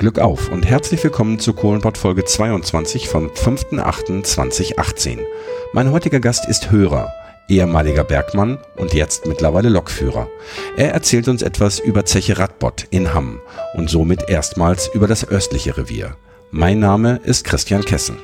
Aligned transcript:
Glück 0.00 0.18
auf 0.18 0.50
und 0.50 0.64
herzlich 0.64 1.04
willkommen 1.04 1.38
zu 1.38 1.52
Kohlenpott 1.52 1.98
Folge 1.98 2.24
22 2.24 3.06
vom 3.06 3.26
5.8.2018. 3.26 5.18
Mein 5.74 5.92
heutiger 5.92 6.20
Gast 6.20 6.48
ist 6.48 6.70
Hörer, 6.70 7.12
ehemaliger 7.48 8.02
Bergmann 8.02 8.56
und 8.78 8.94
jetzt 8.94 9.26
mittlerweile 9.26 9.68
Lokführer. 9.68 10.26
Er 10.78 10.92
erzählt 10.92 11.28
uns 11.28 11.42
etwas 11.42 11.80
über 11.80 12.06
Zeche 12.06 12.38
Radbott 12.38 12.86
in 12.88 13.12
Hamm 13.12 13.42
und 13.74 13.90
somit 13.90 14.30
erstmals 14.30 14.88
über 14.88 15.06
das 15.06 15.28
östliche 15.28 15.76
Revier. 15.76 16.16
Mein 16.50 16.78
Name 16.78 17.20
ist 17.22 17.44
Christian 17.44 17.84
Kessen. 17.84 18.16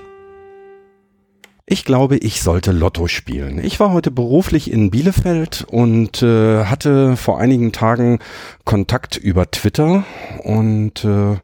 Ich 1.69 1.85
glaube, 1.85 2.17
ich 2.19 2.43
sollte 2.43 2.71
Lotto 2.71 3.09
spielen. 3.09 3.59
Ich 3.59 3.81
war 3.81 3.93
heute 3.93 4.13
beruflich 4.13 4.71
in 4.71 4.93
Bielefeld 4.93 5.67
und 5.69 6.23
äh, 6.23 6.65
hatte 6.65 7.17
vor 7.17 7.41
einigen 7.41 7.73
Tagen 7.73 8.21
Kontakt 8.65 9.17
über 9.17 9.51
Twitter 9.51 10.05
und 10.45 11.05
äh, 11.05 11.35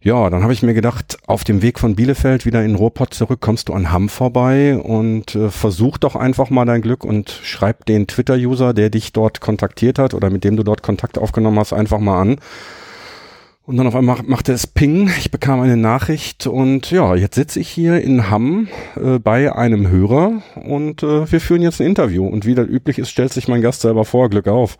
ja, 0.00 0.30
dann 0.30 0.42
habe 0.42 0.52
ich 0.52 0.64
mir 0.64 0.74
gedacht, 0.74 1.16
auf 1.28 1.44
dem 1.44 1.62
Weg 1.62 1.78
von 1.78 1.94
Bielefeld 1.94 2.44
wieder 2.44 2.64
in 2.64 2.74
Ruhrpott 2.74 3.14
zurück, 3.14 3.40
kommst 3.40 3.68
du 3.68 3.72
an 3.72 3.92
Hamm 3.92 4.08
vorbei 4.08 4.76
und 4.76 5.36
äh, 5.36 5.48
versuch 5.48 5.96
doch 5.96 6.16
einfach 6.16 6.50
mal 6.50 6.64
dein 6.64 6.82
Glück 6.82 7.04
und 7.04 7.30
schreib 7.30 7.86
den 7.86 8.08
Twitter-User, 8.08 8.74
der 8.74 8.90
dich 8.90 9.12
dort 9.12 9.40
kontaktiert 9.40 10.00
hat 10.00 10.12
oder 10.12 10.28
mit 10.28 10.42
dem 10.42 10.56
du 10.56 10.64
dort 10.64 10.82
Kontakt 10.82 11.18
aufgenommen 11.18 11.60
hast, 11.60 11.72
einfach 11.72 12.00
mal 12.00 12.20
an 12.20 12.38
und 13.64 13.76
dann 13.76 13.86
auf 13.86 13.94
einmal 13.94 14.20
machte 14.24 14.52
es 14.52 14.66
Ping, 14.66 15.08
ich 15.18 15.30
bekam 15.30 15.60
eine 15.60 15.76
Nachricht 15.76 16.48
und 16.48 16.90
ja, 16.90 17.14
jetzt 17.14 17.36
sitze 17.36 17.60
ich 17.60 17.68
hier 17.68 18.00
in 18.00 18.28
Hamm 18.28 18.68
äh, 18.96 19.20
bei 19.20 19.54
einem 19.54 19.88
Hörer 19.88 20.42
und 20.56 21.04
äh, 21.04 21.30
wir 21.30 21.40
führen 21.40 21.62
jetzt 21.62 21.80
ein 21.80 21.86
Interview. 21.86 22.26
Und 22.26 22.44
wie 22.44 22.56
das 22.56 22.66
üblich 22.66 22.98
ist, 22.98 23.10
stellt 23.10 23.32
sich 23.32 23.46
mein 23.46 23.62
Gast 23.62 23.82
selber 23.82 24.04
vor. 24.04 24.30
Glück 24.30 24.48
auf. 24.48 24.78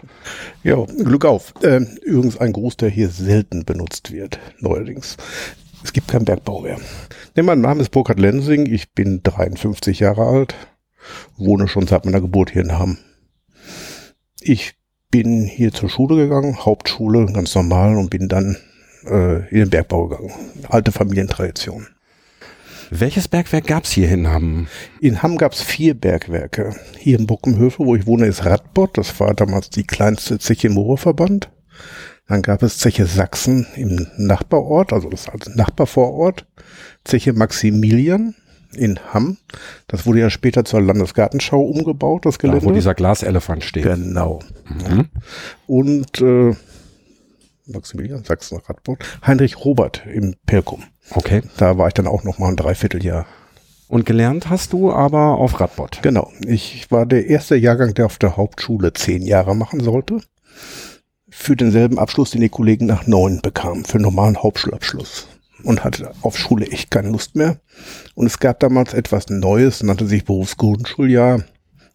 Ja, 0.65 0.85
Glück 0.85 1.25
auf. 1.25 1.55
Äh, 1.63 1.83
übrigens 2.03 2.39
ein 2.39 2.53
Gruß, 2.53 2.77
der 2.77 2.89
hier 2.89 3.09
selten 3.09 3.65
benutzt 3.65 4.13
wird, 4.13 4.41
neuerdings. 4.59 5.17
Es 5.85 5.93
gibt 5.93 6.09
keinen 6.09 6.25
Bergbau 6.25 6.63
mehr. 6.63 6.79
Nee, 7.37 7.43
mein 7.43 7.61
Name 7.61 7.83
ist 7.83 7.91
Burkhard 7.91 8.19
Lensing, 8.19 8.67
ich 8.67 8.93
bin 8.95 9.23
53 9.23 10.01
Jahre 10.01 10.27
alt, 10.27 10.55
wohne 11.37 11.69
schon 11.69 11.87
seit 11.87 12.05
meiner 12.05 12.21
Geburt 12.21 12.51
hier 12.51 12.63
in 12.63 12.79
Hamm. 12.79 12.99
Ich 14.41 14.75
bin 15.13 15.45
hier 15.45 15.73
zur 15.73 15.89
Schule 15.89 16.17
gegangen, 16.17 16.65
Hauptschule, 16.65 17.27
ganz 17.27 17.55
normal, 17.55 17.97
und 17.97 18.11
bin 18.11 18.29
dann 18.29 18.57
äh, 19.07 19.49
in 19.51 19.59
den 19.59 19.71
Bergbau 19.71 20.09
gegangen. 20.09 20.33
Alte 20.69 20.93
Familientradition. 20.93 21.87
Welches 22.91 23.27
Bergwerk 23.27 23.67
gab's 23.67 23.91
hier 23.91 24.11
in 24.11 24.29
Hamm? 24.29 24.67
In 25.01 25.23
Hamm 25.23 25.39
gab's 25.39 25.63
vier 25.63 25.95
Bergwerke. 25.95 26.77
Hier 26.99 27.19
in 27.19 27.27
Buckenhöfe, 27.27 27.87
wo 27.87 27.97
ich 27.97 28.07
wohne, 28.07 28.27
ist 28.27 28.45
Radbott. 28.45 28.99
Das 28.99 29.19
war 29.19 29.33
damals 29.33 29.71
die 29.71 29.85
kleinste 29.85 30.39
Zeche 30.39 30.67
im 30.67 30.77
Ruhrverband. 30.77 31.51
Dann 32.29 32.43
gab 32.43 32.63
es 32.63 32.79
Zeche 32.79 33.07
Sachsen 33.07 33.67
im 33.77 34.07
Nachbarort, 34.19 34.93
also 34.93 35.09
das 35.09 35.29
als 35.29 35.55
Nachbarvorort. 35.55 36.47
Zeche 37.05 37.33
Maximilian 37.33 38.35
in 38.75 38.99
Hamm. 39.13 39.39
Das 39.87 40.07
wurde 40.07 40.21
ja 40.21 40.31
später 40.31 40.65
zur 40.65 40.83
Landesgartenschau 40.83 41.63
umgebaut, 41.63 42.27
das 42.27 42.39
Gelände. 42.39 42.61
Da, 42.61 42.67
wo 42.67 42.73
dieser 42.73 42.95
Glaselefant 42.95 43.65
steht. 43.65 43.85
Genau. 43.85 44.41
Mhm. 44.69 45.09
Und 45.67 46.21
äh, 46.21 46.55
Maximilian 47.67 48.25
Sachsen 48.25 48.59
Radbot, 48.67 48.99
Heinrich 49.27 49.65
Robert 49.65 50.03
im 50.07 50.35
Pelkum. 50.47 50.83
Okay. 51.11 51.43
Da 51.57 51.79
war 51.79 51.89
ich 51.89 51.95
dann 51.95 52.07
auch 52.07 52.25
noch 52.25 52.39
mal 52.39 52.49
ein 52.49 52.57
Dreivierteljahr. 52.57 53.27
Und 53.89 54.07
gelernt 54.07 54.49
hast 54.49 54.73
du 54.73 54.91
aber 54.91 55.37
auf 55.37 55.61
Radbot. 55.61 55.99
Genau. 56.03 56.33
Ich 56.47 56.91
war 56.91 57.05
der 57.05 57.27
erste 57.27 57.57
Jahrgang, 57.57 57.93
der 57.95 58.07
auf 58.07 58.19
der 58.19 58.37
Hauptschule 58.37 58.93
zehn 58.95 59.23
Jahre 59.23 59.55
machen 59.55 59.81
sollte. 59.81 60.21
Für 61.29 61.57
denselben 61.57 61.99
Abschluss, 61.99 62.31
den 62.31 62.41
die 62.41 62.49
Kollegen 62.49 62.87
nach 62.87 63.07
neun 63.07 63.41
bekamen, 63.43 63.85
für 63.85 63.99
normalen 63.99 64.43
Hauptschulabschluss. 64.43 65.29
Und 65.63 65.85
hatte 65.85 66.13
auf 66.23 66.39
Schule 66.39 66.67
echt 66.67 66.91
keine 66.91 67.11
Lust 67.11 67.37
mehr. 67.37 67.61
Und 68.15 68.27
es 68.27 68.39
gab 68.39 68.61
damals 68.61 68.95
etwas 68.95 69.29
Neues, 69.29 69.83
nannte 69.83 70.07
sich 70.07 70.25
Berufsgrundschuljahr. 70.25 71.45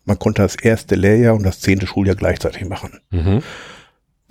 Man 0.06 0.19
konnte 0.19 0.44
das 0.44 0.56
erste 0.56 0.96
Lehrjahr 0.96 1.36
und 1.36 1.44
das 1.44 1.59
zehnte 1.59 1.88
Schuljahr 1.88 2.16
gleichzeitig 2.16 2.66
machen. 2.66 3.00
Mhm. 3.09 3.42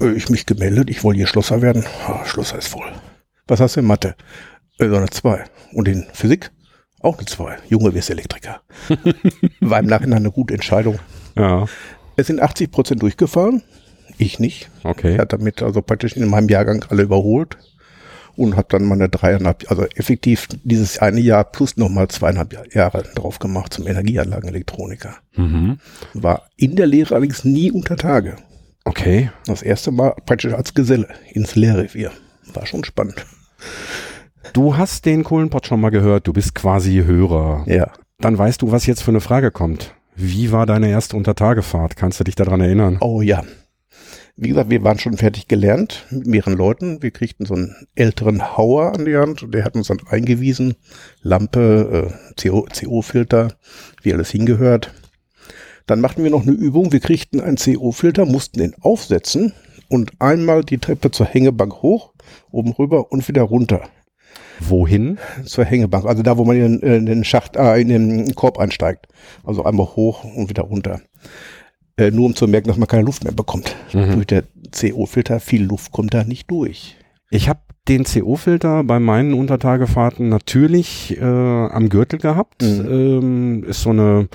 Äh, 0.00 0.12
ich 0.12 0.28
mich 0.28 0.46
gemeldet, 0.46 0.90
ich 0.90 1.04
wollte 1.04 1.18
hier 1.18 1.26
Schlosser 1.26 1.62
werden. 1.62 1.84
Oh, 2.08 2.24
Schlosser 2.24 2.58
ist 2.58 2.68
voll. 2.68 2.90
Was 3.46 3.60
hast 3.60 3.76
du 3.76 3.80
in 3.80 3.86
Mathe? 3.86 4.16
Äh, 4.78 4.88
so 4.88 4.96
eine 4.96 5.10
2. 5.10 5.44
Und 5.72 5.88
in 5.88 6.06
Physik? 6.12 6.50
Auch 7.00 7.18
eine 7.18 7.26
2. 7.26 7.56
Junge, 7.68 7.94
wirst 7.94 8.10
Elektriker. 8.10 8.60
War 9.60 9.80
im 9.80 9.86
Nachhinein 9.86 10.20
eine 10.20 10.32
gute 10.32 10.54
Entscheidung. 10.54 10.98
Ja. 11.36 11.66
Es 12.16 12.26
sind 12.26 12.40
80 12.40 12.70
Prozent 12.70 13.02
durchgefahren. 13.02 13.62
Ich 14.18 14.38
nicht. 14.38 14.70
Okay. 14.82 15.14
Ich 15.14 15.18
hatte 15.18 15.36
damit 15.36 15.62
also 15.62 15.82
praktisch 15.82 16.16
in 16.16 16.28
meinem 16.28 16.48
Jahrgang 16.48 16.84
alle 16.88 17.02
überholt 17.02 17.58
und 18.36 18.56
habe 18.56 18.68
dann 18.70 18.84
meine 18.84 19.08
dreieinhalb, 19.08 19.70
also 19.70 19.84
effektiv 19.94 20.48
dieses 20.64 20.98
eine 20.98 21.20
Jahr 21.20 21.44
plus 21.44 21.76
nochmal 21.76 22.08
zweieinhalb 22.08 22.74
Jahre 22.74 23.02
drauf 23.14 23.38
gemacht 23.38 23.72
zum 23.72 23.86
Energieanlagenelektroniker. 23.86 25.16
Mhm. 25.36 25.78
War 26.14 26.48
in 26.56 26.76
der 26.76 26.86
Lehre 26.86 27.14
allerdings 27.14 27.44
nie 27.44 27.70
unter 27.70 27.96
Tage. 27.96 28.36
Okay. 28.86 29.30
Das 29.46 29.62
erste 29.62 29.90
Mal 29.90 30.14
praktisch 30.24 30.54
als 30.54 30.72
Geselle 30.72 31.08
ins 31.32 31.56
Lehrrevier. 31.56 32.12
War 32.54 32.66
schon 32.66 32.84
spannend. 32.84 33.26
Du 34.52 34.76
hast 34.76 35.04
den 35.04 35.24
Kohlenpott 35.24 35.66
schon 35.66 35.80
mal 35.80 35.90
gehört, 35.90 36.26
du 36.26 36.32
bist 36.32 36.54
quasi 36.54 37.02
Hörer. 37.04 37.64
Ja. 37.66 37.90
Dann 38.18 38.38
weißt 38.38 38.62
du, 38.62 38.70
was 38.70 38.86
jetzt 38.86 39.02
für 39.02 39.10
eine 39.10 39.20
Frage 39.20 39.50
kommt. 39.50 39.94
Wie 40.14 40.52
war 40.52 40.66
deine 40.66 40.88
erste 40.88 41.16
Untertagefahrt? 41.16 41.96
Kannst 41.96 42.20
du 42.20 42.24
dich 42.24 42.36
daran 42.36 42.60
erinnern? 42.60 42.98
Oh 43.00 43.20
ja. 43.20 43.42
Wie 44.36 44.48
gesagt, 44.50 44.70
wir 44.70 44.84
waren 44.84 44.98
schon 44.98 45.16
fertig 45.16 45.48
gelernt 45.48 46.06
mit 46.10 46.26
mehreren 46.26 46.54
Leuten. 46.54 47.02
Wir 47.02 47.10
kriegten 47.10 47.44
so 47.44 47.54
einen 47.54 47.74
älteren 47.96 48.56
Hauer 48.56 48.94
an 48.94 49.04
die 49.04 49.16
Hand 49.16 49.42
und 49.42 49.52
der 49.52 49.64
hat 49.64 49.74
uns 49.74 49.88
dann 49.88 49.98
eingewiesen. 50.08 50.74
Lampe, 51.22 52.10
äh, 52.36 52.40
CO-Filter, 52.40 53.54
wie 54.02 54.12
alles 54.12 54.30
hingehört. 54.30 54.92
Dann 55.86 56.00
machten 56.00 56.24
wir 56.24 56.30
noch 56.30 56.42
eine 56.42 56.52
Übung. 56.52 56.92
Wir 56.92 57.00
kriegten 57.00 57.40
einen 57.40 57.56
CO-Filter, 57.56 58.26
mussten 58.26 58.58
den 58.58 58.74
aufsetzen 58.80 59.52
und 59.88 60.12
einmal 60.18 60.64
die 60.64 60.78
Treppe 60.78 61.10
zur 61.10 61.26
Hängebank 61.26 61.82
hoch, 61.82 62.12
oben 62.50 62.72
rüber 62.72 63.12
und 63.12 63.26
wieder 63.28 63.42
runter. 63.42 63.82
Wohin? 64.58 65.18
Zur 65.44 65.64
Hängebank. 65.64 66.06
Also 66.06 66.22
da, 66.22 66.38
wo 66.38 66.44
man 66.44 66.56
in, 66.56 66.80
in 66.80 67.06
den 67.06 67.24
Schacht, 67.24 67.56
äh, 67.56 67.80
in 67.80 67.88
den 67.88 68.34
Korb 68.34 68.58
einsteigt. 68.58 69.06
Also 69.44 69.64
einmal 69.64 69.86
hoch 69.86 70.24
und 70.24 70.48
wieder 70.48 70.64
runter. 70.64 71.00
Äh, 71.96 72.10
nur 72.10 72.26
um 72.26 72.34
zu 72.34 72.48
merken, 72.48 72.68
dass 72.68 72.76
man 72.76 72.88
keine 72.88 73.04
Luft 73.04 73.24
mehr 73.24 73.32
bekommt. 73.32 73.76
Mhm. 73.92 74.12
Durch 74.14 74.26
der 74.26 74.44
CO-Filter, 74.72 75.40
viel 75.40 75.64
Luft 75.64 75.92
kommt 75.92 76.14
da 76.14 76.24
nicht 76.24 76.50
durch. 76.50 76.96
Ich 77.30 77.48
habe 77.48 77.60
den 77.88 78.04
CO-Filter 78.04 78.82
bei 78.84 78.98
meinen 78.98 79.34
Untertagefahrten 79.34 80.28
natürlich 80.28 81.16
äh, 81.18 81.24
am 81.24 81.88
Gürtel 81.88 82.18
gehabt. 82.18 82.62
Mhm. 82.62 82.88
Ähm, 82.90 83.64
ist 83.64 83.82
so 83.82 83.90
eine 83.90 84.28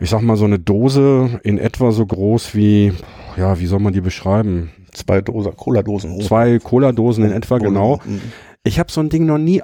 ich 0.00 0.10
sag 0.10 0.22
mal, 0.22 0.36
so 0.36 0.46
eine 0.46 0.58
Dose 0.58 1.40
in 1.42 1.58
etwa 1.58 1.92
so 1.92 2.06
groß 2.06 2.54
wie, 2.54 2.92
ja, 3.36 3.60
wie 3.60 3.66
soll 3.66 3.80
man 3.80 3.92
die 3.92 4.00
beschreiben? 4.00 4.70
Zwei 4.92 5.20
Dosen, 5.20 5.54
Cola-Dosen. 5.56 6.20
Zwei 6.20 6.58
Cola-Dosen 6.58 7.24
in 7.24 7.32
etwa, 7.32 7.58
genau. 7.58 8.00
Mhm. 8.04 8.20
Ich 8.64 8.78
habe 8.78 8.90
so 8.90 9.00
ein 9.00 9.08
Ding 9.08 9.26
noch 9.26 9.38
nie 9.38 9.62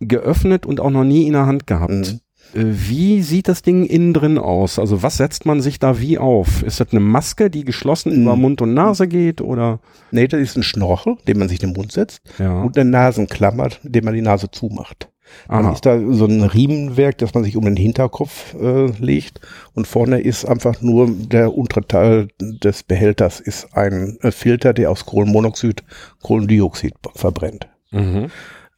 geöffnet 0.00 0.66
und 0.66 0.80
auch 0.80 0.90
noch 0.90 1.04
nie 1.04 1.26
in 1.26 1.32
der 1.32 1.46
Hand 1.46 1.66
gehabt. 1.66 1.92
Mhm. 1.92 2.20
Äh, 2.54 2.64
wie 2.64 3.22
sieht 3.22 3.48
das 3.48 3.62
Ding 3.62 3.84
innen 3.84 4.12
drin 4.12 4.38
aus? 4.38 4.78
Also 4.78 5.02
was 5.02 5.16
setzt 5.16 5.46
man 5.46 5.60
sich 5.60 5.78
da 5.78 6.00
wie 6.00 6.18
auf? 6.18 6.62
Ist 6.62 6.80
das 6.80 6.90
eine 6.90 7.00
Maske, 7.00 7.50
die 7.50 7.64
geschlossen 7.64 8.14
mhm. 8.14 8.22
über 8.22 8.36
Mund 8.36 8.60
und 8.62 8.74
Nase 8.74 9.08
geht 9.08 9.40
oder? 9.40 9.80
Nee, 10.10 10.28
das 10.28 10.40
ist 10.40 10.56
ein 10.56 10.62
Schnorchel, 10.62 11.16
den 11.26 11.38
man 11.38 11.48
sich 11.48 11.62
in 11.62 11.70
den 11.70 11.76
Mund 11.76 11.92
setzt 11.92 12.22
ja. 12.38 12.62
und 12.62 12.78
eine 12.78 12.90
Nasenklammer, 12.90 13.70
den 13.82 14.04
man 14.04 14.14
die 14.14 14.22
Nase 14.22 14.50
zumacht. 14.50 15.08
Dann 15.48 15.72
ist 15.72 15.86
da 15.86 15.98
so 16.12 16.26
ein 16.26 16.42
Riemenwerk, 16.42 17.18
das 17.18 17.34
man 17.34 17.44
sich 17.44 17.56
um 17.56 17.64
den 17.64 17.76
Hinterkopf 17.76 18.54
äh, 18.54 18.86
legt 18.98 19.40
und 19.74 19.86
vorne 19.86 20.20
ist 20.20 20.44
einfach 20.44 20.82
nur 20.82 21.08
der 21.10 21.56
untere 21.56 21.86
Teil 21.86 22.28
des 22.40 22.82
Behälters 22.82 23.40
ist 23.40 23.74
ein 23.76 24.18
äh, 24.22 24.30
Filter, 24.30 24.72
der 24.72 24.90
aus 24.90 25.06
Kohlenmonoxid 25.06 25.84
Kohlendioxid 26.22 26.94
verbrennt. 27.14 27.68
Mhm. 27.90 28.30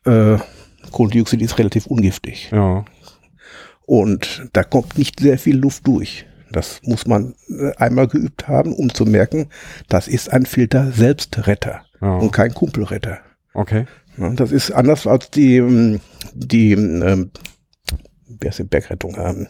Äh, 0.05 0.38
Kohlendioxid 0.90 1.43
ist 1.43 1.58
relativ 1.58 1.87
ungiftig. 1.87 2.50
Ja. 2.50 2.84
Und 3.87 4.49
da 4.52 4.64
kommt 4.64 4.99
nicht 4.99 5.20
sehr 5.20 5.38
viel 5.38 5.56
Luft 5.56 5.87
durch. 5.87 6.26
Das 6.50 6.81
muss 6.84 7.06
man 7.06 7.34
äh, 7.49 7.72
einmal 7.76 8.08
geübt 8.08 8.49
haben, 8.49 8.72
um 8.72 8.93
zu 8.93 9.05
merken, 9.05 9.49
das 9.88 10.08
ist 10.08 10.32
ein 10.32 10.46
Filter 10.46 10.93
Selbstretter 10.93 11.82
ja. 12.00 12.17
und 12.17 12.32
kein 12.32 12.55
Kumpelretter. 12.55 13.19
Okay. 13.55 13.87
Das 14.35 14.53
ist 14.53 14.70
anders 14.70 15.06
als 15.06 15.31
die, 15.31 15.56
ähm, 15.56 16.00
die, 16.35 16.73
ähm, 16.73 17.31
wer 18.26 18.50
ist 18.50 18.59
die 18.59 18.65
Bergrettung? 18.65 19.17
Ähm, 19.19 19.47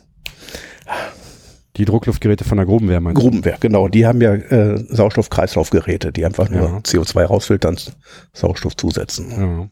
die 1.77 1.85
Druckluftgeräte 1.85 2.45
von 2.45 2.59
der 2.59 2.67
Grubenwehr, 2.67 3.01
meinst 3.01 3.21
Grubenwehr, 3.21 3.57
genau. 3.61 3.89
Die 3.89 4.05
haben 4.05 4.21
ja 4.21 4.35
äh, 4.35 4.85
Sauerstoffkreislaufgeräte, 4.89 6.13
die 6.13 6.25
einfach 6.25 6.51
nur 6.51 6.63
ja. 6.63 6.79
CO2 6.79 7.25
rausfiltern, 7.25 7.79
Sauerstoff 8.33 8.77
zusetzen. 8.77 9.31
Ja. 9.31 9.69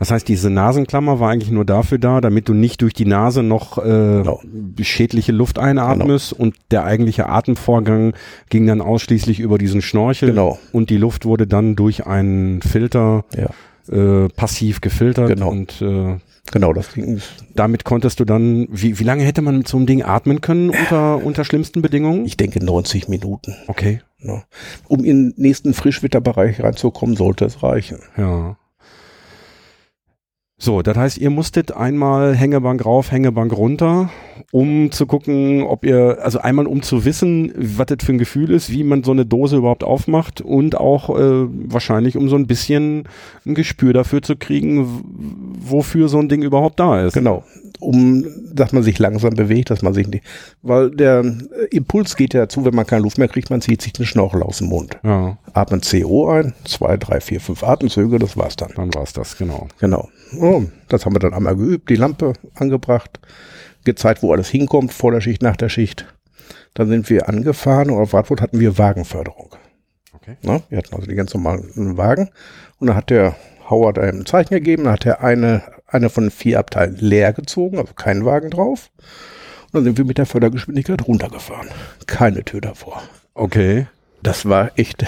Das 0.00 0.10
heißt, 0.10 0.26
diese 0.26 0.48
Nasenklammer 0.48 1.20
war 1.20 1.30
eigentlich 1.30 1.50
nur 1.50 1.66
dafür 1.66 1.98
da, 1.98 2.22
damit 2.22 2.48
du 2.48 2.54
nicht 2.54 2.80
durch 2.80 2.94
die 2.94 3.04
Nase 3.04 3.42
noch 3.42 3.76
äh, 3.76 3.82
genau. 3.82 4.40
schädliche 4.80 5.30
Luft 5.30 5.58
einatmest 5.58 6.30
genau. 6.30 6.42
und 6.42 6.56
der 6.70 6.84
eigentliche 6.84 7.28
Atemvorgang 7.28 8.14
ging 8.48 8.66
dann 8.66 8.80
ausschließlich 8.80 9.40
über 9.40 9.58
diesen 9.58 9.82
Schnorchel 9.82 10.30
genau. 10.30 10.58
und 10.72 10.88
die 10.88 10.96
Luft 10.96 11.26
wurde 11.26 11.46
dann 11.46 11.76
durch 11.76 12.06
einen 12.06 12.62
Filter 12.62 13.24
ja 13.36 13.50
äh, 13.88 14.28
passiv 14.28 14.80
gefiltert 14.80 15.28
Genau. 15.28 15.50
und 15.50 15.80
äh, 15.82 16.18
Genau, 16.52 16.72
das 16.72 16.94
ging. 16.94 17.20
damit 17.54 17.84
konntest 17.84 18.18
du 18.18 18.24
dann, 18.24 18.66
wie, 18.70 18.98
wie 18.98 19.04
lange 19.04 19.22
hätte 19.22 19.40
man 19.42 19.58
mit 19.58 19.68
so 19.68 19.76
einem 19.76 19.86
Ding 19.86 20.02
atmen 20.02 20.40
können 20.40 20.70
unter, 20.70 21.24
unter 21.24 21.44
schlimmsten 21.44 21.80
Bedingungen? 21.80 22.24
Ich 22.26 22.36
denke 22.36 22.64
90 22.64 23.08
Minuten. 23.08 23.54
Okay, 23.68 24.00
Ne? 24.22 24.42
Um 24.88 25.04
in 25.04 25.30
den 25.30 25.34
nächsten 25.36 25.72
Frischwetterbereich 25.72 26.60
reinzukommen, 26.62 27.16
sollte 27.16 27.44
es 27.46 27.62
reichen. 27.62 27.98
ja. 28.16 28.56
So, 30.62 30.82
das 30.82 30.94
heißt, 30.94 31.18
ihr 31.18 31.30
musstet 31.30 31.72
einmal 31.72 32.36
Hängebank 32.36 32.84
rauf, 32.84 33.10
Hängebank 33.10 33.56
runter, 33.56 34.10
um 34.52 34.92
zu 34.92 35.06
gucken, 35.06 35.62
ob 35.62 35.86
ihr, 35.86 36.18
also 36.20 36.38
einmal 36.40 36.66
um 36.66 36.82
zu 36.82 37.06
wissen, 37.06 37.50
was 37.56 37.86
das 37.86 38.04
für 38.04 38.12
ein 38.12 38.18
Gefühl 38.18 38.50
ist, 38.50 38.70
wie 38.70 38.84
man 38.84 39.02
so 39.02 39.12
eine 39.12 39.24
Dose 39.24 39.56
überhaupt 39.56 39.84
aufmacht 39.84 40.42
und 40.42 40.76
auch 40.76 41.18
äh, 41.18 41.46
wahrscheinlich 41.48 42.18
um 42.18 42.28
so 42.28 42.36
ein 42.36 42.46
bisschen 42.46 43.04
ein 43.46 43.54
Gespür 43.54 43.94
dafür 43.94 44.20
zu 44.20 44.36
kriegen, 44.36 45.02
wofür 45.58 46.10
so 46.10 46.18
ein 46.18 46.28
Ding 46.28 46.42
überhaupt 46.42 46.78
da 46.78 47.06
ist. 47.06 47.14
Genau. 47.14 47.42
Um, 47.78 48.26
dass 48.52 48.72
man 48.72 48.82
sich 48.82 48.98
langsam 48.98 49.32
bewegt, 49.32 49.70
dass 49.70 49.80
man 49.80 49.94
sich 49.94 50.06
nicht, 50.06 50.22
weil 50.60 50.90
der 50.90 51.20
äh, 51.20 51.74
Impuls 51.74 52.14
geht 52.14 52.34
ja 52.34 52.40
dazu, 52.40 52.66
wenn 52.66 52.74
man 52.74 52.84
keine 52.84 53.02
Luft 53.02 53.16
mehr 53.16 53.28
kriegt, 53.28 53.48
man 53.48 53.62
zieht 53.62 53.80
sich 53.80 53.94
den 53.94 54.04
Schnorchel 54.04 54.42
aus 54.42 54.58
dem 54.58 54.66
Mund. 54.66 54.98
Ja, 55.02 55.38
Atmet 55.54 55.88
CO 55.90 56.28
ein, 56.28 56.52
zwei, 56.66 56.98
drei, 56.98 57.20
vier, 57.20 57.40
fünf 57.40 57.64
Atemzüge, 57.64 58.18
das 58.18 58.36
war's 58.36 58.56
dann. 58.56 58.72
dann 58.76 58.92
war's 58.94 59.14
das, 59.14 59.38
genau. 59.38 59.66
Genau. 59.78 60.10
Oh, 60.50 60.64
das 60.88 61.06
haben 61.06 61.14
wir 61.14 61.20
dann 61.20 61.32
einmal 61.32 61.54
geübt, 61.54 61.90
die 61.90 61.94
Lampe 61.94 62.32
angebracht, 62.56 63.20
gezeigt, 63.84 64.24
wo 64.24 64.32
alles 64.32 64.48
hinkommt, 64.48 64.92
vor 64.92 65.12
der 65.12 65.20
Schicht, 65.20 65.42
nach 65.42 65.56
der 65.56 65.68
Schicht. 65.68 66.12
Dann 66.74 66.88
sind 66.88 67.08
wir 67.08 67.28
angefahren 67.28 67.88
und 67.90 67.98
auf 68.02 68.12
Wartburg 68.12 68.40
hatten 68.40 68.58
wir 68.58 68.76
Wagenförderung. 68.76 69.54
Okay. 70.12 70.36
Ne? 70.42 70.60
Wir 70.68 70.78
hatten 70.78 70.92
also 70.92 71.06
die 71.06 71.14
ganz 71.14 71.32
normalen 71.34 71.96
Wagen 71.96 72.30
und 72.80 72.88
dann 72.88 72.96
hat 72.96 73.10
der 73.10 73.36
Howard 73.68 74.00
einem 74.00 74.26
Zeichen 74.26 74.54
gegeben, 74.54 74.84
dann 74.84 74.94
hat 74.94 75.06
er 75.06 75.22
eine, 75.22 75.62
eine 75.86 76.10
von 76.10 76.32
vier 76.32 76.58
Abteilen 76.58 76.96
leer 76.96 77.32
gezogen, 77.32 77.78
also 77.78 77.94
kein 77.94 78.24
Wagen 78.24 78.50
drauf. 78.50 78.90
Und 79.66 79.74
dann 79.74 79.84
sind 79.84 79.98
wir 79.98 80.04
mit 80.04 80.18
der 80.18 80.26
Fördergeschwindigkeit 80.26 81.06
runtergefahren. 81.06 81.68
Keine 82.06 82.44
Tür 82.44 82.60
davor. 82.60 83.00
Okay. 83.34 83.86
Das 84.24 84.48
war 84.48 84.72
echt, 84.76 85.04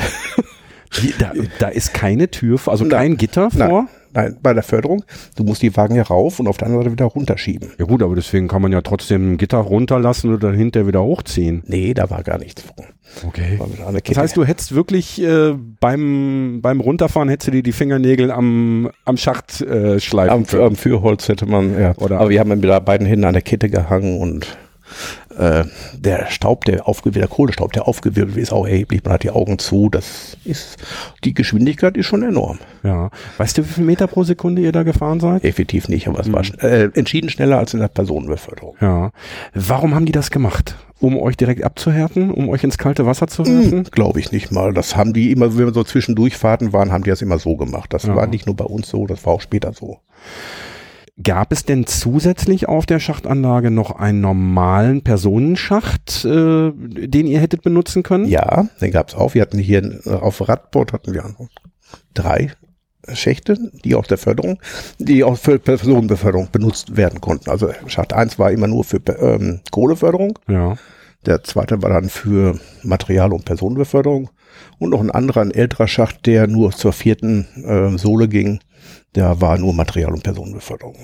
da, 1.19 1.33
da 1.59 1.67
ist 1.67 1.95
keine 1.95 2.31
Tür, 2.31 2.61
also 2.67 2.85
Nein. 2.85 2.91
kein 2.91 3.17
Gitter 3.17 3.49
Nein. 3.53 3.69
vor? 3.69 3.83
nein, 3.83 4.02
bei 4.13 4.55
der 4.55 4.63
Förderung, 4.63 5.05
du 5.37 5.45
musst 5.45 5.63
die 5.63 5.77
Wagen 5.77 5.95
ja 5.95 6.03
rauf 6.03 6.41
und 6.41 6.47
auf 6.49 6.57
der 6.57 6.67
anderen 6.67 6.85
Seite 6.85 6.93
wieder 6.93 7.07
runterschieben. 7.07 7.71
Ja 7.79 7.85
gut, 7.85 8.03
aber 8.03 8.15
deswegen 8.15 8.49
kann 8.49 8.63
man 8.63 8.73
ja 8.73 8.81
trotzdem 8.83 9.33
ein 9.33 9.37
Gitter 9.39 9.59
runterlassen 9.59 10.33
und 10.33 10.43
dann 10.43 10.55
hinterher 10.55 10.87
wieder 10.87 11.03
hochziehen. 11.03 11.63
Nee, 11.67 11.95
da 11.95 12.11
war 12.11 12.23
gar 12.23 12.39
nichts 12.39 12.63
vor. 12.63 12.85
Okay. 13.27 13.59
Das 14.05 14.17
heißt, 14.17 14.37
du 14.37 14.45
hättest 14.45 14.75
wirklich 14.75 15.21
äh, 15.23 15.53
beim, 15.81 16.61
beim 16.63 16.81
Runterfahren 16.81 17.29
hättest 17.29 17.49
du 17.49 17.53
dir 17.53 17.63
die 17.63 17.73
Fingernägel 17.73 18.31
am, 18.31 18.91
am 19.05 19.17
Schacht 19.17 19.61
äh, 19.61 20.01
schleifen 20.01 20.33
am, 20.33 20.47
können. 20.47 20.63
am 20.63 20.77
Führholz 20.77 21.29
hätte 21.29 21.47
man, 21.47 21.79
ja. 21.79 21.95
Oder- 21.97 22.21
aber 22.21 22.31
wir 22.31 22.41
haben 22.41 22.49
mit 22.49 22.85
beiden 22.85 23.07
Händen 23.07 23.25
an 23.25 23.35
der 23.35 23.43
Kette 23.43 23.69
gehangen 23.69 24.19
und 24.19 24.47
äh, 25.39 25.65
der 25.99 26.27
Staub, 26.31 26.65
der 26.65 26.87
aufgewirbelt, 26.89 27.23
der 27.23 27.29
Kohlestaub, 27.37 27.73
der 27.73 27.89
aufgewirbelt 27.89 28.37
ist 28.37 28.53
auch 28.53 28.67
erheblich. 28.67 29.03
Man 29.05 29.13
hat 29.15 29.23
die 29.23 29.31
Augen 29.31 29.59
zu. 29.59 29.89
Das 29.89 30.37
ist, 30.45 30.77
die 31.25 31.35
Geschwindigkeit 31.35 31.97
ist 31.97 32.07
schon 32.07 32.23
enorm. 32.23 32.59
Ja. 32.83 33.11
Weißt 33.39 33.59
du, 33.59 33.63
wie 33.65 33.73
viel 33.73 33.85
Meter 33.85 34.07
pro 34.07 34.25
Sekunde 34.25 34.63
ihr 34.63 34.73
da 34.73 34.83
gefahren 34.83 35.21
seid? 35.21 35.45
Effektiv 35.45 35.89
nicht, 35.89 36.09
aber 36.09 36.21
es 36.21 36.29
Mhm. 36.29 36.33
war 36.33 36.43
äh, 36.63 36.91
entschieden 36.95 37.31
schneller 37.31 37.59
als 37.59 37.75
in 37.75 37.81
der 37.81 37.89
Personenbeförderung. 37.89 38.77
Ja. 38.81 39.11
Warum 39.55 39.95
haben 39.95 40.07
die 40.07 40.13
das 40.13 40.31
gemacht? 40.31 40.77
Um 41.01 41.17
euch 41.19 41.37
direkt 41.37 41.65
abzuhärten? 41.65 42.31
Um 42.31 42.49
euch 42.49 42.63
ins 42.63 42.79
kalte 42.79 43.07
Wasser 43.07 43.27
zu 43.27 43.45
werfen? 43.45 43.71
Hm, 43.79 43.85
Glaube 43.91 44.21
ich 44.21 44.31
nicht 44.31 44.53
mal. 44.53 44.73
Das 44.73 44.95
haben 44.97 45.13
die 45.13 45.33
immer, 45.33 45.57
wenn 45.59 45.67
wir 45.67 45.75
so 45.75 45.83
zwischendurchfahrten 45.83 46.73
waren, 46.73 46.93
haben 46.93 47.03
die 47.03 47.11
das 47.11 47.23
immer 47.23 47.39
so 47.39 47.57
gemacht. 47.57 47.93
Das 47.93 48.05
Ja. 48.05 48.15
war 48.15 48.27
nicht 48.29 48.47
nur 48.47 48.55
bei 48.55 48.65
uns 48.65 48.89
so, 48.89 49.07
das 49.09 49.27
war 49.27 49.33
auch 49.35 49.41
später 49.41 49.73
so. 49.73 49.99
Gab 51.23 51.53
es 51.53 51.65
denn 51.65 51.87
zusätzlich 51.87 52.69
auf 52.69 52.87
der 52.87 52.99
Schachtanlage 52.99 53.71
noch 53.71 53.91
einen 53.91 54.21
normalen 54.23 55.03
Personenschacht, 55.03 56.25
äh, 56.25 56.73
den 56.73 57.27
ihr 57.27 57.39
hättet 57.39 57.63
benutzen 57.63 58.03
können? 58.03 58.27
Ja, 58.27 58.67
den 58.81 58.93
gab's 58.93 59.15
auch. 59.15 59.35
Wir 59.35 59.43
hatten 59.43 59.59
hier 59.59 60.01
äh, 60.07 60.11
auf 60.11 60.49
Radbord 60.49 60.93
hatten 60.95 61.13
wir 61.13 61.25
drei 62.15 62.53
Schächte, 63.13 63.59
die 63.85 63.95
aus 63.95 64.07
der 64.07 64.17
Förderung, 64.17 64.59
die 64.99 65.23
auch 65.25 65.37
für 65.37 65.59
Personenbeförderung 65.59 66.49
benutzt 66.51 66.97
werden 66.97 67.21
konnten. 67.21 67.51
Also 67.51 67.71
Schacht 67.89 68.13
1 68.15 68.39
war 68.39 68.51
immer 68.51 68.69
nur 68.69 68.85
für 68.85 69.01
ähm, 69.19 69.61
Kohleförderung, 69.71 70.39
Ja. 70.49 70.77
der 71.27 71.43
zweite 71.43 71.83
war 71.83 71.91
dann 71.91 72.09
für 72.09 72.59
Material- 72.85 73.33
und 73.33 73.45
Personenbeförderung 73.45 74.31
und 74.79 74.91
noch 74.91 75.01
ein 75.01 75.11
anderer, 75.11 75.41
ein 75.43 75.51
älterer 75.51 75.89
Schacht, 75.89 76.25
der 76.27 76.47
nur 76.47 76.71
zur 76.73 76.93
vierten 76.93 77.47
äh, 77.65 77.99
Sohle 77.99 78.29
ging, 78.29 78.61
der 79.15 79.41
war 79.41 79.59
nur 79.59 79.75
Material- 79.75 80.13
und 80.13 80.23
Personenbeförderung. 80.23 80.97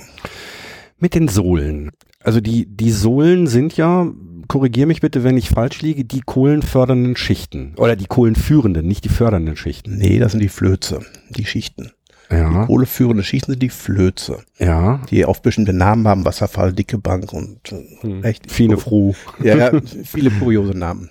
Mit 0.99 1.15
den 1.15 1.29
Sohlen. 1.29 1.91
Also 2.21 2.41
die, 2.41 2.67
die 2.67 2.91
Sohlen 2.91 3.47
sind 3.47 3.77
ja, 3.77 4.09
korrigier 4.49 4.87
mich 4.87 5.01
bitte, 5.01 5.23
wenn 5.25 5.37
ich 5.37 5.49
falsch 5.51 5.81
liege, 5.83 6.05
die 6.05 6.21
kohlenfördernden 6.21 7.17
Schichten. 7.17 7.75
Oder 7.77 7.95
die 7.97 8.07
kohlenführenden, 8.07 8.87
nicht 8.87 9.05
die 9.05 9.09
fördernden 9.09 9.57
Schichten. 9.57 9.97
Nee, 9.97 10.19
das 10.19 10.33
sind 10.33 10.41
die 10.43 10.49
Flöze, 10.49 11.01
die 11.31 11.45
Schichten. 11.45 11.93
Ja. 12.31 12.67
Kohleführende 12.67 13.23
Schichten 13.23 13.53
sind 13.53 13.63
die 13.63 13.71
Flöze, 13.71 14.43
Ja. 14.59 15.01
die 15.11 15.25
auf 15.25 15.41
bestimmte 15.41 15.73
Namen 15.73 16.07
haben, 16.07 16.25
Wasserfall, 16.27 16.75
dicke 16.75 16.99
Bank 16.99 17.33
und 17.33 17.61
äh, 17.73 18.21
echt 18.23 18.51
Fine 18.51 18.77
Fru. 18.77 19.15
Ja, 19.43 19.57
ja, 19.57 19.81
viele 20.05 20.31
kuriose 20.31 20.77
Namen. 20.77 21.09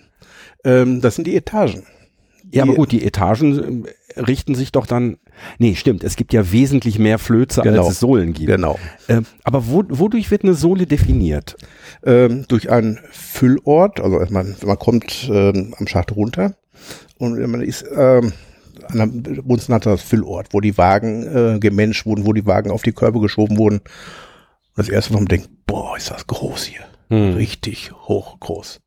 Ähm, 0.63 1.01
das 1.01 1.15
sind 1.15 1.25
die 1.25 1.35
Etagen. 1.35 1.83
Ja, 2.51 2.63
aber 2.63 2.75
gut, 2.75 2.91
die 2.91 3.05
Etagen 3.05 3.85
äh, 3.85 4.19
richten 4.21 4.55
sich 4.55 4.71
doch 4.71 4.85
dann. 4.85 5.17
Nee, 5.59 5.75
stimmt. 5.75 6.03
Es 6.03 6.15
gibt 6.15 6.33
ja 6.33 6.51
wesentlich 6.51 6.97
mehr 6.99 7.19
Flöze, 7.19 7.61
Genau. 7.61 7.83
als 7.83 7.93
es 7.93 7.99
Sohlen 7.99 8.33
gibt. 8.33 8.47
Genau. 8.47 8.79
Ähm, 9.07 9.25
aber 9.43 9.67
wo, 9.67 9.83
wodurch 9.87 10.31
wird 10.31 10.43
eine 10.43 10.53
Sohle 10.53 10.87
definiert? 10.87 11.55
Ähm, 12.03 12.45
durch 12.47 12.69
einen 12.71 12.99
Füllort, 13.11 13.99
also 13.99 14.19
man, 14.29 14.55
man 14.65 14.79
kommt 14.79 15.29
ähm, 15.31 15.75
am 15.77 15.87
Schacht 15.87 16.15
runter 16.15 16.55
und 17.17 17.39
man 17.39 17.61
ist 17.61 17.85
ähm, 17.95 18.33
an 18.89 19.01
einem, 19.01 19.23
bei 19.23 19.53
uns 19.53 19.67
nannte 19.69 19.89
das 19.89 20.01
Füllort, 20.01 20.47
wo 20.51 20.61
die 20.61 20.77
Wagen 20.77 21.55
äh, 21.55 21.59
gemenscht 21.59 22.05
wurden, 22.05 22.25
wo 22.25 22.33
die 22.33 22.45
Wagen 22.45 22.71
auf 22.71 22.83
die 22.83 22.93
Körbe 22.93 23.19
geschoben 23.19 23.57
wurden. 23.57 23.79
Und 23.79 23.83
das 24.75 24.89
erste, 24.89 25.13
was 25.13 25.19
man 25.19 25.27
denkt, 25.27 25.49
boah, 25.65 25.97
ist 25.97 26.11
das 26.11 26.27
groß 26.27 26.63
hier. 26.65 26.81
Hm. 27.09 27.33
Richtig 27.33 27.91
hoch 28.07 28.39
groß. 28.39 28.79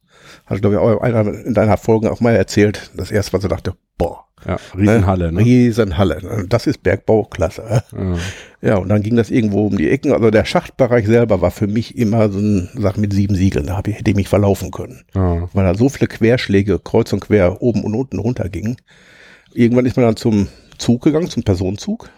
Hat, 0.47 0.61
glaube 0.61 0.77
ich, 0.77 0.81
auch 0.81 1.00
einer 1.00 1.27
in 1.44 1.55
deiner 1.55 1.77
Folge 1.77 2.11
auch 2.11 2.21
mal 2.21 2.35
erzählt. 2.35 2.90
Das 2.97 3.11
erste, 3.11 3.33
was 3.33 3.43
er 3.43 3.50
dachte, 3.50 3.75
boah. 3.99 4.25
Ja, 4.47 4.59
Riesenhalle, 4.76 5.33
ne? 5.33 5.40
Riesenhalle. 5.40 6.47
Das 6.49 6.66
ist 6.66 6.83
Bergbauklasse. 6.83 7.83
Ja. 7.93 8.16
Ja, 8.62 8.76
und 8.76 8.88
dann 8.88 9.02
ging 9.02 9.16
das 9.16 9.31
irgendwo 9.31 9.66
um 9.66 9.76
die 9.76 9.90
Ecken. 9.90 10.12
Also 10.12 10.31
der 10.31 10.45
Schachtbereich 10.45 11.07
selber 11.07 11.40
war 11.40 11.50
für 11.50 11.66
mich 11.66 11.97
immer 11.97 12.31
so 12.31 12.38
eine 12.38 12.69
Sache 12.75 13.00
mit 13.00 13.12
sieben 13.12 13.35
Siegeln. 13.35 13.66
Da 13.66 13.81
ich, 13.87 13.99
hätte 13.99 14.11
ich 14.11 14.16
mich 14.16 14.28
verlaufen 14.28 14.71
können. 14.71 15.04
Ja. 15.14 15.49
Weil 15.52 15.64
da 15.64 15.75
so 15.75 15.88
viele 15.88 16.09
Querschläge 16.09 16.78
kreuz 16.78 17.12
und 17.12 17.21
quer 17.21 17.61
oben 17.62 17.85
und 17.85 17.95
unten 17.95 18.19
runtergingen. 18.19 18.76
Irgendwann 19.52 19.87
ist 19.87 19.97
man 19.97 20.07
dann 20.07 20.16
zum 20.16 20.49
Zug 20.78 21.02
gegangen, 21.02 21.28
zum 21.28 21.43
Personenzug. 21.43 22.11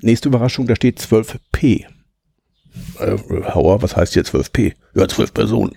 Nächste 0.00 0.28
Überraschung, 0.28 0.66
da 0.66 0.76
steht 0.76 1.00
12p. 1.00 1.84
Äh, 2.98 3.16
Hauer, 3.54 3.82
was 3.82 3.96
heißt 3.96 4.14
hier 4.14 4.24
12p? 4.24 4.72
Ja, 4.94 5.06
12 5.06 5.34
Personen. 5.34 5.76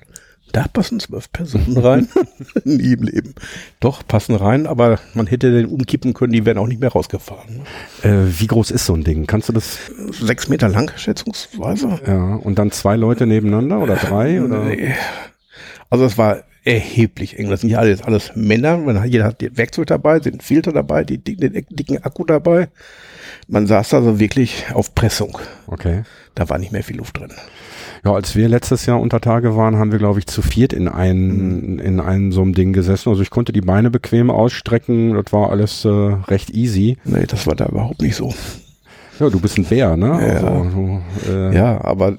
Da 0.55 0.69
passen 0.69 1.01
zwölf 1.01 1.29
Personen 1.33 1.75
rein. 1.77 2.07
Nie 2.63 2.93
im 2.93 3.03
Leben. 3.03 3.35
Doch, 3.81 4.07
passen 4.07 4.35
rein, 4.35 4.67
aber 4.67 5.01
man 5.13 5.27
hätte 5.27 5.51
den 5.51 5.65
umkippen 5.65 6.13
können, 6.13 6.31
die 6.31 6.45
wären 6.45 6.57
auch 6.57 6.67
nicht 6.67 6.79
mehr 6.79 6.93
rausgefahren. 6.93 7.63
Äh, 8.03 8.39
wie 8.39 8.47
groß 8.47 8.71
ist 8.71 8.85
so 8.85 8.93
ein 8.93 9.03
Ding? 9.03 9.27
Kannst 9.27 9.49
du 9.49 9.53
das? 9.53 9.79
Sechs 10.11 10.47
Meter 10.47 10.69
lang, 10.69 10.89
schätzungsweise. 10.95 11.99
Ja. 12.07 12.35
Und 12.35 12.57
dann 12.57 12.71
zwei 12.71 12.95
Leute 12.95 13.27
nebeneinander 13.27 13.79
oder 13.79 13.97
drei? 13.97 14.41
Oder? 14.41 14.63
Nee. 14.63 14.95
Also 15.89 16.05
es 16.05 16.17
war 16.17 16.43
erheblich 16.63 17.37
eng. 17.37 17.49
Das 17.49 17.59
sind 17.59 17.69
ja 17.69 17.79
alles, 17.79 18.01
alles 18.03 18.31
Männer. 18.35 18.77
Man, 18.77 19.05
jeder 19.11 19.25
hat 19.25 19.43
Werkzeug 19.57 19.87
dabei, 19.87 20.19
den 20.19 20.39
Filter 20.39 20.71
dabei, 20.71 21.03
die, 21.03 21.17
die, 21.17 21.35
den 21.35 21.65
dicken 21.69 22.01
Akku 22.01 22.23
dabei. 22.23 22.69
Man 23.49 23.67
saß 23.67 23.93
also 23.93 24.21
wirklich 24.21 24.63
auf 24.73 24.95
Pressung. 24.95 25.37
Okay. 25.67 26.03
Da 26.33 26.47
war 26.47 26.59
nicht 26.59 26.71
mehr 26.71 26.83
viel 26.83 26.95
Luft 26.95 27.19
drin. 27.19 27.33
Ja, 28.05 28.13
als 28.13 28.35
wir 28.35 28.47
letztes 28.47 28.85
Jahr 28.85 29.01
unter 29.01 29.19
Tage 29.19 29.55
waren, 29.55 29.77
haben 29.77 29.91
wir, 29.91 29.97
glaube 29.97 30.19
ich, 30.19 30.27
zu 30.27 30.43
viert 30.43 30.73
in 30.73 30.87
einem, 30.87 31.79
in 31.79 31.99
einem 31.99 32.31
so 32.31 32.43
einem 32.43 32.53
Ding 32.53 32.71
gesessen. 32.71 33.09
Also 33.09 33.23
ich 33.23 33.31
konnte 33.31 33.51
die 33.51 33.61
Beine 33.61 33.89
bequem 33.89 34.29
ausstrecken. 34.29 35.15
Das 35.15 35.33
war 35.33 35.49
alles 35.49 35.85
äh, 35.85 35.89
recht 35.89 36.51
easy. 36.51 36.97
Nee, 37.03 37.25
das 37.27 37.47
war 37.47 37.55
da 37.55 37.65
überhaupt 37.65 38.01
nicht 38.03 38.15
so. 38.15 38.31
Ja, 39.19 39.29
du 39.29 39.39
bist 39.39 39.57
ein 39.57 39.63
Bär, 39.65 39.97
ne? 39.97 40.07
Ja. 40.07 40.17
Also, 40.19 40.69
du, 40.69 41.01
äh, 41.31 41.55
Ja, 41.55 41.83
aber 41.83 42.15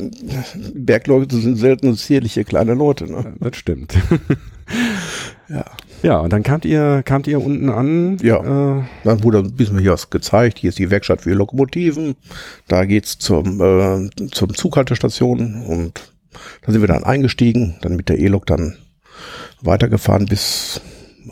Bergleute 0.75 1.37
sind 1.37 1.57
selten 1.57 1.95
zierliche 1.95 2.45
kleine 2.45 2.75
Leute. 2.75 3.05
Ne? 3.05 3.35
Das 3.39 3.57
stimmt. 3.57 3.95
Ja. 5.49 5.65
Ja, 6.03 6.19
und 6.19 6.33
dann 6.33 6.43
kamt 6.43 6.65
ihr, 6.65 7.03
kamt 7.05 7.27
ihr 7.27 7.41
unten 7.45 7.69
an. 7.71 8.19
Ja. 8.23 8.79
Äh, 8.79 8.83
Dann 9.05 9.23
wurde 9.25 9.39
ein 9.39 9.53
bisschen 9.55 9.79
hier 9.79 9.93
was 9.93 10.11
gezeigt. 10.11 10.59
Hier 10.59 10.69
ist 10.71 10.79
die 10.79 10.91
Werkstatt 10.91 11.23
für 11.23 11.33
Lokomotiven. 11.35 12.15
Da 12.69 12.85
geht's 12.85 13.19
zum, 13.19 13.61
äh, 13.61 14.09
zum 14.31 14.55
Zughaltestation 14.55 15.63
und 15.67 16.13
da 16.65 16.73
sind 16.73 16.81
wir 16.83 16.89
dann 16.89 17.03
eingestiegen, 17.05 17.77
dann 17.81 17.97
mit 17.97 18.09
der 18.09 18.19
E-Lok 18.19 18.47
dann 18.47 18.77
weitergefahren 19.63 20.27
bis 20.27 20.81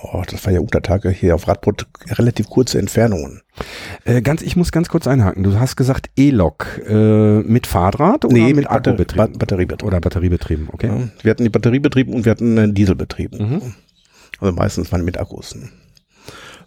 Oh, 0.03 0.23
das 0.29 0.45
war 0.45 0.53
ja 0.53 0.59
Untertage 0.59 1.09
hier 1.09 1.37
auf 1.37 1.47
Radbot 1.47 1.87
relativ 2.11 2.51
kurze 2.51 2.81
Entfernungen. 2.81 3.43
Äh, 4.05 4.23
ganz, 4.23 4.43
ich 4.43 4.57
muss 4.57 4.73
ganz 4.73 4.89
kurz 4.89 5.07
einhaken. 5.07 5.45
Du 5.45 5.57
hast 5.61 5.77
gesagt 5.77 6.11
E-Lok 6.17 6.81
äh, 6.89 7.39
mit 7.43 7.69
Fahrrad 7.69 8.25
oder 8.25 8.35
Nee, 8.35 8.47
mit 8.47 8.57
mit 8.57 8.65
Batter- 8.69 8.91
Akkubetrieb? 8.91 9.17
Ba- 9.19 9.39
Batteriebetrieb. 9.39 9.87
Oder 9.87 10.01
Batteriebetrieben, 10.01 10.69
okay. 10.73 10.89
Ja, 10.89 11.09
wir 11.23 11.31
hatten 11.31 11.45
die 11.45 11.49
Batteriebetrieben 11.49 12.13
und 12.13 12.25
wir 12.25 12.33
hatten 12.33 12.59
einen 12.59 12.75
Dieselbetrieben. 12.75 13.39
Mhm. 13.39 13.75
Also 14.41 14.55
meistens 14.55 14.93
waren 14.93 15.05
mit 15.05 15.19
Akkus. 15.19 15.57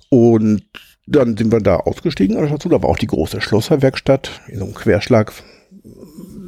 Und 0.09 0.63
dann 1.07 1.37
sind 1.37 1.51
wir 1.51 1.61
da 1.61 1.77
ausgestiegen. 1.77 2.37
Also 2.37 2.53
dazu, 2.53 2.69
da 2.69 2.81
war 2.81 2.89
auch 2.89 2.97
die 2.97 3.07
große 3.07 3.41
Schlosserwerkstatt 3.41 4.41
in 4.47 4.59
so 4.59 4.65
einem 4.65 4.73
Querschlag. 4.73 5.31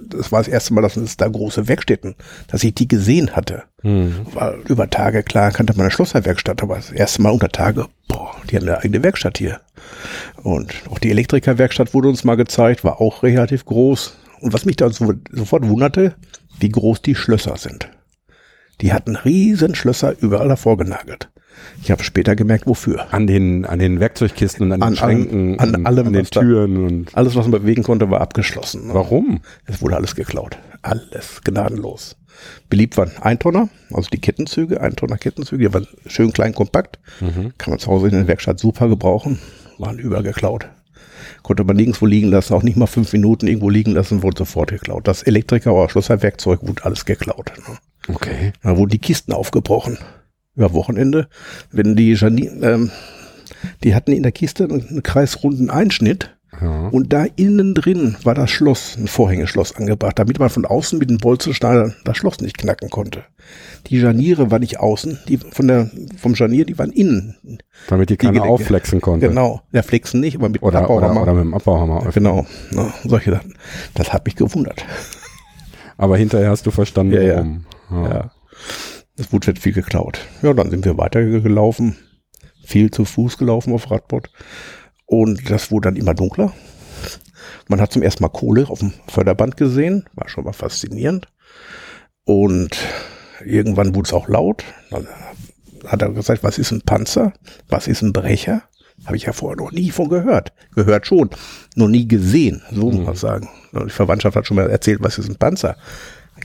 Das 0.09 0.31
war 0.31 0.39
das 0.39 0.47
erste 0.47 0.73
Mal, 0.73 0.81
dass 0.81 0.97
es 0.97 1.17
da 1.17 1.27
große 1.27 1.67
Werkstätten, 1.67 2.15
dass 2.47 2.63
ich 2.63 2.73
die 2.73 2.87
gesehen 2.87 3.35
hatte. 3.35 3.63
Mhm. 3.83 4.25
War 4.33 4.55
über 4.67 4.89
Tage, 4.89 5.23
klar, 5.23 5.51
kannte 5.51 5.73
man 5.73 5.83
eine 5.83 5.91
Schlosserwerkstatt, 5.91 6.61
aber 6.63 6.75
das 6.75 6.91
erste 6.91 7.21
Mal 7.21 7.31
unter 7.31 7.49
Tage, 7.49 7.85
boah, 8.07 8.35
die 8.49 8.57
haben 8.57 8.67
eine 8.67 8.79
eigene 8.79 9.03
Werkstatt 9.03 9.37
hier. 9.37 9.61
Und 10.43 10.73
auch 10.89 10.99
die 10.99 11.11
Elektrikerwerkstatt 11.11 11.93
wurde 11.93 12.09
uns 12.09 12.23
mal 12.23 12.35
gezeigt, 12.35 12.83
war 12.83 12.99
auch 12.99 13.23
relativ 13.23 13.65
groß. 13.65 14.15
Und 14.41 14.53
was 14.53 14.65
mich 14.65 14.77
da 14.77 14.89
so, 14.89 15.13
sofort 15.31 15.67
wunderte, 15.67 16.15
wie 16.59 16.69
groß 16.69 17.01
die 17.01 17.15
Schlösser 17.15 17.55
sind. 17.57 17.89
Die 18.81 18.93
hatten 18.93 19.15
riesen 19.15 19.75
Schlösser 19.75 20.15
überall 20.21 20.47
davor 20.47 20.77
genagelt. 20.77 21.29
Ich 21.83 21.91
habe 21.91 22.03
später 22.03 22.35
gemerkt, 22.35 22.67
wofür. 22.67 23.13
An 23.13 23.27
den, 23.27 23.65
an 23.65 23.79
den 23.79 23.99
Werkzeugkisten 23.99 24.67
und 24.67 24.71
an, 24.73 24.81
An 24.81 24.93
den 24.93 24.97
Schränken, 24.97 25.59
an 25.59 25.75
und 25.75 25.85
allem, 25.85 26.07
an 26.07 26.13
den 26.13 26.25
Türen 26.25 26.77
und 26.85 27.17
Alles, 27.17 27.35
was 27.35 27.47
man 27.47 27.61
bewegen 27.61 27.83
konnte, 27.83 28.09
war 28.09 28.21
abgeschlossen. 28.21 28.83
warum? 28.93 29.41
Es 29.65 29.81
wurde 29.81 29.97
alles 29.97 30.15
geklaut. 30.15 30.57
Alles 30.81 31.41
gnadenlos. 31.43 32.15
Beliebt 32.69 32.95
waren 32.95 33.11
Eintonner, 33.19 33.67
also 33.93 34.09
die 34.09 34.21
Kettenzüge, 34.21 34.79
Eintonner 34.79 35.17
Kettenzüge, 35.17 35.67
die 35.67 35.73
waren 35.73 35.87
schön 36.05 36.31
klein, 36.31 36.53
kompakt. 36.53 36.99
Kann 37.57 37.71
man 37.71 37.79
zu 37.79 37.87
Hause 37.91 38.07
in 38.07 38.13
der 38.13 38.27
Werkstatt 38.27 38.59
super 38.59 38.87
gebrauchen. 38.87 39.39
Waren 39.77 39.99
übergeklaut. 39.99 40.69
Konnte 41.43 41.65
man 41.65 41.75
nirgendwo 41.75 42.05
liegen 42.05 42.29
lassen, 42.29 42.53
auch 42.53 42.63
nicht 42.63 42.77
mal 42.77 42.85
fünf 42.87 43.11
Minuten 43.11 43.47
irgendwo 43.47 43.69
liegen 43.69 43.91
lassen, 43.91 44.23
wurde 44.23 44.37
sofort 44.37 44.69
geklaut. 44.71 45.07
Das 45.07 45.23
Elektriker- 45.23 45.73
oder 45.73 45.89
Schlosserwerkzeug 45.89 46.61
wurde 46.65 46.85
alles 46.85 47.03
geklaut. 47.03 47.51
Ne? 47.67 47.77
Okay. 48.13 48.53
Da 48.63 48.77
wurden 48.77 48.89
die 48.91 48.99
Kisten 48.99 49.33
aufgebrochen. 49.33 49.97
Über 50.55 50.73
Wochenende. 50.73 51.27
Wenn 51.71 51.95
die 51.95 52.13
Jani 52.13 52.49
ähm, 52.61 52.91
die 53.83 53.95
hatten 53.95 54.11
in 54.11 54.23
der 54.23 54.31
Kiste 54.31 54.65
einen 54.65 55.03
kreisrunden 55.03 55.69
Einschnitt 55.69 56.35
Ja. 56.61 56.87
und 56.89 57.11
da 57.13 57.25
innen 57.35 57.73
drin 57.73 58.15
war 58.23 58.33
das 58.35 58.51
Schloss, 58.51 58.95
ein 58.97 59.07
Vorhängeschloss 59.07 59.75
angebracht, 59.75 60.17
damit 60.19 60.39
man 60.39 60.49
von 60.49 60.65
außen 60.65 60.97
mit 60.99 61.09
dem 61.09 61.17
Bolzenschneider 61.17 61.93
das 62.05 62.17
Schloss 62.17 62.39
nicht 62.41 62.57
knacken 62.57 62.89
konnte. 62.89 63.23
Die 63.87 63.99
Scharniere 63.99 64.51
war 64.51 64.59
nicht 64.59 64.79
außen, 64.79 65.19
die 65.27 65.37
von 65.37 65.67
der, 65.67 65.89
vom 66.17 66.35
Scharnier, 66.35 66.65
die 66.65 66.77
waren 66.77 66.91
innen. 66.91 67.35
Damit 67.87 68.09
die 68.09 68.17
keiner 68.17 68.43
aufflexen 68.43 69.01
konnte. 69.01 69.27
Genau. 69.29 69.61
Ja, 69.71 69.81
flexen 69.83 70.19
nicht, 70.19 70.37
aber 70.37 70.49
mit 70.49 70.61
Oder, 70.61 70.89
oder, 70.89 71.07
Abbauhammer. 71.07 71.21
oder 71.23 71.33
mit 71.33 71.43
dem 71.43 71.53
Abbauhammer. 71.53 72.11
Genau. 72.13 72.45
Na, 72.71 72.93
solche 73.05 73.31
Sachen. 73.31 73.55
Das 73.95 74.11
hat 74.13 74.25
mich 74.25 74.35
gewundert. 74.35 74.85
Aber 75.97 76.17
hinterher 76.17 76.49
hast 76.49 76.65
du 76.65 76.71
verstanden, 76.71 77.13
Ja, 77.13 77.21
ja. 77.21 77.35
warum. 77.37 77.65
Ja. 77.91 78.09
Ja. 78.09 78.31
Es 79.17 79.33
wurde 79.33 79.47
halt 79.47 79.59
viel 79.59 79.73
geklaut. 79.73 80.19
Ja, 80.41 80.53
dann 80.53 80.69
sind 80.69 80.85
wir 80.85 80.97
weitergelaufen. 80.97 81.97
Viel 82.63 82.91
zu 82.91 83.03
Fuß 83.03 83.37
gelaufen 83.37 83.73
auf 83.73 83.91
Radbot. 83.91 84.29
Und 85.05 85.49
das 85.49 85.71
wurde 85.71 85.89
dann 85.89 85.95
immer 85.95 86.13
dunkler. 86.13 86.53
Man 87.67 87.81
hat 87.81 87.91
zum 87.91 88.01
ersten 88.01 88.23
Mal 88.23 88.29
Kohle 88.29 88.69
auf 88.69 88.79
dem 88.79 88.93
Förderband 89.07 89.57
gesehen. 89.57 90.05
War 90.13 90.29
schon 90.29 90.45
mal 90.45 90.53
faszinierend. 90.53 91.27
Und 92.23 92.77
irgendwann 93.43 93.95
wurde 93.95 94.07
es 94.07 94.13
auch 94.13 94.27
laut. 94.27 94.63
Dann 94.91 95.07
hat 95.85 96.01
er 96.01 96.09
gesagt, 96.11 96.43
was 96.43 96.57
ist 96.57 96.71
ein 96.71 96.81
Panzer? 96.81 97.33
Was 97.67 97.87
ist 97.87 98.01
ein 98.01 98.13
Brecher? 98.13 98.63
Habe 99.05 99.17
ich 99.17 99.23
ja 99.23 99.33
vorher 99.33 99.57
noch 99.57 99.71
nie 99.71 99.91
von 99.91 100.09
gehört. 100.09 100.53
Gehört 100.75 101.07
schon. 101.07 101.29
Noch 101.75 101.87
nie 101.87 102.07
gesehen. 102.07 102.61
So 102.71 102.91
muss 102.91 103.05
man 103.05 103.15
sagen. 103.15 103.49
Die 103.73 103.89
Verwandtschaft 103.89 104.35
hat 104.35 104.45
schon 104.45 104.57
mal 104.57 104.69
erzählt, 104.69 104.99
was 105.01 105.17
ist 105.17 105.29
ein 105.29 105.37
Panzer? 105.37 105.77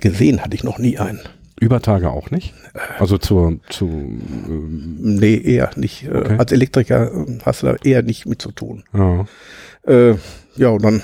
Gesehen 0.01 0.43
hatte 0.43 0.55
ich 0.55 0.65
noch 0.65 0.79
nie 0.79 0.99
einen. 0.99 1.21
Über 1.61 1.81
Tage 1.81 2.11
auch 2.11 2.31
nicht? 2.31 2.53
Also 2.99 3.17
zu, 3.17 3.61
zu 3.71 3.87
ähm, 3.87 4.97
Nee, 4.99 5.37
eher 5.37 5.71
nicht. 5.77 6.05
Äh, 6.05 6.09
Okay. 6.09 6.37
Als 6.39 6.53
Elektriker 6.53 7.13
äh, 7.13 7.39
hast 7.45 7.63
du 7.63 7.67
da 7.67 7.77
eher 7.85 8.03
nicht 8.03 8.27
mit 8.27 8.43
zu 8.43 8.51
tun. 8.53 8.85
ja. 8.93 9.25
Äh, 9.87 10.17
ja, 10.57 10.69
und 10.69 10.83
dann 10.83 11.03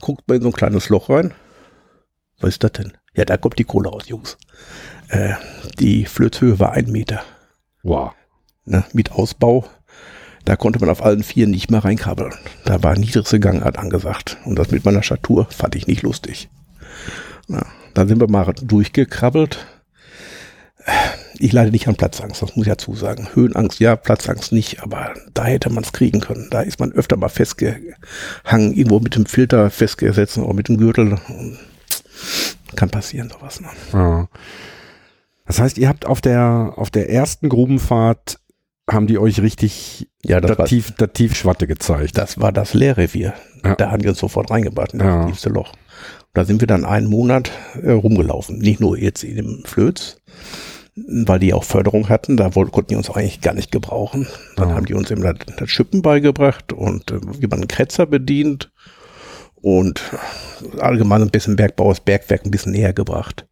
guckt 0.00 0.22
man 0.28 0.36
in 0.36 0.42
so 0.42 0.48
ein 0.50 0.52
kleines 0.54 0.88
Loch 0.88 1.10
rein. 1.10 1.32
Was 2.40 2.50
ist 2.50 2.64
das 2.64 2.72
denn? 2.72 2.92
Ja, 3.14 3.24
da 3.24 3.36
kommt 3.36 3.58
die 3.58 3.64
Kohle 3.64 3.88
raus, 3.88 4.08
Jungs. 4.08 4.36
Äh, 5.08 5.34
die 5.80 6.04
Flötshöhe 6.04 6.58
war 6.60 6.72
ein 6.72 6.90
Meter. 6.92 7.22
Wow. 7.82 8.12
Ne, 8.64 8.84
mit 8.92 9.12
Ausbau. 9.12 9.64
Da 10.44 10.54
konnte 10.56 10.78
man 10.78 10.90
auf 10.90 11.02
allen 11.02 11.22
vier 11.24 11.46
nicht 11.48 11.70
mehr 11.70 11.84
reinkrabbeln. 11.84 12.32
Da 12.64 12.82
war 12.82 12.96
niedrigste 12.96 13.40
Gangart 13.40 13.78
angesagt. 13.78 14.36
Und 14.44 14.56
das 14.58 14.70
mit 14.70 14.84
meiner 14.84 15.02
Statur 15.02 15.46
fand 15.50 15.74
ich 15.74 15.86
nicht 15.88 16.02
lustig. 16.02 16.48
Ja, 17.48 17.64
dann 17.94 18.08
sind 18.08 18.20
wir 18.20 18.28
mal 18.30 18.52
durchgekrabbelt. 18.62 19.66
Ich 21.38 21.52
leide 21.52 21.70
nicht 21.72 21.88
an 21.88 21.96
Platzangst, 21.96 22.40
das 22.42 22.56
muss 22.56 22.64
ich 22.66 22.68
ja 22.70 22.78
zusagen. 22.78 23.28
Höhenangst 23.34 23.80
ja, 23.80 23.96
Platzangst 23.96 24.52
nicht, 24.52 24.82
aber 24.82 25.14
da 25.34 25.44
hätte 25.44 25.68
man 25.70 25.82
es 25.84 25.92
kriegen 25.92 26.20
können. 26.20 26.48
Da 26.50 26.62
ist 26.62 26.78
man 26.80 26.92
öfter 26.92 27.16
mal 27.16 27.28
festgehangen, 27.28 28.72
irgendwo 28.72 29.00
mit 29.00 29.16
dem 29.16 29.26
Filter 29.26 29.68
festgesetzt 29.70 30.38
oder 30.38 30.54
mit 30.54 30.68
dem 30.68 30.78
Gürtel. 30.78 31.18
Kann 32.76 32.90
passieren, 32.90 33.30
sowas. 33.30 33.60
Ne? 33.60 33.68
Ja. 33.92 34.28
Das 35.46 35.60
heißt, 35.60 35.76
ihr 35.78 35.88
habt 35.88 36.06
auf 36.06 36.20
der, 36.20 36.72
auf 36.76 36.90
der 36.90 37.10
ersten 37.10 37.48
Grubenfahrt 37.48 38.38
haben 38.88 39.06
die 39.08 39.18
euch 39.18 39.40
richtig 39.40 40.08
Ja, 40.24 40.40
das 40.40 40.50
das, 40.50 40.58
war, 40.58 40.66
tief, 40.66 40.92
das 40.96 41.10
Tiefschwatte 41.12 41.66
gezeigt. 41.66 42.16
das 42.16 42.40
war 42.40 42.52
das 42.52 42.72
Lehrrevier. 42.72 43.34
Ja. 43.64 43.74
Da 43.74 43.90
haben 43.90 44.02
wir 44.04 44.10
uns 44.10 44.18
sofort 44.20 44.50
reingebracht 44.50 44.92
in 44.92 45.00
das 45.00 45.08
Ja. 45.08 45.26
tiefste 45.26 45.48
Loch. 45.48 45.72
Da 46.36 46.44
sind 46.44 46.60
wir 46.60 46.66
dann 46.68 46.84
einen 46.84 47.06
Monat 47.06 47.50
äh, 47.82 47.92
rumgelaufen. 47.92 48.58
Nicht 48.58 48.78
nur 48.78 48.98
jetzt 48.98 49.24
in 49.24 49.36
dem 49.36 49.62
Flöz, 49.64 50.18
weil 50.94 51.38
die 51.38 51.54
auch 51.54 51.64
Förderung 51.64 52.10
hatten. 52.10 52.36
Da 52.36 52.54
woll- 52.54 52.68
konnten 52.70 52.90
die 52.90 52.96
uns 52.96 53.08
eigentlich 53.08 53.40
gar 53.40 53.54
nicht 53.54 53.72
gebrauchen. 53.72 54.26
Dann 54.56 54.68
Ja. 54.68 54.74
haben 54.74 54.84
die 54.84 54.92
uns 54.92 55.10
eben 55.10 55.22
das, 55.22 55.36
das 55.56 55.70
Schippen 55.70 56.02
beigebracht 56.02 56.74
und 56.74 57.10
äh, 57.10 57.20
wie 57.40 57.46
man 57.46 57.60
einen 57.60 57.68
Kretzer 57.68 58.04
bedient 58.04 58.70
und 59.54 60.02
allgemein 60.78 61.22
ein 61.22 61.30
bisschen 61.30 61.56
Bergbau, 61.56 61.88
das 61.88 62.00
Bergwerk 62.00 62.44
ein 62.44 62.50
bisschen 62.50 62.72
näher 62.72 62.92
gebracht. 62.92 63.46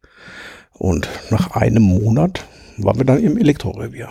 Und 0.71 1.09
nach 1.31 1.55
einem 1.55 1.81
Monat 1.81 2.45
waren 2.77 2.97
wir 2.99 3.05
dann 3.05 3.23
im 3.23 3.35
Elektrorevier. 3.37 4.09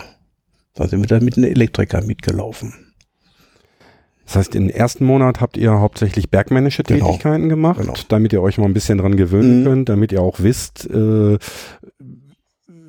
Da 0.73 0.89
sind 0.89 0.99
wir 0.99 1.07
dann 1.07 1.23
mit 1.23 1.37
einem 1.37 1.49
Elektriker 1.49 2.01
mitgelaufen. 2.01 2.73
Das 4.25 4.35
heißt, 4.37 4.55
im 4.55 4.69
ersten 4.69 5.05
Monat 5.05 5.39
habt 5.41 5.55
ihr 5.57 5.71
hauptsächlich 5.79 6.29
bergmännische 6.29 6.83
Genau. 6.83 7.05
Tätigkeiten 7.07 7.47
gemacht, 7.49 7.81
Genau. 7.81 7.93
damit 8.09 8.33
ihr 8.33 8.41
euch 8.41 8.57
mal 8.57 8.65
ein 8.65 8.73
bisschen 8.73 8.97
dran 8.97 9.15
gewöhnen 9.17 9.61
Mhm. 9.61 9.65
könnt, 9.65 9.89
damit 9.89 10.11
ihr 10.11 10.21
auch 10.21 10.39
wisst, 10.39 10.89
äh, 10.89 11.37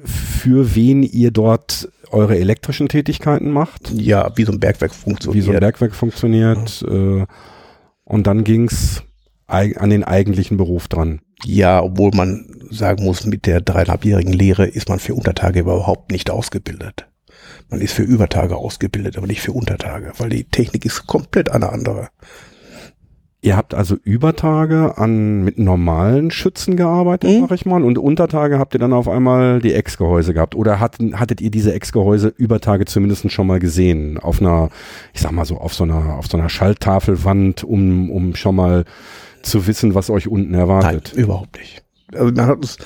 für 0.05 0.75
wen 0.75 1.03
ihr 1.03 1.31
dort 1.31 1.89
eure 2.11 2.39
elektrischen 2.39 2.89
Tätigkeiten 2.89 3.51
macht, 3.51 3.91
Ja, 3.93 4.31
wie 4.37 4.45
so 4.45 4.53
ein 4.53 4.61
Bergwerk 4.61 4.93
wie 4.93 4.97
funktioniert. 4.97 5.45
so 5.45 5.53
ein 5.53 5.61
Bergwerk 5.61 5.95
funktioniert. 5.95 6.85
Äh, 6.89 7.27
und 8.05 8.27
dann 8.27 8.45
ging's 8.45 9.03
an 9.49 9.91
den 9.91 10.05
eigentlichen 10.05 10.57
Beruf 10.57 10.89
dran. 10.89 11.21
Ja, 11.45 11.83
obwohl 11.83 12.11
man 12.15 12.47
sagen 12.71 13.05
muss, 13.05 13.27
mit 13.27 13.47
der 13.47 13.61
dreieinhalbjährigen 13.61 14.33
Lehre 14.33 14.67
ist 14.67 14.89
man 14.89 14.99
für 14.99 15.15
Untertage 15.15 15.61
überhaupt 15.61 16.11
nicht 16.11 16.31
ausgebildet. 16.31 17.07
Man 17.71 17.81
ist 17.81 17.93
für 17.93 18.03
Übertage 18.03 18.57
ausgebildet, 18.57 19.17
aber 19.19 19.27
nicht 19.27 19.41
für 19.41 19.53
Untertage, 19.53 20.13
weil 20.19 20.29
die 20.31 20.45
Technik 20.45 20.85
ist 20.85 21.07
komplett 21.07 21.51
eine 21.51 21.71
andere. 21.71 22.09
Ihr 23.43 23.57
habt 23.57 23.75
also 23.75 23.97
Übertage 24.03 24.99
an 24.99 25.45
mit 25.45 25.59
normalen 25.59 26.31
Schützen 26.33 26.77
gearbeitet, 26.77 27.31
Mhm. 27.31 27.41
sag 27.43 27.53
ich 27.53 27.67
mal, 27.67 27.85
und 27.85 27.97
Untertage 27.99 28.59
habt 28.59 28.75
ihr 28.75 28.81
dann 28.81 28.93
auf 28.93 29.09
einmal 29.09 29.61
die 29.61 29.73
Ex-Gehäuse 29.73 30.35
gehabt. 30.35 30.55
Oder 30.57 30.81
hatten, 30.81 31.21
hattet 31.21 31.41
ihr 31.41 31.51
diese 31.51 31.73
Ex-Gehäuse 31.73 32.29
Übertage 32.37 32.87
zumindest 32.87 33.31
schon 33.31 33.47
mal 33.47 33.61
gesehen? 33.61 34.19
Auf 34.19 34.41
einer, 34.41 34.71
ich 35.13 35.21
sag 35.21 35.31
mal 35.33 35.45
so, 35.45 35.59
auf 35.59 35.75
so 35.75 35.85
einer, 35.85 36.17
auf 36.17 36.27
so 36.27 36.37
einer 36.39 36.49
Schalltafelwand, 36.49 37.63
um, 37.63 38.11
um 38.11 38.35
schon 38.35 38.57
mal 38.57 38.85
zu 39.43 39.67
wissen, 39.69 39.95
was 39.95 40.11
euch 40.11 40.27
unten 40.27 40.55
erwartet. 40.55 41.13
Nein, 41.15 41.25
überhaupt 41.25 41.57
nicht. 41.59 41.85
Also 42.13 42.33
man 42.33 42.47
hat 42.47 42.65
es, 42.65 42.79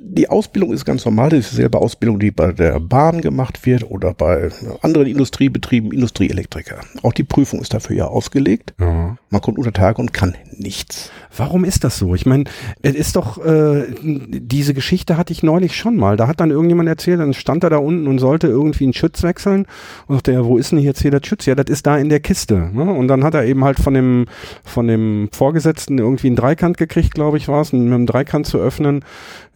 die 0.00 0.28
Ausbildung 0.28 0.72
ist 0.72 0.84
ganz 0.84 1.04
normal, 1.04 1.30
das 1.30 1.40
ist 1.40 1.52
dieselbe 1.52 1.78
Ausbildung, 1.78 2.20
die 2.20 2.30
bei 2.30 2.52
der 2.52 2.78
Bahn 2.78 3.20
gemacht 3.20 3.66
wird 3.66 3.90
oder 3.90 4.14
bei 4.14 4.50
anderen 4.80 5.08
Industriebetrieben, 5.08 5.90
Industrieelektriker. 5.90 6.80
Auch 7.02 7.12
die 7.12 7.24
Prüfung 7.24 7.60
ist 7.60 7.74
dafür 7.74 7.96
ja 7.96 8.06
ausgelegt. 8.06 8.74
Ja. 8.78 9.16
Man 9.30 9.40
kommt 9.40 9.58
unter 9.58 9.72
Tage 9.72 10.00
und 10.00 10.12
kann 10.12 10.36
nichts. 10.56 11.10
Warum 11.36 11.64
ist 11.64 11.82
das 11.82 11.98
so? 11.98 12.14
Ich 12.14 12.26
meine, 12.26 12.44
es 12.82 12.94
ist 12.94 13.16
doch, 13.16 13.44
äh, 13.44 13.86
diese 14.02 14.72
Geschichte 14.72 15.16
hatte 15.16 15.32
ich 15.32 15.42
neulich 15.42 15.76
schon 15.76 15.96
mal. 15.96 16.16
Da 16.16 16.28
hat 16.28 16.38
dann 16.38 16.52
irgendjemand 16.52 16.88
erzählt, 16.88 17.18
dann 17.18 17.34
stand 17.34 17.64
er 17.64 17.70
da 17.70 17.78
unten 17.78 18.06
und 18.06 18.20
sollte 18.20 18.46
irgendwie 18.46 18.84
einen 18.84 18.92
Schütz 18.92 19.24
wechseln. 19.24 19.66
Und 20.06 20.16
sagte, 20.16 20.32
ja, 20.32 20.44
wo 20.44 20.58
ist 20.58 20.70
denn 20.70 20.78
jetzt 20.78 21.02
hier 21.02 21.10
der 21.10 21.20
Schütz? 21.24 21.46
Ja, 21.46 21.56
das 21.56 21.66
ist 21.68 21.88
da 21.88 21.98
in 21.98 22.08
der 22.08 22.20
Kiste. 22.20 22.70
Ne? 22.72 22.84
Und 22.84 23.08
dann 23.08 23.24
hat 23.24 23.34
er 23.34 23.44
eben 23.44 23.64
halt 23.64 23.80
von 23.80 23.94
dem, 23.94 24.26
von 24.62 24.86
dem 24.86 25.28
Vorgesetzten 25.32 25.98
irgendwie 25.98 26.28
einen 26.28 26.36
Dreikant 26.36 26.76
gekriegt, 26.76 27.14
glaube 27.14 27.36
ich, 27.38 27.48
war 27.48 27.62
es, 27.62 27.72
mit 27.72 27.82
einem 27.82 28.06
Dreikant 28.06 28.43
Kran 28.44 28.50
zu 28.50 28.58
öffnen. 28.58 29.04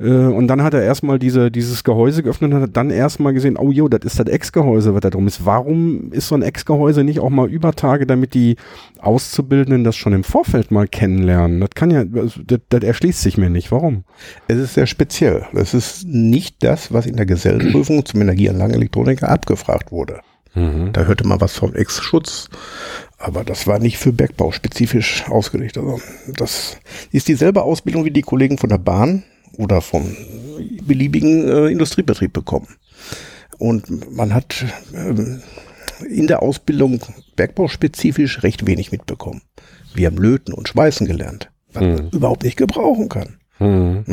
Äh, 0.01 0.05
und 0.05 0.49
dann 0.49 0.63
hat 0.63 0.75
er 0.75 0.83
erstmal 0.83 1.19
diese, 1.19 1.51
dieses 1.51 1.85
Gehäuse 1.85 2.23
geöffnet 2.23 2.53
und 2.53 2.63
hat 2.63 2.77
dann 2.77 2.91
erstmal 2.91 3.33
gesehen, 3.33 3.57
oh 3.57 3.71
jo, 3.71 3.89
das 3.89 4.01
ist 4.05 4.19
das 4.19 4.27
Ex-Gehäuse, 4.27 4.95
was 4.95 5.01
da 5.01 5.11
drum 5.11 5.27
ist. 5.27 5.45
Warum 5.45 6.13
ist 6.13 6.29
so 6.29 6.35
ein 6.35 6.43
Ex-Gehäuse 6.43 7.05
nicht 7.05 7.21
auch 7.21 7.31
mal 7.31 7.49
über 7.49 7.73
Tage, 7.73 8.07
damit 8.07 8.35
die 8.35 8.57
Auszubildenden 9.01 9.85
das 9.85 9.97
schon 9.97 10.13
im 10.13 10.25
Vorfeld 10.25 10.71
mal 10.71 10.89
kennenlernen? 10.89 11.61
Das 11.61 11.71
kann 11.75 11.91
ja, 11.91 12.05
das, 12.05 12.41
das 12.69 12.83
erschließt 12.83 13.21
sich 13.21 13.39
mir 13.39 13.51
nicht. 13.51 13.71
Warum? 13.71 14.05
Es 14.49 14.59
ist 14.59 14.75
sehr 14.75 14.87
speziell. 14.87 15.47
Es 15.55 15.75
ist 15.75 16.07
nicht 16.07 16.63
das, 16.63 16.93
was 16.93 17.07
in 17.07 17.17
der 17.17 17.27
Gesellenprüfung 17.27 18.05
zum 18.05 18.21
Energieanlagenelektroniker 18.23 19.29
abgefragt 19.29 19.93
wurde. 19.93 20.21
Mhm. 20.55 20.93
Da 20.93 21.05
hörte 21.05 21.27
man 21.27 21.41
was 21.41 21.55
vom 21.57 21.75
Ex-Schutz, 21.75 22.49
aber 23.19 23.45
das 23.45 23.67
war 23.67 23.81
nicht 23.81 23.99
für 23.99 24.13
Bergbau 24.13 24.53
spezifisch 24.53 25.25
ausgelegt. 25.29 25.77
Also 25.77 26.01
das 26.37 26.79
ist 27.11 27.29
dieselbe 27.29 27.63
Ausbildung 27.63 28.05
wie 28.05 28.13
die 28.13 28.23
Kollegen 28.23 28.59
von 28.59 28.71
der 28.71 28.79
Bahn 28.79 29.25
oder 29.57 29.81
vom 29.81 30.17
beliebigen 30.87 31.49
äh, 31.49 31.67
Industriebetrieb 31.67 32.33
bekommen. 32.33 32.69
Und 33.59 34.15
man 34.15 34.33
hat 34.33 34.65
äh, 34.95 36.07
in 36.09 36.29
der 36.29 36.43
Ausbildung 36.43 37.01
bergbauspezifisch 37.35 38.45
recht 38.45 38.67
wenig 38.67 38.93
mitbekommen. 38.93 39.43
Wir 39.95 40.07
haben 40.07 40.19
Löten 40.19 40.53
und 40.53 40.69
Schweißen 40.69 41.07
gelernt, 41.07 41.51
was 41.73 41.83
mhm. 41.83 41.95
man 41.95 42.11
überhaupt 42.11 42.45
nicht 42.45 42.57
gebrauchen 42.57 43.09
kann. 43.09 43.39
Mhm. 43.59 44.05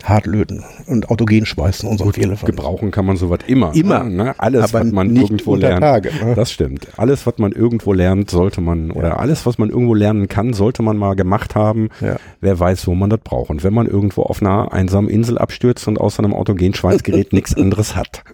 Ne? 0.00 0.08
Hartlöten 0.08 0.64
und 0.86 1.10
Autogen 1.10 1.46
schweißen 1.46 1.88
und 1.88 1.98
so 1.98 2.10
viele 2.12 2.36
Gebrauchen 2.36 2.90
kann 2.90 3.04
man 3.06 3.16
sowas 3.16 3.40
immer. 3.46 3.74
Immer. 3.74 4.04
Ne? 4.04 4.34
Alles, 4.38 4.64
aber 4.74 4.84
was 4.84 4.92
man 4.92 5.14
irgendwo 5.14 5.56
lernt. 5.56 5.82
Tage, 5.82 6.10
ne? 6.24 6.34
Das 6.34 6.50
stimmt. 6.50 6.88
Alles, 6.96 7.26
was 7.26 7.38
man 7.38 7.52
irgendwo 7.52 7.92
lernt, 7.92 8.30
sollte 8.30 8.60
man, 8.60 8.88
ja. 8.88 8.94
oder 8.94 9.20
alles, 9.20 9.46
was 9.46 9.58
man 9.58 9.70
irgendwo 9.70 9.94
lernen 9.94 10.28
kann, 10.28 10.52
sollte 10.52 10.82
man 10.82 10.96
mal 10.96 11.14
gemacht 11.14 11.54
haben. 11.54 11.90
Ja. 12.00 12.16
Wer 12.40 12.58
weiß, 12.58 12.86
wo 12.86 12.94
man 12.94 13.10
das 13.10 13.20
braucht. 13.22 13.50
Und 13.50 13.62
wenn 13.62 13.74
man 13.74 13.86
irgendwo 13.86 14.22
auf 14.22 14.40
einer 14.40 14.72
einsamen 14.72 15.10
Insel 15.10 15.38
abstürzt 15.38 15.86
und 15.88 16.00
außer 16.00 16.22
einem 16.24 16.34
Autogenschweißgerät 16.34 17.32
nichts 17.32 17.56
anderes 17.56 17.96
hat. 17.96 18.24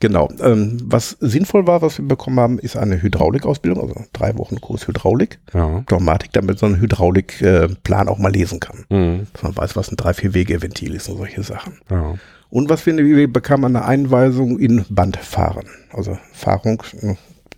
Genau. 0.00 0.28
Ähm, 0.42 0.78
was 0.84 1.16
sinnvoll 1.20 1.66
war, 1.66 1.82
was 1.82 1.98
wir 1.98 2.06
bekommen 2.06 2.40
haben, 2.40 2.58
ist 2.58 2.76
eine 2.76 3.00
Hydraulikausbildung, 3.00 3.82
also 3.82 4.04
drei 4.12 4.36
Wochen 4.38 4.60
Kurs 4.60 4.86
Hydraulik. 4.88 5.38
Ja. 5.54 5.84
Dogmatik, 5.86 6.32
damit 6.32 6.58
so 6.58 6.66
ein 6.66 6.80
Hydraulikplan 6.80 8.06
äh, 8.06 8.10
auch 8.10 8.18
mal 8.18 8.32
lesen 8.32 8.60
kann. 8.60 8.84
Mhm. 8.90 9.26
Dass 9.32 9.42
man 9.42 9.56
weiß, 9.56 9.76
was 9.76 9.90
ein 9.90 9.96
drei 9.96 10.14
vier 10.14 10.34
wege 10.34 10.60
ventil 10.62 10.81
ist 10.90 11.08
und 11.08 11.18
solche 11.18 11.42
Sachen. 11.42 11.78
Ja. 11.90 12.14
Und 12.50 12.68
was 12.68 12.84
wir, 12.84 12.96
wir 12.96 13.32
bekamen 13.32 13.76
eine 13.76 13.86
Einweisung 13.86 14.58
in 14.58 14.84
Bandfahren. 14.90 15.66
Also 15.92 16.18
Fahrung, 16.32 16.82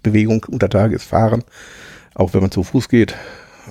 Bewegung 0.03 0.47
unter 0.49 0.69
Tage 0.69 0.95
ist 0.95 1.05
Fahren, 1.05 1.43
auch 2.15 2.33
wenn 2.33 2.43
man 2.43 2.51
zu 2.51 2.63
Fuß 2.63 2.89
geht. 2.89 3.17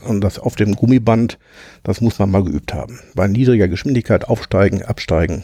Und 0.07 0.21
das 0.21 0.39
auf 0.39 0.55
dem 0.55 0.75
Gummiband, 0.75 1.37
das 1.83 2.01
muss 2.01 2.19
man 2.19 2.31
mal 2.31 2.43
geübt 2.43 2.73
haben. 2.73 2.99
Bei 3.15 3.27
niedriger 3.27 3.67
Geschwindigkeit 3.67 4.27
aufsteigen, 4.27 4.81
absteigen. 4.81 5.43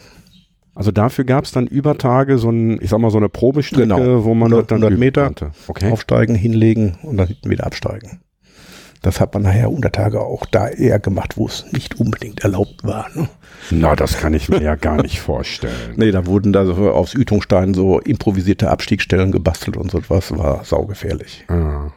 Also 0.76 0.92
dafür 0.92 1.24
gab 1.24 1.46
es 1.46 1.52
dann 1.52 1.68
über 1.68 1.98
Tage 1.98 2.38
so 2.38 2.50
ein, 2.50 2.82
ich 2.82 2.90
sag 2.90 3.00
mal, 3.00 3.12
so 3.12 3.18
eine 3.18 3.30
Probestrecke, 3.30 3.88
genau. 3.88 4.24
wo 4.24 4.34
man 4.34 4.52
100, 4.52 4.72
dann 4.72 4.84
100 4.84 5.00
Meter 5.00 5.32
okay. 5.68 5.92
aufsteigen, 5.92 6.36
hinlegen 6.36 6.98
und 7.04 7.18
dann 7.18 7.28
hinten 7.28 7.50
wieder 7.50 7.66
absteigen. 7.66 8.22
Das 9.02 9.22
hat 9.22 9.34
man 9.34 9.44
nachher 9.44 9.72
unter 9.72 9.92
Tage 9.92 10.20
auch 10.22 10.46
da 10.46 10.68
eher 10.68 11.00
gemacht, 11.00 11.38
wo 11.38 11.48
es 11.48 11.72
nicht 11.72 12.00
unbedingt 12.00 12.44
erlaubt 12.44 12.84
war. 12.84 13.08
Ne? 13.16 13.30
Na, 13.72 13.96
das 13.96 14.18
kann 14.18 14.34
ich 14.34 14.50
mir 14.50 14.62
ja 14.62 14.76
gar 14.76 15.02
nicht 15.02 15.22
vorstellen. 15.22 15.94
Nee, 15.96 16.12
da 16.12 16.26
wurden 16.26 16.52
da 16.52 16.66
so 16.66 16.74
aus 16.92 17.14
Ütungstein 17.14 17.74
so 17.74 18.00
improvisierte 18.00 18.70
Abstiegsstellen 18.70 19.32
gebastelt 19.32 19.78
und 19.78 19.92
so 19.92 20.00
etwas, 20.00 20.38
war 20.38 20.66
saugefährlich. 20.66 21.46
Ah. 21.48 21.92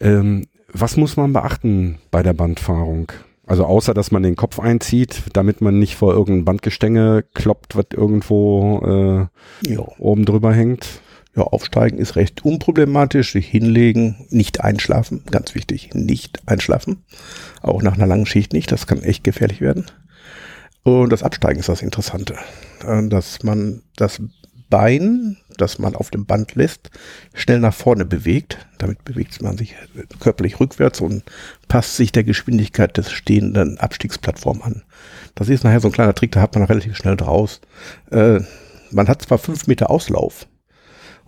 Ähm, 0.00 0.46
was 0.72 0.96
muss 0.96 1.16
man 1.16 1.32
beachten 1.32 1.98
bei 2.10 2.22
der 2.22 2.32
Bandfahrung? 2.32 3.12
Also 3.46 3.64
außer, 3.64 3.94
dass 3.94 4.10
man 4.10 4.22
den 4.22 4.36
Kopf 4.36 4.60
einzieht, 4.60 5.22
damit 5.32 5.62
man 5.62 5.78
nicht 5.78 5.96
vor 5.96 6.12
irgendein 6.12 6.44
Bandgestänge 6.44 7.24
kloppt, 7.32 7.76
was 7.76 7.86
irgendwo 7.94 9.28
äh, 9.64 9.76
oben 9.98 10.24
drüber 10.26 10.52
hängt. 10.52 11.00
Ja, 11.36 11.42
aufsteigen 11.42 11.98
ist 11.98 12.16
recht 12.16 12.44
unproblematisch. 12.44 13.32
Sich 13.32 13.46
hinlegen, 13.46 14.26
nicht 14.30 14.60
einschlafen, 14.60 15.22
ganz 15.30 15.54
wichtig, 15.54 15.90
nicht 15.94 16.40
einschlafen. 16.46 17.04
Auch 17.62 17.82
nach 17.82 17.94
einer 17.94 18.06
langen 18.06 18.26
Schicht 18.26 18.52
nicht, 18.52 18.72
das 18.72 18.86
kann 18.86 19.02
echt 19.02 19.24
gefährlich 19.24 19.60
werden. 19.60 19.86
Und 20.82 21.10
das 21.10 21.22
Absteigen 21.22 21.60
ist 21.60 21.68
das 21.68 21.82
Interessante, 21.82 22.36
äh, 22.86 23.06
dass 23.08 23.42
man 23.42 23.82
das 23.96 24.20
Bein, 24.70 25.38
das 25.56 25.78
man 25.78 25.94
auf 25.94 26.10
dem 26.10 26.26
Band 26.26 26.54
lässt, 26.54 26.90
schnell 27.32 27.58
nach 27.58 27.72
vorne 27.72 28.04
bewegt. 28.04 28.66
Damit 28.76 29.02
bewegt 29.04 29.40
man 29.40 29.56
sich 29.56 29.74
körperlich 30.20 30.60
rückwärts 30.60 31.00
und 31.00 31.24
passt 31.68 31.96
sich 31.96 32.12
der 32.12 32.24
Geschwindigkeit 32.24 32.96
des 32.96 33.10
stehenden 33.10 33.78
Abstiegsplattform 33.78 34.60
an. 34.60 34.82
Das 35.34 35.48
ist 35.48 35.64
nachher 35.64 35.80
so 35.80 35.88
ein 35.88 35.92
kleiner 35.92 36.14
Trick, 36.14 36.32
da 36.32 36.42
hat 36.42 36.54
man 36.54 36.64
relativ 36.64 36.96
schnell 36.96 37.16
draus. 37.16 37.62
Äh, 38.10 38.40
man 38.90 39.08
hat 39.08 39.22
zwar 39.22 39.38
fünf 39.38 39.66
Meter 39.66 39.88
Auslauf, 39.88 40.46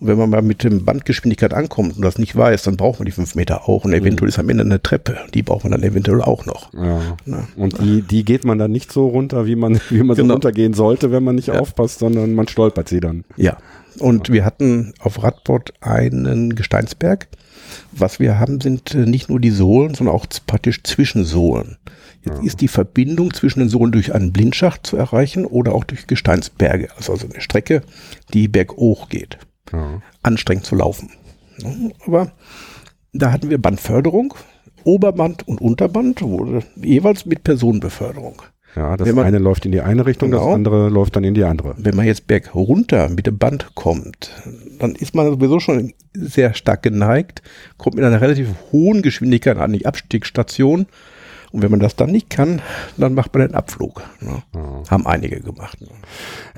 und 0.00 0.06
wenn 0.06 0.16
man 0.16 0.30
mal 0.30 0.40
mit 0.40 0.64
dem 0.64 0.84
Bandgeschwindigkeit 0.84 1.52
ankommt 1.52 1.96
und 1.96 2.02
das 2.02 2.18
nicht 2.18 2.34
weiß, 2.34 2.62
dann 2.62 2.78
braucht 2.78 3.00
man 3.00 3.06
die 3.06 3.12
fünf 3.12 3.34
Meter 3.34 3.68
auch. 3.68 3.84
Und 3.84 3.92
eventuell 3.92 4.26
mhm. 4.26 4.30
ist 4.30 4.38
am 4.38 4.48
Ende 4.48 4.64
eine 4.64 4.82
Treppe. 4.82 5.18
Die 5.34 5.42
braucht 5.42 5.64
man 5.64 5.72
dann 5.72 5.82
eventuell 5.82 6.22
auch 6.22 6.46
noch. 6.46 6.72
Ja. 6.72 7.16
Na, 7.26 7.46
und 7.54 7.78
die, 7.80 8.00
die 8.00 8.24
geht 8.24 8.44
man 8.44 8.58
dann 8.58 8.72
nicht 8.72 8.90
so 8.92 9.08
runter, 9.08 9.46
wie 9.46 9.56
man, 9.56 9.78
wie 9.90 10.02
man 10.02 10.16
genau. 10.16 10.28
so 10.28 10.32
runtergehen 10.32 10.72
sollte, 10.72 11.12
wenn 11.12 11.22
man 11.22 11.34
nicht 11.34 11.48
ja. 11.48 11.58
aufpasst, 11.58 11.98
sondern 11.98 12.34
man 12.34 12.48
stolpert 12.48 12.88
sie 12.88 13.00
dann. 13.00 13.24
Ja. 13.36 13.58
Und 13.98 14.28
ja. 14.28 14.34
wir 14.34 14.44
hatten 14.46 14.94
auf 15.00 15.22
Radbord 15.22 15.74
einen 15.80 16.54
Gesteinsberg. 16.54 17.28
Was 17.92 18.18
wir 18.18 18.38
haben, 18.38 18.60
sind 18.60 18.94
äh, 18.94 19.04
nicht 19.04 19.28
nur 19.28 19.38
die 19.38 19.50
Sohlen, 19.50 19.94
sondern 19.94 20.14
auch 20.14 20.26
praktisch 20.46 20.82
Zwischensohlen. 20.82 21.76
Jetzt 22.24 22.38
ja. 22.38 22.46
ist 22.46 22.60
die 22.62 22.68
Verbindung 22.68 23.34
zwischen 23.34 23.60
den 23.60 23.68
Sohlen 23.68 23.92
durch 23.92 24.14
einen 24.14 24.32
Blindschacht 24.32 24.86
zu 24.86 24.96
erreichen 24.96 25.44
oder 25.44 25.74
auch 25.74 25.84
durch 25.84 26.06
Gesteinsberge. 26.06 26.88
Also, 26.96 27.12
also 27.12 27.26
eine 27.26 27.40
Strecke, 27.42 27.82
die 28.32 28.48
berghoch 28.48 29.10
geht 29.10 29.38
ja. 29.72 30.00
anstrengend 30.22 30.64
zu 30.64 30.76
laufen. 30.76 31.10
Aber 32.06 32.32
da 33.12 33.32
hatten 33.32 33.50
wir 33.50 33.58
Bandförderung, 33.58 34.34
Oberband 34.84 35.46
und 35.46 35.60
Unterband, 35.60 36.22
wurde 36.22 36.62
jeweils 36.76 37.26
mit 37.26 37.44
Personenbeförderung. 37.44 38.42
Ja, 38.76 38.96
das 38.96 39.12
man, 39.12 39.24
eine 39.24 39.38
läuft 39.38 39.66
in 39.66 39.72
die 39.72 39.80
eine 39.80 40.06
Richtung, 40.06 40.30
genau, 40.30 40.46
das 40.46 40.54
andere 40.54 40.88
läuft 40.90 41.16
dann 41.16 41.24
in 41.24 41.34
die 41.34 41.42
andere. 41.42 41.74
Wenn 41.76 41.96
man 41.96 42.06
jetzt 42.06 42.28
berg 42.28 42.54
runter 42.54 43.08
mit 43.08 43.26
dem 43.26 43.36
Band 43.36 43.74
kommt, 43.74 44.30
dann 44.78 44.94
ist 44.94 45.14
man 45.14 45.26
sowieso 45.26 45.58
schon 45.58 45.92
sehr 46.14 46.54
stark 46.54 46.84
geneigt, 46.84 47.42
kommt 47.78 47.96
mit 47.96 48.04
einer 48.04 48.20
relativ 48.20 48.48
hohen 48.70 49.02
Geschwindigkeit 49.02 49.58
an 49.58 49.72
die 49.72 49.86
Abstiegsstation 49.86 50.86
und 51.52 51.62
wenn 51.62 51.70
man 51.70 51.80
das 51.80 51.96
dann 51.96 52.10
nicht 52.10 52.30
kann, 52.30 52.62
dann 52.96 53.14
macht 53.14 53.34
man 53.34 53.48
den 53.48 53.54
Abflug. 53.54 54.02
Ne? 54.20 54.42
Ja. 54.54 54.82
Haben 54.90 55.06
einige 55.06 55.40
gemacht. 55.40 55.80
Ne? 55.80 55.88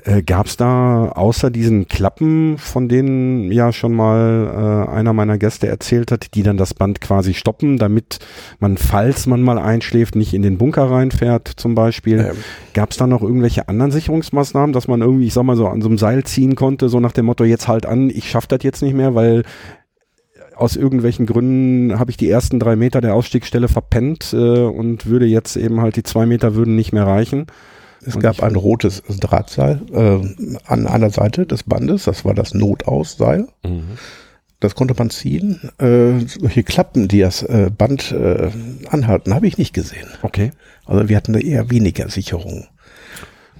Äh, 0.03 0.21
Gab 0.21 0.45
es 0.45 0.57
da 0.57 1.09
außer 1.09 1.49
diesen 1.49 1.87
Klappen, 1.87 2.57
von 2.57 2.89
denen 2.89 3.51
ja 3.51 3.73
schon 3.73 3.93
mal 3.93 4.87
äh, 4.87 4.91
einer 4.91 5.13
meiner 5.13 5.37
Gäste 5.37 5.67
erzählt 5.67 6.11
hat, 6.11 6.35
die 6.35 6.43
dann 6.43 6.57
das 6.57 6.73
Band 6.73 7.01
quasi 7.01 7.33
stoppen, 7.33 7.77
damit 7.77 8.19
man, 8.59 8.77
falls 8.77 9.25
man 9.25 9.41
mal 9.41 9.57
einschläft, 9.57 10.15
nicht 10.15 10.33
in 10.33 10.43
den 10.43 10.57
Bunker 10.57 10.91
reinfährt 10.91 11.47
zum 11.47 11.73
Beispiel. 11.73 12.19
Ähm. 12.19 12.37
Gab 12.73 12.91
es 12.91 12.97
da 12.97 13.07
noch 13.07 13.23
irgendwelche 13.23 13.67
anderen 13.67 13.91
Sicherungsmaßnahmen, 13.91 14.73
dass 14.73 14.87
man 14.87 15.01
irgendwie, 15.01 15.27
ich 15.27 15.33
sag 15.33 15.43
mal 15.43 15.57
so, 15.57 15.67
an 15.67 15.81
so 15.81 15.87
einem 15.87 15.97
Seil 15.97 16.23
ziehen 16.23 16.55
konnte, 16.55 16.89
so 16.89 16.99
nach 16.99 17.13
dem 17.13 17.25
Motto, 17.25 17.43
jetzt 17.43 17.67
halt 17.67 17.85
an, 17.85 18.09
ich 18.09 18.29
schaff 18.29 18.45
das 18.47 18.59
jetzt 18.61 18.81
nicht 18.81 18.93
mehr, 18.93 19.15
weil 19.15 19.43
aus 20.55 20.75
irgendwelchen 20.75 21.25
Gründen 21.25 21.99
habe 21.99 22.11
ich 22.11 22.17
die 22.17 22.29
ersten 22.29 22.59
drei 22.59 22.75
Meter 22.75 23.01
der 23.01 23.13
Ausstiegsstelle 23.13 23.67
verpennt 23.67 24.33
äh, 24.33 24.37
und 24.37 25.05
würde 25.05 25.25
jetzt 25.25 25.55
eben 25.55 25.81
halt 25.81 25.95
die 25.95 26.03
zwei 26.03 26.25
Meter 26.25 26.55
würden 26.55 26.75
nicht 26.75 26.93
mehr 26.93 27.05
reichen. 27.07 27.47
Es 28.05 28.15
und 28.15 28.21
gab 28.21 28.43
ein 28.43 28.55
rotes 28.55 29.03
Drahtseil 29.19 29.81
äh, 29.93 30.57
an 30.65 30.87
einer 30.87 31.09
Seite 31.09 31.45
des 31.45 31.63
Bandes, 31.63 32.03
das 32.03 32.25
war 32.25 32.33
das 32.33 32.53
Notausseil. 32.53 33.47
Mhm. 33.65 33.97
Das 34.59 34.75
konnte 34.75 34.95
man 34.97 35.09
ziehen. 35.09 35.59
Äh, 35.77 36.25
solche 36.25 36.63
Klappen, 36.63 37.09
die 37.09 37.19
das 37.19 37.43
äh, 37.43 37.69
Band 37.77 38.13
äh, 38.13 38.49
anhalten, 38.87 39.33
habe 39.33 39.45
ich 39.45 39.57
nicht 39.57 39.73
gesehen. 39.73 40.07
Okay. 40.21 40.51
Also 40.85 41.09
wir 41.09 41.17
hatten 41.17 41.33
da 41.33 41.39
eher 41.39 41.69
weniger 41.69 42.09
Sicherung. 42.09 42.67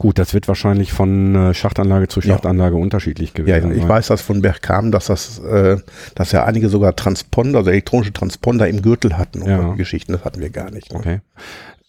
Gut, 0.04 0.20
das 0.20 0.34
wird 0.34 0.50
wahrscheinlich 0.50 0.92
von 0.92 1.34
äh, 1.34 1.54
Schachtanlage 1.54 2.10
zu 2.10 2.20
Schachtanlage 2.20 2.76
ja. 2.76 2.82
unterschiedlich 2.82 3.34
gewesen. 3.34 3.70
Ja, 3.70 3.74
ich 3.74 3.84
sein. 3.84 3.88
weiß 3.88 4.08
das 4.08 4.22
von 4.22 4.42
Bergkam, 4.42 4.92
dass 4.92 5.06
das, 5.06 5.40
äh, 5.40 5.78
dass 6.14 6.34
ja 6.34 6.44
einige 6.44 6.68
sogar 6.68 6.94
Transponder, 6.98 7.60
also 7.60 7.70
elektronische 7.70 8.12
Transponder 8.12 8.68
im 8.68 8.82
Gürtel 8.82 9.18
hatten 9.18 9.42
und 9.42 9.50
ja. 9.50 9.74
Geschichten, 9.76 10.12
das 10.12 10.26
hatten 10.26 10.42
wir 10.42 10.50
gar 10.50 10.72
nicht. 10.72 10.92
Ne? 10.92 11.00
Okay. 11.00 11.22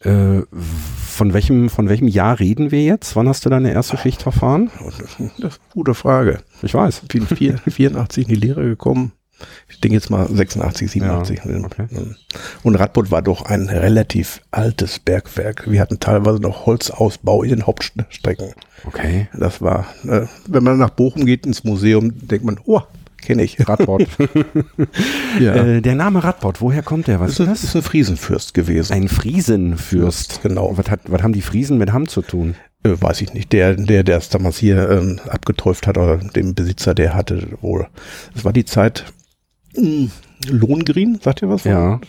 Äh, 0.09 0.45
von 0.53 1.33
welchem, 1.33 1.69
von 1.69 1.89
welchem 1.89 2.07
Jahr 2.07 2.39
reden 2.39 2.71
wir 2.71 2.85
jetzt? 2.85 3.17
Wann 3.17 3.29
hast 3.29 3.45
du 3.47 3.51
deine 3.51 3.73
erste 3.73 3.97
Schicht 3.97 4.23
verfahren? 4.23 4.71
Das 4.79 5.01
ist 5.01 5.19
eine 5.19 5.51
gute 5.73 5.95
Frage. 5.95 6.39
Ich 6.63 6.73
weiß. 6.73 7.03
Ich 7.03 7.09
bin 7.09 7.27
84 7.27 8.29
in 8.29 8.33
die 8.33 8.41
Lehre 8.41 8.63
gekommen. 8.63 9.11
Ich 9.69 9.81
denke 9.81 9.97
jetzt 9.97 10.11
mal 10.11 10.27
86, 10.29 10.91
87. 10.91 11.41
Ja, 11.45 11.57
okay. 11.65 11.87
Und 12.63 12.77
Radboot 12.77 13.11
war 13.11 13.23
doch 13.23 13.43
ein 13.43 13.69
relativ 13.69 14.41
altes 14.51 14.99
Bergwerk. 14.99 15.71
Wir 15.71 15.81
hatten 15.81 16.01
teilweise 16.01 16.41
noch 16.41 16.67
Holzausbau 16.67 17.43
in 17.43 17.51
den 17.51 17.67
Hauptstrecken. 17.67 18.55
Okay. 18.87 19.29
Das 19.39 19.61
war, 19.61 19.87
äh, 20.07 20.27
wenn 20.47 20.65
man 20.65 20.79
nach 20.79 20.91
Bochum 20.91 21.27
geht 21.27 21.47
ins 21.47 21.65
Museum, 21.65 22.13
denkt 22.27 22.45
man, 22.45 22.61
oh, 22.65 22.83
kenne 23.25 23.43
ich. 23.43 23.69
Radbot. 23.69 24.07
Ja. 25.41 25.55
äh, 25.57 25.81
der 25.81 25.97
Name 25.97 26.23
Radbot, 26.23 26.61
woher 26.61 26.83
kommt 26.83 27.09
der? 27.09 27.19
Was 27.19 27.35
das 27.35 27.41
ist, 27.41 27.41
ist 27.41 27.49
das? 27.49 27.65
ist 27.65 27.77
ein 27.77 27.83
Friesenfürst 27.83 28.55
gewesen. 28.55 28.93
Ein 28.93 29.09
Friesenfürst. 29.09 30.43
Genau. 30.43 30.77
Was, 30.77 30.89
hat, 30.89 31.01
was 31.09 31.23
haben 31.25 31.33
die 31.33 31.43
Friesen 31.43 31.77
mit 31.77 31.93
Hamm 31.93 32.07
zu 32.07 32.23
tun? 32.23 32.55
Äh, 32.85 32.91
weiß 33.01 33.21
ich 33.23 33.35
nicht. 33.35 33.53
Der, 33.53 33.75
der, 33.75 34.05
der 34.05 34.19
es 34.19 34.29
damals 34.29 34.59
hier 34.59 34.89
ähm, 34.89 35.19
abgetäuft 35.29 35.89
hat, 35.89 35.99
oder 35.99 36.19
dem 36.19 36.55
Besitzer, 36.55 36.95
der 36.95 37.15
hatte 37.15 37.49
wohl. 37.61 37.89
Es 38.37 38.45
war 38.45 38.53
die 38.53 38.65
Zeit 38.65 39.07
mh, 39.77 40.11
Lohengrin, 40.51 41.19
sagt 41.23 41.43
ihr 41.43 41.49
was? 41.49 41.65
Ja. 41.65 42.01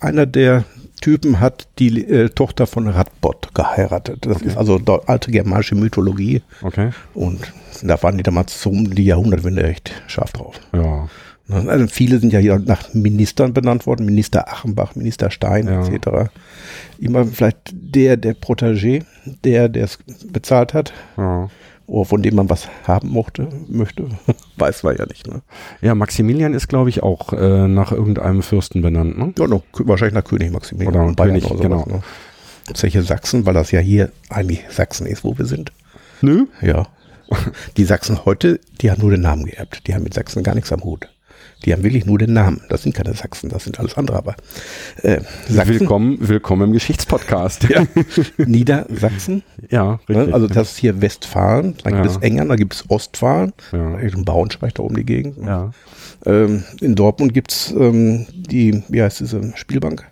Einer 0.00 0.26
der 0.26 0.64
Typen 1.00 1.40
hat 1.40 1.66
die 1.78 2.04
äh, 2.06 2.28
Tochter 2.30 2.66
von 2.66 2.88
Radbot 2.88 3.54
geheiratet. 3.54 4.24
Das 4.26 4.40
ist 4.42 4.56
also 4.56 4.80
alte 5.06 5.30
germanische 5.30 5.74
Mythologie. 5.74 6.42
Okay. 6.62 6.90
Und 7.14 7.52
da 7.82 8.02
waren 8.02 8.16
die 8.16 8.22
damals 8.22 8.60
so 8.62 8.70
um 8.70 8.94
die 8.94 9.04
Jahrhundertwende 9.04 9.62
echt 9.64 9.92
scharf 10.06 10.32
drauf. 10.32 10.60
Ja. 10.72 11.08
Ne? 11.48 11.68
Also 11.70 11.86
viele 11.88 12.18
sind 12.20 12.32
ja 12.32 12.38
hier 12.38 12.58
nach 12.58 12.94
Ministern 12.94 13.52
benannt 13.52 13.86
worden, 13.86 14.06
Minister 14.06 14.48
Achenbach, 14.50 14.94
Minister 14.94 15.30
Stein 15.30 15.66
Ja. 15.66 15.86
etc. 15.86 16.30
Immer 16.98 17.26
vielleicht 17.26 17.58
der, 17.72 18.16
der 18.16 18.34
Protégé, 18.34 19.02
der, 19.44 19.68
der 19.68 19.84
es 19.84 19.98
bezahlt 20.30 20.72
hat, 20.72 20.92
Ja. 21.18 21.50
Oder 21.86 22.04
von 22.04 22.22
dem 22.22 22.34
man 22.34 22.48
was 22.50 22.68
haben 22.84 23.08
mochte, 23.08 23.48
möchte, 23.68 24.06
weiß 24.56 24.82
man 24.82 24.96
ja 24.96 25.06
nicht. 25.06 25.26
Ne? 25.26 25.42
Ja, 25.80 25.94
Maximilian 25.94 26.54
ist, 26.54 26.68
glaube 26.68 26.90
ich, 26.90 27.02
auch 27.02 27.32
äh, 27.32 27.68
nach 27.68 27.92
irgendeinem 27.92 28.42
Fürsten 28.42 28.82
benannt, 28.82 29.18
ne? 29.18 29.32
Ja, 29.38 29.46
no, 29.46 29.62
wahrscheinlich 29.72 30.14
nach 30.14 30.24
König 30.24 30.52
Maximilian. 30.52 30.94
Oder 30.94 31.14
Bayern 31.14 31.34
König, 31.34 31.44
sowas, 31.44 31.60
genau. 31.60 31.86
Ne? 31.86 32.02
Zeche 32.72 33.02
Sachsen, 33.02 33.44
weil 33.44 33.54
das 33.54 33.70
ja 33.70 33.80
hier 33.80 34.10
eigentlich 34.30 34.64
Sachsen 34.70 35.06
ist, 35.06 35.24
wo 35.24 35.36
wir 35.36 35.44
sind. 35.44 35.72
Nö. 36.22 36.46
Ja. 36.62 36.86
Die 37.76 37.84
Sachsen 37.84 38.24
heute, 38.24 38.60
die 38.80 38.90
haben 38.90 39.02
nur 39.02 39.10
den 39.10 39.20
Namen 39.20 39.44
geerbt. 39.44 39.86
Die 39.86 39.94
haben 39.94 40.04
mit 40.04 40.14
Sachsen 40.14 40.42
gar 40.42 40.54
nichts 40.54 40.72
am 40.72 40.82
Hut. 40.84 41.08
Die 41.64 41.72
haben 41.72 41.82
wirklich 41.82 42.04
nur 42.04 42.18
den 42.18 42.32
Namen. 42.34 42.60
Das 42.68 42.82
sind 42.82 42.94
keine 42.94 43.14
Sachsen, 43.14 43.48
das 43.48 43.64
sind 43.64 43.78
alles 43.78 43.96
andere. 43.96 44.18
Aber 44.18 44.34
äh, 45.02 45.20
Sachsen, 45.48 45.80
Willkommen, 45.80 46.18
willkommen 46.20 46.68
im 46.68 46.72
Geschichtspodcast. 46.72 47.68
Ja. 47.70 47.86
Niedersachsen, 48.36 49.42
ja 49.70 49.94
richtig. 50.08 50.16
ne? 50.28 50.34
also 50.34 50.46
das 50.46 50.72
ist 50.72 50.78
hier 50.78 51.00
Westfalen, 51.00 51.74
dann 51.82 51.94
gibt 51.94 52.04
Ja. 52.06 52.10
es 52.12 52.16
Engern, 52.18 52.48
da 52.48 52.56
gibt 52.56 52.74
es 52.74 52.84
Ostfalen, 52.90 53.52
Ja. 53.72 53.98
in 53.98 54.24
Braunschweig 54.24 54.74
da 54.74 54.82
oben 54.82 54.96
die 54.96 55.04
Gegend. 55.04 55.38
ja. 55.44 55.70
Ähm, 56.26 56.64
in 56.80 56.94
Dortmund 56.94 57.34
gibt 57.34 57.52
es 57.52 57.70
ähm, 57.72 58.26
die, 58.34 58.82
wie 58.88 59.02
heißt 59.02 59.20
diese 59.20 59.52
Spielbank? 59.56 60.04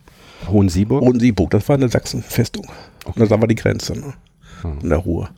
Hohensieburg. 0.49 1.03
Bodensieburg, 1.05 1.51
das 1.51 1.67
war 1.69 1.77
eine 1.77 1.88
Sachsenfestung. 1.88 2.67
Und 3.07 3.19
das 3.19 3.31
war 3.31 3.38
die 3.47 3.55
Grenze, 3.55 3.95
ne? 3.95 4.12
In 4.83 4.91
der 4.91 4.99
Ruhr. 4.99 5.31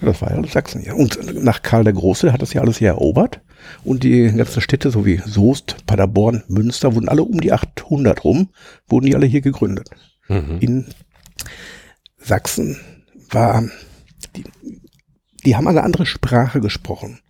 Ja, 0.00 0.06
das 0.08 0.22
war 0.22 0.30
ja 0.30 0.36
alles 0.36 0.52
Sachsen 0.52 0.80
hier. 0.80 0.96
Und 0.96 1.18
nach 1.44 1.60
Karl 1.62 1.84
der 1.84 1.92
Große 1.92 2.32
hat 2.32 2.40
das 2.40 2.52
ja 2.54 2.62
alles 2.62 2.78
hier 2.78 2.88
erobert. 2.88 3.40
Und 3.84 4.04
die 4.04 4.30
ganzen 4.32 4.60
Städte, 4.60 4.90
so 4.90 5.06
wie 5.06 5.20
Soest, 5.24 5.86
Paderborn, 5.86 6.42
Münster, 6.48 6.94
wurden 6.94 7.08
alle 7.08 7.22
um 7.22 7.40
die 7.40 7.52
800 7.52 8.24
rum, 8.24 8.50
wurden 8.88 9.06
die 9.06 9.14
alle 9.14 9.26
hier 9.26 9.40
gegründet. 9.40 9.90
Mhm. 10.28 10.58
In 10.60 10.86
Sachsen 12.18 12.78
war, 13.30 13.64
die, 14.36 14.44
die 15.44 15.56
haben 15.56 15.66
eine 15.66 15.82
andere 15.82 16.06
Sprache 16.06 16.60
gesprochen. 16.60 17.20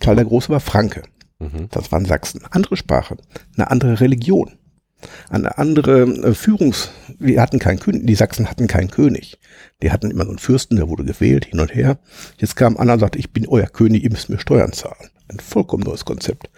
Karl 0.00 0.16
der 0.16 0.24
Große 0.24 0.48
war 0.48 0.60
Franke. 0.60 1.02
Mhm. 1.38 1.68
Das 1.70 1.92
waren 1.92 2.04
Sachsen. 2.04 2.42
Andere 2.50 2.76
Sprache, 2.76 3.16
eine 3.56 3.70
andere 3.70 4.00
Religion, 4.00 4.52
eine 5.28 5.58
andere 5.58 6.02
äh, 6.02 6.34
Führungs... 6.34 6.90
Wir 7.18 7.40
hatten 7.42 7.58
keinen 7.58 7.80
König, 7.80 8.06
die 8.06 8.14
Sachsen 8.14 8.48
hatten 8.50 8.66
keinen 8.66 8.90
König. 8.90 9.38
Die 9.82 9.90
hatten 9.90 10.10
immer 10.10 10.24
so 10.24 10.30
einen 10.30 10.38
Fürsten, 10.38 10.76
der 10.76 10.88
wurde 10.88 11.04
gewählt, 11.04 11.44
hin 11.46 11.60
und 11.60 11.74
her. 11.74 11.98
Jetzt 12.38 12.56
kam 12.56 12.76
einer 12.76 12.94
und 12.94 13.00
sagte, 13.00 13.18
ich 13.18 13.32
bin 13.32 13.46
euer 13.46 13.66
König, 13.66 14.04
ihr 14.04 14.10
müsst 14.10 14.30
mir 14.30 14.38
Steuern 14.38 14.72
zahlen. 14.72 15.10
Ein 15.30 15.38
vollkommen 15.38 15.84
neues 15.84 16.04
Konzept. 16.04 16.50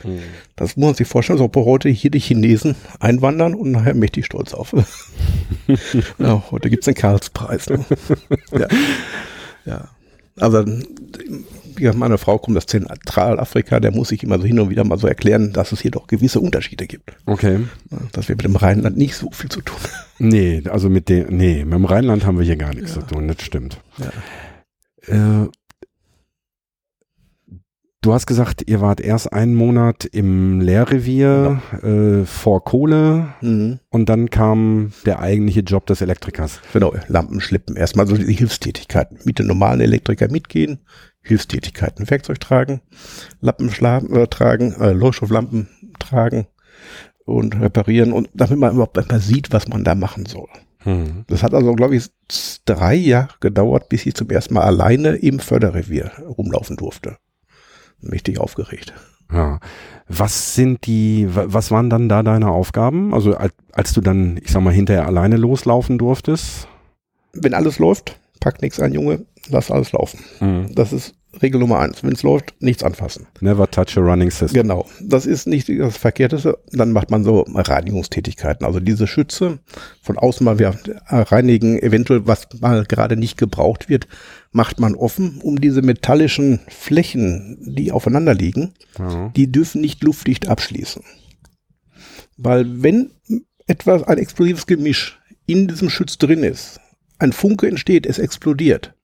Das 0.56 0.76
muss 0.76 0.86
man 0.86 0.94
sich 0.94 1.06
vorstellen, 1.06 1.38
als 1.38 1.44
ob 1.44 1.56
heute 1.56 1.90
hier 1.90 2.10
die 2.10 2.18
Chinesen 2.18 2.74
einwandern 3.00 3.54
und 3.54 3.70
nachher 3.70 3.94
mächtig 3.94 4.24
stolz 4.24 4.54
auf. 4.54 4.72
ja, 6.18 6.42
heute 6.50 6.70
gibt's 6.70 6.86
den 6.86 6.94
Karlspreis. 6.94 7.68
Ne? 7.68 7.84
ja. 8.52 8.68
ja. 9.66 9.88
Also 10.36 10.64
ja, 11.78 11.92
meine 11.92 12.16
Frau 12.16 12.38
kommt 12.38 12.56
aus 12.56 12.66
Zentralafrika, 12.66 13.80
der 13.80 13.92
muss 13.92 14.08
sich 14.08 14.22
immer 14.22 14.38
so 14.38 14.44
hin 14.44 14.58
und 14.58 14.70
wieder 14.70 14.84
mal 14.84 14.98
so 14.98 15.06
erklären, 15.06 15.52
dass 15.52 15.72
es 15.72 15.80
hier 15.80 15.90
doch 15.90 16.06
gewisse 16.06 16.40
Unterschiede 16.40 16.86
gibt. 16.86 17.14
Okay. 17.26 17.60
Ja, 17.90 17.98
Dass 18.12 18.28
wir 18.28 18.36
mit 18.36 18.44
dem 18.44 18.56
Rheinland 18.56 18.96
nicht 18.96 19.16
so 19.16 19.30
viel 19.30 19.50
zu 19.50 19.60
tun 19.60 19.76
haben. 19.76 20.28
Nee, 20.28 20.62
also 20.70 20.88
mit 20.88 21.08
dem, 21.08 21.36
nee, 21.36 21.64
mit 21.64 21.74
dem 21.74 21.84
Rheinland 21.84 22.24
haben 22.24 22.38
wir 22.38 22.44
hier 22.44 22.56
gar 22.56 22.74
nichts 22.74 22.94
zu 22.94 23.02
tun, 23.02 23.28
das 23.28 23.42
stimmt. 23.42 23.78
Äh, 25.06 25.48
du 28.02 28.12
hast 28.12 28.26
gesagt, 28.26 28.64
ihr 28.68 28.80
wart 28.80 29.00
erst 29.00 29.32
einen 29.32 29.54
Monat 29.54 30.04
im 30.04 30.60
Lehrrevier 30.60 31.62
äh, 31.82 32.24
vor 32.26 32.64
Kohle 32.64 33.28
Mhm. 33.40 33.78
und 33.90 34.08
dann 34.08 34.28
kam 34.30 34.92
der 35.06 35.20
eigentliche 35.20 35.60
Job 35.60 35.86
des 35.86 36.00
Elektrikers. 36.00 36.60
Genau, 36.72 36.92
Lampen 37.08 37.40
schlippen. 37.40 37.76
Erstmal 37.76 38.06
so 38.06 38.16
die 38.16 38.32
Hilfstätigkeiten. 38.34 39.18
Mit 39.24 39.38
den 39.38 39.46
normalen 39.46 39.80
Elektriker 39.80 40.30
mitgehen, 40.30 40.80
Hilfstätigkeiten, 41.22 42.10
Werkzeug 42.10 42.40
tragen, 42.40 42.80
Lappen 43.40 43.70
schla- 43.70 44.08
äh, 44.14 44.26
tragen, 44.26 44.74
äh, 44.80 44.92
Leuchtstofflampen 44.92 45.68
tragen 45.98 46.46
und 47.24 47.60
reparieren 47.60 48.12
und 48.12 48.28
damit 48.34 48.58
man 48.58 48.72
überhaupt 48.74 48.96
mal 49.08 49.20
sieht, 49.20 49.52
was 49.52 49.68
man 49.68 49.84
da 49.84 49.94
machen 49.94 50.26
soll. 50.26 50.48
Hm. 50.78 51.24
Das 51.28 51.44
hat 51.44 51.54
also, 51.54 51.72
glaube 51.74 51.94
ich, 51.94 52.10
drei 52.64 52.94
Jahre 52.96 53.28
gedauert, 53.38 53.88
bis 53.88 54.04
ich 54.04 54.14
zum 54.14 54.28
ersten 54.30 54.54
Mal 54.54 54.62
alleine 54.64 55.10
im 55.10 55.38
Förderrevier 55.38 56.10
rumlaufen 56.26 56.76
durfte. 56.76 57.18
Mächtig 58.02 58.38
aufgeregt. 58.38 58.92
Ja. 59.32 59.60
Was 60.08 60.54
sind 60.54 60.86
die, 60.86 61.26
wa- 61.34 61.46
was 61.46 61.70
waren 61.70 61.88
dann 61.88 62.08
da 62.08 62.22
deine 62.22 62.48
Aufgaben? 62.50 63.14
Also 63.14 63.34
als, 63.34 63.54
als 63.72 63.92
du 63.94 64.00
dann, 64.02 64.38
ich 64.42 64.50
sag 64.52 64.62
mal, 64.62 64.72
hinterher 64.74 65.06
alleine 65.06 65.36
loslaufen 65.36 65.96
durftest? 65.96 66.68
Wenn 67.32 67.54
alles 67.54 67.78
läuft, 67.78 68.18
pack 68.40 68.60
nichts 68.60 68.78
ein, 68.80 68.92
Junge, 68.92 69.24
lass 69.48 69.70
alles 69.70 69.92
laufen. 69.92 70.20
Hm. 70.38 70.74
Das 70.74 70.92
ist 70.92 71.14
Regel 71.40 71.60
Nummer 71.60 71.78
eins. 71.78 72.02
Wenn 72.02 72.12
es 72.12 72.22
läuft, 72.22 72.54
nichts 72.60 72.82
anfassen. 72.82 73.26
Never 73.40 73.70
touch 73.70 73.96
a 73.96 74.00
running 74.00 74.30
system. 74.30 74.62
Genau. 74.62 74.86
Das 75.00 75.24
ist 75.24 75.46
nicht 75.46 75.68
das 75.68 75.96
Verkehrteste. 75.96 76.58
Dann 76.72 76.92
macht 76.92 77.10
man 77.10 77.24
so 77.24 77.46
Reinigungstätigkeiten. 77.48 78.66
Also 78.66 78.80
diese 78.80 79.06
Schütze 79.06 79.58
von 80.02 80.18
außen 80.18 80.44
mal 80.44 80.58
wir 80.58 80.76
reinigen, 81.06 81.78
eventuell 81.80 82.26
was 82.26 82.48
mal 82.60 82.84
gerade 82.84 83.16
nicht 83.16 83.38
gebraucht 83.38 83.88
wird, 83.88 84.08
macht 84.50 84.78
man 84.80 84.94
offen, 84.94 85.40
um 85.42 85.60
diese 85.60 85.80
metallischen 85.80 86.60
Flächen, 86.68 87.56
die 87.62 87.92
aufeinander 87.92 88.34
liegen, 88.34 88.74
Ja. 88.98 89.30
die 89.34 89.50
dürfen 89.50 89.80
nicht 89.80 90.02
luftdicht 90.02 90.48
abschließen. 90.48 91.02
Weil 92.36 92.82
wenn 92.82 93.10
etwas, 93.66 94.02
ein 94.02 94.18
explosives 94.18 94.66
Gemisch 94.66 95.18
in 95.46 95.68
diesem 95.68 95.88
Schütz 95.90 96.18
drin 96.18 96.42
ist, 96.42 96.80
ein 97.18 97.32
Funke 97.32 97.68
entsteht, 97.68 98.04
es 98.06 98.18
explodiert 98.18 98.94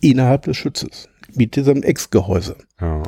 innerhalb 0.00 0.42
des 0.42 0.56
Schützes 0.56 1.08
mit 1.36 1.56
diesem 1.56 1.82
Ex-Gehäuse 1.82 2.56
Ja. 2.80 3.02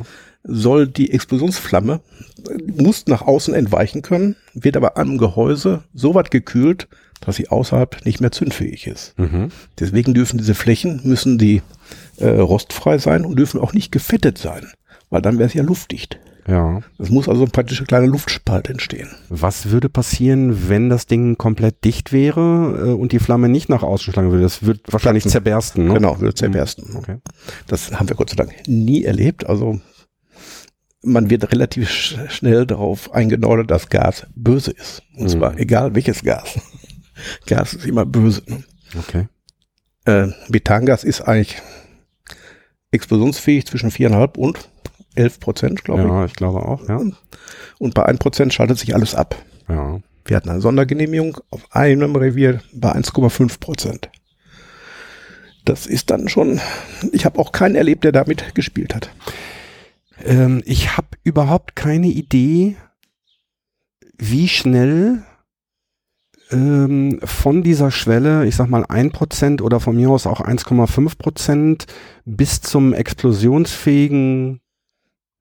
soll 0.44 0.86
die 0.86 1.10
Explosionsflamme, 1.12 2.00
äh, 2.48 2.82
muss 2.82 3.06
nach 3.06 3.22
außen 3.22 3.54
entweichen 3.54 4.02
können, 4.02 4.36
wird 4.54 4.76
aber 4.76 4.96
am 4.96 5.18
Gehäuse 5.18 5.82
so 5.94 6.14
weit 6.14 6.30
gekühlt, 6.30 6.88
dass 7.20 7.36
sie 7.36 7.48
außerhalb 7.48 8.04
nicht 8.06 8.20
mehr 8.20 8.30
zündfähig 8.30 8.86
ist. 8.86 9.18
Mhm. 9.18 9.50
Deswegen 9.78 10.14
dürfen 10.14 10.38
diese 10.38 10.54
Flächen, 10.54 11.00
müssen 11.02 11.36
die 11.38 11.62
äh, 12.18 12.28
rostfrei 12.28 12.98
sein 12.98 13.24
und 13.24 13.36
dürfen 13.36 13.60
auch 13.60 13.72
nicht 13.72 13.90
gefettet 13.90 14.38
sein, 14.38 14.68
weil 15.10 15.20
dann 15.22 15.38
wäre 15.38 15.48
es 15.48 15.54
ja 15.54 15.62
luftdicht. 15.64 16.20
Ja. 16.48 16.80
Es 16.98 17.10
muss 17.10 17.28
also 17.28 17.44
praktisch 17.44 17.78
ein 17.80 17.86
kleiner 17.86 18.06
Luftspalt 18.06 18.68
entstehen. 18.70 19.08
Was 19.28 19.70
würde 19.70 19.88
passieren, 19.90 20.68
wenn 20.70 20.88
das 20.88 21.06
Ding 21.06 21.36
komplett 21.36 21.84
dicht 21.84 22.10
wäre 22.12 22.86
äh, 22.88 22.92
und 22.92 23.12
die 23.12 23.18
Flamme 23.18 23.48
nicht 23.50 23.68
nach 23.68 23.82
außen 23.82 24.12
schlagen 24.12 24.30
würde? 24.30 24.44
Das 24.44 24.64
wird 24.64 24.80
wahrscheinlich 24.90 25.24
Platzen. 25.24 25.32
zerbersten, 25.32 25.86
ne? 25.88 25.94
Genau, 25.94 26.18
wird 26.20 26.38
zerbersten. 26.38 26.96
Okay. 26.96 27.18
Das 27.66 27.92
haben 27.92 28.08
wir 28.08 28.16
Gott 28.16 28.30
sei 28.30 28.36
Dank 28.36 28.54
nie 28.66 29.04
erlebt. 29.04 29.46
Also 29.46 29.78
man 31.02 31.28
wird 31.28 31.52
relativ 31.52 31.90
sch 31.90 32.16
schnell 32.28 32.64
darauf 32.66 33.12
eingenordet, 33.12 33.70
dass 33.70 33.90
Gas 33.90 34.26
böse 34.34 34.70
ist. 34.70 35.02
Und 35.16 35.24
Mhm. 35.24 35.28
zwar 35.28 35.58
egal 35.58 35.94
welches 35.94 36.22
Gas. 36.22 36.58
Gas 37.46 37.74
ist 37.74 37.84
immer 37.86 38.06
böse. 38.06 38.42
Ne? 38.46 38.64
Okay. 38.98 39.28
Äh, 40.06 40.28
Methangas 40.48 41.04
ist 41.04 41.20
eigentlich 41.20 41.60
explosionsfähig 42.90 43.66
zwischen 43.66 43.90
4,5 43.90 44.38
und 44.38 44.68
11 45.14 45.40
Prozent, 45.40 45.84
glaube 45.84 46.02
Ja, 46.02 46.24
ich 46.24 46.34
glaube 46.34 46.62
auch, 46.62 46.88
ja. 46.88 47.00
ich. 47.00 47.14
Und 47.78 47.94
bei 47.94 48.04
1 48.04 48.18
Prozent 48.18 48.52
schaltet 48.54 48.78
sich 48.78 48.94
alles 48.94 49.14
ab. 49.14 49.36
Ja. 49.68 50.00
Wir 50.24 50.36
hatten 50.36 50.50
eine 50.50 50.60
Sondergenehmigung 50.60 51.38
auf 51.50 51.74
einem 51.74 52.14
Revier 52.14 52.60
bei 52.72 52.92
1,5 52.92 53.60
Prozent. 53.60 54.10
Das 55.64 55.86
ist 55.86 56.10
dann 56.10 56.28
schon, 56.28 56.60
ich 57.12 57.24
habe 57.24 57.38
auch 57.38 57.52
keinen 57.52 57.74
erlebt, 57.74 58.04
der 58.04 58.12
damit 58.12 58.54
gespielt 58.54 58.94
hat. 58.94 59.10
Ähm, 60.24 60.62
ich 60.64 60.96
habe 60.96 61.08
überhaupt 61.24 61.76
keine 61.76 62.08
Idee, 62.08 62.76
wie 64.16 64.48
schnell 64.48 65.22
ähm, 66.50 67.20
von 67.22 67.62
dieser 67.62 67.90
Schwelle, 67.90 68.46
ich 68.46 68.56
sag 68.56 68.68
mal 68.68 68.84
1% 68.84 69.62
oder 69.62 69.80
von 69.80 69.96
mir 69.96 70.10
aus 70.10 70.26
auch 70.26 70.40
1,5% 70.40 71.86
bis 72.24 72.60
zum 72.60 72.92
explosionsfähigen 72.92 74.60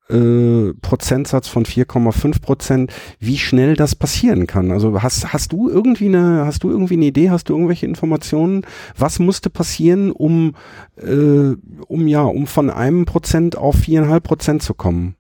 äh, 0.10 0.74
Prozentsatz 0.82 1.48
von 1.48 1.66
4,5 1.66 2.42
Prozent, 2.42 2.94
wie 3.20 3.38
schnell 3.38 3.76
das 3.76 3.96
passieren 3.96 4.48
kann. 4.48 4.72
Also 4.72 5.02
hast, 5.02 5.34
hast 5.34 5.52
du 5.52 5.70
irgendwie 5.70 6.08
eine, 6.08 6.46
hast 6.46 6.64
du 6.64 6.70
irgendwie 6.70 6.96
eine 6.96 7.06
Idee, 7.06 7.30
hast 7.30 7.50
du 7.50 7.54
irgendwelche 7.54 7.86
Informationen? 7.86 8.66
Was 8.98 9.20
musste 9.20 9.50
passieren, 9.50 10.12
um, 10.12 10.56
äh, 10.98 11.56
um 11.88 12.08
ja, 12.08 12.22
um 12.22 12.48
von 12.48 12.70
einem 12.70 13.06
Prozent 13.06 13.58
auf 13.58 13.76
viereinhalb 13.76 14.24
Prozent 14.24 14.64
zu 14.64 14.74
kommen? 14.74 15.16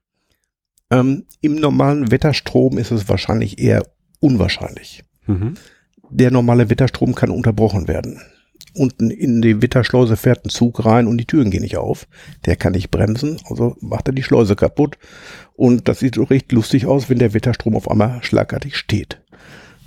Ähm, 0.90 1.26
Im 1.42 1.56
normalen 1.56 2.12
Wetterstrom 2.12 2.78
ist 2.78 2.92
es 2.92 3.10
wahrscheinlich 3.10 3.60
eher 3.60 3.84
unwahrscheinlich. 4.20 5.04
Mhm. 5.26 5.56
Der 6.10 6.32
normale 6.32 6.70
Wetterstrom 6.70 7.14
kann 7.14 7.30
unterbrochen 7.30 7.88
werden 7.90 8.22
unten 8.78 9.10
in 9.10 9.42
die 9.42 9.62
Witterschleuse 9.62 10.18
fährt 10.18 10.46
ein 10.46 10.50
Zug 10.50 10.86
rein 10.86 11.08
und 11.08 11.18
die 11.18 11.26
Türen 11.26 11.52
gehen 11.52 11.64
nicht 11.64 11.78
auf. 11.78 12.08
Der 12.46 12.56
kann 12.56 12.74
nicht 12.74 12.92
bremsen, 12.92 13.40
also 13.50 13.76
macht 13.82 14.08
er 14.08 14.14
die 14.14 14.24
Schleuse 14.24 14.56
kaputt. 14.56 14.98
Und 15.56 15.88
das 15.88 16.00
sieht 16.00 16.16
so 16.16 16.24
recht 16.24 16.52
lustig 16.52 16.86
aus, 16.86 17.10
wenn 17.10 17.20
der 17.20 17.34
Witterstrom 17.34 17.76
auf 17.76 17.90
einmal 17.90 18.24
schlagartig 18.24 18.76
steht. 18.76 19.22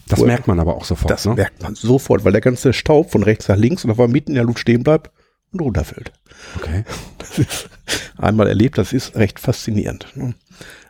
Das 0.09 0.21
merkt 0.21 0.49
man 0.49 0.59
aber 0.59 0.75
auch 0.75 0.85
sofort. 0.85 1.11
Das 1.11 1.25
ne? 1.25 1.35
merkt 1.35 1.63
man 1.63 1.75
sofort, 1.77 2.25
weil 2.25 2.33
der 2.33 2.41
ganze 2.41 2.73
Staub 2.73 3.13
von 3.13 3.23
rechts 3.23 3.49
nach 3.49 3.57
links 3.57 3.85
und 3.85 3.91
auf 3.91 3.99
einmal 3.99 4.13
mitten 4.13 4.33
in 4.33 4.35
der 4.35 4.45
Luft 4.45 4.59
stehen 4.59 4.83
bleibt 4.83 5.11
und 5.53 5.61
runterfällt. 5.61 6.13
Okay. 6.57 6.85
Das 7.19 7.39
ist 7.39 7.71
einmal 8.17 8.49
erlebt, 8.49 8.77
das 8.77 8.93
ist 8.93 9.15
recht 9.15 9.39
faszinierend. 9.39 10.07
Ne? 10.17 10.35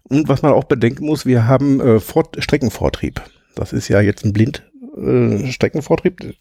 Und 0.04 0.28
was 0.28 0.40
man 0.40 0.52
auch 0.52 0.64
bedenken 0.64 1.04
muss, 1.04 1.26
wir 1.26 1.46
haben 1.46 1.80
äh, 1.80 2.00
Fort 2.00 2.42
Streckenvortrieb. 2.42 3.20
Das 3.56 3.74
ist 3.74 3.88
ja 3.88 4.00
jetzt 4.00 4.24
ein 4.24 4.32
Blind, 4.32 4.62
äh, 5.00 5.50
Streckenvortrieb, 5.50 6.36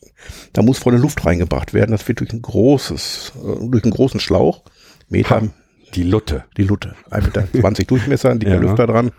da 0.54 0.62
muss 0.62 0.80
volle 0.80 0.98
Luft 0.98 1.26
reingebracht 1.26 1.74
werden. 1.74 1.92
Das 1.92 2.08
wird 2.08 2.20
durch 2.20 2.34
ein 2.34 2.42
großes, 2.42 3.34
äh, 3.36 3.70
durch 3.70 3.84
einen 3.84 3.94
großen 3.94 4.20
Schlauch, 4.20 4.64
Meter. 5.08 5.42
Ha, 5.42 5.48
die 5.96 6.04
Lutte. 6.04 6.46
Die 6.58 6.64
Lutte. 6.64 6.96
1,20 7.10 7.22
Meter 7.22 7.48
20 7.62 7.88
Durchmesser, 7.88 8.36
die 8.36 8.48
ja. 8.48 8.58
Lüfter 8.58 8.88
dran. 8.88 9.12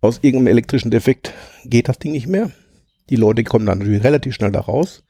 Aus 0.00 0.18
irgendeinem 0.22 0.48
elektrischen 0.48 0.90
Defekt 0.90 1.32
geht 1.64 1.88
das 1.88 1.98
Ding 1.98 2.12
nicht 2.12 2.26
mehr. 2.26 2.50
Die 3.10 3.16
Leute 3.16 3.44
kommen 3.44 3.66
dann 3.66 3.78
natürlich 3.78 4.04
relativ 4.04 4.34
schnell 4.34 4.52
da 4.52 4.60
raus. 4.60 5.02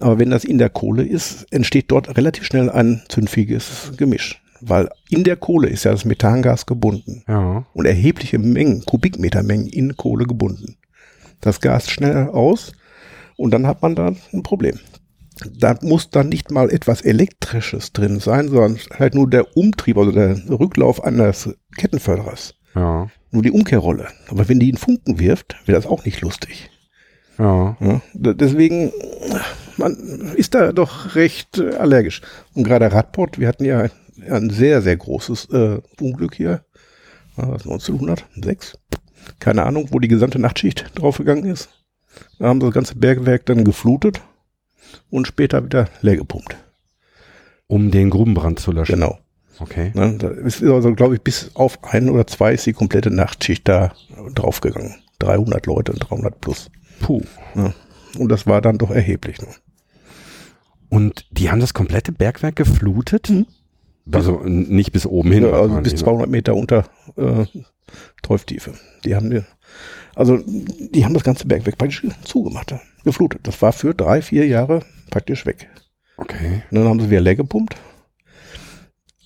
Aber 0.00 0.18
wenn 0.18 0.30
das 0.30 0.44
in 0.44 0.58
der 0.58 0.70
Kohle 0.70 1.04
ist, 1.04 1.46
entsteht 1.52 1.90
dort 1.90 2.16
relativ 2.16 2.44
schnell 2.44 2.70
ein 2.70 3.02
zündfähiges 3.08 3.92
Gemisch. 3.96 4.42
Weil 4.60 4.88
in 5.10 5.24
der 5.24 5.36
Kohle 5.36 5.68
ist 5.68 5.84
ja 5.84 5.90
das 5.90 6.04
Methangas 6.04 6.66
gebunden. 6.66 7.24
Ja. 7.28 7.66
Und 7.74 7.84
erhebliche 7.84 8.38
Mengen, 8.38 8.84
Kubikmetermengen 8.84 9.66
in 9.66 9.96
Kohle 9.96 10.24
gebunden 10.24 10.76
das 11.42 11.60
Gas 11.60 11.90
schnell 11.90 12.28
aus 12.28 12.72
und 13.36 13.52
dann 13.52 13.66
hat 13.66 13.82
man 13.82 13.94
da 13.94 14.14
ein 14.32 14.42
Problem. 14.42 14.78
Da 15.58 15.76
muss 15.82 16.10
dann 16.10 16.28
nicht 16.28 16.50
mal 16.50 16.70
etwas 16.70 17.02
Elektrisches 17.02 17.92
drin 17.92 18.20
sein, 18.20 18.48
sondern 18.48 18.78
halt 18.98 19.14
nur 19.14 19.28
der 19.28 19.56
Umtrieb, 19.56 19.98
also 19.98 20.12
der 20.12 20.36
Rücklauf 20.48 21.02
eines 21.04 21.54
Kettenförderers. 21.76 22.54
Ja. 22.74 23.08
Nur 23.30 23.42
die 23.42 23.50
Umkehrrolle. 23.50 24.08
Aber 24.28 24.48
wenn 24.48 24.60
die 24.60 24.68
einen 24.68 24.78
Funken 24.78 25.18
wirft, 25.18 25.56
wird 25.66 25.76
das 25.76 25.86
auch 25.86 26.04
nicht 26.04 26.20
lustig. 26.20 26.70
Ja. 27.38 27.76
ja. 27.80 28.00
Deswegen, 28.14 28.92
man 29.76 29.96
ist 30.36 30.54
da 30.54 30.72
doch 30.72 31.14
recht 31.14 31.58
äh, 31.58 31.74
allergisch. 31.76 32.20
Und 32.54 32.64
gerade 32.64 32.92
Radport, 32.92 33.38
wir 33.38 33.48
hatten 33.48 33.64
ja 33.64 33.88
ein 34.30 34.50
sehr, 34.50 34.82
sehr 34.82 34.96
großes 34.96 35.48
äh, 35.50 35.80
Unglück 36.00 36.34
hier. 36.34 36.64
Was, 37.36 37.62
1906? 37.62 38.78
Keine 39.38 39.64
Ahnung, 39.64 39.88
wo 39.90 39.98
die 39.98 40.08
gesamte 40.08 40.38
Nachtschicht 40.38 40.90
draufgegangen 40.94 41.46
ist. 41.46 41.68
Da 42.38 42.46
haben 42.46 42.60
sie 42.60 42.66
das 42.66 42.74
ganze 42.74 42.96
Bergwerk 42.96 43.46
dann 43.46 43.64
geflutet 43.64 44.20
und 45.10 45.26
später 45.26 45.64
wieder 45.64 45.88
leer 46.00 46.16
gepumpt. 46.16 46.56
Um 47.66 47.90
den 47.90 48.10
Grubenbrand 48.10 48.60
zu 48.60 48.72
löschen? 48.72 48.96
Genau. 48.96 49.18
Okay. 49.58 49.92
Ne, 49.94 50.16
da 50.18 50.28
ist 50.28 50.62
also, 50.62 50.94
glaube 50.94 51.14
ich, 51.14 51.22
bis 51.22 51.54
auf 51.54 51.82
ein 51.84 52.10
oder 52.10 52.26
zwei 52.26 52.54
ist 52.54 52.66
die 52.66 52.72
komplette 52.72 53.10
Nachtschicht 53.10 53.68
da 53.68 53.92
draufgegangen. 54.34 54.96
300 55.20 55.66
Leute 55.66 55.92
und 55.92 55.98
300 55.98 56.40
plus. 56.40 56.70
Puh. 57.00 57.22
Ne? 57.54 57.72
Und 58.18 58.28
das 58.28 58.46
war 58.46 58.60
dann 58.60 58.78
doch 58.78 58.90
erheblich. 58.90 59.40
Ne? 59.40 59.48
Und 60.88 61.26
die 61.30 61.50
haben 61.50 61.60
das 61.60 61.74
komplette 61.74 62.12
Bergwerk 62.12 62.56
geflutet? 62.56 63.30
Mhm. 63.30 63.46
Also 64.10 64.40
nicht 64.44 64.92
bis 64.92 65.06
oben 65.06 65.30
hin. 65.32 65.44
Ja, 65.44 65.52
also 65.52 65.80
bis 65.80 65.96
200 65.96 66.28
Meter 66.28 66.56
unter 66.56 66.84
äh, 67.16 67.44
Teuftiefe. 68.22 68.72
Die 69.04 69.14
haben 69.14 69.30
die, 69.30 69.42
also 70.14 70.38
die 70.38 71.04
haben 71.04 71.14
das 71.14 71.24
ganze 71.24 71.46
Bergwerk 71.46 71.78
praktisch 71.78 72.06
zugemacht, 72.24 72.74
geflutet. 73.04 73.40
Das 73.44 73.60
war 73.62 73.72
für 73.72 73.94
drei, 73.94 74.22
vier 74.22 74.46
Jahre 74.46 74.80
praktisch 75.10 75.46
weg. 75.46 75.68
Okay. 76.16 76.62
Und 76.70 76.78
dann 76.78 76.88
haben 76.88 77.00
sie 77.00 77.10
wieder 77.10 77.20
leer 77.20 77.36
gepumpt. 77.36 77.76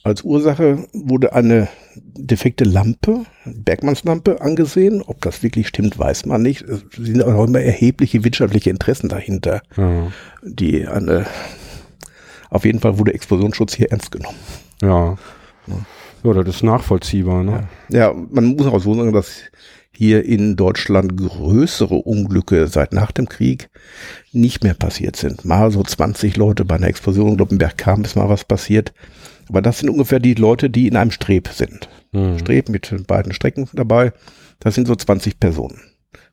Als 0.02 0.22
Ursache 0.22 0.86
wurde 0.92 1.32
eine 1.32 1.68
defekte 1.96 2.62
Lampe, 2.62 3.24
Bergmannslampe, 3.44 4.40
angesehen. 4.40 5.02
Ob 5.02 5.20
das 5.22 5.42
wirklich 5.42 5.66
stimmt, 5.66 5.98
weiß 5.98 6.26
man 6.26 6.42
nicht. 6.42 6.62
Es 6.62 6.84
sind 6.96 7.24
auch 7.24 7.44
immer 7.44 7.60
erhebliche 7.60 8.22
wirtschaftliche 8.22 8.70
Interessen 8.70 9.08
dahinter, 9.08 9.62
ja. 9.76 10.12
die 10.42 10.86
eine, 10.86 11.26
auf 12.50 12.64
jeden 12.64 12.78
Fall 12.78 12.98
wurde 12.98 13.14
Explosionsschutz 13.14 13.74
hier 13.74 13.90
ernst 13.90 14.12
genommen. 14.12 14.38
Ja. 14.82 15.16
ja. 15.66 15.76
Ja, 16.24 16.32
das 16.32 16.56
ist 16.56 16.62
nachvollziehbar. 16.64 17.44
Ne? 17.44 17.68
Ja. 17.88 17.98
ja, 17.98 18.12
man 18.12 18.56
muss 18.56 18.66
auch 18.66 18.80
so 18.80 18.94
sagen, 18.94 19.12
dass 19.12 19.42
hier 19.96 20.24
in 20.24 20.56
Deutschland 20.56 21.16
größere 21.16 21.94
Unglücke 21.94 22.66
seit 22.66 22.92
nach 22.92 23.12
dem 23.12 23.28
Krieg 23.28 23.70
nicht 24.32 24.62
mehr 24.62 24.74
passiert 24.74 25.16
sind. 25.16 25.44
Mal 25.44 25.70
so 25.70 25.82
20 25.82 26.36
Leute 26.36 26.64
bei 26.64 26.74
einer 26.74 26.88
Explosion 26.88 27.30
in 27.30 27.36
Gloppenberg 27.36 27.78
kam, 27.78 28.04
ist 28.04 28.16
mal 28.16 28.28
was 28.28 28.44
passiert. 28.44 28.92
Aber 29.48 29.62
das 29.62 29.78
sind 29.78 29.88
ungefähr 29.88 30.18
die 30.18 30.34
Leute, 30.34 30.68
die 30.68 30.88
in 30.88 30.96
einem 30.96 31.12
Streb 31.12 31.48
sind. 31.48 31.88
Mhm. 32.12 32.38
Streb 32.38 32.68
mit 32.68 33.06
beiden 33.06 33.32
Strecken 33.32 33.68
dabei. 33.72 34.12
Das 34.58 34.74
sind 34.74 34.86
so 34.86 34.96
20 34.96 35.38
Personen. 35.38 35.80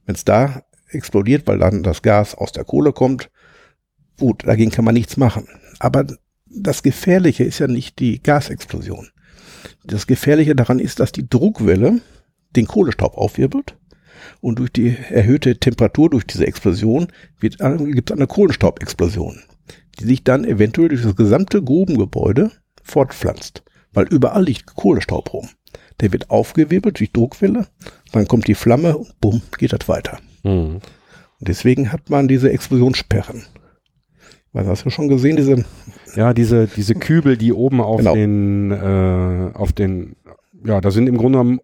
Wenn 0.06 0.16
es 0.16 0.26
da 0.26 0.64
explodiert, 0.90 1.48
weil 1.48 1.60
dann 1.60 1.84
das 1.84 2.02
Gas 2.02 2.36
aus 2.36 2.52
der 2.52 2.66
Kohle 2.66 2.92
kommt, 2.92 3.30
gut, 4.20 4.46
dagegen 4.46 4.72
kann 4.72 4.86
man 4.86 4.94
nichts 4.94 5.18
machen. 5.18 5.48
Aber 5.80 6.06
das 6.56 6.84
Gefährliche 6.84 7.44
ist 7.44 7.60
ja 7.60 7.68
nicht 7.68 8.00
die 8.00 8.22
Gasexplosion. 8.22 9.10
Das 9.84 10.08
Gefährliche 10.08 10.56
daran 10.56 10.80
ist, 10.80 11.00
dass 11.00 11.12
die 11.12 11.28
Druckwelle 11.28 12.02
den 12.56 12.68
Kohlestaub 12.68 13.18
aufwirbelt 13.18 13.78
und 14.42 14.60
durch 14.60 14.72
die 14.72 14.96
erhöhte 15.10 15.58
Temperatur, 15.58 16.10
durch 16.10 16.26
diese 16.26 16.46
Explosion, 16.46 17.08
gibt 17.39 17.60
es 17.60 18.12
eine 18.12 18.28
Kohlenstaubexplosion, 18.28 19.42
die 20.00 20.06
sich 20.06 20.24
dann 20.24 20.46
eventuell 20.46 20.89
durch 20.89 21.02
das 21.04 21.16
gesamte 21.16 21.62
Grubengebäude 21.62 22.52
fortpflanzt, 22.84 23.63
weil 23.92 24.06
überall 24.08 24.44
liegt 24.44 24.76
Kohlestaub 24.76 25.34
rum. 25.34 25.50
Der 26.02 26.12
wird 26.12 26.30
aufgewirbelt 26.30 27.00
durch 27.00 27.12
Druckwelle, 27.12 27.68
dann 28.12 28.28
kommt 28.28 28.48
die 28.48 28.56
Flamme 28.56 28.98
und 28.98 29.20
bumm, 29.20 29.42
geht 29.58 29.74
das 29.74 29.88
weiter. 29.88 30.20
Mhm. 30.44 30.82
deswegen 31.39 31.92
hat 31.92 32.10
man 32.10 32.28
diese 32.28 32.52
Explosionssperren. 32.52 33.46
Was 34.54 34.68
hast 34.68 34.86
du 34.86 34.89
schon 34.92 35.08
gesehen, 35.08 35.36
diese 35.36 35.66
ja, 36.16 36.34
diese, 36.34 36.68
diese 36.68 36.96
Kübel, 36.96 37.38
die 37.38 37.54
oben 37.54 37.82
auf 37.82 37.98
genau. 37.98 38.13
den, 38.13 38.72
äh, 38.72 39.50
auf 39.54 39.74
den, 39.74 40.16
ja, 40.66 40.80
da 40.80 40.92
sind 40.92 41.08
im 41.08 41.18
Grunde 41.18 41.39
genommen 41.39 41.60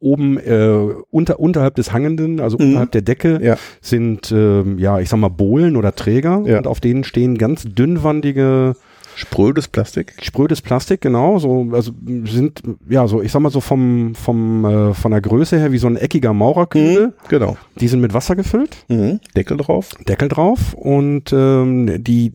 oben 0.00 0.38
äh, 0.38 0.92
unter, 1.10 1.40
unterhalb 1.40 1.76
des 1.76 1.92
Hangenden, 1.92 2.40
also 2.40 2.58
mhm. 2.58 2.66
unterhalb 2.66 2.92
der 2.92 3.02
Decke, 3.02 3.40
ja. 3.42 3.56
sind, 3.80 4.30
äh, 4.30 4.62
ja, 4.76 5.00
ich 5.00 5.08
sag 5.08 5.18
mal, 5.18 5.28
Bohlen 5.28 5.76
oder 5.76 5.94
Träger 5.94 6.42
ja. 6.44 6.58
und 6.58 6.66
auf 6.66 6.80
denen 6.80 7.04
stehen 7.04 7.38
ganz 7.38 7.64
dünnwandige 7.64 8.76
Sprödes 9.16 9.68
Plastik? 9.68 10.14
Sprödes 10.20 10.60
Plastik, 10.62 11.00
genau. 11.00 11.38
So, 11.38 11.68
also 11.72 11.92
sind, 12.24 12.62
ja, 12.88 13.06
so, 13.06 13.22
ich 13.22 13.32
sag 13.32 13.40
mal 13.40 13.50
so 13.50 13.60
vom, 13.60 14.14
vom, 14.14 14.64
äh, 14.64 14.94
von 14.94 15.10
der 15.10 15.20
Größe 15.20 15.58
her 15.58 15.72
wie 15.72 15.78
so 15.78 15.86
ein 15.86 15.96
eckiger 15.96 16.32
Maurerkübel. 16.32 17.08
Mhm, 17.08 17.12
genau. 17.28 17.56
Die 17.76 17.88
sind 17.88 18.00
mit 18.00 18.14
Wasser 18.14 18.36
gefüllt. 18.36 18.76
Mhm, 18.88 19.20
Deckel 19.36 19.56
drauf. 19.56 19.90
Deckel 20.08 20.28
drauf. 20.28 20.74
Und 20.74 21.32
ähm, 21.32 22.02
die, 22.02 22.32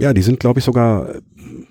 ja, 0.00 0.12
die 0.12 0.22
sind, 0.22 0.40
glaube 0.40 0.60
ich, 0.60 0.64
sogar 0.64 1.08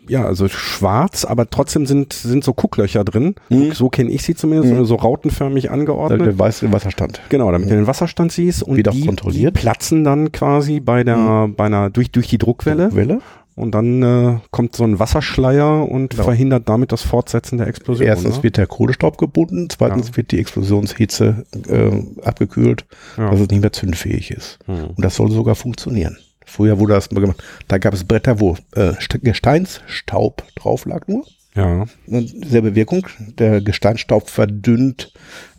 ja, 0.08 0.26
also 0.26 0.47
schwarz, 0.47 1.26
aber 1.26 1.50
trotzdem 1.50 1.86
sind, 1.86 2.13
sind 2.13 2.43
so 2.43 2.54
Gucklöcher 2.54 3.04
drin. 3.04 3.36
Mhm. 3.50 3.71
So 3.71 3.89
kenne 3.89 4.12
ich 4.12 4.24
sie 4.24 4.36
zumindest, 4.36 4.74
mhm. 4.74 4.86
so 4.86 4.95
rautenförmig 4.95 5.71
angeordnet. 5.71 6.19
Damit 6.19 6.34
du 6.36 6.39
weißt 6.39 6.63
den 6.63 6.74
Wasserstand. 6.74 7.21
Genau, 7.30 7.52
damit 7.52 7.67
mhm. 7.67 7.71
du 7.71 7.76
den 7.78 7.88
Wasserstand 7.88 8.32
siehst 8.32 8.63
und 8.63 8.78
Wieder 8.78 8.91
die, 8.91 9.06
kontrolliert. 9.06 9.56
die 9.56 9.62
platzen 9.62 10.04
dann 10.04 10.32
quasi 10.32 10.80
bei 10.80 11.04
der, 11.04 11.17
mhm. 11.17 11.56
bei 11.56 11.65
einer, 11.65 11.89
durch, 11.89 12.12
durch 12.12 12.28
die 12.28 12.38
Druckwelle. 12.38 12.89
Druckwelle. 12.89 13.19
Und 13.62 13.76
dann 13.76 14.02
äh, 14.02 14.39
kommt 14.50 14.76
so 14.76 14.84
ein 14.84 14.97
Wasserschleier 14.97 15.88
und 15.88 16.10
genau. 16.10 16.24
verhindert 16.24 16.67
damit 16.67 16.91
das 16.91 17.04
Fortsetzen 17.04 17.60
der 17.60 17.67
Explosion. 17.67 18.08
Erstens 18.08 18.38
ne? 18.38 18.43
wird 18.43 18.58
der 18.58 18.65
Kohlestaub 18.65 19.19
gebunden, 19.19 19.69
zweitens 19.69 20.08
ja. 20.08 20.17
wird 20.17 20.32
die 20.32 20.39
Explosionshitze 20.39 21.45
äh, 21.69 22.26
abgekühlt, 22.26 22.86
ja. 23.17 23.30
dass 23.30 23.39
es 23.39 23.50
nicht 23.50 23.62
mehr 23.62 23.71
zündfähig 23.71 24.32
ist. 24.32 24.58
Hm. 24.65 24.86
Und 24.95 25.06
das 25.06 25.13
soll 25.13 25.30
sogar 25.30 25.54
funktionieren. 25.54 26.17
Früher 26.43 26.80
wurde 26.80 26.95
das 26.95 27.12
mal 27.12 27.19
gemacht. 27.19 27.43
Da 27.67 27.78
gab 27.78 27.93
es 27.93 28.04
Bretter, 28.04 28.39
wo 28.39 28.58
äh, 28.71 28.93
Gesteinsstaub 29.21 30.43
drauf 30.56 30.86
lag 30.86 31.08
nur. 31.08 31.24
Ja. 31.54 31.86
Und 32.08 32.34
selbe 32.43 32.74
Wirkung. 32.74 33.06
Der 33.38 33.62
Gesteinsstaub 33.62 34.32
verdünnt 34.32 35.13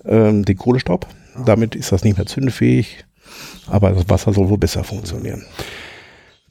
ähm, 0.04 0.44
den 0.44 0.56
Kohlestaub. 0.56 1.06
Damit 1.46 1.76
ist 1.76 1.92
das 1.92 2.02
nicht 2.02 2.16
mehr 2.16 2.26
zündfähig. 2.26 3.04
Aber 3.68 3.90
das 3.90 4.08
Wasser 4.08 4.32
soll 4.32 4.48
wohl 4.48 4.58
besser 4.58 4.82
funktionieren. 4.82 5.44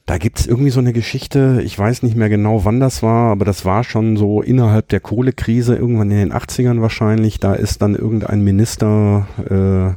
Da 0.06 0.18
gibt's 0.18 0.46
irgendwie 0.46 0.70
so 0.70 0.80
eine 0.80 0.92
Geschichte, 0.92 1.62
ich 1.64 1.78
weiß 1.78 2.02
nicht 2.02 2.16
mehr 2.16 2.28
genau, 2.28 2.64
wann 2.64 2.80
das 2.80 3.02
war, 3.04 3.30
aber 3.30 3.44
das 3.44 3.64
war 3.64 3.84
schon 3.84 4.16
so 4.16 4.42
innerhalb 4.42 4.88
der 4.88 4.98
Kohlekrise, 4.98 5.76
irgendwann 5.76 6.10
in 6.10 6.18
den 6.18 6.32
80ern 6.32 6.80
wahrscheinlich. 6.80 7.38
Da 7.38 7.54
ist 7.54 7.82
dann 7.82 7.94
irgendein 7.94 8.42
Minister 8.42 9.28
äh, 9.48 9.94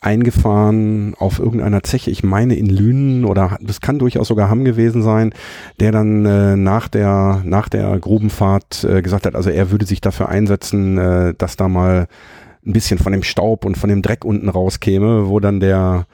eingefahren 0.00 1.14
auf 1.18 1.38
irgendeiner 1.38 1.82
Zeche, 1.82 2.10
ich 2.10 2.24
meine 2.24 2.54
in 2.54 2.66
Lünen 2.66 3.24
oder 3.24 3.58
das 3.60 3.80
kann 3.80 3.98
durchaus 3.98 4.28
sogar 4.28 4.48
Hamm 4.48 4.64
gewesen 4.64 5.02
sein, 5.02 5.32
der 5.78 5.92
dann 5.92 6.24
äh, 6.24 6.56
nach 6.56 6.88
der 6.88 7.42
nach 7.44 7.68
der 7.68 7.98
Grubenfahrt 7.98 8.84
äh, 8.84 9.02
gesagt 9.02 9.26
hat, 9.26 9.34
also 9.36 9.50
er 9.50 9.70
würde 9.70 9.86
sich 9.86 10.00
dafür 10.00 10.28
einsetzen, 10.28 10.96
äh, 10.96 11.34
dass 11.36 11.56
da 11.56 11.68
mal 11.68 12.08
ein 12.66 12.72
bisschen 12.72 12.98
von 12.98 13.12
dem 13.12 13.22
Staub 13.22 13.64
und 13.64 13.76
von 13.76 13.90
dem 13.90 14.02
Dreck 14.02 14.24
unten 14.24 14.48
rauskäme, 14.48 15.28
wo 15.28 15.38
dann 15.38 15.60
der 15.60 16.06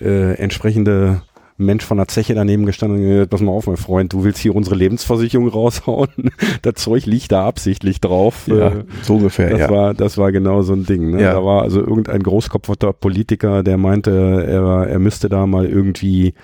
äh, 0.00 0.34
entsprechende 0.34 1.22
Mensch 1.58 1.84
von 1.84 1.96
der 1.96 2.06
Zeche 2.06 2.34
daneben 2.34 2.66
gestanden 2.66 2.98
und 2.98 3.08
gesagt, 3.08 3.30
pass 3.30 3.40
mal 3.40 3.50
auf, 3.50 3.66
mein 3.66 3.76
Freund, 3.76 4.12
du 4.12 4.22
willst 4.22 4.38
hier 4.38 4.54
unsere 4.54 4.76
Lebensversicherung 4.76 5.48
raushauen. 5.48 6.08
das 6.62 6.74
Zeug 6.74 7.04
liegt 7.04 7.32
da 7.32 7.46
absichtlich 7.46 8.00
drauf. 8.00 8.46
Ja, 8.46 8.68
äh, 8.68 8.84
so 9.02 9.16
ungefähr, 9.16 9.50
das 9.50 9.60
ja. 9.60 9.70
War, 9.70 9.92
das 9.92 10.16
war 10.18 10.30
genau 10.30 10.62
so 10.62 10.72
ein 10.72 10.86
Ding. 10.86 11.10
Ne? 11.10 11.22
Ja. 11.22 11.32
Da 11.32 11.44
war 11.44 11.62
also 11.62 11.80
irgendein 11.80 12.22
großkopferter 12.22 12.92
Politiker, 12.92 13.64
der 13.64 13.76
meinte, 13.76 14.10
er, 14.46 14.86
er 14.88 14.98
müsste 15.00 15.28
da 15.28 15.46
mal 15.46 15.66
irgendwie 15.66 16.34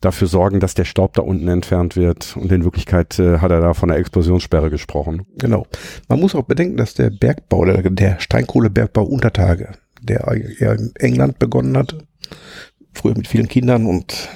dafür 0.00 0.26
sorgen, 0.26 0.58
dass 0.58 0.74
der 0.74 0.84
Staub 0.84 1.14
da 1.14 1.22
unten 1.22 1.46
entfernt 1.46 1.94
wird. 1.94 2.36
Und 2.36 2.50
in 2.50 2.64
Wirklichkeit 2.64 3.18
äh, 3.20 3.38
hat 3.38 3.52
er 3.52 3.60
da 3.60 3.74
von 3.74 3.88
der 3.88 3.98
Explosionssperre 3.98 4.70
gesprochen. 4.70 5.22
Genau. 5.38 5.66
Man 6.08 6.18
muss 6.18 6.34
auch 6.34 6.42
bedenken, 6.42 6.76
dass 6.76 6.94
der 6.94 7.10
Bergbau, 7.10 7.64
der, 7.64 7.82
der 7.90 8.18
Steinkohlebergbau 8.18 9.04
unter 9.04 9.32
Tage, 9.32 9.70
der 10.02 10.26
ja 10.58 10.72
in 10.72 10.92
England 10.96 11.38
begonnen 11.38 11.76
hat, 11.76 11.96
früher 12.92 13.16
mit 13.16 13.28
vielen 13.28 13.48
Kindern 13.48 13.86
und 13.86 14.28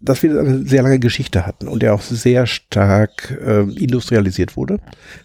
dass 0.00 0.22
wir 0.22 0.38
eine 0.38 0.64
sehr 0.64 0.82
lange 0.82 1.00
Geschichte 1.00 1.44
hatten 1.44 1.66
und 1.66 1.82
der 1.82 1.94
auch 1.94 2.02
sehr 2.02 2.46
stark 2.46 3.36
äh, 3.44 3.62
industrialisiert 3.62 4.56
wurde, 4.56 4.78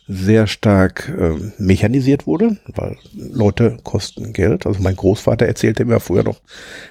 sehr 0.08 0.48
stark 0.48 1.14
äh, 1.16 1.34
mechanisiert 1.60 2.26
wurde, 2.26 2.58
weil 2.74 2.98
Leute 3.16 3.78
kosten 3.84 4.34
Geld. 4.34 4.66
Also 4.66 4.82
mein 4.82 4.96
Großvater 4.96 5.46
erzählte 5.46 5.86
mir 5.86 6.00
früher 6.00 6.24
noch, 6.24 6.42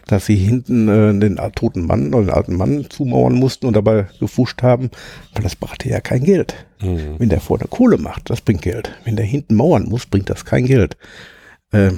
dass 0.06 0.26
sie 0.26 0.36
hinten 0.36 0.88
äh, 0.88 1.18
den 1.18 1.40
toten 1.56 1.84
Mann 1.86 2.14
oder 2.14 2.26
den 2.26 2.34
alten 2.34 2.56
Mann 2.56 2.86
zumauern 2.88 3.34
mussten 3.34 3.66
und 3.66 3.74
dabei 3.74 4.06
gefuscht 4.20 4.62
haben, 4.62 4.90
weil 5.34 5.42
das 5.42 5.56
brachte 5.56 5.88
ja 5.88 6.00
kein 6.00 6.22
Geld. 6.22 6.54
Mhm. 6.80 7.16
Wenn 7.18 7.30
der 7.30 7.40
vorne 7.40 7.64
Kohle 7.68 7.98
macht, 7.98 8.30
das 8.30 8.40
bringt 8.40 8.62
Geld. 8.62 8.92
Wenn 9.04 9.16
der 9.16 9.26
hinten 9.26 9.56
mauern 9.56 9.88
muss, 9.88 10.06
bringt 10.06 10.30
das 10.30 10.44
kein 10.44 10.66
Geld. 10.66 10.96
Äh, 11.72 11.92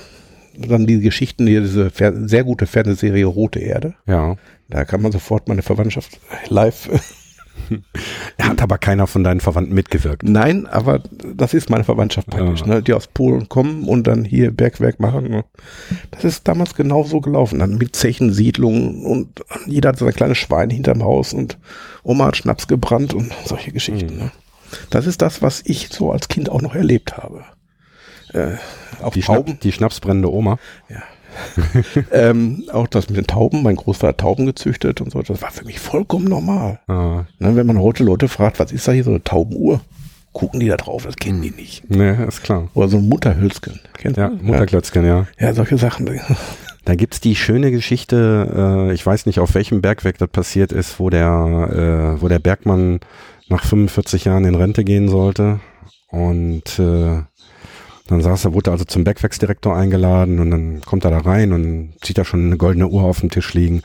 dann 0.57 0.87
die 0.87 1.01
Geschichten, 1.01 1.47
hier 1.47 1.61
diese 1.61 1.91
sehr 2.27 2.45
gute 2.45 2.67
Fernsehserie 2.67 3.25
Rote 3.27 3.61
Erde. 3.61 3.95
Ja. 4.07 4.37
Da 4.69 4.85
kann 4.85 5.03
man 5.03 5.13
sofort 5.13 5.49
meine 5.49 5.63
Verwandtschaft 5.63 6.19
live. 6.49 6.89
Hat 8.41 8.61
aber 8.63 8.79
keiner 8.79 9.07
von 9.07 9.23
deinen 9.25 9.41
Verwandten 9.41 9.75
mitgewirkt. 9.75 10.23
Nein, 10.25 10.67
aber 10.67 11.01
das 11.35 11.55
ist 11.55 11.71
meine 11.71 11.85
Verwandtschaft 11.85 12.29
praktisch, 12.29 12.61
Ja. 12.61 12.67
ne, 12.67 12.83
die 12.83 12.93
aus 12.93 13.07
Polen 13.07 13.49
kommen 13.49 13.85
und 13.85 14.07
dann 14.07 14.25
hier 14.25 14.51
Bergwerk 14.51 15.01
machen. 15.01 15.29
ne. 15.31 15.45
Das 16.11 16.25
ist 16.25 16.47
damals 16.49 16.75
genau 16.75 17.05
so 17.05 17.21
gelaufen. 17.21 17.61
Dann 17.61 17.79
mit 17.79 17.95
Zechen, 17.97 18.33
Siedlungen 18.33 19.05
und 19.05 19.45
jeder 19.67 19.91
hat 19.91 19.99
so 19.99 20.07
ein 20.07 20.13
kleines 20.13 20.39
Schwein 20.39 20.71
hinterm 20.71 21.03
Haus 21.05 21.33
und 21.33 21.59
Oma 22.03 22.27
hat 22.27 22.37
Schnaps 22.37 22.67
gebrannt 22.67 23.15
und 23.15 23.33
solche 23.45 23.73
Geschichten. 23.73 24.15
Mhm. 24.15 24.19
Ne. 24.25 24.31
Das 24.91 25.07
ist 25.07 25.23
das, 25.23 25.41
was 25.41 25.63
ich 25.65 25.89
so 25.91 26.11
als 26.11 26.29
Kind 26.29 26.51
auch 26.51 26.61
noch 26.61 26.75
erlebt 26.75 27.17
habe. 27.17 27.45
Äh, 28.35 28.57
auch 29.03 29.13
Die, 29.13 29.21
Tauben. 29.21 29.47
Schnapp, 29.49 29.61
die 29.61 29.73
schnapsbrennende 29.73 30.33
Oma. 30.33 30.59
ähm, 32.13 32.65
auch 32.73 32.87
das 32.87 33.09
mit 33.09 33.17
den 33.17 33.27
Tauben. 33.27 33.63
Mein 33.63 33.77
Großvater 33.77 34.09
hat 34.09 34.19
Tauben 34.19 34.47
gezüchtet 34.47 35.01
und 35.01 35.11
so. 35.11 35.21
Das 35.23 35.43
war 35.43 35.51
für 35.51 35.65
mich 35.65 35.81
vollkommen 35.81 36.27
normal. 36.27 36.79
Ah, 36.87 37.25
Ne, 37.39 37.57
wenn 37.57 37.67
man 37.67 37.79
heute 37.81 38.05
Leute 38.05 38.29
fragt, 38.29 38.59
was 38.61 38.73
ist 38.73 38.87
da 38.87 38.93
hier 38.93 39.05
so 39.05 39.11
eine 39.11 39.23
Taubenuhr? 39.25 39.81
Gucken 40.33 40.59
die 40.61 40.67
da 40.67 40.77
drauf, 40.77 41.05
das 41.05 41.15
kennen 41.17 41.43
die 41.43 41.51
nicht. 41.53 41.89
ne, 41.91 42.25
ist 42.27 42.43
klar. 42.43 42.69
Oder 42.75 42.89
so 42.89 42.97
ein 42.99 43.09
Mutterhülsken. 43.09 43.79
Kennst 43.99 44.17
Ja, 44.19 44.29
du? 44.31 44.37
Mutterklötzchen, 44.45 45.05
ja. 45.07 45.27
Ja, 45.39 45.55
solche 45.55 45.79
Sachen. 45.79 46.09
Da 46.85 46.95
gibt's 46.97 47.21
die 47.21 47.37
schöne 47.37 47.71
Geschichte, 47.71 48.89
äh, 48.91 48.93
ich 48.93 49.05
weiß 49.07 49.27
nicht, 49.27 49.39
auf 49.39 49.55
welchem 49.55 49.81
Bergwerk 49.81 50.19
das 50.19 50.29
passiert 50.29 50.73
ist, 50.73 50.99
wo 50.99 51.09
der, 51.09 52.17
äh, 52.19 52.21
wo 52.21 52.27
der 52.29 52.41
Bergmann 52.41 52.99
nach 53.49 53.65
45 53.65 54.25
Jahren 54.25 54.45
in 54.45 54.55
Rente 54.57 54.83
gehen 54.85 55.09
sollte. 55.09 55.61
Und 56.09 56.79
äh, 56.81 57.23
dann 58.07 58.21
saß 58.21 58.45
er, 58.45 58.55
wurde 58.55 58.71
also 58.71 58.85
zum 58.85 59.05
Bergwerksdirektor 59.05 59.75
eingeladen 59.75 60.39
und 60.39 60.51
dann 60.51 60.81
kommt 60.83 61.05
er 61.05 61.11
da 61.11 61.19
rein 61.19 61.53
und 61.53 61.95
sieht 62.05 62.19
da 62.19 62.25
schon 62.25 62.47
eine 62.47 62.57
goldene 62.59 62.89
Uhr 62.89 63.03
auf 63.03 63.21
dem 63.21 63.31
Tisch 63.31 63.55
liegen. 63.55 63.83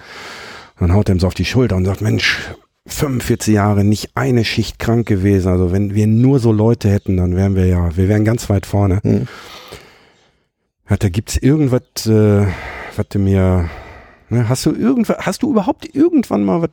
Dann 0.77 0.93
haut 0.93 1.09
er 1.09 1.15
ihm 1.15 1.19
so 1.19 1.27
auf 1.27 1.33
die 1.33 1.45
Schulter 1.45 1.77
und 1.77 1.85
sagt, 1.85 2.01
Mensch, 2.01 2.39
45 2.87 3.53
Jahre, 3.53 3.83
nicht 3.83 4.11
eine 4.15 4.43
Schicht 4.43 4.79
krank 4.79 5.07
gewesen. 5.07 5.49
Also 5.49 5.71
wenn 5.71 5.93
wir 5.93 6.07
nur 6.07 6.39
so 6.39 6.51
Leute 6.51 6.89
hätten, 6.89 7.17
dann 7.17 7.35
wären 7.35 7.55
wir 7.55 7.65
ja, 7.65 7.95
wir 7.95 8.09
wären 8.09 8.25
ganz 8.25 8.49
weit 8.49 8.65
vorne. 8.65 8.99
Hm. 9.03 9.27
Hat, 10.85 11.03
da 11.03 11.09
gibt's 11.09 11.37
irgendwas, 11.37 12.07
äh, 12.07 12.47
was 12.95 13.07
du 13.09 13.19
mir, 13.19 13.69
ne, 14.29 14.49
hast 14.49 14.65
du 14.65 14.73
irgendwas, 14.73 15.17
hast 15.19 15.43
du 15.43 15.51
überhaupt 15.51 15.95
irgendwann 15.95 16.43
mal 16.43 16.61
was 16.61 16.71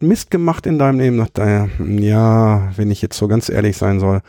Mist 0.00 0.30
gemacht 0.30 0.66
in 0.66 0.78
deinem 0.78 0.98
Leben? 0.98 1.18
Sagt 1.18 1.38
er, 1.38 1.68
ja, 1.78 2.72
wenn 2.76 2.90
ich 2.90 3.02
jetzt 3.02 3.18
so 3.18 3.28
ganz 3.28 3.50
ehrlich 3.50 3.76
sein 3.76 4.00
soll, 4.00 4.22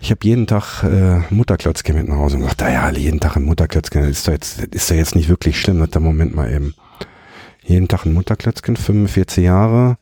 ich 0.00 0.10
habe 0.10 0.20
jeden 0.26 0.46
Tag 0.46 0.82
äh, 0.82 1.20
Mutterklötzchen 1.30 1.94
mit 1.94 2.08
nach 2.08 2.16
Hause 2.16 2.36
und 2.36 2.42
gesagt, 2.42 2.62
ja, 2.62 2.90
jeden 2.90 3.20
Tag 3.20 3.36
ein 3.36 3.44
Mutterklötzchen, 3.44 4.04
ist 4.04 4.26
doch 4.26 4.32
jetzt, 4.32 4.60
ist 4.60 4.90
doch 4.90 4.96
jetzt 4.96 5.14
nicht 5.14 5.28
wirklich 5.28 5.60
schlimm, 5.60 5.78
sagt 5.78 5.94
der 5.94 6.00
Moment 6.00 6.34
mal 6.34 6.50
eben. 6.50 6.74
Jeden 7.62 7.86
Tag 7.88 8.06
ein 8.06 8.14
Mutterklötzchen, 8.14 8.76
45 8.76 9.44
Jahre, 9.44 9.98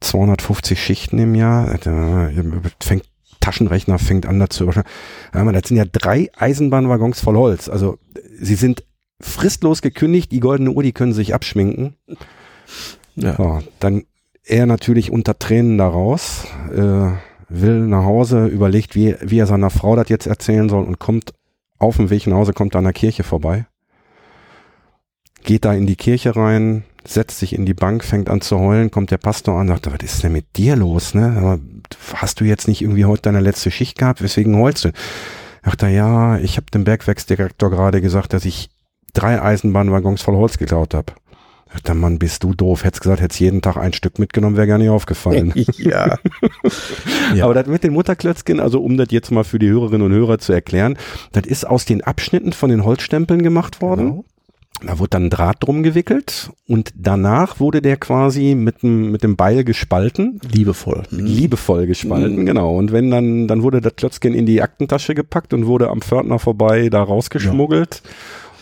250 0.00 0.82
Schichten 0.82 1.18
im 1.18 1.34
Jahr, 1.34 1.72
äh, 1.86 2.32
fängt 2.80 3.04
Taschenrechner 3.40 4.00
fängt 4.00 4.26
an 4.26 4.40
dazu. 4.40 4.70
Ja, 5.34 5.52
das 5.52 5.68
sind 5.68 5.76
ja 5.76 5.84
drei 5.84 6.30
Eisenbahnwaggons 6.36 7.20
voll 7.20 7.36
Holz. 7.36 7.68
Also 7.68 7.98
sie 8.40 8.56
sind 8.56 8.82
fristlos 9.20 9.82
gekündigt, 9.82 10.32
die 10.32 10.40
goldene 10.40 10.70
Uhr, 10.70 10.82
die 10.82 10.92
können 10.92 11.12
sich 11.12 11.32
abschminken. 11.32 11.94
Ja. 13.14 13.36
Ja, 13.38 13.62
dann 13.78 14.04
er 14.44 14.66
natürlich 14.66 15.10
unter 15.10 15.38
Tränen 15.38 15.78
da 15.78 15.88
raus, 15.88 16.46
äh, 16.74 17.12
will 17.48 17.80
nach 17.80 18.04
Hause, 18.04 18.46
überlegt, 18.46 18.94
wie, 18.94 19.16
wie 19.20 19.38
er 19.38 19.46
seiner 19.46 19.70
Frau 19.70 19.96
das 19.96 20.08
jetzt 20.08 20.26
erzählen 20.26 20.68
soll 20.68 20.84
und 20.84 20.98
kommt 20.98 21.32
auf 21.78 21.96
dem 21.96 22.10
Weg 22.10 22.26
nach 22.26 22.36
Hause, 22.36 22.52
kommt 22.52 22.76
an 22.76 22.84
der 22.84 22.92
Kirche 22.92 23.22
vorbei. 23.22 23.66
Geht 25.44 25.64
da 25.64 25.72
in 25.74 25.86
die 25.86 25.96
Kirche 25.96 26.34
rein, 26.34 26.84
setzt 27.04 27.38
sich 27.38 27.54
in 27.54 27.66
die 27.66 27.74
Bank, 27.74 28.04
fängt 28.04 28.28
an 28.28 28.40
zu 28.40 28.58
heulen, 28.58 28.90
kommt 28.90 29.10
der 29.10 29.18
Pastor 29.18 29.58
an, 29.60 29.68
sagt, 29.68 29.86
was 29.86 30.02
ist 30.02 30.22
denn 30.22 30.32
mit 30.32 30.56
dir 30.56 30.76
los, 30.76 31.14
ne? 31.14 31.60
Hast 32.14 32.40
du 32.40 32.44
jetzt 32.44 32.66
nicht 32.66 32.82
irgendwie 32.82 33.04
heute 33.04 33.22
deine 33.22 33.40
letzte 33.40 33.70
Schicht 33.70 33.98
gehabt? 33.98 34.22
Weswegen 34.22 34.56
heulst 34.56 34.84
du? 34.84 34.92
Sagt 35.64 35.82
er, 35.82 35.88
ja, 35.90 36.38
ich 36.38 36.56
habe 36.56 36.70
dem 36.72 36.84
Bergwerksdirektor 36.84 37.70
gerade 37.70 38.00
gesagt, 38.00 38.32
dass 38.32 38.44
ich 38.44 38.70
drei 39.12 39.40
Eisenbahnwaggons 39.40 40.22
voll 40.22 40.36
Holz 40.36 40.58
geklaut 40.58 40.94
habe. 40.94 41.12
Sagt 41.72 41.88
der 41.88 41.94
Mann, 41.94 42.18
bist 42.18 42.44
du 42.44 42.54
doof. 42.54 42.84
Hättest 42.84 43.02
gesagt, 43.02 43.20
hättest 43.20 43.40
jeden 43.40 43.60
Tag 43.60 43.76
ein 43.76 43.92
Stück 43.92 44.18
mitgenommen, 44.18 44.56
wäre 44.56 44.68
gar 44.68 44.78
nicht 44.78 44.90
aufgefallen. 44.90 45.52
ja. 45.76 46.16
Ja. 47.34 47.44
Aber 47.44 47.54
das 47.54 47.66
mit 47.66 47.82
den 47.82 47.92
Mutterklötzchen, 47.92 48.60
also 48.60 48.80
um 48.80 48.96
das 48.96 49.08
jetzt 49.10 49.30
mal 49.32 49.44
für 49.44 49.58
die 49.58 49.68
Hörerinnen 49.68 50.06
und 50.06 50.12
Hörer 50.12 50.38
zu 50.38 50.52
erklären, 50.52 50.96
das 51.32 51.44
ist 51.44 51.66
aus 51.66 51.84
den 51.84 52.02
Abschnitten 52.02 52.52
von 52.52 52.70
den 52.70 52.84
Holzstempeln 52.84 53.42
gemacht 53.42 53.82
worden. 53.82 54.06
Genau. 54.06 54.24
Da 54.84 54.98
wurde 54.98 55.10
dann 55.10 55.24
ein 55.24 55.30
Draht 55.30 55.56
drum 55.60 55.82
gewickelt 55.82 56.50
und 56.68 56.92
danach 56.94 57.60
wurde 57.60 57.80
der 57.80 57.96
quasi 57.96 58.54
mit 58.54 58.82
dem, 58.82 59.10
mit 59.10 59.22
dem 59.22 59.34
Beil 59.34 59.64
gespalten. 59.64 60.38
Liebevoll. 60.52 61.04
Mhm. 61.10 61.24
Liebevoll 61.24 61.86
gespalten, 61.86 62.44
genau. 62.44 62.76
Und 62.76 62.92
wenn 62.92 63.10
dann, 63.10 63.48
dann 63.48 63.62
wurde 63.62 63.80
das 63.80 63.96
Klötzchen 63.96 64.34
in 64.34 64.44
die 64.44 64.60
Aktentasche 64.60 65.14
gepackt 65.14 65.54
und 65.54 65.66
wurde 65.66 65.88
am 65.88 66.02
Pförtner 66.02 66.38
vorbei 66.38 66.90
da 66.90 67.02
rausgeschmuggelt. 67.02 68.02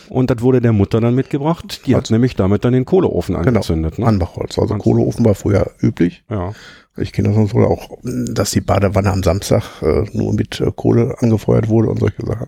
Und 0.08 0.30
das 0.30 0.40
wurde 0.40 0.60
der 0.60 0.72
Mutter 0.72 1.00
dann 1.00 1.14
mitgebracht. 1.14 1.82
Die 1.86 1.94
hat 1.94 2.02
Also- 2.04 2.14
nämlich 2.14 2.36
damit 2.36 2.64
dann 2.64 2.72
den 2.72 2.84
Kohleofen 2.84 3.34
Genau. 3.36 3.48
angezündet. 3.48 3.98
Ne? 3.98 4.06
Anbachholz. 4.06 4.58
Also 4.58 4.74
Kohleofen 4.76 5.24
war 5.24 5.34
früher 5.34 5.70
üblich. 5.80 6.24
Ja. 6.30 6.52
Ich 6.96 7.12
kenne 7.12 7.34
das 7.34 7.50
so 7.50 7.58
auch, 7.58 7.98
dass 8.02 8.52
die 8.52 8.60
Badewanne 8.60 9.10
am 9.10 9.22
Samstag 9.22 9.62
äh, 9.82 10.04
nur 10.12 10.32
mit 10.32 10.60
äh, 10.60 10.70
Kohle 10.74 11.16
angefeuert 11.18 11.68
wurde 11.68 11.88
und 11.90 11.98
solche 11.98 12.24
Sachen. 12.24 12.46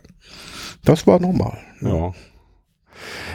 Das 0.85 1.07
war 1.07 1.19
normal. 1.19 1.59
Ja. 1.81 2.12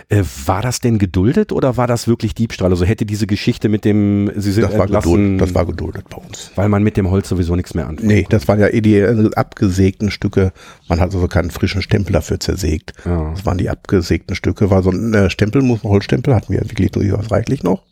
Äh, 0.09 0.23
war 0.45 0.61
das 0.61 0.79
denn 0.79 0.97
geduldet 0.97 1.51
oder 1.51 1.77
war 1.77 1.87
das 1.87 2.07
wirklich 2.07 2.35
Diebstahl? 2.35 2.71
Also 2.71 2.85
hätte 2.85 3.05
diese 3.05 3.27
Geschichte 3.27 3.69
mit 3.69 3.85
dem, 3.85 4.31
Sie 4.35 4.51
sind 4.51 4.63
Das 4.63 4.73
war, 4.73 4.81
entlassen, 4.85 5.11
geduldet, 5.11 5.41
das 5.41 5.55
war 5.55 5.65
geduldet 5.65 6.05
bei 6.09 6.17
uns. 6.17 6.51
weil 6.55 6.69
man 6.69 6.83
mit 6.83 6.97
dem 6.97 7.09
Holz 7.09 7.29
sowieso 7.29 7.55
nichts 7.55 7.73
mehr 7.73 7.87
anfängt. 7.87 8.07
Nee, 8.07 8.25
das 8.29 8.47
waren 8.47 8.59
ja 8.59 8.67
eh 8.67 8.81
die 8.81 8.95
äh, 8.97 9.29
abgesägten 9.35 10.11
Stücke. 10.11 10.51
Man 10.87 10.99
hat 10.99 11.13
also 11.13 11.27
keinen 11.27 11.51
frischen 11.51 11.81
Stempel 11.81 12.13
dafür 12.13 12.39
zersägt. 12.39 12.93
Ja. 13.05 13.31
Das 13.31 13.45
waren 13.45 13.57
die 13.57 13.69
abgesägten 13.69 14.35
Stücke. 14.35 14.69
War 14.69 14.83
so 14.83 14.91
ein 14.91 15.13
äh, 15.13 15.29
Stempel, 15.29 15.61
muss 15.61 15.83
Holzstempel, 15.83 16.35
hatten 16.35 16.53
wir 16.53 16.61
wirklich 16.61 16.91
durchaus 16.91 17.31
reichlich 17.31 17.63
noch. 17.63 17.83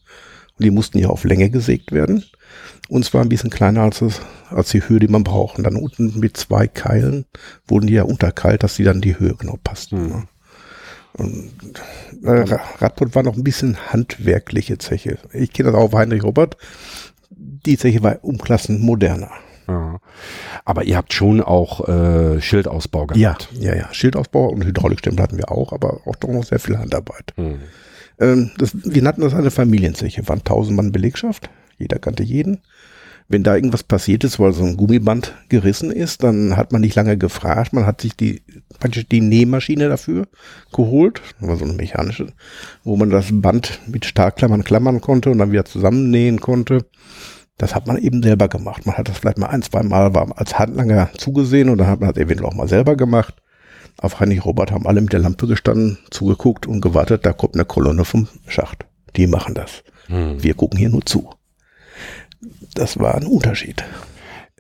Und 0.58 0.66
die 0.66 0.72
mussten 0.72 0.98
ja 1.00 1.08
auf 1.08 1.24
Länge 1.24 1.50
gesägt 1.50 1.92
werden. 1.92 2.24
Und 2.90 3.06
zwar 3.06 3.22
ein 3.22 3.30
bisschen 3.30 3.52
kleiner 3.52 3.82
als, 3.84 4.02
es, 4.02 4.20
als 4.50 4.70
die 4.72 4.82
Höhe, 4.88 5.00
die 5.00 5.08
man 5.08 5.24
braucht. 5.24 5.58
Und 5.58 5.64
dann 5.64 5.76
unten 5.76 6.20
mit 6.20 6.36
zwei 6.38 6.68
Keilen 6.68 7.26
wurden 7.68 7.88
die 7.88 7.94
ja 7.94 8.04
unterkeilt, 8.04 8.64
dass 8.64 8.76
die 8.76 8.84
dann 8.84 9.00
die 9.00 9.20
Höhe 9.20 9.36
genau 9.36 9.58
passten. 9.64 9.98
Hm. 9.98 10.28
Und 11.20 11.52
äh, 12.24 12.56
Radbot 12.80 13.14
war 13.16 13.24
noch 13.24 13.36
ein 13.36 13.44
bisschen 13.44 13.78
handwerkliche 13.92 14.78
Zeche. 14.78 15.18
Ich 15.34 15.54
kenne 15.54 15.72
das 15.72 15.80
auch 15.80 15.86
auf 15.86 15.94
Heinrich 15.94 16.24
Robert. 16.24 16.58
Die 17.30 17.78
Zeche 17.78 18.02
war 18.02 18.24
umklassen 18.24 18.82
moderner. 18.82 19.32
Ja. 19.68 20.00
Aber 20.66 20.84
ihr 20.84 20.98
habt 20.98 21.14
schon 21.14 21.42
auch 21.42 21.88
äh, 21.88 22.42
Schildausbau 22.42 23.08
gehabt. 23.08 23.20
Ja, 23.20 23.38
ja, 23.60 23.76
ja. 23.76 23.94
Schildausbau 23.94 24.50
und 24.50 24.66
Hydraulikstempel 24.66 25.22
hatten 25.22 25.38
wir 25.38 25.52
auch, 25.52 25.74
aber 25.74 26.02
auch 26.06 26.16
doch 26.16 26.30
noch 26.30 26.44
sehr 26.44 26.60
viel 26.60 26.78
Handarbeit. 26.78 27.34
Hm. 27.36 27.60
Ähm, 28.20 28.52
das, 28.58 28.72
wir 28.74 29.02
nannten 29.02 29.22
das 29.22 29.34
eine 29.34 29.52
Familienzeche. 29.52 30.28
Waren 30.28 30.44
tausend 30.44 30.76
Mann 30.76 30.92
Belegschaft. 30.92 31.50
Jeder 31.78 32.00
kannte 32.00 32.24
jeden. 32.24 32.62
Wenn 33.32 33.44
da 33.44 33.56
irgendwas 33.56 33.84
passiert 33.84 34.24
ist, 34.24 34.40
weil 34.40 34.54
so 34.54 34.64
ein 34.64 34.76
Gummiband 34.76 35.36
gerissen 35.50 35.92
ist, 35.92 36.24
dann 36.24 36.58
hat 36.58 36.72
man 36.72 36.82
nicht 36.82 36.96
lange 36.96 37.16
gefragt. 37.16 37.74
Man 37.74 37.86
hat 37.86 38.02
sich 38.02 38.16
die, 38.18 38.42
praktisch 38.80 39.08
die 39.08 39.22
Nähmaschine 39.22 39.88
dafür 39.88 40.28
geholt. 40.74 41.22
Das 41.40 41.48
war 41.48 41.56
so 41.56 41.66
eine 41.66 41.74
mechanische, 41.74 42.34
wo 42.84 42.98
man 42.98 43.12
das 43.12 43.28
Band 43.32 43.82
mit 43.86 44.06
Starkklammern 44.06 44.64
klammern 44.64 45.00
konnte 45.00 45.30
und 45.30 45.38
dann 45.38 45.52
wieder 45.52 45.64
zusammennähen 45.64 46.42
konnte. 46.42 46.86
Das 47.60 47.76
hat 47.76 47.86
man 47.86 47.98
eben 47.98 48.24
selber 48.24 48.48
gemacht. 48.48 48.88
Man 48.88 48.98
hat 48.98 49.10
das 49.10 49.20
vielleicht 49.20 49.38
mal 49.38 49.48
ein, 49.48 49.62
zwei 49.62 49.84
Mal 49.84 50.16
als 50.36 50.58
Handlanger 50.58 51.12
zugesehen 51.16 51.70
und 51.70 51.78
dann 51.78 51.88
hat 51.88 52.00
man 52.00 52.12
das 52.12 52.18
eventuell 52.18 52.50
auch 52.50 52.56
mal 52.56 52.68
selber 52.68 52.96
gemacht. 52.96 53.36
Auf 53.98 54.20
Heinrich 54.20 54.44
Robert 54.44 54.72
haben 54.72 54.88
alle 54.88 55.02
mit 55.02 55.14
der 55.14 55.20
Lampe 55.20 55.46
gestanden, 55.46 56.00
zugeguckt 56.10 56.66
und 56.66 56.82
gewartet, 56.82 57.26
da 57.26 57.34
kommt 57.34 57.56
eine 57.56 57.66
Kolonne 57.66 58.06
vom 58.06 58.28
Schacht. 58.48 58.86
Die 59.16 59.28
machen 59.28 59.54
das. 59.54 59.84
Hm. 60.08 60.42
Wir 60.42 60.56
gucken 60.56 60.80
hier 60.80 60.90
nur 60.90 61.06
zu. 61.06 61.30
Das 62.74 63.00
war 63.00 63.16
ein 63.16 63.26
Unterschied. 63.26 63.84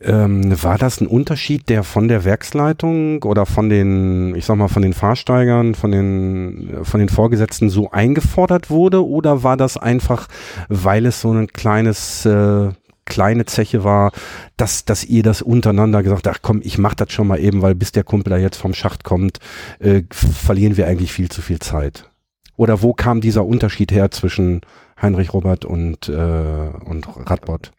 Ähm, 0.02 0.64
war 0.64 0.78
das 0.78 1.02
ein 1.02 1.08
Unterschied, 1.08 1.68
der 1.68 1.84
von 1.84 2.08
der 2.08 2.24
Werksleitung 2.24 3.22
oder 3.24 3.46
von 3.46 3.70
den, 3.70 4.34
ich 4.36 4.46
sag 4.46 4.56
mal, 4.56 4.70
von 4.70 4.82
den 4.82 4.94
Fahrsteigern, 4.94 5.76
von 5.76 5.92
den, 5.92 6.80
von 6.84 7.02
den 7.02 7.10
Vorgesetzten 7.10 7.70
so 7.70 7.92
eingefordert 7.92 8.70
wurde? 8.70 9.06
Oder 9.06 9.44
war 9.44 9.58
das 9.58 9.76
einfach, 9.76 10.28
weil 10.70 11.06
es 11.06 11.20
so 11.20 11.34
ein 11.34 11.48
kleines 11.48 12.26
äh, 12.26 12.70
kleine 13.10 13.46
Zeche 13.46 13.84
war, 13.84 14.12
dass, 14.56 14.86
dass 14.86 15.04
ihr 15.04 15.24
das 15.24 15.42
untereinander 15.42 16.04
gesagt 16.04 16.28
habt, 16.28 16.38
ach 16.38 16.42
komm, 16.42 16.62
ich 16.64 16.78
mach 16.78 16.94
das 16.94 17.12
schon 17.12 17.28
mal 17.28 17.40
eben, 17.40 17.62
weil 17.62 17.76
bis 17.76 17.92
der 17.92 18.04
Kumpel 18.04 18.30
da 18.30 18.38
jetzt 18.38 18.58
vom 18.58 18.74
Schacht 18.74 19.04
kommt, 19.04 19.40
äh, 19.80 20.04
verlieren 20.12 20.78
wir 20.78 20.88
eigentlich 20.88 21.12
viel 21.12 21.30
zu 21.30 21.42
viel 21.42 21.60
Zeit. 21.60 22.10
Oder 22.56 22.82
wo 22.82 22.94
kam 22.94 23.20
dieser 23.20 23.46
Unterschied 23.46 23.92
her 23.92 24.12
zwischen 24.12 24.62
Heinrich 25.02 25.34
Robert 25.34 25.66
und, 25.66 26.08
äh, 26.08 26.70
und 26.86 27.08
Radbot? 27.30 27.72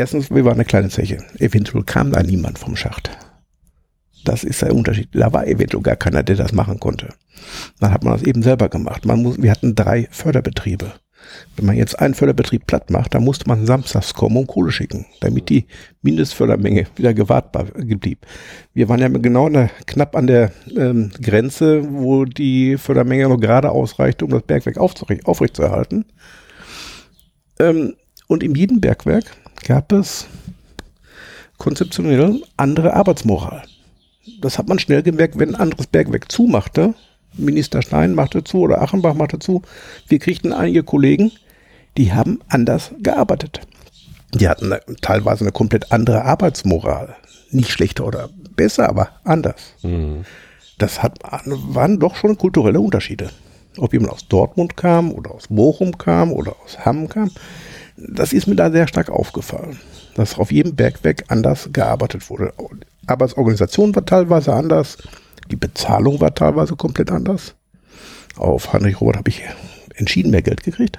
Erstens, 0.00 0.30
wir 0.30 0.46
waren 0.46 0.54
eine 0.54 0.64
kleine 0.64 0.88
Zeche. 0.88 1.18
Eventuell 1.40 1.84
kam 1.84 2.10
da 2.10 2.22
niemand 2.22 2.58
vom 2.58 2.74
Schacht. 2.74 3.10
Das 4.24 4.44
ist 4.44 4.62
der 4.62 4.74
Unterschied. 4.74 5.10
Da 5.12 5.30
war 5.34 5.46
eventuell 5.46 5.82
gar 5.82 5.96
keiner, 5.96 6.22
der 6.22 6.36
das 6.36 6.54
machen 6.54 6.80
konnte. 6.80 7.10
Dann 7.80 7.92
hat 7.92 8.02
man 8.02 8.14
das 8.14 8.22
eben 8.22 8.42
selber 8.42 8.70
gemacht. 8.70 9.04
Man 9.04 9.20
muss, 9.20 9.42
wir 9.42 9.50
hatten 9.50 9.74
drei 9.74 10.08
Förderbetriebe. 10.10 10.90
Wenn 11.54 11.66
man 11.66 11.76
jetzt 11.76 11.98
einen 11.98 12.14
Förderbetrieb 12.14 12.66
platt 12.66 12.88
macht, 12.88 13.12
dann 13.12 13.24
musste 13.24 13.46
man 13.46 13.66
samstags 13.66 14.14
kommen 14.14 14.38
und 14.38 14.46
Kohle 14.46 14.72
schicken, 14.72 15.04
damit 15.20 15.50
die 15.50 15.66
Mindestfördermenge 16.00 16.86
wieder 16.96 17.12
gewartbar 17.12 17.64
blieb. 17.64 18.24
Wir 18.72 18.88
waren 18.88 19.00
ja 19.00 19.08
genau 19.08 19.50
der, 19.50 19.68
knapp 19.84 20.16
an 20.16 20.26
der 20.26 20.50
ähm, 20.78 21.10
Grenze, 21.20 21.86
wo 21.92 22.24
die 22.24 22.78
Fördermenge 22.78 23.28
noch 23.28 23.38
gerade 23.38 23.70
ausreichte, 23.70 24.24
um 24.24 24.30
das 24.30 24.44
Bergwerk 24.44 24.78
aufrechtzuerhalten. 24.78 26.06
Ähm, 27.58 27.96
und 28.28 28.42
in 28.42 28.54
jedem 28.54 28.80
Bergwerk 28.80 29.36
gab 29.70 29.92
es 29.92 30.26
konzeptionell 31.56 32.42
andere 32.56 32.94
Arbeitsmoral. 32.94 33.62
Das 34.40 34.58
hat 34.58 34.66
man 34.66 34.80
schnell 34.80 35.04
gemerkt, 35.04 35.38
wenn 35.38 35.54
ein 35.54 35.60
anderes 35.60 35.86
Bergwerk 35.86 36.32
zumachte, 36.32 36.94
Minister 37.34 37.80
Stein 37.80 38.16
machte 38.16 38.42
zu 38.42 38.62
oder 38.62 38.82
Achenbach 38.82 39.14
machte 39.14 39.38
zu. 39.38 39.62
Wir 40.08 40.18
kriegten 40.18 40.52
einige 40.52 40.82
Kollegen, 40.82 41.30
die 41.96 42.12
haben 42.12 42.40
anders 42.48 42.90
gearbeitet. 43.00 43.60
Die 44.34 44.48
hatten 44.48 44.74
teilweise 45.02 45.44
eine 45.44 45.52
komplett 45.52 45.92
andere 45.92 46.24
Arbeitsmoral. 46.24 47.14
Nicht 47.52 47.70
schlechter 47.70 48.04
oder 48.06 48.28
besser, 48.56 48.88
aber 48.88 49.10
anders. 49.22 49.76
Mhm. 49.82 50.24
Das 50.78 51.00
hat, 51.00 51.20
waren 51.22 52.00
doch 52.00 52.16
schon 52.16 52.36
kulturelle 52.36 52.80
Unterschiede. 52.80 53.30
Ob 53.76 53.92
jemand 53.92 54.14
aus 54.14 54.26
Dortmund 54.26 54.76
kam 54.76 55.12
oder 55.12 55.30
aus 55.30 55.46
Bochum 55.46 55.96
kam 55.96 56.32
oder 56.32 56.56
aus 56.64 56.84
Hamm 56.84 57.08
kam, 57.08 57.30
das 58.08 58.32
ist 58.32 58.46
mir 58.46 58.56
da 58.56 58.70
sehr 58.70 58.88
stark 58.88 59.10
aufgefallen, 59.10 59.78
dass 60.14 60.38
auf 60.38 60.52
jedem 60.52 60.74
Bergwerk 60.74 61.24
anders 61.28 61.70
gearbeitet 61.72 62.28
wurde. 62.30 62.52
Arbeitsorganisation 63.06 63.94
war 63.94 64.04
teilweise 64.04 64.54
anders, 64.54 64.98
die 65.50 65.56
Bezahlung 65.56 66.20
war 66.20 66.34
teilweise 66.34 66.76
komplett 66.76 67.10
anders. 67.10 67.54
Auf 68.36 68.72
Heinrich 68.72 69.00
Robert 69.00 69.16
habe 69.16 69.30
ich 69.30 69.42
entschieden 69.94 70.30
mehr 70.30 70.42
Geld 70.42 70.62
gekriegt. 70.62 70.98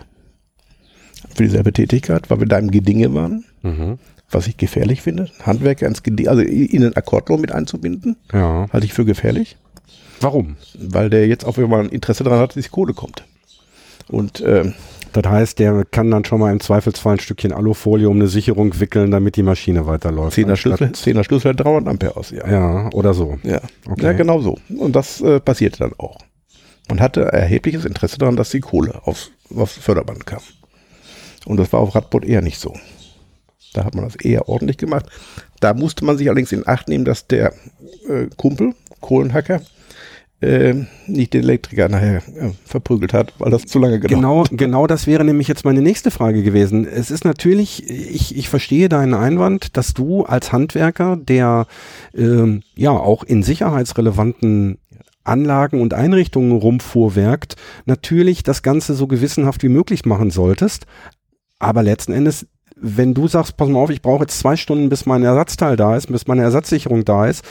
Für 1.33 1.43
dieselbe 1.43 1.71
Tätigkeit, 1.71 2.29
weil 2.29 2.39
wir 2.39 2.47
da 2.47 2.57
im 2.57 2.71
Gedinge 2.71 3.13
waren. 3.13 3.45
Mhm. 3.61 3.99
Was 4.29 4.47
ich 4.47 4.57
gefährlich 4.57 5.01
finde. 5.01 5.29
Handwerker 5.43 5.87
ins 5.87 6.03
Gedinge, 6.03 6.29
also 6.29 6.41
in 6.41 6.81
den 6.81 6.95
Akkordlohn 6.95 7.41
mit 7.41 7.51
einzubinden, 7.51 8.15
ja. 8.31 8.67
halte 8.71 8.85
ich 8.85 8.93
für 8.93 9.03
gefährlich. 9.03 9.57
Warum? 10.21 10.55
Weil 10.77 11.09
der 11.09 11.27
jetzt 11.27 11.45
auch, 11.45 11.57
wenn 11.57 11.69
man 11.69 11.89
Interesse 11.89 12.23
daran 12.23 12.39
hat, 12.39 12.55
dass 12.55 12.63
die 12.63 12.69
Kohle 12.69 12.93
kommt. 12.93 13.25
Und 14.07 14.41
ähm, 14.45 14.73
das 15.13 15.25
heißt, 15.25 15.59
der 15.59 15.85
kann 15.85 16.09
dann 16.09 16.23
schon 16.23 16.39
mal 16.39 16.51
im 16.51 16.59
Zweifelsfall 16.59 17.15
ein 17.15 17.19
Stückchen 17.19 17.51
Alufolie 17.51 18.07
um 18.09 18.15
eine 18.15 18.27
Sicherung 18.27 18.79
wickeln, 18.79 19.11
damit 19.11 19.35
die 19.35 19.43
Maschine 19.43 19.85
weiterläuft. 19.85 20.35
Zehner 20.35 20.55
Schlüssel, 20.55 20.93
Zehner 20.93 21.23
Schlüssel 21.23 21.55
300 21.55 21.89
Ampere 21.89 22.15
aus, 22.15 22.31
ja. 22.31 22.49
Ja, 22.49 22.89
oder 22.93 23.13
so. 23.13 23.37
Ja, 23.43 23.61
okay. 23.89 24.05
ja 24.05 24.13
genau 24.13 24.39
so. 24.39 24.57
Und 24.69 24.95
das 24.95 25.21
äh, 25.21 25.39
passierte 25.39 25.79
dann 25.79 25.93
auch. 25.97 26.17
Man 26.87 26.99
hatte 26.99 27.23
erhebliches 27.23 27.85
Interesse 27.85 28.17
daran, 28.17 28.35
dass 28.35 28.49
die 28.49 28.59
Kohle 28.59 29.01
aufs, 29.05 29.31
aufs 29.55 29.77
Förderband 29.77 30.25
kam. 30.25 30.41
Und 31.45 31.57
das 31.57 31.71
war 31.73 31.79
auf 31.79 31.95
Radboot 31.95 32.25
eher 32.25 32.41
nicht 32.41 32.59
so. 32.59 32.73
Da 33.73 33.85
hat 33.85 33.95
man 33.95 34.05
das 34.05 34.15
eher 34.15 34.49
ordentlich 34.49 34.77
gemacht. 34.77 35.05
Da 35.59 35.73
musste 35.73 36.05
man 36.05 36.17
sich 36.17 36.27
allerdings 36.27 36.51
in 36.51 36.67
Acht 36.67 36.87
nehmen, 36.87 37.05
dass 37.05 37.27
der 37.27 37.53
äh, 38.07 38.27
Kumpel, 38.35 38.73
Kohlenhacker, 38.99 39.61
äh, 40.41 40.73
nicht 41.07 41.33
den 41.33 41.43
Elektriker 41.43 41.87
nachher 41.87 42.17
äh, 42.17 42.51
verprügelt 42.65 43.13
hat, 43.13 43.33
weil 43.37 43.51
das 43.51 43.63
zu 43.63 43.79
lange 43.79 43.99
gedauert 43.99 44.19
genau, 44.19 44.43
hat. 44.43 44.57
Genau 44.57 44.87
das 44.87 45.05
wäre 45.05 45.23
nämlich 45.23 45.47
jetzt 45.47 45.65
meine 45.65 45.81
nächste 45.81 46.09
Frage 46.11 46.41
gewesen. 46.43 46.87
Es 46.87 47.11
ist 47.11 47.25
natürlich, 47.25 47.89
ich, 47.89 48.35
ich 48.35 48.49
verstehe 48.49 48.89
deinen 48.89 49.13
Einwand, 49.13 49.77
dass 49.77 49.93
du 49.93 50.23
als 50.23 50.51
Handwerker, 50.51 51.15
der 51.15 51.67
ähm, 52.15 52.63
ja 52.75 52.91
auch 52.91 53.23
in 53.23 53.43
sicherheitsrelevanten 53.43 54.79
Anlagen 55.23 55.79
und 55.79 55.93
Einrichtungen 55.93 56.53
rumfuhrwerkt, 56.53 57.55
natürlich 57.85 58.41
das 58.41 58.63
Ganze 58.63 58.95
so 58.95 59.05
gewissenhaft 59.05 59.61
wie 59.61 59.69
möglich 59.69 60.05
machen 60.05 60.31
solltest. 60.31 60.87
Aber 61.59 61.83
letzten 61.83 62.13
Endes 62.13 62.47
wenn 62.81 63.13
du 63.13 63.27
sagst, 63.27 63.57
pass 63.57 63.69
mal 63.69 63.79
auf, 63.79 63.91
ich 63.91 64.01
brauche 64.01 64.23
jetzt 64.23 64.39
zwei 64.39 64.55
Stunden, 64.55 64.89
bis 64.89 65.05
mein 65.05 65.23
Ersatzteil 65.23 65.75
da 65.75 65.95
ist, 65.95 66.07
bis 66.07 66.27
meine 66.27 66.41
Ersatzsicherung 66.41 67.05
da 67.05 67.27
ist, 67.27 67.45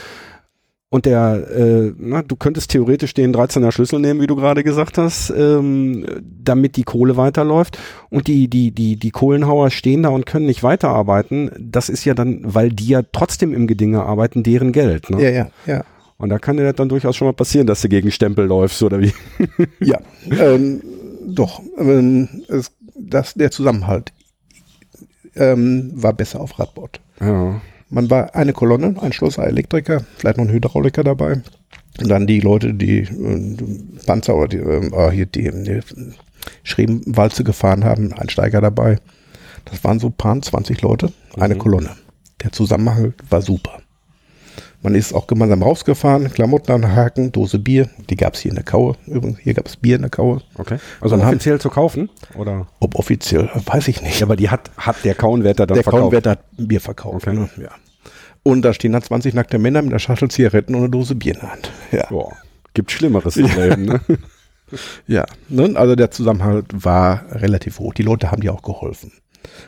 und 0.93 1.07
der, 1.07 1.49
äh, 1.51 1.93
na, 1.99 2.23
du 2.23 2.35
könntest 2.35 2.73
theoretisch 2.73 3.15
den 3.15 3.33
13er 3.33 3.71
Schlüssel 3.71 4.01
nehmen, 4.01 4.21
wie 4.21 4.27
du 4.27 4.35
gerade 4.35 4.65
gesagt 4.65 4.99
hast, 4.99 5.31
ähm, 5.31 6.05
damit 6.21 6.77
die 6.77 6.83
Kohle 6.83 7.17
weiterläuft. 7.17 7.79
Und 8.11 8.27
die, 8.27 8.49
die, 8.49 8.73
die, 8.73 8.97
die 8.97 9.11
Kohlenhauer 9.13 9.71
stehen 9.71 10.03
da 10.03 10.09
und 10.09 10.27
können 10.27 10.47
nicht 10.47 10.65
weiterarbeiten. 10.65 11.53
Das 11.61 11.89
ist 11.89 12.05
ja 12.05 12.15
dann, 12.15 12.41
weil 12.43 12.71
die 12.71 12.89
ja 12.89 13.03
trotzdem 13.03 13.55
im 13.55 13.69
Gedinge 13.69 14.03
arbeiten, 14.03 14.43
deren 14.43 14.73
Geld. 14.73 15.11
Ne? 15.11 15.23
Ja, 15.23 15.31
ja, 15.31 15.51
ja. 15.65 15.85
Und 16.19 16.29
da 16.29 16.41
kann 16.41 16.57
dir 16.57 16.65
das 16.65 16.75
dann 16.75 16.89
durchaus 16.89 17.17
schon 17.17 17.29
mal 17.29 17.35
passieren, 17.35 17.69
dass 17.69 17.83
du 17.83 17.89
gegen 17.89 18.11
Stempel 18.11 18.45
läufst, 18.47 18.83
oder 18.83 19.01
wie? 19.01 19.13
ja, 19.81 20.01
ähm, 20.29 20.83
doch. 21.25 21.63
Ähm, 21.79 22.29
es, 22.49 22.73
das, 22.99 23.35
der 23.35 23.53
Zusammenhalt 23.53 24.13
ähm, 25.37 25.93
war 25.95 26.13
besser 26.13 26.41
auf 26.41 26.59
Radbord. 26.59 27.01
Ja. 27.21 27.61
Man 27.91 28.09
war 28.09 28.35
eine 28.35 28.53
Kolonne, 28.53 28.95
ein 29.01 29.13
Schlosser, 29.13 29.47
Elektriker, 29.47 30.05
vielleicht 30.17 30.39
noch 30.39 30.45
ein 30.45 30.53
Hydrauliker 30.53 31.03
dabei. 31.03 31.43
Und 32.01 32.09
dann 32.09 32.27
die 32.27 32.41
Leute, 32.41 32.73
die 32.73 33.01
äh, 33.01 33.57
Panzer 34.07 34.37
oder 34.37 34.49
die, 34.49 34.59
äh, 34.59 35.11
hier 35.11 35.27
die, 35.27 35.51
die 35.51 35.81
Schrebenwalze 36.63 37.45
gefahren 37.45 37.85
haben, 37.85 38.13
ein 38.13 38.29
Steiger 38.29 38.61
dabei. 38.61 38.99
Das 39.65 39.83
waren 39.85 39.99
so 39.99 40.11
paar 40.11 40.41
20 40.41 40.81
Leute, 40.83 41.13
eine 41.37 41.55
mhm. 41.55 41.59
Kolonne. 41.59 41.91
Der 42.43 42.53
Zusammenhang 42.53 43.15
war 43.29 43.43
super. 43.43 43.83
Man 44.83 44.95
ist 44.95 45.13
auch 45.13 45.27
gemeinsam 45.27 45.63
rausgefahren, 45.63 46.33
Klamotten 46.33 46.73
anhaken, 46.73 47.33
Dose 47.33 47.59
Bier, 47.59 47.91
die 48.09 48.17
gab 48.17 48.35
es 48.35 48.41
hier 48.41 48.51
in 48.51 48.55
der 48.55 48.65
Kaue. 48.65 48.97
Übrigens, 49.07 49.39
hier 49.41 49.53
gab 49.53 49.67
es 49.67 49.77
Bier 49.77 49.97
in 49.97 50.03
der 50.03 50.11
Kaue. 50.11 50.41
Okay. 50.57 50.79
Also 51.01 51.17
Dann 51.17 51.27
offiziell 51.27 51.55
haben, 51.55 51.61
zu 51.61 51.69
kaufen? 51.69 52.09
Oder? 52.35 52.67
Ob 52.81 52.95
offiziell, 52.95 53.51
weiß 53.67 53.89
ich 53.89 54.01
nicht. 54.01 54.21
Ja, 54.21 54.27
aber 54.27 54.37
die 54.37 54.49
hat, 54.49 54.71
hat 54.79 55.05
der 55.05 55.15
Kauenwärter 55.15 55.67
dann 55.67 55.75
der 55.75 55.85
verkauft? 55.85 56.13
Der 56.13 56.23
Kauenwärter 56.23 56.31
hat 56.31 56.69
Bier 56.69 56.81
verkauft. 56.81 57.27
Okay. 57.27 57.37
Ne? 57.37 57.51
Ja. 57.63 57.71
Und 58.43 58.63
da 58.63 58.73
stehen 58.73 58.93
dann 58.93 59.03
20 59.03 59.35
nackte 59.35 59.59
Männer 59.59 59.83
mit 59.83 59.93
einer 59.93 59.99
Schachtel 59.99 60.31
Zigaretten 60.31 60.75
und 60.75 60.81
einer 60.81 60.91
Dose 60.91 61.15
Bier 61.15 61.35
in 61.35 61.41
der 61.41 61.53
Hand. 61.53 61.71
Ja. 61.93 62.07
Boah. 62.09 62.33
Gibt 62.73 62.91
Schlimmeres 62.91 63.37
im 63.37 63.47
Leben, 63.47 63.85
ne? 63.85 64.01
Ja, 65.09 65.27
ne? 65.49 65.73
also 65.75 65.97
der 65.97 66.13
Zusammenhalt 66.13 66.67
war 66.73 67.25
relativ 67.33 67.81
hoch. 67.81 67.93
Die 67.93 68.05
Leute 68.05 68.31
haben 68.31 68.41
dir 68.41 68.55
auch 68.55 68.63
geholfen. 68.63 69.11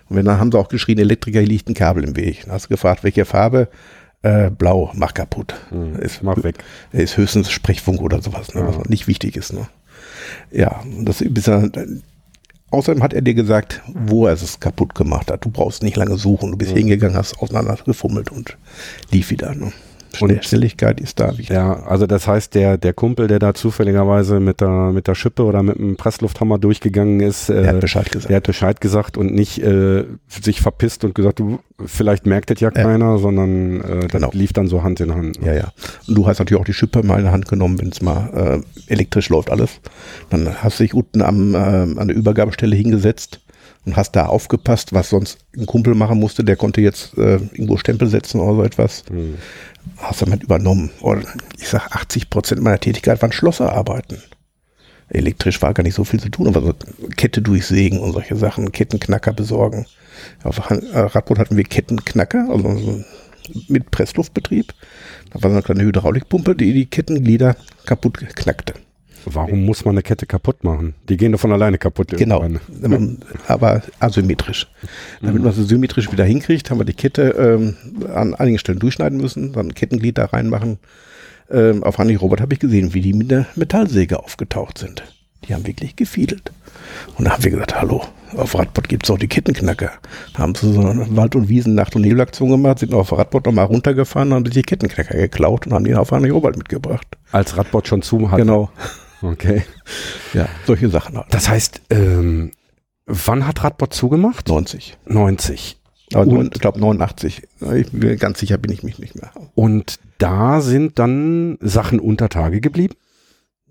Und 0.09 0.17
wenn 0.17 0.25
dann 0.25 0.39
haben 0.39 0.53
sie 0.53 0.59
auch 0.59 0.69
geschrien, 0.69 0.99
Elektriker, 0.99 1.41
hier 1.41 1.49
liegt 1.49 1.69
ein 1.69 1.75
Kabel 1.75 2.05
im 2.05 2.17
Weg. 2.17 2.43
Dann 2.45 2.53
hast 2.53 2.67
du 2.67 2.69
gefragt, 2.69 3.03
welche 3.03 3.25
Farbe? 3.25 3.69
Äh, 4.23 4.51
blau, 4.51 4.91
mach 4.95 5.15
kaputt. 5.15 5.55
Hm, 5.71 5.97
Ist, 5.97 6.23
mach 6.23 6.43
weg. 6.45 6.57
ist 6.93 7.17
höchstens 7.17 7.51
Sprechfunk 7.51 8.01
oder 8.01 8.23
sowas, 8.23 8.55
ne, 8.55 8.61
Ja. 8.61 8.69
was 8.69 8.89
nicht 8.89 9.09
wichtig 9.09 9.37
ist. 9.37 9.53
Ne? 9.53 9.67
Ja, 10.53 10.83
das 11.01 11.25
bis 11.29 11.49
er, 11.49 11.69
außerdem 12.71 13.03
hat 13.03 13.13
er 13.15 13.23
dir 13.23 13.35
gesagt, 13.35 13.83
wo 13.89 14.27
er 14.29 14.35
es 14.35 14.61
kaputt 14.61 14.95
gemacht 14.95 15.31
hat. 15.31 15.45
Du 15.45 15.51
brauchst 15.51 15.83
nicht 15.83 15.97
lange 15.97 16.17
suchen. 16.19 16.53
Du 16.53 16.57
bist 16.57 16.71
Ja. 16.71 16.77
hingegangen, 16.79 17.17
hast 17.17 17.39
auseinandergefummelt 17.41 18.31
und 18.31 18.57
lief 19.11 19.31
wieder. 19.31 19.55
Ne? 19.57 19.73
Und- 20.21 20.31
Schnell, 20.31 20.43
Schnelligkeit 20.43 21.01
ist 21.01 21.19
da 21.21 21.31
wichtig. 21.31 21.49
Ja, 21.51 21.83
also 21.85 22.07
das 22.07 22.27
heißt, 22.27 22.55
der, 22.55 22.77
der 22.79 22.93
Kumpel, 22.93 23.29
der 23.29 23.39
da 23.39 23.55
zufälligerweise 23.55 24.41
mit 24.41 24.61
der, 24.61 24.93
mit 24.93 25.07
der 25.09 25.15
Schippe 25.15 25.45
oder 25.45 25.63
mit 25.63 25.79
dem 25.79 25.97
Presslufthammer 25.97 26.59
durchgegangen 26.59 27.21
ist, 27.21 27.49
Er 27.49 27.63
äh, 27.65 27.67
hat 27.69 27.81
Bescheid 27.81 28.11
gesagt. 28.11 28.29
der 28.31 28.37
hat 28.37 28.43
Bescheid 28.47 28.81
gesagt 28.81 29.17
und 29.17 29.35
nicht 29.35 29.59
äh, 29.63 30.05
sich 30.29 30.61
verpisst 30.61 31.05
und 31.05 31.15
gesagt, 31.15 31.39
du, 31.39 31.61
vielleicht 31.85 32.27
merkt 32.27 32.51
das 32.51 32.61
ja 32.61 32.71
keiner, 32.71 33.19
sondern 33.19 33.81
äh, 33.81 34.01
das 34.01 34.13
Genau. 34.13 34.31
lief 34.33 34.53
dann 34.53 34.69
so 34.69 34.83
Hand 34.83 35.01
in 35.01 35.15
Hand. 35.15 35.39
Ja, 35.45 35.53
ja. 35.55 35.73
Und 36.07 36.15
du 36.17 36.27
hast 36.27 36.39
natürlich 36.39 36.61
auch 36.61 36.67
die 36.67 36.75
Schippe 36.75 37.03
mal 37.03 37.17
in 37.19 37.25
der 37.25 37.33
Hand 37.33 37.49
genommen, 37.49 37.81
wenn 37.81 37.89
es 37.89 38.03
mal 38.03 38.63
äh, 38.89 38.93
elektrisch 38.93 39.29
läuft 39.31 39.51
alles. 39.51 39.81
Dann 40.31 40.63
hast 40.63 40.79
du 40.79 40.85
dich 40.85 40.95
unten 40.95 41.23
am, 41.23 41.55
äh, 41.55 41.59
an 41.59 42.09
der 42.09 42.17
Übergabestelle 42.17 42.77
hingesetzt 42.77 43.41
und 43.85 43.97
hast 43.97 44.13
da 44.15 44.27
aufgepasst, 44.27 44.93
was 44.93 45.09
sonst 45.11 45.39
ein 45.57 45.67
Kumpel 45.67 45.95
machen 45.97 46.21
musste. 46.21 46.45
Der 46.45 46.55
konnte 46.57 46.81
jetzt 46.81 47.19
äh, 47.19 47.35
irgendwo 47.53 47.77
Stempel 47.77 48.07
setzen 48.09 48.41
oder 48.41 48.55
so 48.57 48.63
etwas. 48.63 49.03
Hm. 49.09 49.35
Hast 49.99 50.21
du 50.21 50.25
damit 50.27 50.43
übernommen. 50.43 50.91
Und 51.01 51.27
ich 51.59 51.69
sag, 51.69 51.95
80 51.95 52.31
Prozent 52.31 52.63
meiner 52.63 52.81
Tätigkeit 52.81 53.21
waren 53.23 53.33
Schlosserarbeiten. 53.33 54.19
Elektrisch 55.09 55.61
war 55.61 55.75
gar 55.75 55.83
nicht 55.83 55.95
so 55.95 56.05
viel 56.05 56.21
zu 56.21 56.31
tun, 56.31 56.49
aber 56.49 56.63
so 56.63 56.75
Kette 57.17 57.43
durchsägen 57.43 58.01
und 58.01 58.13
solche 58.13 58.37
Sachen, 58.37 58.73
Kettenknacker 58.73 59.33
besorgen. 59.33 59.87
Auf 60.43 60.59
äh, 60.71 60.99
Radboot 60.99 61.39
hatten 61.39 61.57
wir 61.57 61.65
Kettenknacker, 61.65 62.49
also 62.51 62.79
so 62.79 63.05
mit 63.69 63.91
Pressluftbetrieb. 63.91 64.73
Da 65.31 65.43
war 65.43 65.51
so 65.51 65.57
eine 65.57 65.63
kleine 65.63 65.83
Hydraulikpumpe, 65.83 66.55
die 66.55 66.73
die 66.73 66.87
Kettenglieder 66.87 67.57
kaputt 67.85 68.19
knackte. 68.35 68.75
Warum 69.25 69.65
muss 69.65 69.85
man 69.85 69.95
eine 69.95 70.03
Kette 70.03 70.27
kaputt 70.27 70.65
machen? 70.65 70.95
Die 71.09 71.17
gehen 71.17 71.33
doch 71.33 71.41
von 71.41 71.53
alleine 71.53 71.79
kaputt. 71.79 72.09
Genau, 72.09 72.43
irgendwann. 72.43 73.19
aber 73.49 73.83
asymmetrisch. 74.01 74.69
Damit 75.21 75.43
man 75.43 75.53
sie 75.53 75.65
symmetrisch 75.65 76.11
wieder 76.11 76.25
hinkriegt, 76.25 76.71
haben 76.71 76.79
wir 76.79 76.85
die 76.85 76.95
Kette 76.95 77.31
ähm, 77.31 77.77
an 78.13 78.35
einigen 78.35 78.59
Stellen 78.59 78.79
durchschneiden 78.79 79.19
müssen, 79.19 79.53
dann 79.53 79.69
ein 79.69 79.75
Kettenglied 79.75 80.19
da 80.19 80.27
reinmachen. 80.27 80.79
Ähm, 81.51 81.83
auf 81.83 81.99
Handy 81.99 82.15
Robert 82.15 82.41
habe 82.41 82.55
ich 82.55 82.61
gesehen, 82.61 82.95
wie 82.95 83.01
die 83.01 83.13
mit 83.13 83.31
der 83.31 83.47
Metallsäge 83.57 84.19
aufgetaucht 84.19 84.79
sind. 84.79 85.03
Die 85.47 85.55
haben 85.55 85.67
wirklich 85.67 85.97
gefiedelt. 85.97 86.53
Und 87.17 87.25
da 87.25 87.33
haben 87.33 87.45
wir 87.45 87.51
gesagt, 87.51 87.75
hallo, 87.75 88.03
auf 88.37 88.55
Radbord 88.57 88.89
gibt 88.89 89.05
es 89.05 89.11
auch 89.11 89.19
die 89.19 89.29
Kettenknacker. 89.29 89.91
Da 90.35 90.39
haben 90.39 90.55
sie 90.55 90.73
so 90.73 90.81
eine 90.81 91.17
Wald- 91.17 91.35
und 91.35 91.49
Wiesen 91.49 91.75
Nacht- 91.75 91.97
und 91.97 92.03
Nebelaktion 92.03 92.51
gemacht, 92.51 92.79
sind 92.79 92.95
auf 92.95 93.13
Radbord 93.13 93.47
nochmal 93.47 93.67
runtergefahren, 93.67 94.33
haben 94.33 94.45
sich 94.45 94.55
die 94.55 94.63
Kettenknacker 94.63 95.17
geklaut 95.17 95.67
und 95.67 95.75
haben 95.75 95.85
die 95.85 95.95
auf 95.95 96.11
Handy 96.11 96.31
Robert 96.31 96.57
mitgebracht. 96.57 97.07
Als 97.33 97.57
Radbot 97.57 97.89
schon 97.89 98.03
zu 98.03 98.31
hat. 98.31 98.39
Genau. 98.39 98.71
Okay. 99.23 99.63
Ja, 100.35 100.49
solche 100.67 100.89
Sachen 100.89 101.17
halt. 101.17 101.27
Das 101.31 101.49
heißt, 101.49 101.81
ähm, 101.91 102.51
wann 103.07 103.47
hat 103.47 103.63
Radbot 103.65 103.95
zugemacht? 103.95 104.49
90. 104.49 104.97
90. 105.07 105.79
Aber 106.13 106.23
Und- 106.25 106.29
neun- 106.35 106.51
ich 106.53 106.61
glaube 106.61 106.81
89. 106.81 107.43
Ich 107.77 107.91
bin, 107.93 108.19
ganz 108.19 108.41
sicher 108.41 108.59
bin 108.59 108.73
ich 108.73 108.83
mich 108.83 108.99
nicht 108.99 109.15
mehr. 109.15 109.31
Und 109.55 109.99
da 110.19 110.61
sind 110.61 110.99
dann 110.99 111.57
Sachen 111.61 112.01
unter 112.01 112.29
Tage 112.29 112.61
geblieben? 112.61 112.95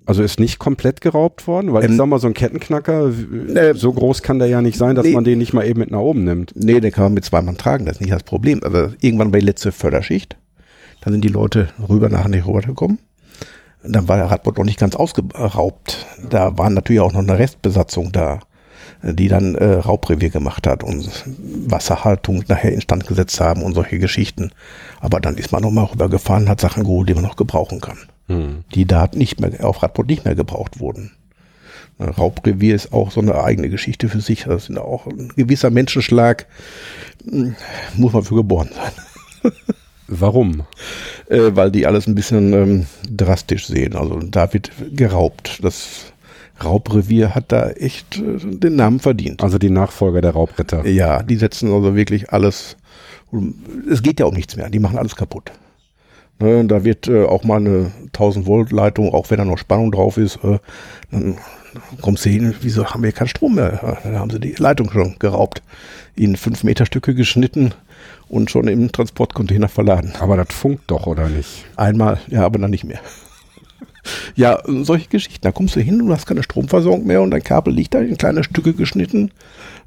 Also 0.08 0.24
ist 0.24 0.40
nicht 0.40 0.58
komplett 0.58 1.00
geraubt 1.02 1.46
worden? 1.46 1.72
Weil 1.74 1.84
ich 1.84 1.92
Ähm, 1.92 1.98
sag 1.98 2.08
mal, 2.08 2.20
so 2.20 2.26
ein 2.28 2.34
Kettenknacker, 2.34 3.12
äh, 3.56 3.74
so 3.76 3.94
groß 3.94 4.24
kann 4.24 4.40
der 4.40 4.48
ja 4.48 4.62
nicht 4.62 4.78
sein, 4.78 4.96
dass 4.96 5.06
nee. 5.06 5.14
man 5.14 5.24
den 5.24 5.38
nicht 5.38 5.54
mal 5.54 5.66
eben 5.66 5.80
mit 5.80 5.92
nach 5.92 6.00
oben 6.00 6.24
nimmt. 6.24 6.54
Nee, 6.56 6.80
den 6.80 6.92
kann 6.92 7.04
man 7.06 7.14
mit 7.14 7.24
zwei 7.24 7.42
Mann 7.44 7.58
tragen, 7.58 7.86
das 7.86 7.98
ist 7.98 8.02
nicht 8.02 8.12
das 8.12 8.24
Problem. 8.24 8.64
Aber 8.64 8.94
irgendwann 9.00 9.30
bei 9.32 9.38
der 9.38 9.46
letzten 9.46 9.72
Förderschicht, 9.72 10.38
da 11.02 11.12
sind 11.12 11.24
die 11.24 11.28
Leute 11.30 11.70
rüber 11.88 12.10
nach 12.10 12.24
Handy 12.26 12.40
Robert 12.40 12.66
gekommen. 12.66 12.98
Dann 13.84 14.08
war 14.08 14.18
der 14.18 14.28
Radboot 14.28 14.58
noch 14.58 14.66
nicht 14.66 14.80
ganz 14.80 14.96
ausgeraubt. 14.96 16.06
Da 16.30 16.58
waren 16.58 16.74
natürlich 16.74 17.02
auch 17.02 17.14
noch 17.14 17.22
eine 17.22 17.40
Restbesatzung 17.40 18.12
da, 18.12 18.40
die 19.02 19.28
dann 19.28 19.56
äh, 19.56 19.74
Raubrevier 19.74 20.30
gemacht 20.30 20.68
hat 20.68 20.84
und 20.84 21.10
Wasserhaltung 21.68 22.44
nachher 22.48 22.74
instand 22.74 23.08
gesetzt 23.08 23.40
haben 23.40 23.64
und 23.64 23.74
solche 23.74 24.00
Geschichten. 24.00 24.52
Aber 25.00 25.20
dann 25.20 25.38
ist 25.38 25.52
man 25.52 25.64
nochmal 25.64 25.86
rübergefahren, 25.86 26.50
hat 26.50 26.62
Sachen 26.62 26.84
geholt, 26.84 27.10
die 27.10 27.16
man 27.16 27.24
noch 27.24 27.36
gebrauchen 27.36 27.82
kann. 27.82 27.98
Hm. 28.28 28.64
Die 28.76 28.86
da 28.86 29.10
nicht 29.14 29.40
mehr, 29.40 29.66
auf 29.66 29.82
Radboot 29.82 30.08
nicht 30.08 30.26
mehr 30.26 30.36
gebraucht 30.36 30.80
wurden. 30.80 31.12
Äh, 31.98 32.06
Raubrevier 32.06 32.76
ist 32.76 32.94
auch 32.94 33.12
so 33.12 33.22
eine 33.22 33.44
eigene 33.44 33.70
Geschichte 33.70 34.10
für 34.10 34.22
sich. 34.22 34.44
Das 34.44 34.66
sind 34.66 34.78
auch 34.78 35.08
ein 35.08 35.30
gewisser 35.36 35.70
Menschenschlag, 35.70 36.48
hm, 37.28 37.56
muss 37.96 38.14
man 38.14 38.24
für 38.24 38.36
geboren 38.36 38.70
sein. 38.74 39.52
Warum? 40.12 40.64
Äh, 41.30 41.52
weil 41.54 41.72
die 41.72 41.88
alles 41.88 42.06
ein 42.06 42.16
bisschen 42.16 42.54
ähm, 42.54 42.86
drastisch 43.10 43.68
sehen. 43.68 43.96
Also 43.96 44.20
da 44.20 44.52
wird 44.54 44.72
geraubt. 44.94 45.60
Das 45.64 46.12
Raubrevier 46.64 47.34
hat 47.34 47.52
da 47.52 47.70
echt 47.72 48.18
äh, 48.18 48.38
den 48.40 48.76
Namen 48.76 49.00
verdient. 49.00 49.42
Also 49.42 49.58
die 49.58 49.70
Nachfolger 49.70 50.22
der 50.22 50.32
Raubritter. 50.32 50.86
Ja, 50.86 51.24
die 51.24 51.38
setzen 51.38 51.72
also 51.74 51.96
wirklich 51.96 52.32
alles. 52.32 52.76
Es 53.90 54.04
geht 54.04 54.20
ja 54.20 54.26
um 54.26 54.34
nichts 54.34 54.58
mehr. 54.58 54.70
Die 54.70 54.80
machen 54.80 54.98
alles 54.98 55.16
kaputt. 55.16 55.52
Ne, 56.40 56.66
da 56.66 56.84
wird 56.84 57.08
äh, 57.08 57.24
auch 57.24 57.44
mal 57.44 57.58
eine 57.58 57.92
1000 58.08 58.48
Volt 58.48 58.72
Leitung, 58.72 59.14
auch 59.14 59.30
wenn 59.30 59.38
da 59.38 59.46
noch 59.46 59.60
Spannung 59.60 59.92
drauf 59.92 60.18
ist, 60.18 60.38
äh, 60.44 60.58
dann 61.12 61.38
kommst 62.02 62.26
du 62.26 62.30
hin, 62.30 62.56
wieso 62.62 62.86
haben 62.86 63.04
wir 63.04 63.12
keinen 63.12 63.28
Strom 63.28 63.56
mehr? 63.56 64.00
Dann 64.04 64.18
haben 64.18 64.32
sie 64.32 64.40
die 64.40 64.56
Leitung 64.58 64.92
schon 64.92 65.18
geraubt, 65.20 65.62
in 66.16 66.36
5 66.36 66.64
Meter 66.64 66.86
Stücke 66.86 67.14
geschnitten 67.14 67.74
und 68.32 68.50
schon 68.50 68.68
im 68.68 68.92
Transportcontainer 68.92 69.68
verladen. 69.70 70.14
Aber 70.20 70.38
das 70.38 70.48
funkt 70.56 70.90
doch, 70.90 71.06
oder 71.06 71.30
nicht? 71.30 71.66
Einmal, 71.76 72.20
ja, 72.28 72.44
aber 72.46 72.60
dann 72.60 72.72
nicht 72.72 72.84
mehr. 72.86 73.00
Ja, 74.34 74.58
solche 74.66 75.10
Geschichten. 75.10 75.42
Da 75.44 75.52
kommst 75.52 75.76
du 75.76 75.80
hin 75.80 76.02
und 76.02 76.08
du 76.08 76.14
hast 76.14 76.26
keine 76.26 76.42
Stromversorgung 76.42 77.06
mehr 77.06 77.22
und 77.22 77.30
dein 77.30 77.44
Kabel 77.44 77.72
liegt 77.72 77.94
da 77.94 78.00
in 78.00 78.18
kleine 78.18 78.44
Stücke 78.44 78.74
geschnitten 78.74 79.30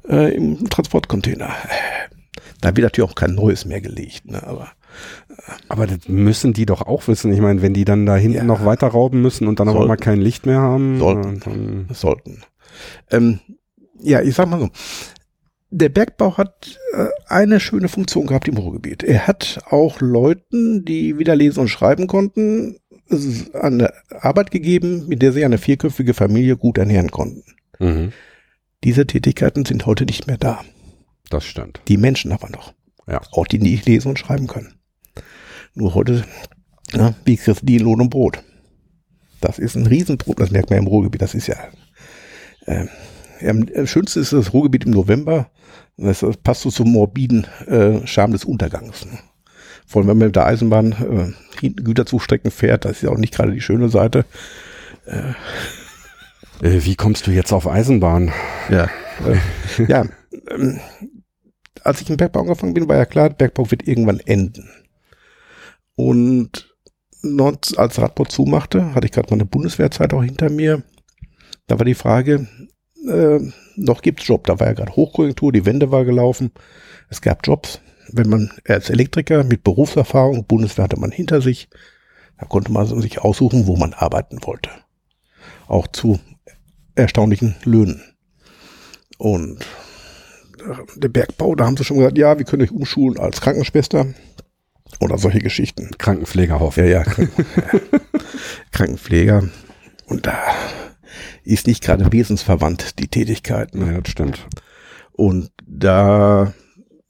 äh, 0.07 0.33
im 0.33 0.69
Transportcontainer. 0.69 1.49
Da 2.61 2.69
wird 2.77 2.83
natürlich 2.85 3.09
auch 3.11 3.15
kein 3.15 3.35
neues 3.35 3.65
mehr 3.65 3.81
gelegt, 3.81 4.25
ne? 4.31 4.41
aber 4.47 4.69
Aber 5.67 5.85
das 5.85 6.07
müssen 6.07 6.53
die 6.53 6.65
doch 6.65 6.81
auch 6.83 7.05
wissen. 7.09 7.33
Ich 7.33 7.41
meine, 7.41 7.61
wenn 7.61 7.73
die 7.73 7.83
dann 7.83 8.05
da 8.05 8.15
hinten 8.15 8.37
Ja. 8.37 8.43
noch 8.45 8.63
weiter 8.63 8.87
rauben 8.87 9.21
müssen 9.21 9.49
und 9.49 9.59
dann 9.59 9.67
Sollten. 9.67 9.81
einmal 9.81 9.97
kein 9.97 10.21
Licht 10.21 10.45
mehr 10.45 10.61
haben, 10.61 10.97
Sollten. 10.97 11.87
äh, 11.89 11.93
sollten. 11.93 12.41
Ähm, 13.11 13.39
ja, 14.01 14.21
ich 14.21 14.33
sag 14.33 14.47
mal 14.49 14.61
so. 14.61 14.69
Der 15.77 15.89
Bergbau 15.89 16.37
hat 16.37 16.79
äh, 16.93 17.07
eine 17.27 17.59
schöne 17.59 17.89
Funktion 17.89 18.27
gehabt 18.27 18.47
im 18.47 18.55
Ruhrgebiet. 18.55 19.03
Er 19.03 19.27
hat 19.27 19.59
auch 19.69 19.99
Leuten, 19.99 20.85
die 20.85 21.17
wieder 21.19 21.35
lesen 21.35 21.59
und 21.59 21.67
schreiben 21.67 22.07
konnten, 22.07 22.77
eine 23.53 23.91
Arbeit 24.09 24.51
gegeben, 24.51 25.05
mit 25.09 25.21
der 25.21 25.33
sie 25.33 25.43
eine 25.43 25.57
vierköpfige 25.57 26.13
Familie 26.13 26.55
gut 26.55 26.77
ernähren 26.77 27.11
konnten. 27.11 27.43
mhm, 27.79 28.13
Diese 28.85 29.05
Tätigkeiten 29.05 29.65
sind 29.65 29.85
heute 29.85 30.05
nicht 30.05 30.27
mehr 30.27 30.37
da. 30.37 30.63
das 31.29 31.43
stimmt. 31.43 31.81
Die 31.89 31.97
Menschen 31.97 32.31
aber 32.31 32.49
noch. 32.49 32.73
Ja. 33.05 33.19
Auch 33.31 33.45
die 33.45 33.59
nicht 33.59 33.85
lesen 33.85 34.07
und 34.07 34.17
schreiben 34.19 34.47
können. 34.47 34.75
Nur 35.73 35.93
heute, 35.93 36.23
ja, 36.93 37.15
wie 37.25 37.35
kriegst 37.35 37.67
die 37.67 37.79
Lohn 37.79 37.99
und 37.99 38.09
Brot? 38.11 38.41
Das 39.41 39.59
ist 39.59 39.75
ein 39.75 39.87
Riesenproblem, 39.87 40.45
das 40.45 40.51
merkt 40.51 40.69
man 40.69 40.79
im 40.79 40.87
Ruhrgebiet. 40.87 41.21
Das 41.21 41.35
ist 41.35 41.47
ja, 41.47 41.57
ja, 42.65 42.85
am 43.45 43.67
schönsten 43.87 44.21
ist 44.21 44.31
das 44.31 44.53
Ruhrgebiet 44.53 44.85
im 44.85 44.91
November. 44.91 45.51
Das, 45.97 46.19
das 46.19 46.37
passt 46.37 46.61
so 46.61 46.71
zum 46.71 46.91
morbiden 46.91 47.47
äh, 47.67 48.05
Charme 48.05 48.33
des 48.33 48.45
Untergangs. 48.45 49.05
Ne? 49.05 49.17
Vor 49.85 50.01
allem, 50.01 50.09
wenn 50.09 50.17
man 50.17 50.27
mit 50.27 50.35
der 50.35 50.45
Eisenbahn 50.45 50.91
äh, 50.91 51.59
hinten 51.59 51.83
Güterzugstrecken 51.83 52.51
fährt, 52.51 52.85
das 52.85 52.93
ist 52.93 53.03
ja 53.03 53.09
auch 53.09 53.17
nicht 53.17 53.33
gerade 53.33 53.51
die 53.51 53.61
schöne 53.61 53.89
Seite. 53.89 54.25
Äh, 55.05 55.33
wie 56.61 56.95
kommst 56.95 57.27
du 57.27 57.31
jetzt 57.31 57.53
auf 57.53 57.67
Eisenbahn? 57.67 58.31
Ja. 58.69 58.89
Äh, 59.25 59.83
ja. 59.87 60.05
Ähm, 60.49 60.79
als 61.83 62.01
ich 62.01 62.09
im 62.09 62.17
Bergbau 62.17 62.41
angefangen 62.41 62.73
bin, 62.73 62.87
war 62.87 62.97
ja 62.97 63.05
klar, 63.05 63.29
Bergbau 63.29 63.69
wird 63.69 63.87
irgendwann 63.87 64.19
enden. 64.19 64.69
Und 65.95 66.67
als 67.77 67.99
Radbau 67.99 68.25
zumachte, 68.25 68.93
hatte 68.93 69.07
ich 69.07 69.11
gerade 69.11 69.31
meine 69.31 69.45
Bundeswehrzeit 69.45 70.13
auch 70.13 70.23
hinter 70.23 70.49
mir. 70.49 70.83
Da 71.67 71.79
war 71.79 71.85
die 71.85 71.95
Frage, 71.95 72.47
äh, 73.07 73.39
noch 73.75 74.01
gibt's 74.01 74.27
Job. 74.27 74.45
Da 74.47 74.59
war 74.59 74.67
ja 74.67 74.73
gerade 74.73 74.95
Hochkonjunktur, 74.95 75.51
die 75.51 75.65
Wende 75.65 75.91
war 75.91 76.05
gelaufen. 76.05 76.51
Es 77.09 77.21
gab 77.21 77.45
Jobs. 77.45 77.81
Wenn 78.11 78.29
man 78.29 78.51
als 78.67 78.89
Elektriker 78.89 79.43
mit 79.43 79.63
Berufserfahrung, 79.63 80.45
Bundeswehr 80.45 80.83
hatte 80.83 80.99
man 80.99 81.11
hinter 81.11 81.41
sich, 81.41 81.69
da 82.39 82.45
konnte 82.45 82.71
man 82.71 82.85
sich 83.01 83.19
aussuchen, 83.19 83.67
wo 83.67 83.75
man 83.75 83.93
arbeiten 83.93 84.39
wollte. 84.43 84.69
Auch 85.67 85.87
zu 85.87 86.19
erstaunlichen 86.95 87.55
Löhnen. 87.63 88.01
Und 89.17 89.61
äh, 90.59 90.99
der 90.99 91.09
Bergbau, 91.09 91.55
da 91.55 91.65
haben 91.65 91.77
sie 91.77 91.83
schon 91.83 91.97
gesagt, 91.97 92.17
ja, 92.17 92.37
wir 92.37 92.45
können 92.45 92.63
euch 92.63 92.71
umschulen 92.71 93.19
als 93.19 93.41
Krankenschwester 93.41 94.07
oder 94.99 95.17
solche 95.17 95.39
Geschichten. 95.39 95.91
Krankenpfleger 95.97 96.59
Ja, 96.75 96.83
ja, 96.83 97.03
ja. 97.03 97.03
Krankenpfleger. 98.71 99.49
Und 100.05 100.27
da 100.27 100.37
ist 101.43 101.67
nicht 101.67 101.83
gerade 101.83 102.11
wesensverwandt 102.11 102.99
die 102.99 103.07
Tätigkeit. 103.07 103.75
Ne? 103.75 103.93
Ja, 103.93 104.01
das 104.01 104.11
stimmt. 104.11 104.47
Und 105.13 105.51
da 105.65 106.53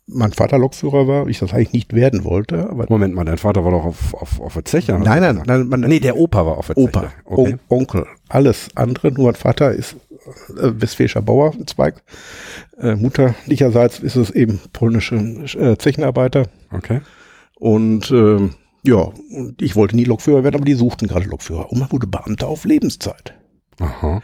mein 0.08 0.34
Vater 0.34 0.60
Lokführer 0.60 1.08
war, 1.08 1.28
ich 1.28 1.39
das 1.39 1.53
eigentlich 1.53 1.74
nicht 1.74 1.93
werden 1.93 2.24
wollte. 2.24 2.70
Aber 2.70 2.86
Moment 2.89 3.16
mal, 3.16 3.26
dein 3.26 3.38
Vater 3.38 3.64
war 3.64 3.72
doch 3.72 3.86
auf, 3.86 4.14
auf, 4.14 4.39
auf 4.39 4.53
der 4.53 4.66
Zeche. 4.66 4.93
nein, 4.93 5.22
nein, 5.22 5.41
nein, 5.45 5.68
man, 5.68 5.82
Nee, 5.82 5.99
der 5.99 6.18
Opa 6.18 6.45
war 6.45 6.58
auf 6.58 6.68
der 6.68 6.78
Opa, 6.78 7.01
Zeche. 7.01 7.14
Okay. 7.26 7.58
On 7.70 7.80
Onkel, 7.80 8.06
alles 8.30 8.70
andere. 8.76 9.12
Nur 9.12 9.26
mein 9.26 9.36
Vater 9.36 9.72
ist 9.72 9.95
äh, 10.49 10.72
westfälischer 10.76 11.22
Bauernzweig. 11.22 12.03
Äh, 12.78 12.95
mutterlicherseits 12.95 13.99
ist 13.99 14.16
es 14.16 14.30
eben 14.30 14.60
polnische 14.74 15.16
äh, 15.16 15.78
Zechenarbeiter. 15.78 16.47
okay. 16.72 17.01
Und 17.58 18.12
ähm, 18.12 18.51
ja, 18.84 18.97
und 19.32 19.62
ich 19.62 19.76
wollte 19.76 19.95
nie 19.95 20.03
Lokführer 20.03 20.43
werden, 20.43 20.56
aber 20.56 20.66
die 20.66 20.74
suchten 20.74 21.08
gerade 21.08 21.26
Lokführer. 21.26 21.72
Und 21.72 21.80
man 21.80 21.91
wurde 21.91 22.06
Beamter 22.06 22.47
auf 22.47 22.66
Lebenszeit. 22.66 23.34
Aha. 23.80 24.21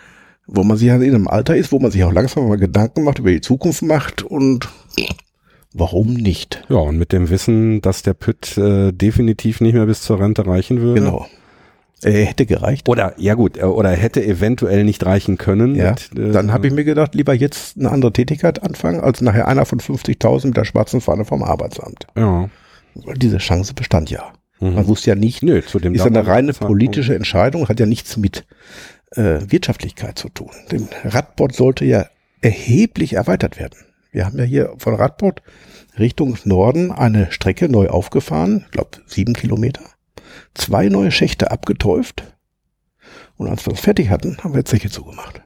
Wo 0.48 0.64
man 0.64 0.78
sich 0.78 0.88
ja 0.88 0.96
in 0.96 1.16
einem 1.16 1.28
Alter 1.28 1.56
ist, 1.56 1.72
wo 1.72 1.80
man 1.80 1.92
sich 1.92 2.04
auch 2.04 2.12
langsam 2.12 2.48
mal 2.48 2.58
Gedanken 2.58 3.04
macht, 3.04 3.20
über 3.20 3.32
die 3.32 3.42
Zukunft 3.42 3.84
macht 3.84 4.24
und 4.24 4.68
warum 5.74 6.14
nicht? 6.14 6.64
Ja, 6.70 6.78
und 6.78 6.98
mit 6.98 7.12
dem 7.12 7.30
Wissen, 7.30 7.82
dass 7.82 8.04
der 8.04 8.14
Pütt 8.14 8.58
äh, 8.58 8.92
definitiv 8.92 9.62
nicht 9.62 9.74
mehr 9.74 9.86
bis 9.86 10.02
zur 10.02 10.20
Rente 10.20 10.46
reichen 10.46 10.82
würde. 10.82 11.02
Genau. 11.02 11.28
Äh, 12.04 12.26
hätte 12.26 12.48
gereicht. 12.48 12.90
Oder, 12.90 13.14
ja 13.18 13.36
gut, 13.36 13.58
äh, 13.58 13.64
oder 13.64 13.92
hätte 13.92 14.26
eventuell 14.26 14.84
nicht 14.84 15.06
reichen 15.06 15.38
können. 15.38 15.76
Ja, 15.76 15.92
mit, 15.92 16.10
äh, 16.18 16.32
dann 16.32 16.52
habe 16.52 16.68
ich 16.68 16.74
mir 16.74 16.84
gedacht, 16.84 17.14
lieber 17.14 17.34
jetzt 17.34 17.78
eine 17.78 17.92
andere 17.92 18.12
Tätigkeit 18.12 18.64
anfangen, 18.64 19.02
als 19.02 19.22
nachher 19.22 19.48
einer 19.48 19.66
von 19.66 19.80
50.000 19.80 20.48
mit 20.48 20.58
der 20.58 20.66
schwarzen 20.66 21.00
Fahne 21.00 21.26
vom 21.26 21.44
Arbeitsamt. 21.44 22.08
Ja. 22.18 22.50
Weil 22.96 23.16
diese 23.16 23.38
Chance 23.38 23.74
bestand 23.76 24.10
ja. 24.10 24.34
Mhm. 24.60 24.76
Man 24.76 24.88
wusste 24.88 25.12
ja 25.12 25.16
nicht, 25.16 25.44
Nö, 25.44 25.62
zu 25.62 25.80
dem 25.80 25.94
ist 25.94 26.00
ja 26.00 26.08
eine 26.08 26.26
reine 26.26 26.54
politische 26.54 27.16
Entscheidung, 27.16 27.70
hat 27.70 27.80
ja 27.80 27.86
nichts 27.86 28.18
mit 28.18 28.46
äh, 29.16 29.40
Wirtschaftlichkeit 29.48 30.18
zu 30.18 30.30
tun. 30.30 30.52
Denn 30.72 30.88
Radbord 31.04 31.56
sollte 31.56 31.86
ja 31.86 32.06
erheblich 32.42 33.14
erweitert 33.14 33.60
werden. 33.60 33.78
Wir 34.12 34.26
haben 34.26 34.38
ja 34.38 34.44
hier 34.44 34.74
von 34.78 34.96
Radbord 34.96 35.42
Richtung 35.98 36.38
Norden 36.44 36.92
eine 36.92 37.32
Strecke 37.32 37.70
neu 37.70 37.88
aufgefahren, 37.90 38.64
ich 38.66 38.72
glaube 38.72 38.90
sieben 39.06 39.34
Kilometer, 39.34 39.84
zwei 40.54 40.90
neue 40.90 41.12
Schächte 41.12 41.52
abgetäuft 41.52 42.24
und 43.38 43.48
als 43.48 43.66
wir 43.66 43.72
das 43.74 43.82
fertig 43.82 44.10
hatten, 44.10 44.38
haben 44.44 44.54
wir 44.54 44.66
Zeche 44.66 44.90
zugemacht. 44.90 45.42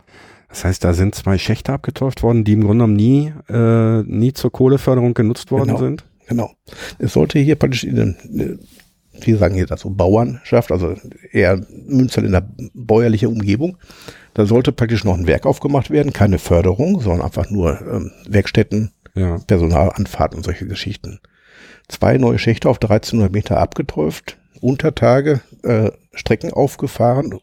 Das 0.49 0.63
heißt, 0.63 0.83
da 0.83 0.93
sind 0.93 1.15
zwei 1.15 1.37
Schächte 1.37 1.73
abgeteuft 1.73 2.23
worden, 2.23 2.43
die 2.43 2.53
im 2.53 2.61
Grunde 2.61 2.85
genommen 2.85 2.95
nie, 2.95 3.33
äh, 3.49 4.03
nie 4.03 4.33
zur 4.33 4.51
Kohleförderung 4.51 5.13
genutzt 5.13 5.51
worden 5.51 5.67
Genau. 5.67 5.79
sind. 5.79 6.05
Genau. 6.27 6.51
Es 6.97 7.13
sollte 7.13 7.39
hier 7.39 7.55
praktisch 7.55 7.83
in 7.83 8.15
äh, 8.39 8.57
wir 9.21 9.37
sagen 9.37 9.55
hier 9.55 9.65
dazu 9.65 9.89
Bauernschaft, 9.89 10.71
also 10.71 10.95
eher 11.31 11.61
Münster 11.87 12.23
in 12.23 12.31
der 12.31 12.47
bäuerliche 12.73 13.29
Umgebung. 13.29 13.77
Da 14.33 14.45
sollte 14.45 14.71
praktisch 14.71 15.03
noch 15.03 15.17
ein 15.17 15.27
Werk 15.27 15.45
aufgemacht 15.45 15.89
werden, 15.89 16.13
keine 16.13 16.39
Förderung, 16.39 16.99
sondern 17.01 17.21
einfach 17.21 17.49
nur 17.49 17.79
ähm, 17.81 18.11
Werkstätten, 18.27 18.91
Ja. 19.15 19.37
Personalanfahrt 19.47 20.35
und 20.35 20.43
solche 20.43 20.67
Geschichten. 20.67 21.19
Zwei 21.87 22.17
neue 22.17 22.39
Schächte 22.39 22.69
auf 22.69 22.77
1300 22.81 23.31
Meter 23.31 23.57
abgeträuft, 23.59 24.37
Untertage 24.59 25.41
äh, 25.63 25.91
Strecken 26.13 26.51
aufgefahren, 26.51 27.39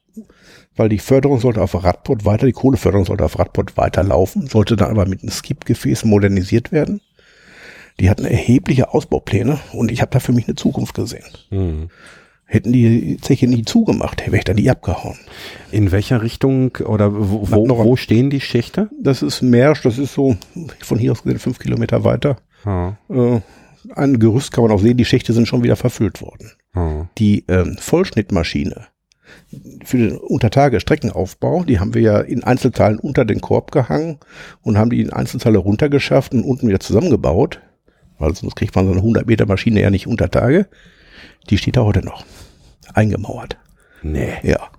weil 0.76 0.88
die 0.88 0.98
Förderung 0.98 1.38
sollte 1.38 1.62
auf 1.62 1.82
Radport 1.82 2.24
weiter, 2.24 2.46
die 2.46 2.52
Kohleförderung 2.52 3.04
sollte 3.04 3.24
auf 3.24 3.38
Radport 3.38 3.76
weiterlaufen, 3.76 4.46
sollte 4.46 4.76
dann 4.76 4.90
aber 4.90 5.06
mit 5.06 5.22
einem 5.22 5.30
Skip-Gefäß 5.30 6.04
modernisiert 6.04 6.72
werden. 6.72 7.00
Die 8.00 8.10
hatten 8.10 8.24
erhebliche 8.24 8.92
Ausbaupläne 8.92 9.58
und 9.72 9.90
ich 9.90 10.00
habe 10.00 10.10
da 10.10 10.20
für 10.20 10.32
mich 10.32 10.46
eine 10.46 10.56
Zukunft 10.56 10.94
gesehen. 10.94 11.24
Mhm. 11.50 11.88
Hätten 12.44 12.72
die 12.72 13.16
Zeche 13.20 13.46
nie 13.46 13.64
zugemacht, 13.64 14.20
wäre 14.26 14.36
ich 14.36 14.44
da 14.44 14.52
nie 14.52 14.68
abgehauen. 14.68 15.16
In 15.70 15.90
welcher 15.90 16.20
Richtung 16.20 16.76
oder 16.84 17.14
wo, 17.14 17.50
wo, 17.50 17.68
wo 17.68 17.96
stehen 17.96 18.28
die 18.28 18.42
Schächte? 18.42 18.90
Das 19.00 19.22
ist 19.22 19.40
Mersch, 19.40 19.82
das 19.82 19.96
ist 19.96 20.12
so 20.12 20.36
von 20.80 20.98
hier 20.98 21.12
aus 21.12 21.22
gesehen 21.22 21.38
fünf 21.38 21.58
Kilometer 21.58 22.04
weiter. 22.04 22.36
Ja. 22.66 22.98
Äh, 23.08 23.40
ein 23.94 24.18
Gerüst 24.18 24.52
kann 24.52 24.64
man 24.64 24.72
auch 24.72 24.80
sehen, 24.80 24.96
die 24.96 25.04
Schächte 25.04 25.32
sind 25.32 25.48
schon 25.48 25.62
wieder 25.62 25.76
verfüllt 25.76 26.20
worden. 26.20 26.52
Ja. 26.74 27.08
Die 27.18 27.44
ähm, 27.48 27.76
Vollschnittmaschine 27.78 28.86
für 29.84 29.96
den 29.96 30.16
Untertage 30.16 30.80
Streckenaufbau, 30.80 31.64
die 31.64 31.78
haben 31.78 31.94
wir 31.94 32.02
ja 32.02 32.20
in 32.20 32.44
Einzelteilen 32.44 32.98
unter 32.98 33.24
den 33.24 33.40
Korb 33.40 33.70
gehangen 33.70 34.18
und 34.62 34.78
haben 34.78 34.90
die 34.90 35.00
in 35.00 35.12
Einzelteile 35.12 35.58
runtergeschafft 35.58 36.32
und 36.32 36.44
unten 36.44 36.68
wieder 36.68 36.80
zusammengebaut. 36.80 37.60
Weil 38.18 38.34
sonst 38.34 38.56
kriegt 38.56 38.74
man 38.74 38.86
so 38.86 38.92
eine 38.92 39.00
100 39.00 39.26
Meter 39.26 39.46
Maschine 39.46 39.80
ja 39.80 39.90
nicht 39.90 40.06
unter 40.06 40.30
Tage. 40.30 40.68
Die 41.50 41.58
steht 41.58 41.76
da 41.76 41.82
heute 41.82 42.04
noch. 42.04 42.24
Eingemauert. 42.94 43.56
Nee. 44.02 44.34
Ja. 44.42 44.58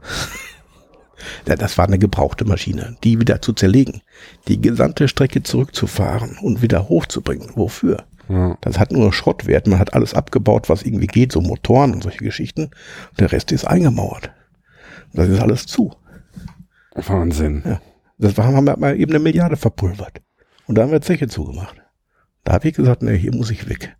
Ja, 1.47 1.55
Das 1.55 1.77
war 1.77 1.85
eine 1.85 1.99
gebrauchte 1.99 2.43
Maschine, 2.43 2.97
die 3.03 3.19
wieder 3.19 3.41
zu 3.41 3.53
zerlegen, 3.53 4.01
die 4.49 4.59
gesamte 4.59 5.07
Strecke 5.07 5.41
zurückzufahren 5.41 6.37
und 6.41 6.61
wieder 6.61 6.89
hochzubringen. 6.89 7.51
Wofür? 7.55 8.03
Ja. 8.29 8.57
Das 8.61 8.79
hat 8.79 8.91
nur 8.91 9.13
Schrottwert. 9.13 9.67
Man 9.67 9.79
hat 9.79 9.93
alles 9.93 10.13
abgebaut, 10.13 10.69
was 10.69 10.83
irgendwie 10.83 11.07
geht, 11.07 11.31
so 11.31 11.41
Motoren 11.41 11.93
und 11.93 12.03
solche 12.03 12.23
Geschichten. 12.23 12.63
Und 12.63 13.19
der 13.19 13.31
Rest 13.31 13.51
ist 13.51 13.65
eingemauert. 13.65 14.31
Das 15.13 15.27
ist 15.27 15.39
alles 15.39 15.65
zu. 15.65 15.93
Wahnsinn. 16.95 17.63
Ja. 17.65 17.81
Das 18.17 18.37
war, 18.37 18.45
haben 18.45 18.65
wir 18.65 18.77
mal 18.77 18.99
eben 18.99 19.11
eine 19.11 19.19
Milliarde 19.19 19.57
verpulvert. 19.57 20.21
Und 20.67 20.75
da 20.77 20.83
haben 20.83 20.91
wir 20.91 21.01
Zeche 21.01 21.27
zugemacht. 21.27 21.75
Da 22.43 22.53
habe 22.53 22.67
ich 22.67 22.75
gesagt, 22.75 23.03
nee, 23.03 23.17
hier 23.17 23.33
muss 23.33 23.51
ich 23.51 23.69
weg. 23.69 23.95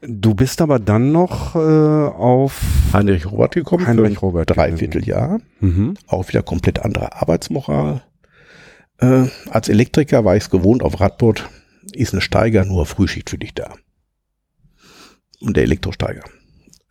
Du 0.00 0.34
bist 0.34 0.60
aber 0.60 0.78
dann 0.78 1.10
noch 1.10 1.56
äh, 1.56 1.58
auf 1.58 2.60
Heinrich 2.92 3.26
Robert 3.26 3.54
gekommen. 3.54 3.86
Heinrich 3.86 4.14
für 4.14 4.26
Robert 4.26 4.50
Drei 4.50 4.66
gewesen. 4.68 4.78
Vierteljahr. 4.78 5.40
mhm. 5.60 5.94
Auch 6.06 6.28
wieder 6.28 6.42
komplett 6.42 6.78
andere 6.78 7.20
Arbeitsmoral. 7.20 8.02
Äh, 8.98 9.26
als 9.50 9.68
Elektriker 9.68 10.24
war 10.24 10.36
ich 10.36 10.44
es 10.44 10.50
gewohnt, 10.50 10.82
auf 10.82 11.00
Radbord 11.00 11.48
ist 11.92 12.12
eine 12.12 12.20
Steiger 12.20 12.64
nur 12.64 12.86
Frühschicht 12.86 13.30
für 13.30 13.38
dich 13.38 13.54
da. 13.54 13.74
Und 15.40 15.56
der 15.56 15.64
Elektrosteiger. 15.64 16.22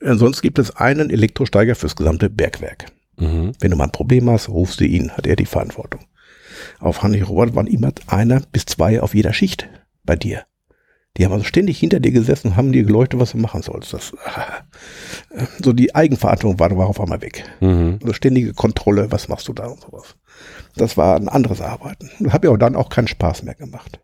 Ansonsten 0.04 0.42
gibt 0.42 0.60
es 0.60 0.76
einen 0.76 1.10
Elektrosteiger 1.10 1.76
fürs 1.76 1.96
gesamte 1.96 2.30
Bergwerk. 2.30 2.86
Mhm. 3.18 3.54
Wenn 3.60 3.72
du 3.72 3.78
mal 3.78 3.86
ein 3.86 3.92
Problem 3.92 4.30
hast, 4.30 4.50
rufst 4.50 4.80
du 4.80 4.86
ihn, 4.86 5.12
hat 5.12 5.28
er 5.28 5.36
die 5.36 5.46
Verantwortung. 5.46 6.02
Auf 6.80 7.04
Heinrich 7.04 7.28
Robert 7.28 7.56
waren 7.56 7.68
immer 7.68 7.92
einer 8.08 8.42
bis 8.52 8.66
zwei 8.66 9.02
auf 9.02 9.16
jeder 9.16 9.34
Schicht 9.34 9.70
bei 10.04 10.16
dir. 10.16 10.44
Die 11.18 11.26
haben 11.26 11.34
also 11.34 11.44
ständig 11.44 11.80
hinter 11.80 12.00
dir 12.00 12.12
gesessen 12.12 12.50
und 12.50 12.56
haben 12.58 12.72
dir 12.72 12.84
geleuchtet, 12.84 13.20
was 13.20 13.32
du 13.32 13.38
machen 13.38 13.62
sollst. 13.62 13.94
Das, 13.94 14.14
äh, 15.32 15.46
so 15.62 15.74
die 15.74 15.96
Eigenverantwortung 15.96 16.60
war, 16.60 16.78
war 16.78 16.88
auf 16.88 17.02
einmal 17.02 17.22
weg. 17.22 17.44
Mhm. 17.60 18.00
Also 18.02 18.14
ständige 18.14 18.54
Kontrolle, 18.54 19.12
was 19.12 19.28
machst 19.28 19.48
du 19.48 19.54
da 19.54 19.68
und 19.68 19.82
sowas. 19.82 20.16
Das 20.76 20.98
war 20.98 21.16
ein 21.16 21.30
anderes 21.30 21.62
Arbeiten. 21.62 22.10
Hat 22.30 22.44
ja 22.44 22.52
auch 22.52 22.58
dann 22.58 22.76
auch 22.76 22.90
keinen 22.90 23.08
Spaß 23.08 23.44
mehr 23.44 23.56
gemacht. 23.56 24.00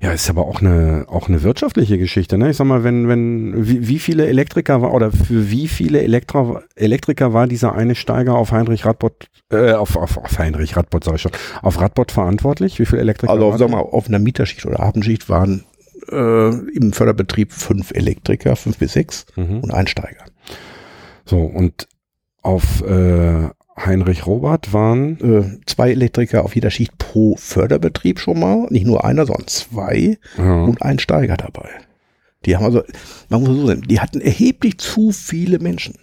Ja, 0.00 0.12
ist 0.12 0.28
aber 0.30 0.46
auch 0.46 0.60
eine 0.60 1.04
auch 1.08 1.28
eine 1.28 1.42
wirtschaftliche 1.42 1.98
Geschichte, 1.98 2.38
ne? 2.38 2.50
Ich 2.50 2.56
sag 2.56 2.66
mal, 2.66 2.84
wenn 2.84 3.06
wenn 3.06 3.68
wie, 3.68 3.86
wie 3.86 3.98
viele 3.98 4.26
Elektriker 4.26 4.82
war 4.82 4.92
oder 4.94 5.12
für 5.12 5.50
wie 5.50 5.68
viele 5.68 6.02
Elektro, 6.02 6.60
Elektriker 6.74 7.32
war 7.32 7.46
dieser 7.46 7.74
eine 7.74 7.94
Steiger 7.94 8.34
auf 8.34 8.50
Heinrich 8.50 8.84
Radbott 8.84 9.28
äh, 9.50 9.72
auf, 9.72 9.96
auf, 9.96 10.16
auf 10.16 10.38
Heinrich 10.38 10.76
Radbott 10.76 11.04
sag 11.04 11.16
ich 11.16 11.22
schon, 11.22 11.32
auf 11.60 11.80
Radbott 11.80 12.12
verantwortlich? 12.12 12.78
Wie 12.78 12.86
viele 12.86 13.02
Elektriker? 13.02 13.32
Also 13.32 13.50
waren 13.50 13.58
sag 13.58 13.70
mal, 13.70 13.80
auf 13.80 14.08
einer 14.08 14.18
Mieterschicht 14.18 14.66
oder 14.66 14.80
Abendschicht 14.80 15.28
waren 15.28 15.64
äh, 16.12 16.48
im 16.76 16.92
Förderbetrieb 16.92 17.52
fünf 17.52 17.90
Elektriker, 17.92 18.54
fünf 18.56 18.78
bis 18.78 18.92
sechs 18.92 19.26
Mhm. 19.36 19.60
und 19.60 19.72
Einsteiger. 19.72 20.24
So 21.24 21.38
und 21.38 21.88
auf 22.42 22.82
äh, 22.82 23.48
Heinrich 23.76 24.26
Robert 24.26 24.72
waren 24.72 25.18
Äh, 25.20 25.60
zwei 25.66 25.90
Elektriker 25.92 26.44
auf 26.44 26.54
jeder 26.54 26.70
Schicht 26.70 26.98
pro 26.98 27.36
Förderbetrieb 27.36 28.18
schon 28.20 28.38
mal. 28.40 28.66
Nicht 28.70 28.86
nur 28.86 29.04
einer, 29.04 29.24
sondern 29.26 29.46
zwei 29.46 30.18
ja, 30.36 30.62
und 30.64 30.82
ein 30.82 30.98
Steiger 30.98 31.36
dabei. 31.36 31.68
Die 32.44 32.56
haben 32.56 32.64
also, 32.64 32.82
man 33.28 33.40
muss 33.42 33.48
so 33.56 33.66
sehen, 33.68 33.82
die 33.88 34.00
hatten 34.00 34.20
erheblich 34.20 34.78
zu 34.78 35.12
viele 35.12 35.58
Menschen. 35.60 35.94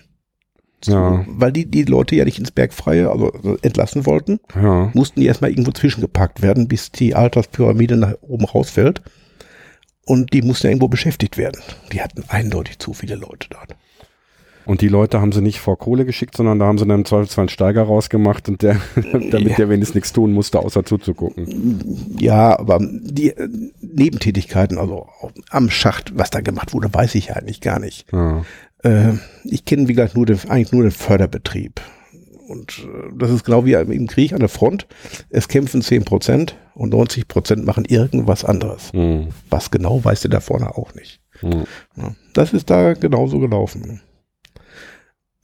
So, 0.82 0.94
Ja. 0.94 1.26
Weil 1.28 1.52
die, 1.52 1.66
die 1.70 1.84
Leute 1.84 2.16
ja 2.16 2.24
nicht 2.24 2.40
ins 2.40 2.52
Bergfreie, 2.52 3.12
also 3.12 3.32
entlassen 3.62 4.06
wollten. 4.06 4.40
ja, 4.56 4.90
mussten 4.94 5.20
die 5.20 5.26
erstmal 5.28 5.52
irgendwo 5.52 5.72
zwischengepackt 5.72 6.42
werden, 6.42 6.70
bis 6.70 6.92
die 6.92 7.14
Alterspyramide 7.14 7.98
nach 7.98 8.14
oben 8.22 8.46
rausfällt. 8.46 9.02
Und 10.10 10.34
die 10.34 10.42
mussten 10.42 10.66
ja 10.68 10.72
irgendwo 10.72 10.88
beschäftigt 10.88 11.38
werden. 11.38 11.62
Die 11.94 12.02
hatten 12.02 12.24
eindeutig 12.30 12.80
zu 12.80 12.94
viele 12.94 13.14
Leute 13.16 13.48
dort. 13.52 13.76
und 14.66 14.82
die 14.82 14.88
Leute 14.88 15.22
haben 15.22 15.32
sie 15.32 15.42
nicht 15.42 15.60
vor 15.60 15.78
Kohle 15.78 16.04
geschickt, 16.06 16.36
sondern 16.36 16.58
da 16.60 16.66
haben 16.66 16.78
sie 16.80 16.86
dann 16.88 17.00
im 17.00 17.06
Zweifelsfall 17.06 17.44
einen 17.44 17.50
Steiger 17.50 17.84
rausgemacht 17.84 18.50
und 18.50 18.62
der, 18.64 18.78
damit 19.32 19.52
Ja. 19.52 19.56
der 19.58 19.70
wenigstens 19.70 19.96
nichts 19.96 20.12
tun 20.14 20.32
musste, 20.34 20.60
außer 20.60 20.84
zuzugucken. 20.84 22.16
Ja, 22.20 22.58
aber 22.60 22.80
die 22.82 23.30
äh, 23.30 23.48
Nebentätigkeiten, 23.82 24.78
also 24.80 25.08
am 25.52 25.70
Schacht, 25.70 26.18
was 26.18 26.30
da 26.32 26.42
gemacht 26.42 26.74
wurde, 26.74 26.92
weiß 26.94 27.14
ich 27.16 27.36
eigentlich 27.36 27.62
gar 27.62 27.80
nicht. 27.80 28.08
Ja. 28.12 28.44
Äh, 28.84 29.14
ich 29.44 29.66
kenne, 29.66 29.88
wie 29.88 29.94
gesagt, 29.94 30.16
nur 30.16 30.26
den, 30.26 30.40
eigentlich 30.50 30.72
nur 30.72 30.84
den 30.84 30.92
Förderbetrieb. 30.92 31.82
Und 32.50 32.80
äh, 32.80 33.12
das 33.16 33.30
ist 33.30 33.44
genau 33.44 33.64
wie 33.64 33.74
im 33.74 34.08
Krieg 34.08 34.34
an 34.34 34.40
der 34.40 34.50
Front. 34.50 34.88
Es 35.30 35.48
kämpfen 35.48 35.84
10 35.84 36.04
Prozent 36.04 36.58
und 36.74 36.90
90 36.90 37.28
Prozent 37.28 37.64
machen 37.64 37.86
irgendwas 37.86 38.44
anderes. 38.44 38.92
Mhm. 38.92 39.28
Was 39.52 39.70
genau, 39.70 40.04
weiß 40.04 40.22
der 40.22 40.32
da 40.32 40.40
vorne 40.40 40.76
auch 40.76 40.96
nicht. 40.96 41.22
Mhm. 41.44 41.66
Das 42.34 42.54
ist 42.54 42.72
da 42.72 42.94
genauso 42.94 43.38
gelaufen. 43.38 44.02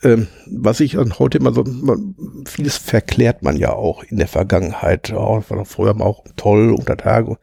Ähm, 0.01 0.27
was 0.47 0.79
ich 0.79 0.97
an 0.97 1.19
heute 1.19 1.37
immer 1.37 1.53
so, 1.53 1.63
man, 1.63 2.15
vieles 2.47 2.77
verklärt 2.77 3.43
man 3.43 3.55
ja 3.55 3.71
auch 3.71 4.03
in 4.03 4.17
der 4.17 4.27
Vergangenheit. 4.27 5.09
Ja, 5.09 5.35
das 5.35 5.49
war 5.51 5.57
doch 5.57 5.67
früher 5.67 5.95
auch 6.01 6.23
toll 6.35 6.71
unter 6.71 6.97
Tage. 6.97 7.37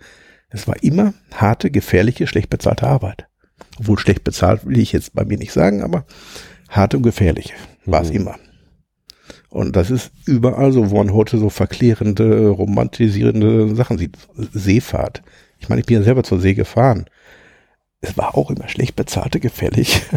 Es 0.50 0.66
war 0.66 0.82
immer 0.82 1.14
harte, 1.32 1.70
gefährliche, 1.70 2.26
schlecht 2.26 2.50
bezahlte 2.50 2.88
Arbeit. 2.88 3.28
Obwohl 3.78 3.96
schlecht 3.96 4.24
bezahlt 4.24 4.66
will 4.66 4.78
ich 4.78 4.90
jetzt 4.90 5.14
bei 5.14 5.24
mir 5.24 5.38
nicht 5.38 5.52
sagen, 5.52 5.82
aber 5.82 6.04
harte 6.68 6.96
und 6.96 7.04
gefährliche 7.04 7.54
war 7.86 8.02
es 8.02 8.10
mhm. 8.10 8.16
immer. 8.16 8.38
Und 9.52 9.76
das 9.76 9.90
ist 9.90 10.12
überall 10.26 10.72
so, 10.72 10.90
wo 10.90 10.96
man 10.96 11.12
heute 11.12 11.36
so 11.36 11.50
verklärende, 11.50 12.48
romantisierende 12.48 13.74
Sachen 13.74 13.98
sieht. 13.98 14.16
Seefahrt. 14.34 15.22
Ich 15.58 15.68
meine, 15.68 15.80
ich 15.80 15.86
bin 15.86 15.98
ja 15.98 16.02
selber 16.02 16.24
zur 16.24 16.40
See 16.40 16.54
gefahren. 16.54 17.04
Es 18.00 18.16
war 18.16 18.36
auch 18.36 18.50
immer 18.50 18.66
schlecht 18.68 18.96
bezahlte, 18.96 19.40
gefährlich. 19.40 20.02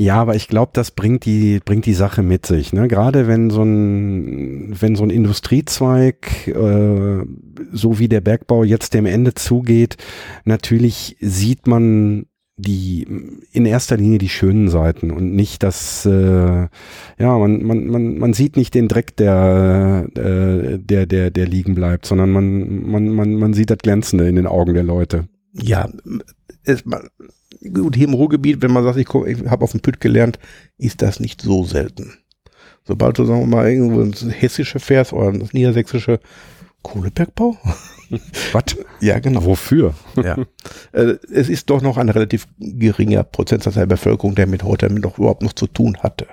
Ja, 0.00 0.14
aber 0.20 0.36
ich 0.36 0.46
glaube, 0.46 0.70
das 0.74 0.92
bringt 0.92 1.24
die, 1.24 1.58
bringt 1.58 1.84
die 1.84 1.92
Sache 1.92 2.22
mit 2.22 2.46
sich. 2.46 2.72
Ne? 2.72 2.86
Gerade 2.86 3.26
wenn 3.26 3.50
so 3.50 3.64
ein, 3.64 4.80
wenn 4.80 4.94
so 4.94 5.02
ein 5.02 5.10
Industriezweig, 5.10 6.46
äh, 6.46 7.24
so 7.72 7.98
wie 7.98 8.06
der 8.06 8.20
Bergbau 8.20 8.62
jetzt 8.62 8.94
dem 8.94 9.06
Ende 9.06 9.34
zugeht, 9.34 9.96
natürlich 10.44 11.16
sieht 11.20 11.66
man 11.66 12.26
die 12.58 13.06
in 13.52 13.66
erster 13.66 13.96
Linie 13.96 14.18
die 14.18 14.28
schönen 14.28 14.68
Seiten 14.68 15.12
und 15.12 15.32
nicht 15.32 15.62
das 15.62 16.04
äh, 16.04 16.10
ja 16.10 17.38
man, 17.38 17.62
man 17.62 17.86
man 17.86 18.18
man 18.18 18.32
sieht 18.34 18.56
nicht 18.56 18.74
den 18.74 18.88
Dreck 18.88 19.16
der 19.16 20.08
äh, 20.16 20.78
der 20.78 21.06
der 21.06 21.30
der 21.30 21.46
liegen 21.46 21.76
bleibt 21.76 22.04
sondern 22.04 22.30
man 22.30 22.82
man 22.90 23.08
man 23.10 23.34
man 23.34 23.54
sieht 23.54 23.70
das 23.70 23.78
glänzende 23.78 24.28
in 24.28 24.34
den 24.34 24.48
Augen 24.48 24.74
der 24.74 24.82
Leute. 24.82 25.28
Ja 25.52 25.88
es, 26.64 26.82
gut 27.72 27.94
hier 27.94 28.08
im 28.08 28.14
Ruhrgebiet 28.14 28.60
wenn 28.60 28.72
man 28.72 28.82
sagt 28.82 28.98
ich, 28.98 29.08
ich 29.08 29.46
habe 29.48 29.62
auf 29.62 29.70
dem 29.70 29.80
Püt 29.80 30.00
gelernt 30.00 30.40
ist 30.78 31.00
das 31.00 31.20
nicht 31.20 31.40
so 31.40 31.62
selten. 31.62 32.14
Sobald 32.82 33.18
du 33.18 33.24
sagen 33.24 33.40
wir 33.40 33.46
mal 33.46 33.70
irgendwo 33.70 34.00
ins 34.00 34.26
hessische 34.28 34.80
fährst 34.80 35.12
oder 35.12 35.28
ins 35.28 35.52
niedersächsische 35.52 36.18
Kohlebergbau 36.82 37.56
Was? 38.52 38.64
Ja, 39.00 39.18
genau. 39.18 39.44
Wofür? 39.44 39.94
Ja. 40.16 40.36
Äh, 40.92 41.16
es 41.30 41.48
ist 41.48 41.70
doch 41.70 41.82
noch 41.82 41.96
ein 41.96 42.08
relativ 42.08 42.46
geringer 42.58 43.22
Prozentsatz 43.22 43.74
der 43.74 43.86
Bevölkerung, 43.86 44.34
der 44.34 44.46
mit 44.46 44.62
heute 44.62 44.92
noch 44.92 45.18
überhaupt 45.18 45.42
noch 45.42 45.52
zu 45.52 45.66
tun 45.66 45.98
hatte. 45.98 46.26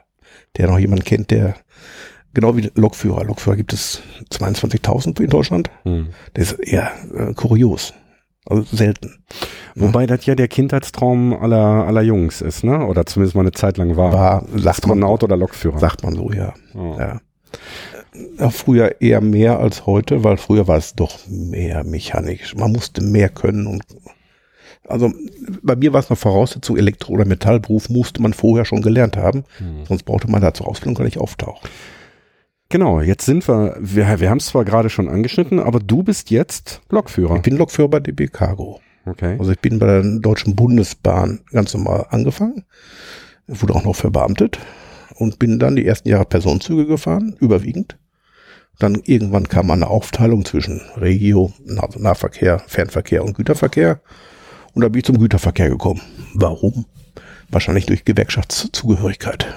Der 0.57 0.67
noch 0.67 0.79
jemand 0.79 1.05
kennt, 1.05 1.31
der 1.31 1.55
genau 2.33 2.55
wie 2.55 2.71
Lokführer. 2.75 3.23
Lokführer 3.23 3.57
gibt 3.57 3.73
es 3.73 4.01
22.000 4.31 5.21
in 5.21 5.29
Deutschland. 5.29 5.69
Hm. 5.83 6.09
Das 6.33 6.53
ist 6.53 6.59
eher 6.59 6.91
äh, 7.13 7.33
kurios. 7.33 7.93
Also 8.47 8.63
selten. 8.75 9.23
Wobei 9.73 10.01
ja. 10.01 10.07
das 10.07 10.25
ja 10.25 10.35
der 10.35 10.47
Kindheitstraum 10.47 11.33
aller, 11.33 11.87
aller 11.87 12.03
Jungs 12.03 12.41
ist, 12.41 12.63
ne? 12.63 12.85
Oder 12.85 13.05
zumindest 13.05 13.35
mal 13.35 13.41
eine 13.41 13.51
Zeit 13.51 13.77
lang 13.77 13.97
war. 13.97 14.13
War 14.13 14.45
Astronaut 14.65 15.23
oder 15.23 15.35
Lokführer. 15.35 15.79
Sagt 15.79 16.03
man 16.03 16.15
so, 16.15 16.31
ja. 16.31 16.53
Oh. 16.75 16.95
ja 16.97 17.19
früher 18.49 19.01
eher 19.01 19.21
mehr 19.21 19.59
als 19.59 19.85
heute, 19.85 20.23
weil 20.23 20.37
früher 20.37 20.67
war 20.67 20.77
es 20.77 20.95
doch 20.95 21.19
mehr 21.27 21.83
mechanisch. 21.83 22.55
Man 22.55 22.71
musste 22.71 23.03
mehr 23.03 23.29
können 23.29 23.67
und 23.67 23.83
also 24.87 25.11
bei 25.63 25.75
mir 25.75 25.93
war 25.93 25.99
es 25.99 26.09
eine 26.09 26.15
Voraussetzung, 26.15 26.77
Elektro- 26.77 27.13
oder 27.13 27.25
Metallberuf 27.25 27.89
musste 27.89 28.21
man 28.21 28.33
vorher 28.33 28.65
schon 28.65 28.81
gelernt 28.81 29.17
haben, 29.17 29.43
hm. 29.57 29.85
sonst 29.87 30.03
brauchte 30.03 30.29
man 30.29 30.41
da 30.41 30.53
zur 30.53 30.67
Ausbildung 30.67 30.95
gar 30.95 31.05
nicht 31.05 31.17
auftauchen. 31.17 31.67
Genau, 32.69 32.99
jetzt 33.01 33.25
sind 33.25 33.47
wir, 33.47 33.77
wir, 33.79 34.19
wir 34.19 34.29
haben 34.29 34.37
es 34.37 34.47
zwar 34.47 34.65
gerade 34.65 34.89
schon 34.89 35.07
angeschnitten, 35.07 35.59
aber 35.59 35.79
du 35.79 36.03
bist 36.03 36.31
jetzt 36.31 36.81
Lokführer. 36.89 37.35
Ich 37.37 37.41
bin 37.43 37.57
Lokführer 37.57 37.89
bei 37.89 37.99
DB 37.99 38.27
Cargo. 38.27 38.79
Okay. 39.05 39.37
Also 39.37 39.51
ich 39.51 39.59
bin 39.59 39.77
bei 39.77 39.85
der 39.85 40.19
Deutschen 40.19 40.55
Bundesbahn 40.55 41.41
ganz 41.51 41.73
normal 41.75 42.07
angefangen, 42.09 42.63
wurde 43.47 43.75
auch 43.75 43.83
noch 43.83 43.95
verbeamtet 43.95 44.59
und 45.15 45.37
bin 45.37 45.59
dann 45.59 45.75
die 45.75 45.85
ersten 45.85 46.09
Jahre 46.09 46.25
Personenzüge 46.25 46.87
gefahren, 46.87 47.35
überwiegend. 47.39 47.97
Dann 48.79 49.01
irgendwann 49.05 49.47
kam 49.47 49.71
eine 49.71 49.87
Aufteilung 49.87 50.43
zwischen 50.45 50.81
Regio, 50.97 51.53
also 51.77 51.99
Nahverkehr, 51.99 52.61
Fernverkehr 52.67 53.23
und 53.23 53.35
Güterverkehr. 53.35 53.99
Und 54.73 54.81
da 54.81 54.89
bin 54.89 54.99
ich 54.99 55.05
zum 55.05 55.17
Güterverkehr 55.17 55.69
gekommen. 55.69 56.01
Warum? 56.33 56.85
Wahrscheinlich 57.49 57.85
durch 57.85 58.03
Gewerkschaftszugehörigkeit. 58.03 59.47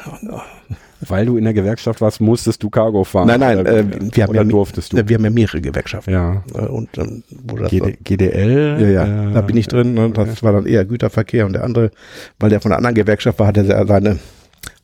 Weil 1.00 1.26
du 1.26 1.36
in 1.36 1.44
der 1.44 1.54
Gewerkschaft 1.54 2.00
warst, 2.00 2.20
musstest 2.20 2.62
du 2.62 2.70
Cargo 2.70 3.04
fahren. 3.04 3.28
Nein, 3.28 3.40
nein, 3.40 3.66
äh, 3.66 3.84
wir, 4.12 4.24
haben 4.24 4.34
ja, 4.34 4.44
durftest 4.44 4.92
du? 4.92 5.08
wir 5.08 5.14
haben 5.16 5.24
ja 5.24 5.30
mehrere 5.30 5.60
Gewerkschaften. 5.60 6.12
Ja. 6.12 6.42
Äh, 6.54 6.66
und 6.66 6.88
ähm, 6.98 7.22
wo 7.30 7.56
das 7.56 7.70
GD, 7.70 7.98
GDL? 8.02 8.78
Ja, 8.80 8.88
ja, 8.88 9.30
äh, 9.30 9.32
da 9.32 9.40
bin 9.40 9.56
ich 9.56 9.68
drin. 9.68 9.94
Ne? 9.94 10.10
Das 10.10 10.42
war 10.42 10.52
dann 10.52 10.66
eher 10.66 10.84
Güterverkehr 10.84 11.46
und 11.46 11.52
der 11.52 11.64
andere, 11.64 11.90
weil 12.40 12.50
der 12.50 12.60
von 12.60 12.70
der 12.70 12.78
anderen 12.78 12.96
Gewerkschaft 12.96 13.38
war, 13.38 13.46
hat 13.46 13.56
er 13.56 13.86
seine 13.86 14.18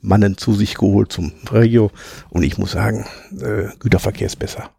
Mannen 0.04 0.36
zu 0.36 0.52
sich 0.52 0.74
geholt 0.74 1.10
zum 1.10 1.32
Regio. 1.50 1.90
Und 2.30 2.42
ich 2.42 2.58
muss 2.58 2.72
sagen, 2.72 3.06
äh, 3.40 3.68
Güterverkehr 3.80 4.26
ist 4.26 4.36
besser. 4.36 4.70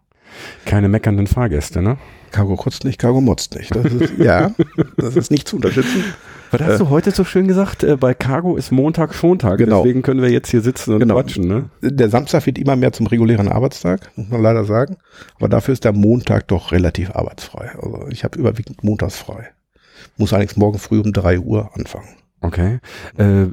Keine 0.66 0.88
meckernden 0.88 1.28
Fahrgäste, 1.28 1.82
ne? 1.82 1.98
Cargo 2.32 2.58
kotzt 2.58 2.84
nicht, 2.84 3.00
Cargo 3.00 3.22
motzt 3.22 3.56
nicht. 3.56 3.74
Das 3.74 3.86
ist, 3.86 4.14
ja, 4.18 4.52
das 4.98 5.16
ist 5.16 5.32
nicht 5.32 5.48
zu 5.48 5.56
unterstützen. 5.56 6.04
Was 6.52 6.62
hast 6.62 6.76
äh, 6.76 6.78
du 6.80 6.90
heute 6.90 7.12
so 7.12 7.24
schön 7.24 7.48
gesagt? 7.48 7.84
Äh, 7.84 7.96
bei 7.96 8.14
Cargo 8.14 8.58
ist 8.58 8.72
Montag 8.72 9.16
Schontag. 9.16 9.58
Genau. 9.58 9.84
Deswegen 9.84 10.02
können 10.02 10.22
wir 10.22 10.30
jetzt 10.30 10.52
hier 10.52 10.62
sitzen 10.62 10.94
und 10.94 11.00
genau. 11.00 11.16
quatschen. 11.16 11.48
Ne? 11.48 11.70
Der 11.82 12.10
Samstag 12.10 12.46
wird 12.46 12.58
immer 12.58 12.76
mehr 12.76 12.92
zum 12.92 13.08
regulären 13.08 13.48
Arbeitstag, 13.48 14.12
muss 14.16 14.30
man 14.30 14.42
leider 14.42 14.66
sagen. 14.66 14.98
Aber 15.38 15.48
dafür 15.48 15.74
ist 15.74 15.86
der 15.86 15.94
Montag 15.94 16.48
doch 16.50 16.72
relativ 16.72 17.12
arbeitsfrei. 17.12 17.72
Also 17.82 18.08
ich 18.10 18.24
habe 18.24 18.38
überwiegend 18.38 18.84
montags 18.84 19.18
frei. 19.18 19.52
Muss 20.18 20.34
allerdings 20.34 20.58
morgen 20.58 20.78
früh 20.78 21.00
um 21.00 21.14
drei 21.14 21.40
Uhr 21.40 21.72
anfangen. 21.74 22.10
Okay. 22.42 22.80
Äh, 23.18 23.48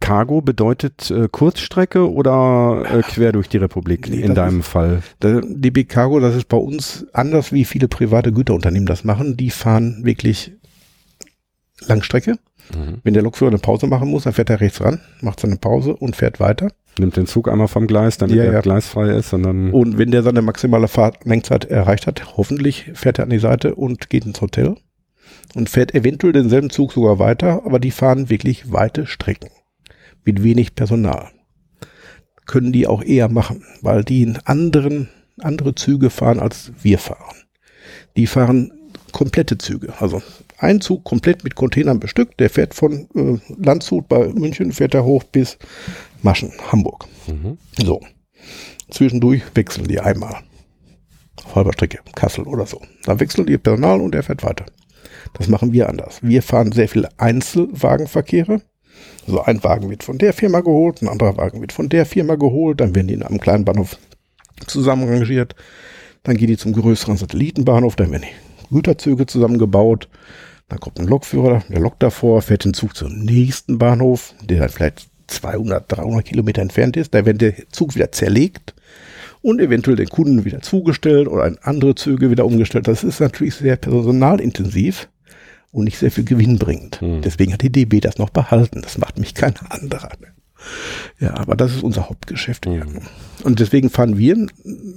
Cargo 0.00 0.40
bedeutet 0.40 1.10
äh, 1.10 1.28
Kurzstrecke 1.30 2.10
oder 2.10 2.84
äh, 2.90 3.02
quer 3.02 3.32
durch 3.32 3.48
die 3.48 3.58
Republik 3.58 4.08
nee, 4.08 4.20
in 4.20 4.34
deinem 4.34 4.60
ist, 4.60 4.68
Fall? 4.68 5.02
Die 5.22 5.70
Big 5.70 5.88
Cargo, 5.88 6.20
das 6.20 6.34
ist 6.34 6.48
bei 6.48 6.56
uns 6.56 7.06
anders 7.12 7.52
wie 7.52 7.64
viele 7.64 7.88
private 7.88 8.32
Güterunternehmen 8.32 8.86
das 8.86 9.04
machen. 9.04 9.36
Die 9.36 9.50
fahren 9.50 10.04
wirklich 10.04 10.52
Langstrecke. 11.86 12.38
Mhm. 12.74 12.98
Wenn 13.02 13.14
der 13.14 13.22
Lokführer 13.22 13.50
eine 13.50 13.58
Pause 13.58 13.86
machen 13.86 14.08
muss, 14.08 14.24
dann 14.24 14.32
fährt 14.32 14.50
er 14.50 14.60
rechts 14.60 14.80
ran, 14.80 15.00
macht 15.20 15.40
seine 15.40 15.56
Pause 15.56 15.94
und 15.96 16.16
fährt 16.16 16.40
weiter. 16.40 16.68
Nimmt 16.98 17.16
den 17.16 17.26
Zug 17.26 17.48
einmal 17.48 17.68
vom 17.68 17.86
Gleis, 17.86 18.18
damit 18.18 18.36
ja, 18.36 18.44
er 18.44 18.52
ja. 18.52 18.60
gleisfrei 18.60 19.10
ist. 19.10 19.32
Und, 19.32 19.44
dann 19.44 19.70
und 19.72 19.98
wenn 19.98 20.10
der 20.10 20.22
seine 20.22 20.42
maximale 20.42 20.88
Fahrtlängzeit 20.88 21.64
erreicht 21.64 22.06
hat, 22.06 22.36
hoffentlich 22.36 22.90
fährt 22.94 23.18
er 23.18 23.24
an 23.24 23.30
die 23.30 23.38
Seite 23.38 23.74
und 23.74 24.10
geht 24.10 24.26
ins 24.26 24.40
Hotel 24.40 24.76
und 25.54 25.70
fährt 25.70 25.94
eventuell 25.94 26.32
denselben 26.32 26.70
Zug 26.70 26.92
sogar 26.92 27.18
weiter, 27.18 27.62
aber 27.64 27.78
die 27.78 27.90
fahren 27.90 28.30
wirklich 28.30 28.72
weite 28.72 29.06
Strecken 29.06 29.50
mit 30.24 30.42
wenig 30.42 30.74
Personal. 30.74 31.30
Können 32.46 32.72
die 32.72 32.86
auch 32.86 33.02
eher 33.02 33.28
machen, 33.28 33.64
weil 33.82 34.04
die 34.04 34.22
in 34.22 34.36
anderen, 34.44 35.08
andere 35.40 35.74
Züge 35.74 36.10
fahren, 36.10 36.40
als 36.40 36.72
wir 36.82 36.98
fahren. 36.98 37.36
Die 38.16 38.26
fahren 38.26 38.72
komplette 39.12 39.58
Züge. 39.58 39.92
Also 39.98 40.22
ein 40.58 40.80
Zug 40.80 41.04
komplett 41.04 41.44
mit 41.44 41.54
Containern 41.54 42.00
bestückt, 42.00 42.40
der 42.40 42.50
fährt 42.50 42.74
von 42.74 43.08
äh, 43.14 43.38
Landshut 43.62 44.08
bei 44.08 44.28
München, 44.28 44.72
fährt 44.72 44.94
er 44.94 45.04
hoch 45.04 45.24
bis 45.24 45.58
Maschen, 46.22 46.52
Hamburg. 46.70 47.06
Mhm. 47.26 47.58
So. 47.78 48.00
Zwischendurch 48.90 49.42
wechseln 49.54 49.88
die 49.88 50.00
einmal. 50.00 50.42
Auf 51.44 51.54
halber 51.56 51.72
Strecke, 51.72 52.00
Kassel 52.14 52.44
oder 52.44 52.66
so. 52.66 52.80
Dann 53.04 53.20
wechseln 53.20 53.46
die 53.46 53.58
Personal 53.58 54.00
und 54.00 54.14
er 54.14 54.22
fährt 54.22 54.42
weiter. 54.42 54.66
Das 55.34 55.48
machen 55.48 55.72
wir 55.72 55.88
anders. 55.88 56.18
Wir 56.22 56.42
fahren 56.42 56.72
sehr 56.72 56.88
viele 56.88 57.08
Einzelwagenverkehre. 57.18 58.62
Also 59.26 59.42
ein 59.42 59.62
Wagen 59.64 59.90
wird 59.90 60.02
von 60.02 60.18
der 60.18 60.32
Firma 60.32 60.60
geholt, 60.60 61.02
ein 61.02 61.08
anderer 61.08 61.36
Wagen 61.36 61.60
wird 61.60 61.72
von 61.72 61.88
der 61.88 62.06
Firma 62.06 62.34
geholt, 62.34 62.80
dann 62.80 62.94
werden 62.94 63.08
die 63.08 63.14
in 63.14 63.22
einem 63.22 63.40
kleinen 63.40 63.64
Bahnhof 63.64 63.96
zusammenrangiert, 64.66 65.54
dann 66.22 66.36
gehen 66.36 66.48
die 66.48 66.56
zum 66.56 66.72
größeren 66.72 67.16
Satellitenbahnhof, 67.16 67.96
dann 67.96 68.10
werden 68.10 68.24
die 68.24 68.74
Güterzüge 68.74 69.26
zusammengebaut, 69.26 70.08
dann 70.68 70.80
kommt 70.80 70.98
ein 70.98 71.06
Lokführer, 71.06 71.62
der 71.68 71.80
lockt 71.80 72.02
davor, 72.02 72.42
fährt 72.42 72.64
den 72.64 72.74
Zug 72.74 72.96
zum 72.96 73.18
nächsten 73.18 73.78
Bahnhof, 73.78 74.34
der 74.42 74.60
dann 74.60 74.68
vielleicht 74.68 75.08
200, 75.28 75.90
300 75.90 76.24
Kilometer 76.24 76.62
entfernt 76.62 76.96
ist, 76.96 77.14
da 77.14 77.24
wird 77.24 77.40
der 77.40 77.54
Zug 77.70 77.94
wieder 77.94 78.12
zerlegt 78.12 78.74
und 79.40 79.60
eventuell 79.60 79.96
den 79.96 80.08
Kunden 80.08 80.44
wieder 80.44 80.62
zugestellt 80.62 81.28
oder 81.28 81.56
andere 81.62 81.94
Züge 81.94 82.30
wieder 82.30 82.46
umgestellt. 82.46 82.88
Das 82.88 83.04
ist 83.04 83.20
natürlich 83.20 83.54
sehr 83.54 83.76
personalintensiv 83.76 85.08
und 85.72 85.84
nicht 85.84 85.98
sehr 85.98 86.10
viel 86.10 86.24
Gewinn 86.24 86.58
bringt. 86.58 87.00
Hm. 87.00 87.22
Deswegen 87.22 87.52
hat 87.52 87.62
die 87.62 87.72
DB 87.72 88.00
das 88.00 88.18
noch 88.18 88.30
behalten. 88.30 88.82
Das 88.82 88.98
macht 88.98 89.18
mich 89.18 89.34
kein 89.34 89.54
anderer. 89.68 90.10
Ja, 91.18 91.34
aber 91.34 91.56
das 91.56 91.74
ist 91.74 91.82
unser 91.82 92.08
Hauptgeschäft. 92.08 92.66
Hm. 92.66 93.00
Und 93.42 93.58
deswegen 93.58 93.90
fahren 93.90 94.18
wir, 94.18 94.46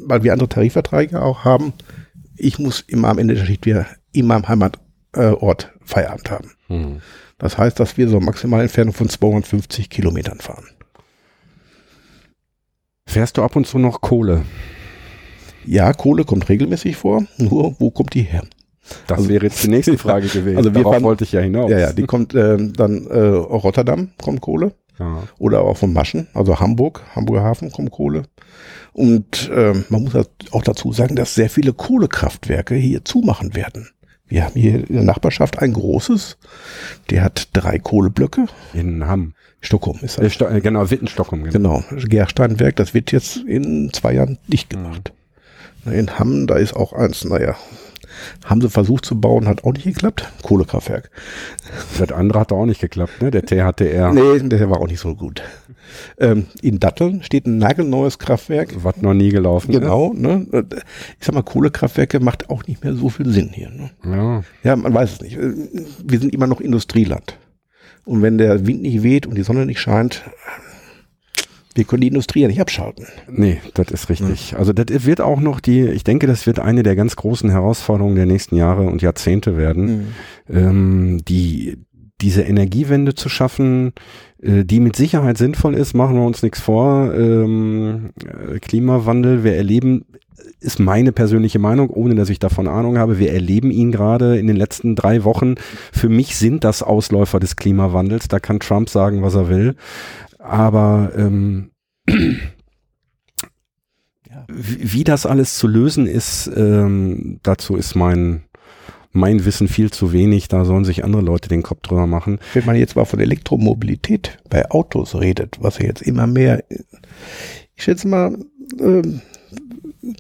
weil 0.05 0.23
wir 0.23 0.34
andere 0.34 0.49
Tarifverträge 0.49 1.21
auch 1.21 1.43
haben, 1.43 1.73
ich 2.38 2.59
muss 2.59 2.82
immer 2.82 3.07
am 3.07 3.17
Ende 3.17 3.34
der 3.34 3.45
Schicht 3.45 3.65
wieder 3.65 3.88
immer 4.11 4.36
am 4.36 4.47
Heimatort 4.47 5.71
Feierabend 5.84 6.30
haben. 6.30 6.51
Hm. 6.67 7.01
Das 7.38 7.57
heißt, 7.57 7.80
dass 7.80 7.97
wir 7.97 8.09
so 8.09 8.19
maximal 8.19 8.61
Entfernung 8.61 8.93
von 8.93 9.09
250 9.09 9.89
Kilometern 9.89 10.39
fahren. 10.39 10.67
Fährst 13.07 13.38
du 13.38 13.43
ab 13.43 13.55
und 13.55 13.65
zu 13.65 13.78
noch 13.78 14.01
Kohle? 14.01 14.43
Ja, 15.65 15.93
Kohle 15.93 16.26
kommt 16.26 16.49
regelmäßig 16.49 16.97
vor. 16.97 17.26
Nur, 17.38 17.80
wo 17.80 17.91
kommt 17.91 18.13
die 18.13 18.23
her? 18.23 18.43
Das 19.07 19.17
also, 19.19 19.29
wäre 19.29 19.45
jetzt 19.45 19.63
die 19.63 19.69
nächste 19.69 19.97
Frage 19.97 20.27
gewesen. 20.27 20.57
Also 20.57 20.73
wir 20.73 20.83
Darauf 20.83 21.01
wollte 21.01 21.23
ich 21.23 21.31
ja 21.31 21.41
hinaus. 21.41 21.71
Ja, 21.71 21.79
ja, 21.79 21.93
die 21.93 22.03
kommt 22.03 22.33
äh, 22.36 22.57
dann 22.57 23.07
äh, 23.07 23.19
Rotterdam 23.19 24.11
kommt 24.21 24.41
Kohle. 24.41 24.73
Ja. 24.99 25.23
Oder 25.38 25.61
auch 25.61 25.77
von 25.77 25.91
Maschen, 25.91 26.27
also 26.33 26.59
Hamburg, 26.59 27.03
Hamburger 27.15 27.43
Hafen 27.43 27.71
kommt 27.71 27.91
Kohle. 27.91 28.23
Und 28.93 29.49
äh, 29.49 29.73
man 29.89 30.03
muss 30.03 30.13
auch 30.51 30.63
dazu 30.63 30.93
sagen, 30.93 31.17
dass 31.17 31.36
sehr 31.36 31.49
viele 31.49 31.73
Kohlekraftwerke 31.73 32.75
hier 32.75 33.03
zumachen 33.03 33.55
werden. 33.55 33.89
Wir 34.27 34.45
haben 34.45 34.53
hier 34.59 34.89
in 34.89 34.95
der 34.95 35.03
Nachbarschaft 35.03 35.59
ein 35.59 35.73
großes, 35.73 36.38
der 37.09 37.23
hat 37.23 37.49
drei 37.53 37.77
Kohleblöcke. 37.77 38.45
In 38.73 39.05
Hamm. 39.05 39.33
Stockholm 39.61 39.99
ist 40.01 40.17
das. 40.19 40.39
Äh, 40.39 40.61
genau, 40.61 40.89
Wittenstockholm. 40.89 41.43
Genau. 41.43 41.83
genau, 41.89 42.05
Gersteinwerk, 42.07 42.75
das 42.75 42.93
wird 42.93 43.11
jetzt 43.11 43.38
in 43.38 43.91
zwei 43.93 44.13
Jahren 44.13 44.38
dicht 44.47 44.69
gemacht. 44.69 45.11
Mhm. 45.83 45.91
In 45.91 46.19
Hamm, 46.19 46.47
da 46.47 46.55
ist 46.55 46.75
auch 46.75 46.93
eins, 46.93 47.25
naja, 47.25 47.55
haben 48.45 48.61
sie 48.61 48.70
versucht 48.70 49.05
zu 49.05 49.20
bauen, 49.20 49.47
hat 49.47 49.63
auch 49.63 49.74
nicht 49.74 49.86
geklappt. 49.86 50.32
Kohlekraftwerk. 50.43 51.09
Das 51.97 52.11
andere 52.11 52.39
hat 52.39 52.51
auch 52.51 52.66
nicht 52.66 52.82
geklappt, 52.82 53.22
ne? 53.22 53.32
Der 53.32 53.45
THTR. 53.45 54.13
Nee, 54.13 54.39
der 54.39 54.70
war 54.70 54.80
auch 54.80 54.88
nicht 54.88 54.99
so 54.99 55.16
gut. 55.16 55.41
Ähm, 56.20 56.47
in 56.61 56.80
Datteln 56.80 57.24
steht 57.24 57.45
ein 57.45 57.57
nagelneues 57.57 58.20
Kraftwerk. 58.20 58.84
Was 58.84 58.97
noch 58.97 59.13
nie 59.13 59.30
gelaufen 59.30 59.72
genau, 59.72 60.11
ist. 60.11 60.16
Genau, 60.16 60.39
ne? 60.49 60.66
Ich 61.20 61.26
sag 61.26 61.36
mal, 61.36 61.43
Kohlekraftwerke 61.43 62.20
macht 62.20 62.49
auch 62.49 62.66
nicht 62.66 62.84
mehr 62.84 62.93
so 62.93 63.09
viel 63.09 63.30
Sinn 63.30 63.51
hier. 63.53 63.70
Ne? 63.70 63.91
Ja. 64.03 64.43
Ja, 64.63 64.76
man 64.76 64.93
weiß 64.93 65.13
es 65.13 65.22
nicht. 65.22 65.38
Wir 65.38 66.20
sind 66.20 66.34
immer 66.34 66.47
noch 66.47 66.61
Industrieland. 66.61 67.38
Und 68.05 68.22
wenn 68.22 68.38
der 68.38 68.68
Wind 68.68 68.82
nicht 68.84 69.03
weht 69.03 69.26
und 69.26 69.36
die 69.36 69.43
Sonne 69.43 69.66
nicht 69.66 69.80
scheint, 69.80 70.24
wir 71.76 71.84
können 71.84 72.01
die 72.01 72.07
Industrie 72.07 72.41
ja 72.41 72.47
nicht 72.47 72.61
abschalten. 72.61 73.05
Nee, 73.30 73.59
das 73.73 73.91
ist 73.91 74.09
richtig. 74.09 74.51
Ja. 74.51 74.57
Also 74.57 74.73
das 74.73 75.05
wird 75.05 75.21
auch 75.21 75.41
noch 75.41 75.59
die, 75.59 75.82
ich 75.82 76.03
denke, 76.03 76.26
das 76.26 76.47
wird 76.47 76.59
eine 76.59 76.84
der 76.84 76.95
ganz 76.95 77.15
großen 77.15 77.49
Herausforderungen 77.49 78.15
der 78.15 78.26
nächsten 78.26 78.55
Jahre 78.55 78.84
und 78.84 79.01
Jahrzehnte 79.01 79.57
werden, 79.57 79.86
mhm. 80.47 80.55
ähm, 80.55 81.26
die 81.28 81.78
diese 82.21 82.43
Energiewende 82.43 83.13
zu 83.13 83.28
schaffen, 83.28 83.91
äh, 84.41 84.63
die 84.63 84.80
mit 84.80 84.95
Sicherheit 84.95 85.38
sinnvoll 85.38 85.73
ist, 85.73 85.93
machen 85.93 86.15
wir 86.15 86.26
uns 86.26 86.43
nichts 86.43 86.61
vor. 86.61 87.13
Ähm, 87.13 88.11
äh, 88.23 88.59
Klimawandel, 88.59 89.43
wir 89.43 89.55
erleben, 89.55 90.05
ist 90.59 90.80
meine 90.80 91.11
persönliche 91.11 91.59
Meinung, 91.59 91.89
ohne 91.89 92.15
dass 92.15 92.30
ich 92.30 92.39
davon 92.39 92.67
Ahnung 92.67 92.97
habe, 92.97 93.19
wir 93.19 93.34
erleben 93.34 93.71
ihn 93.71 93.91
gerade 93.91 94.38
in 94.38 94.47
den 94.47 94.55
letzten 94.55 94.95
drei 94.95 95.23
Wochen. 95.23 95.55
Für 95.91 96.09
mich 96.09 96.38
sind 96.38 96.63
das 96.63 96.82
Ausläufer 96.84 97.39
des 97.39 97.55
Klimawandels. 97.55 98.28
Da 98.28 98.39
kann 98.39 98.59
Trump 98.59 98.89
sagen, 98.89 99.21
was 99.21 99.36
er 99.36 99.49
will. 99.49 99.76
Aber 100.45 101.11
ähm, 101.17 101.71
ja. 102.07 102.15
wie, 104.47 104.93
wie, 104.93 105.03
das 105.03 105.25
alles 105.25 105.57
zu 105.57 105.67
lösen 105.67 106.07
ist, 106.07 106.49
ähm, 106.55 107.39
dazu 107.43 107.75
ist 107.75 107.95
mein 107.95 108.43
mein 109.15 109.45
Wissen 109.45 109.69
viel 109.69 109.91
zu 109.91 110.11
wenig, 110.11 110.49
da 110.49 110.65
sollen 110.65 110.83
sich 110.83 111.05
andere 111.05 111.21
Leute 111.21 111.47
den 111.47 111.63
Kopf 111.63 111.81
drüber 111.83 112.05
machen. 112.05 112.39
Wenn 112.53 112.65
man 112.65 112.75
jetzt 112.75 112.97
mal 112.97 113.05
von 113.05 113.21
Elektromobilität 113.21 114.39
bei 114.49 114.69
Autos 114.69 115.15
redet, 115.15 115.55
was 115.61 115.79
ja 115.79 115.85
jetzt 115.85 116.01
immer 116.01 116.27
mehr, 116.27 116.65
ich 117.75 117.83
schätze 117.83 118.09
mal, 118.09 118.37
ähm, 118.77 119.21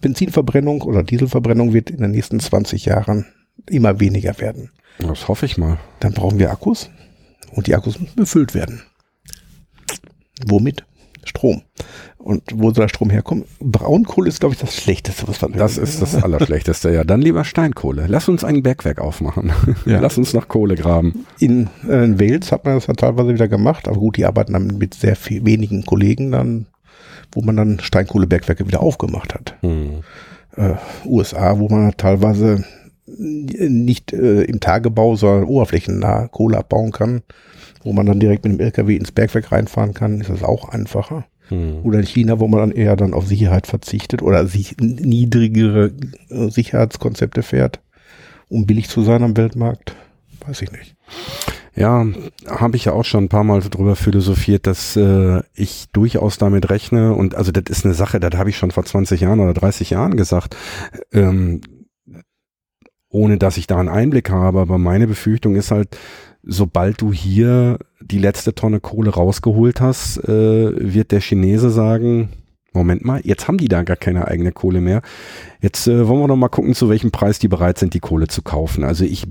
Benzinverbrennung 0.01 0.81
oder 0.81 1.03
Dieselverbrennung 1.03 1.73
wird 1.73 1.89
in 1.89 2.01
den 2.01 2.11
nächsten 2.11 2.39
20 2.39 2.85
Jahren 2.85 3.25
immer 3.69 3.99
weniger 3.99 4.39
werden. 4.39 4.71
Das 4.99 5.27
hoffe 5.27 5.45
ich 5.45 5.57
mal. 5.57 5.77
Dann 5.99 6.13
brauchen 6.13 6.39
wir 6.39 6.51
Akkus 6.51 6.89
und 7.51 7.67
die 7.67 7.75
Akkus 7.75 7.99
müssen 7.99 8.15
befüllt 8.15 8.53
werden. 8.53 8.81
Womit? 10.45 10.85
Strom. 11.25 11.63
Und 12.17 12.43
wo 12.53 12.71
soll 12.71 12.85
der 12.85 12.87
Strom 12.87 13.09
herkommen? 13.09 13.45
Braunkohle 13.59 14.29
ist, 14.29 14.39
glaube 14.39 14.55
ich, 14.55 14.61
das 14.61 14.75
Schlechteste, 14.75 15.27
was 15.27 15.41
wir 15.41 15.49
Das 15.49 15.77
ist 15.77 16.01
das 16.01 16.15
Allerschlechteste, 16.15 16.91
ja. 16.91 17.03
Dann 17.03 17.21
lieber 17.21 17.43
Steinkohle. 17.43 18.05
Lass 18.07 18.29
uns 18.29 18.43
ein 18.43 18.63
Bergwerk 18.63 18.99
aufmachen. 18.99 19.51
Ja. 19.85 19.99
Lass 19.99 20.17
uns 20.17 20.33
nach 20.33 20.47
Kohle 20.47 20.75
graben. 20.75 21.25
In, 21.39 21.69
äh, 21.87 22.03
in 22.03 22.19
Wales 22.19 22.51
hat 22.51 22.65
man 22.65 22.75
das 22.75 22.87
ja 22.87 22.93
teilweise 22.93 23.33
wieder 23.33 23.47
gemacht, 23.47 23.87
aber 23.87 23.97
gut, 23.97 24.17
die 24.17 24.25
arbeiten 24.25 24.53
dann 24.53 24.77
mit 24.77 24.93
sehr 24.93 25.15
viel, 25.15 25.45
wenigen 25.45 25.85
Kollegen 25.85 26.31
dann, 26.31 26.67
wo 27.31 27.41
man 27.41 27.57
dann 27.57 27.79
Steinkohlebergwerke 27.79 28.67
wieder 28.67 28.81
aufgemacht 28.81 29.33
hat. 29.35 29.55
Hm. 29.61 30.01
Äh, 30.55 30.73
USA, 31.05 31.59
wo 31.59 31.67
man 31.69 31.95
teilweise 31.97 32.63
nicht 33.05 34.13
äh, 34.13 34.43
im 34.43 34.59
Tagebau, 34.59 35.15
sondern 35.15 35.45
oberflächennah 35.45 36.27
Kohle 36.29 36.57
abbauen 36.57 36.91
kann 36.91 37.21
wo 37.85 37.93
man 37.93 38.07
dann 38.07 38.19
direkt 38.19 38.43
mit 38.43 38.53
dem 38.53 38.59
LKW 38.59 38.95
ins 38.97 39.11
Bergwerk 39.11 39.51
reinfahren 39.51 39.93
kann, 39.93 40.19
ist 40.19 40.29
das 40.29 40.43
auch 40.43 40.69
einfacher. 40.69 41.25
Hm. 41.49 41.81
Oder 41.83 41.99
in 41.99 42.05
China, 42.07 42.39
wo 42.39 42.47
man 42.47 42.59
dann 42.59 42.71
eher 42.71 42.95
dann 42.95 43.13
auf 43.13 43.27
Sicherheit 43.27 43.67
verzichtet 43.67 44.23
oder 44.23 44.47
sich 44.47 44.75
niedrigere 44.79 45.91
äh, 46.29 46.49
Sicherheitskonzepte 46.49 47.43
fährt, 47.43 47.79
um 48.49 48.65
billig 48.65 48.89
zu 48.89 49.03
sein 49.03 49.21
am 49.23 49.37
Weltmarkt. 49.37 49.95
Weiß 50.45 50.63
ich 50.63 50.71
nicht. 50.71 50.95
Ja, 51.75 52.07
habe 52.47 52.75
ich 52.75 52.85
ja 52.85 52.93
auch 52.93 53.05
schon 53.05 53.25
ein 53.25 53.29
paar 53.29 53.43
Mal 53.43 53.59
drüber 53.61 53.95
philosophiert, 53.95 54.65
dass 54.65 54.95
äh, 54.95 55.43
ich 55.53 55.85
durchaus 55.93 56.39
damit 56.39 56.69
rechne 56.71 57.13
und 57.13 57.35
also 57.35 57.51
das 57.51 57.65
ist 57.69 57.85
eine 57.85 57.93
Sache, 57.93 58.19
das 58.19 58.33
habe 58.39 58.49
ich 58.49 58.57
schon 58.57 58.71
vor 58.71 58.85
20 58.85 59.21
Jahren 59.21 59.41
oder 59.41 59.53
30 59.53 59.91
Jahren 59.91 60.17
gesagt, 60.17 60.55
ähm, 61.11 61.61
ohne 63.09 63.37
dass 63.37 63.57
ich 63.57 63.67
da 63.67 63.77
einen 63.77 63.89
Einblick 63.89 64.29
habe, 64.29 64.59
aber 64.59 64.77
meine 64.77 65.05
Befürchtung 65.05 65.55
ist 65.55 65.71
halt, 65.71 65.97
sobald 66.45 67.01
du 67.01 67.11
hier 67.11 67.79
die 68.01 68.19
letzte 68.19 68.53
Tonne 68.53 68.79
Kohle 68.79 69.11
rausgeholt 69.11 69.81
hast, 69.81 70.17
äh, 70.17 70.93
wird 70.93 71.11
der 71.11 71.21
Chinese 71.21 71.69
sagen, 71.69 72.29
Moment 72.73 73.05
mal, 73.05 73.21
jetzt 73.23 73.47
haben 73.47 73.57
die 73.57 73.67
da 73.67 73.83
gar 73.83 73.95
keine 73.95 74.27
eigene 74.27 74.51
Kohle 74.51 74.81
mehr. 74.81 75.01
Jetzt 75.61 75.87
äh, 75.87 76.07
wollen 76.07 76.19
wir 76.19 76.27
doch 76.27 76.35
mal 76.35 76.49
gucken, 76.49 76.75
zu 76.75 76.89
welchem 76.89 77.11
Preis 77.11 77.39
die 77.39 77.47
bereit 77.47 77.77
sind, 77.77 77.93
die 77.93 77.99
Kohle 77.99 78.27
zu 78.27 78.41
kaufen. 78.41 78.83
Also 78.83 79.05
ich 79.05 79.23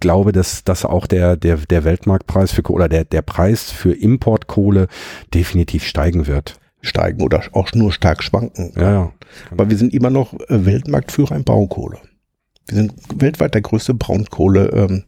glaube, 0.00 0.32
dass, 0.32 0.64
dass 0.64 0.84
auch 0.84 1.06
der, 1.06 1.36
der, 1.36 1.56
der 1.56 1.84
Weltmarktpreis 1.84 2.52
für 2.52 2.62
oder 2.70 2.88
der, 2.88 3.04
der 3.04 3.22
Preis 3.22 3.70
für 3.70 3.92
Importkohle 3.92 4.88
definitiv 5.32 5.84
steigen 5.84 6.26
wird. 6.26 6.58
Steigen 6.82 7.22
oder 7.22 7.42
auch 7.52 7.72
nur 7.74 7.92
stark 7.92 8.22
schwanken. 8.22 8.72
Ja, 8.74 8.92
ja. 8.92 9.12
Aber 9.50 9.70
wir 9.70 9.76
sind 9.76 9.92
immer 9.94 10.10
noch 10.10 10.32
äh, 10.34 10.64
Weltmarktführer 10.64 11.36
in 11.36 11.44
Braunkohle. 11.44 11.98
Wir 12.66 12.76
sind 12.76 12.94
weltweit 13.14 13.54
der 13.54 13.60
größte 13.60 13.94
Braunkohle 13.94 14.68
ähm, 14.68 15.04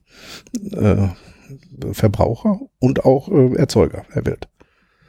äh, 0.72 1.08
Verbraucher 1.92 2.60
und 2.78 3.04
auch 3.04 3.28
äh, 3.28 3.54
Erzeuger 3.56 4.04
der 4.14 4.26
Welt. 4.26 4.48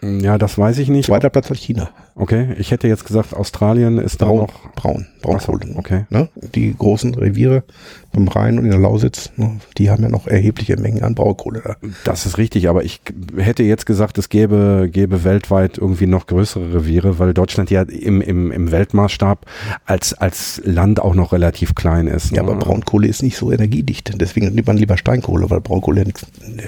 Ja, 0.03 0.37
das 0.37 0.57
weiß 0.57 0.79
ich 0.79 0.89
nicht. 0.89 1.05
Zweiter 1.05 1.29
Platz 1.29 1.49
hat 1.49 1.57
China. 1.57 1.89
Okay, 2.15 2.49
ich 2.59 2.71
hätte 2.71 2.87
jetzt 2.87 3.05
gesagt, 3.05 3.33
Australien 3.33 3.97
ist 3.97 4.17
braun, 4.17 4.39
da 4.39 4.43
noch. 4.43 4.73
Braun, 4.75 5.07
Braunkohle. 5.21 5.67
So, 5.73 5.79
okay. 5.79 6.05
Ne? 6.09 6.29
Die 6.53 6.75
großen 6.77 7.15
Reviere 7.15 7.63
beim 8.11 8.27
Rhein 8.27 8.59
und 8.59 8.65
in 8.65 8.71
der 8.71 8.79
Lausitz, 8.79 9.31
ne? 9.37 9.59
die 9.77 9.89
haben 9.89 10.03
ja 10.03 10.09
noch 10.09 10.27
erhebliche 10.27 10.77
Mengen 10.77 11.03
an 11.03 11.15
Braunkohle 11.15 11.61
da. 11.63 11.75
Das 12.03 12.25
ist 12.25 12.37
richtig, 12.37 12.69
aber 12.69 12.83
ich 12.83 13.01
hätte 13.37 13.63
jetzt 13.63 13.85
gesagt, 13.85 14.17
es 14.17 14.29
gäbe, 14.29 14.89
gäbe 14.91 15.23
weltweit 15.23 15.77
irgendwie 15.77 16.05
noch 16.05 16.27
größere 16.27 16.75
Reviere, 16.75 17.17
weil 17.17 17.33
Deutschland 17.33 17.71
ja 17.71 17.81
im, 17.81 18.21
im, 18.21 18.51
im 18.51 18.71
Weltmaßstab 18.71 19.45
als, 19.85 20.13
als 20.13 20.61
Land 20.65 21.01
auch 21.01 21.15
noch 21.15 21.31
relativ 21.31 21.73
klein 21.73 22.07
ist. 22.07 22.31
Ne? 22.31 22.37
Ja, 22.37 22.43
aber 22.43 22.55
Braunkohle 22.55 23.07
ist 23.07 23.23
nicht 23.23 23.37
so 23.37 23.51
energiedicht. 23.51 24.13
Deswegen 24.19 24.53
nimmt 24.53 24.67
man 24.67 24.77
lieber 24.77 24.97
Steinkohle, 24.97 25.49
weil 25.49 25.61
Braunkohle 25.61 26.01
ja 26.01 26.05
nichts. 26.05 26.27
Ne. 26.45 26.63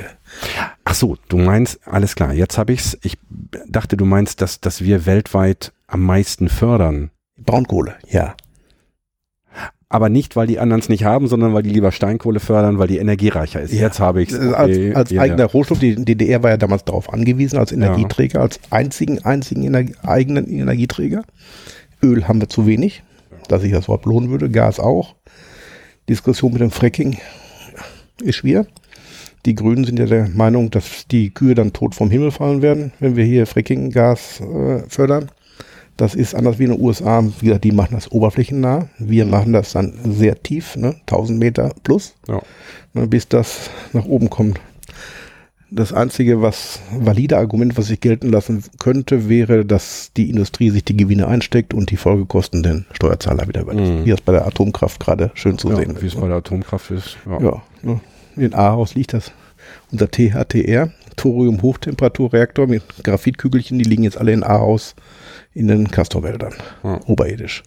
Ach 0.86 0.94
so, 0.94 1.18
du 1.30 1.38
meinst, 1.38 1.80
alles 1.88 2.16
klar, 2.16 2.34
jetzt 2.34 2.58
habe 2.60 2.72
ich's. 2.72 2.98
Ich 3.02 3.18
dachte, 3.68 3.98
du 3.98 4.06
meinst, 4.06 4.40
dass, 4.42 4.62
dass 4.62 4.82
wir 4.82 5.06
weltweit 5.08 5.74
am 5.88 6.02
meisten 6.02 6.48
fördern. 6.48 7.10
Braunkohle, 7.38 7.96
ja. 8.08 8.36
Aber 9.90 10.10
nicht, 10.10 10.36
weil 10.36 10.48
die 10.48 10.60
anderen 10.60 10.82
es 10.82 10.90
nicht 10.90 11.04
haben, 11.04 11.28
sondern 11.28 11.54
weil 11.54 11.64
die 11.64 11.70
lieber 11.70 11.92
Steinkohle 11.92 12.40
fördern, 12.40 12.80
weil 12.80 12.88
die 12.88 12.98
energiereicher 12.98 13.62
ist. 13.62 13.74
Ja. 13.74 13.82
Jetzt 13.82 14.00
habe 14.00 14.22
ich 14.22 14.30
es. 14.32 14.40
Okay. 14.40 14.54
Als, 14.54 14.96
als 14.96 15.12
ja, 15.12 15.22
eigener 15.22 15.40
ja. 15.42 15.46
Rohstoff, 15.46 15.80
die 15.80 15.96
DDR 15.96 16.44
war 16.44 16.52
ja 16.52 16.58
damals 16.58 16.86
darauf 16.86 17.12
angewiesen, 17.12 17.58
als 17.58 17.72
Energieträger, 17.72 18.42
als 18.42 18.60
einzigen, 18.70 19.24
einzigen 19.26 19.64
Energie, 19.64 19.96
eigenen 20.04 20.48
Energieträger. 20.48 21.24
Öl 22.04 22.28
haben 22.28 22.42
wir 22.42 22.50
zu 22.50 22.68
wenig, 22.68 23.04
dass 23.48 23.62
sich 23.62 23.72
das 23.72 23.86
überhaupt 23.86 24.06
lohnen 24.06 24.30
würde. 24.30 24.50
Gas 24.50 24.80
auch. 24.80 25.16
Diskussion 26.10 26.52
mit 26.52 26.62
dem 26.62 26.72
Fracking 26.72 27.18
ist 28.22 28.36
schwer. 28.36 28.68
Die 29.46 29.56
Grünen 29.56 29.86
sind 29.86 30.00
ja 30.00 30.06
der 30.06 30.28
Meinung, 30.30 30.72
dass 30.72 31.08
die 31.08 31.32
Kühe 31.32 31.56
dann 31.56 31.72
tot 31.72 31.94
vom 31.94 32.10
Himmel 32.10 32.32
fallen 32.32 32.62
werden, 32.62 32.92
wenn 33.00 33.16
wir 33.16 33.24
hier 33.24 33.46
Fracking-Gas 33.46 34.42
äh, 34.42 34.80
fördern. 34.90 35.30
Das 35.98 36.14
ist 36.14 36.36
anders 36.36 36.60
wie 36.60 36.66
in 36.66 36.72
den 36.72 36.82
USA. 36.82 37.24
Wie 37.40 37.46
gesagt, 37.46 37.64
die 37.64 37.72
machen 37.72 37.94
das 37.94 38.12
oberflächennah. 38.12 38.90
Wir 38.98 39.26
machen 39.26 39.54
das 39.54 39.74
dann 39.74 39.94
sehr 40.04 40.42
tief, 40.42 40.76
ne? 40.76 40.96
1000 41.02 41.40
Meter 41.40 41.72
plus, 41.84 42.16
ja. 42.28 42.42
ne, 42.94 43.08
bis 43.08 43.30
das 43.30 43.70
nach 43.94 44.06
oben 44.06 44.30
kommt. 44.30 44.60
Das 45.72 45.94
einzige, 45.94 46.42
was 46.42 46.80
valide 46.98 47.38
Argument, 47.38 47.78
was 47.78 47.90
ich 47.90 48.00
gelten 48.00 48.30
lassen 48.30 48.64
könnte, 48.80 49.30
wäre, 49.30 49.66
dass 49.66 50.12
die 50.16 50.30
Industrie 50.30 50.70
sich 50.70 50.84
die 50.84 50.96
Gewinne 50.96 51.28
einsteckt 51.28 51.74
und 51.74 51.92
die 51.92 51.98
Folgekosten 51.98 52.62
den 52.62 52.86
Steuerzahler 52.92 53.48
wieder 53.48 53.62
überlässt. 53.62 53.92
Mhm. 53.92 54.06
Wie 54.06 54.12
das 54.12 54.22
bei 54.22 54.34
der 54.34 54.46
Atomkraft 54.46 55.00
gerade 55.00 55.32
schön 55.34 55.58
zu 55.58 55.70
ja, 55.70 55.78
sehen 55.78 55.92
ist. 55.92 56.02
Wie 56.02 56.08
es 56.08 56.16
bei 56.16 56.28
der 56.28 56.38
Atomkraft 56.38 56.92
ist. 56.92 57.18
Ja, 57.26 57.42
ja 57.42 57.62
ne? 57.82 58.00
In 58.38 58.54
Ahaus 58.54 58.96
liegt 58.96 59.14
das. 59.14 59.32
Unser 59.92 60.10
THTR, 60.12 60.92
Thorium-Hochtemperaturreaktor 61.16 62.68
mit 62.68 62.84
Graphitkügelchen, 63.04 63.80
die 63.80 63.86
liegen 63.86 64.04
jetzt 64.04 64.18
alle 64.18 64.34
in 64.34 64.44
Ahaus 64.44 64.96
in 65.54 65.68
den 65.68 65.90
Castorwäldern, 65.90 66.54
ja. 66.84 67.00
oberirdisch. 67.06 67.64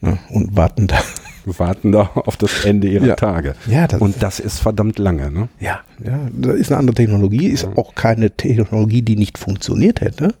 Ja, 0.00 0.18
und 0.30 0.56
warten 0.56 0.86
da. 0.86 0.98
Warten 1.44 1.92
da 1.92 2.10
auf 2.14 2.36
das 2.36 2.64
Ende 2.64 2.88
ihrer 2.88 3.06
ja. 3.06 3.16
Tage. 3.16 3.54
Ja, 3.66 3.86
das 3.86 4.00
und 4.00 4.22
das 4.22 4.40
ist 4.40 4.58
verdammt 4.58 4.98
lange, 4.98 5.30
ne? 5.30 5.48
Ja, 5.58 5.80
ja, 6.02 6.28
das 6.32 6.56
ist 6.56 6.70
eine 6.70 6.78
andere 6.78 6.94
Technologie, 6.94 7.46
ist 7.46 7.66
auch 7.76 7.94
keine 7.94 8.30
Technologie, 8.30 9.02
die 9.02 9.16
nicht 9.16 9.38
funktioniert 9.38 10.00
hätte. 10.00 10.34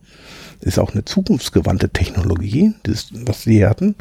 Ist 0.60 0.78
auch 0.78 0.92
eine 0.92 1.04
zukunftsgewandte 1.04 1.88
Technologie, 1.88 2.74
das, 2.82 3.08
was 3.12 3.42
sie 3.42 3.66
hatten. 3.66 3.94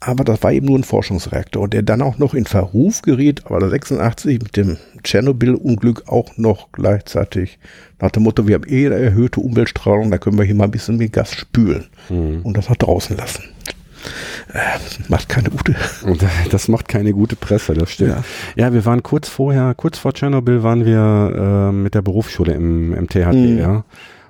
Aber 0.00 0.24
das 0.24 0.42
war 0.42 0.52
eben 0.52 0.66
nur 0.66 0.78
ein 0.78 0.84
Forschungsreaktor, 0.84 1.68
der 1.68 1.82
dann 1.82 2.02
auch 2.02 2.18
noch 2.18 2.34
in 2.34 2.44
Verruf 2.44 3.00
geriet, 3.02 3.46
aber 3.46 3.68
86 3.68 4.42
mit 4.42 4.56
dem 4.56 4.76
Tschernobyl-Unglück 5.02 6.04
auch 6.08 6.36
noch 6.36 6.72
gleichzeitig 6.72 7.58
nach 8.00 8.10
dem 8.10 8.24
Motto, 8.24 8.46
wir 8.46 8.56
haben 8.56 8.68
eh 8.68 8.86
eine 8.86 8.96
erhöhte 8.96 9.40
Umweltstrahlung, 9.40 10.10
da 10.10 10.18
können 10.18 10.36
wir 10.36 10.44
hier 10.44 10.54
mal 10.54 10.64
ein 10.64 10.70
bisschen 10.70 10.98
mit 10.98 11.12
Gas 11.14 11.34
spülen 11.34 11.86
mhm. 12.10 12.42
und 12.42 12.56
das 12.56 12.68
noch 12.68 12.76
draußen 12.76 13.16
lassen. 13.16 13.44
Äh, 14.52 14.78
macht 15.08 15.28
keine 15.28 15.48
gute. 15.48 15.74
Das 16.50 16.68
macht 16.68 16.88
keine 16.88 17.12
gute 17.12 17.36
Presse, 17.36 17.74
das 17.74 17.90
stimmt. 17.90 18.10
Ja, 18.56 18.66
ja 18.66 18.72
wir 18.74 18.84
waren 18.84 19.02
kurz 19.02 19.28
vorher, 19.28 19.74
kurz 19.74 19.98
vor 19.98 20.12
Tschernobyl 20.12 20.62
waren 20.62 20.84
wir 20.84 21.70
äh, 21.70 21.72
mit 21.72 21.94
der 21.94 22.02
Berufsschule 22.02 22.52
im, 22.52 22.92
im 22.92 23.08
THT, 23.08 23.32
mhm. 23.32 23.58
ja. 23.58 23.84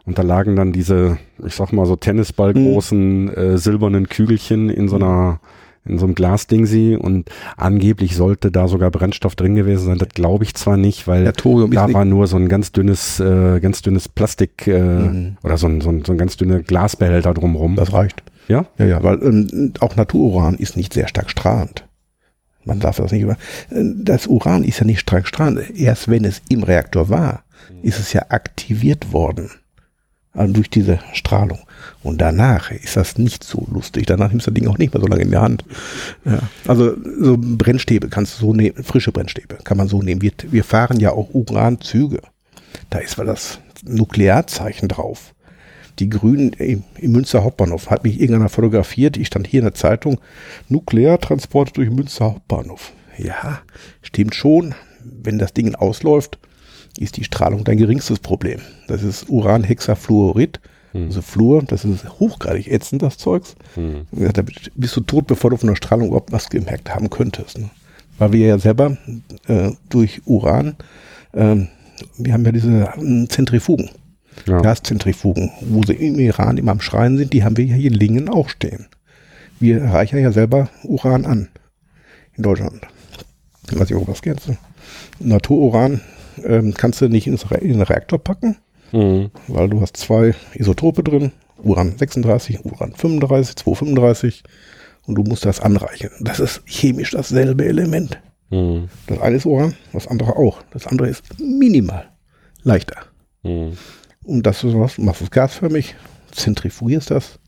Und 0.07 0.19
da 0.19 0.23
lagen 0.23 0.55
dann 0.57 0.73
diese, 0.73 1.19
ich 1.45 1.55
sag 1.55 1.73
mal 1.73 1.87
so 1.87 1.97
Tennisballgroßen 1.97 3.25
mhm. 3.25 3.31
äh, 3.31 3.59
silbernen 3.59 4.09
Kügelchen 4.09 4.69
in 4.69 4.89
so 4.89 4.97
einer 4.97 5.41
in 5.87 5.99
so 5.99 6.07
einem 6.07 6.15
Glasdingsi 6.15 6.97
und 6.99 7.29
angeblich 7.57 8.17
sollte 8.17 8.51
da 8.51 8.69
sogar 8.69 8.91
Brennstoff 8.91 9.37
drin 9.37 9.55
gewesen 9.55 9.85
sein. 9.85 9.99
Das 9.99 10.09
glaube 10.09 10.45
ich 10.45 10.55
zwar 10.55 10.77
nicht, 10.77 11.07
weil 11.07 11.25
da 11.25 11.93
war 11.93 12.05
nur 12.07 12.27
so 12.27 12.37
ein 12.37 12.49
ganz 12.49 12.73
dünnes, 12.73 13.21
äh, 13.21 13.61
ganz 13.61 13.83
dünnes 13.83 14.09
Plastik 14.09 14.67
äh, 14.67 14.81
mhm. 14.81 15.37
oder 15.43 15.59
so 15.59 15.67
ein, 15.67 15.83
so, 15.83 15.91
ein, 15.91 16.03
so 16.05 16.13
ein 16.13 16.19
ganz 16.19 16.37
dünner 16.39 16.61
Glasbehälter 16.61 17.35
drumrum. 17.35 17.77
Das 17.77 17.93
reicht. 17.93 18.23
Ja? 18.49 18.67
Ja, 18.79 18.87
ja, 18.87 19.03
weil 19.03 19.23
ähm, 19.23 19.73
auch 19.81 19.97
Natururan 19.97 20.55
ist 20.55 20.77
nicht 20.77 20.95
sehr 20.95 21.09
stark 21.09 21.31
strahlend. 21.31 21.85
Man 22.65 22.81
darf 22.81 22.97
das 22.97 23.13
nicht 23.13 23.23
über. 23.23 23.37
Das 23.71 24.27
Uran 24.27 24.65
ist 24.65 24.81
ja 24.81 24.87
nicht 24.87 25.01
stark 25.01 25.27
strahlend. 25.27 25.79
Erst 25.79 26.09
wenn 26.09 26.25
es 26.25 26.41
im 26.49 26.63
Reaktor 26.63 27.11
war, 27.11 27.45
ist 27.83 27.99
es 27.99 28.15
ja 28.15 28.23
aktiviert 28.31 29.13
worden. 29.13 29.51
Also 30.35 30.53
durch 30.53 30.69
diese 30.69 30.99
Strahlung. 31.13 31.61
Und 32.03 32.21
danach 32.21 32.71
ist 32.71 32.97
das 32.97 33.19
nicht 33.19 33.45
so 33.45 33.67
lustig. 33.71 34.07
Danach 34.07 34.31
nimmst 34.31 34.47
du 34.47 34.51
das 34.51 34.61
Ding 34.61 34.69
auch 34.69 34.79
nicht 34.79 34.93
mehr 34.93 35.01
so 35.01 35.07
lange 35.07 35.23
in 35.23 35.31
der 35.31 35.43
Hand. 35.43 35.65
Ja. 36.25 36.41
Also 36.67 36.95
so 37.21 37.37
Brennstäbe 37.39 38.09
kannst 38.09 38.35
du 38.35 38.47
so 38.47 38.53
nehmen, 38.53 38.83
frische 38.83 39.13
Brennstäbe 39.13 39.59
kann 39.65 39.77
man 39.77 39.89
so 39.89 40.03
nehmen. 40.03 40.21
Wir, 40.21 40.33
wir 40.51 40.65
fahren 40.65 41.01
ja 41.01 41.13
auch 41.13 41.33
Uranzüge. 41.33 42.21
Da 42.91 42.99
ist 42.99 43.17
mal 43.17 43.25
das 43.27 43.61
Nuklearzeichen 43.85 44.89
drauf. 44.89 45.35
Die 46.01 46.11
Grünen 46.11 46.53
im, 46.55 46.83
im 46.99 47.13
Münster 47.13 47.45
Hauptbahnhof 47.45 47.91
hat 47.91 48.03
mich 48.03 48.21
irgendeiner 48.21 48.49
fotografiert. 48.49 49.17
Ich 49.17 49.29
stand 49.29 49.47
hier 49.47 49.61
in 49.61 49.67
der 49.67 49.75
Zeitung. 49.75 50.21
Nukleartransport 50.69 51.77
durch 51.77 51.91
Münster 51.91 52.27
Hauptbahnhof. 52.27 52.93
Ja, 53.17 53.61
stimmt 54.03 54.35
schon. 54.35 54.75
Wenn 55.05 55.39
das 55.39 55.55
Ding 55.55 55.75
ausläuft, 55.75 56.39
ist 56.99 57.17
die 57.17 57.25
Strahlung 57.25 57.65
dein 57.65 57.79
geringstes 57.79 58.19
Problem. 58.19 58.61
Das 58.89 59.03
ist 59.03 59.29
Uranhexafluorid. 59.29 60.61
Hm. 60.93 61.07
Also 61.07 61.23
Fluor, 61.23 61.63
das 61.63 61.85
ist 61.85 62.09
hochgradig 62.21 62.71
ätzend, 62.71 63.03
das 63.03 63.19
Zeugs. 63.19 63.57
Hm. 63.75 64.07
Da 64.13 64.43
bist 64.75 64.97
du 64.97 65.01
tot, 65.01 65.27
bevor 65.27 65.51
du 65.51 65.57
von 65.57 65.69
der 65.69 65.77
Strahlung 65.77 66.09
überhaupt 66.09 66.33
was 66.33 66.51
gemerkt 66.51 66.95
haben 66.95 67.11
könntest. 67.11 67.59
Ne? 67.59 67.71
Weil 68.19 68.33
wir 68.33 68.47
ja 68.47 68.59
selber 68.59 68.97
äh, 69.49 69.73
durch 69.89 70.23
Uran, 70.25 70.77
äh, 71.33 71.57
wir 72.17 72.33
haben 72.33 72.45
ja 72.45 72.53
diese 72.53 72.93
äh, 72.97 73.29
Zentrifugen, 73.29 73.91
ja. 74.47 74.61
Gaszentrifugen, 74.61 75.51
wo 75.61 75.83
sie 75.83 75.95
im 75.95 76.19
Iran 76.19 76.59
immer 76.59 76.73
am 76.73 76.81
Schreien 76.81 77.19
sind, 77.19 77.33
die 77.33 77.45
haben 77.45 77.57
wir 77.57 77.65
ja 77.65 77.75
hier 77.75 77.91
in 77.91 77.99
Lingen 77.99 78.29
auch 78.29 78.49
stehen. 78.49 78.87
Wir 79.61 79.83
reichern 79.83 80.21
ja 80.21 80.33
selber 80.33 80.69
Uran 80.83 81.25
an 81.25 81.49
in 82.37 82.43
Deutschland. 82.43 82.87
Weiß 83.73 83.91
ich 83.91 83.97
auch 83.97 84.07
was 84.07 84.23
kennst 84.23 84.49
du? 84.49 84.57
Natururan 85.21 86.01
ähm, 86.43 86.75
kannst 86.75 87.01
du 87.01 87.09
nicht 87.09 87.27
ins 87.27 87.51
Re 87.51 87.59
in 87.59 87.75
den 87.75 87.83
Reaktor 87.83 88.19
packen, 88.19 88.57
mhm. 88.93 89.31
weil 89.49 89.69
du 89.69 89.81
hast 89.81 89.97
zwei 89.97 90.35
Isotope 90.55 91.03
drin, 91.03 91.33
Uran 91.63 91.97
36, 91.97 92.65
Uran 92.65 92.95
35, 92.95 93.57
235 93.57 94.43
und 95.07 95.17
du 95.17 95.23
musst 95.23 95.45
das 95.45 95.61
anreichen. 95.61 96.11
Das 96.21 96.41
ist 96.41 96.63
chemisch 96.67 97.13
dasselbe 97.13 97.65
Element. 97.65 98.19
Mhm. 98.51 98.89
Das 99.07 99.21
eine 99.21 99.37
ist 99.37 99.47
Uran, 99.47 99.75
das 99.93 100.07
andere 100.07 100.37
auch. 100.37 100.63
Das 100.71 100.87
andere 100.87 101.09
ist 101.09 101.23
minimal 101.41 102.09
leichter. 102.63 102.97
Mhm. 103.43 103.73
Und 104.25 104.47
das 104.47 104.65
ist 104.65 104.79
was, 104.79 104.99
machst 104.99 105.23
es 105.23 105.31
gasförmig, 105.31 105.95
zentrifugierst 106.33 107.11
das. 107.11 107.39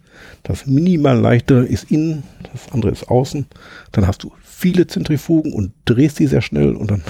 Das 0.42 0.66
minimal 0.66 1.18
leichte 1.18 1.54
ist 1.56 1.90
innen, 1.90 2.22
das 2.52 2.72
andere 2.72 2.92
ist 2.92 3.08
außen. 3.08 3.46
Dann 3.92 4.06
hast 4.06 4.22
du 4.22 4.32
viele 4.42 4.86
Zentrifugen 4.86 5.52
und 5.52 5.72
drehst 5.84 6.18
die 6.18 6.26
sehr 6.26 6.42
schnell 6.42 6.74
und 6.74 6.90
dann 6.90 7.02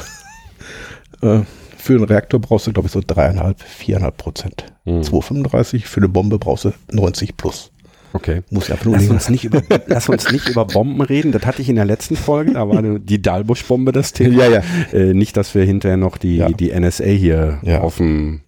äh, 1.22 1.44
für 1.86 1.94
einen 1.94 2.04
Reaktor 2.04 2.40
brauchst 2.40 2.66
du, 2.66 2.72
glaube 2.72 2.86
ich, 2.88 2.92
so 2.92 3.00
dreieinhalb, 3.06 3.60
viereinhalb 3.62 4.16
Prozent. 4.16 4.66
Mhm. 4.84 5.02
2,35, 5.02 5.84
für 5.84 6.00
eine 6.00 6.08
Bombe 6.08 6.38
brauchst 6.38 6.64
du 6.64 6.72
90 6.90 7.36
plus. 7.36 7.70
Okay. 8.12 8.42
Muss 8.50 8.68
ja 8.68 8.76
lass, 8.84 9.08
uns 9.08 9.28
nicht 9.28 9.44
über, 9.44 9.62
lass 9.86 10.08
uns 10.08 10.32
nicht 10.32 10.48
über 10.48 10.64
Bomben 10.64 11.00
reden. 11.02 11.32
Das 11.32 11.44
hatte 11.44 11.60
ich 11.62 11.68
in 11.68 11.76
der 11.76 11.84
letzten 11.84 12.16
Folge. 12.16 12.52
Da 12.52 12.68
war 12.68 12.82
die 12.82 13.20
Dalbusch-Bombe 13.20 13.92
das 13.92 14.12
Thema. 14.12 14.46
Ja, 14.46 14.48
ja. 14.48 14.62
Äh, 14.92 15.12
nicht, 15.12 15.36
dass 15.36 15.54
wir 15.54 15.64
hinterher 15.64 15.96
noch 15.98 16.16
die, 16.16 16.38
ja. 16.38 16.48
die 16.48 16.72
NSA 16.72 17.04
hier 17.04 17.58
ja. 17.62 17.82
auf 17.82 17.98
dem, 17.98 18.40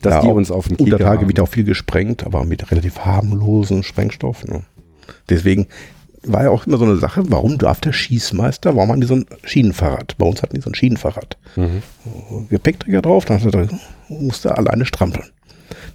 dass 0.00 0.14
ja, 0.14 0.20
die 0.22 0.28
uns 0.28 0.50
auf 0.50 0.68
dem 0.68 0.76
Unter 0.78 0.98
Tage 0.98 1.28
wird 1.28 1.40
auch 1.40 1.48
viel 1.48 1.64
gesprengt, 1.64 2.24
aber 2.24 2.44
mit 2.44 2.70
relativ 2.70 3.00
harmlosen 3.00 3.82
Sprengstoffen. 3.82 4.50
Ne? 4.50 4.62
Deswegen, 5.28 5.66
war 6.26 6.44
ja 6.44 6.50
auch 6.50 6.66
immer 6.66 6.78
so 6.78 6.84
eine 6.84 6.96
Sache, 6.96 7.22
warum 7.30 7.58
darf 7.58 7.80
der 7.80 7.92
Schießmeister, 7.92 8.76
warum 8.76 8.90
haben 8.90 9.00
die 9.00 9.06
so 9.06 9.14
ein 9.14 9.26
Schienenfahrrad? 9.44 10.16
Bei 10.18 10.26
uns 10.26 10.42
hatten 10.42 10.56
die 10.56 10.60
so 10.60 10.70
ein 10.70 10.74
Schienenfahrrad. 10.74 11.36
Mhm. 11.56 11.82
Gepäckträger 12.48 13.02
drauf, 13.02 13.24
dann 13.24 13.40
musste 14.08 14.50
er 14.50 14.58
alleine 14.58 14.84
strampeln. 14.84 15.30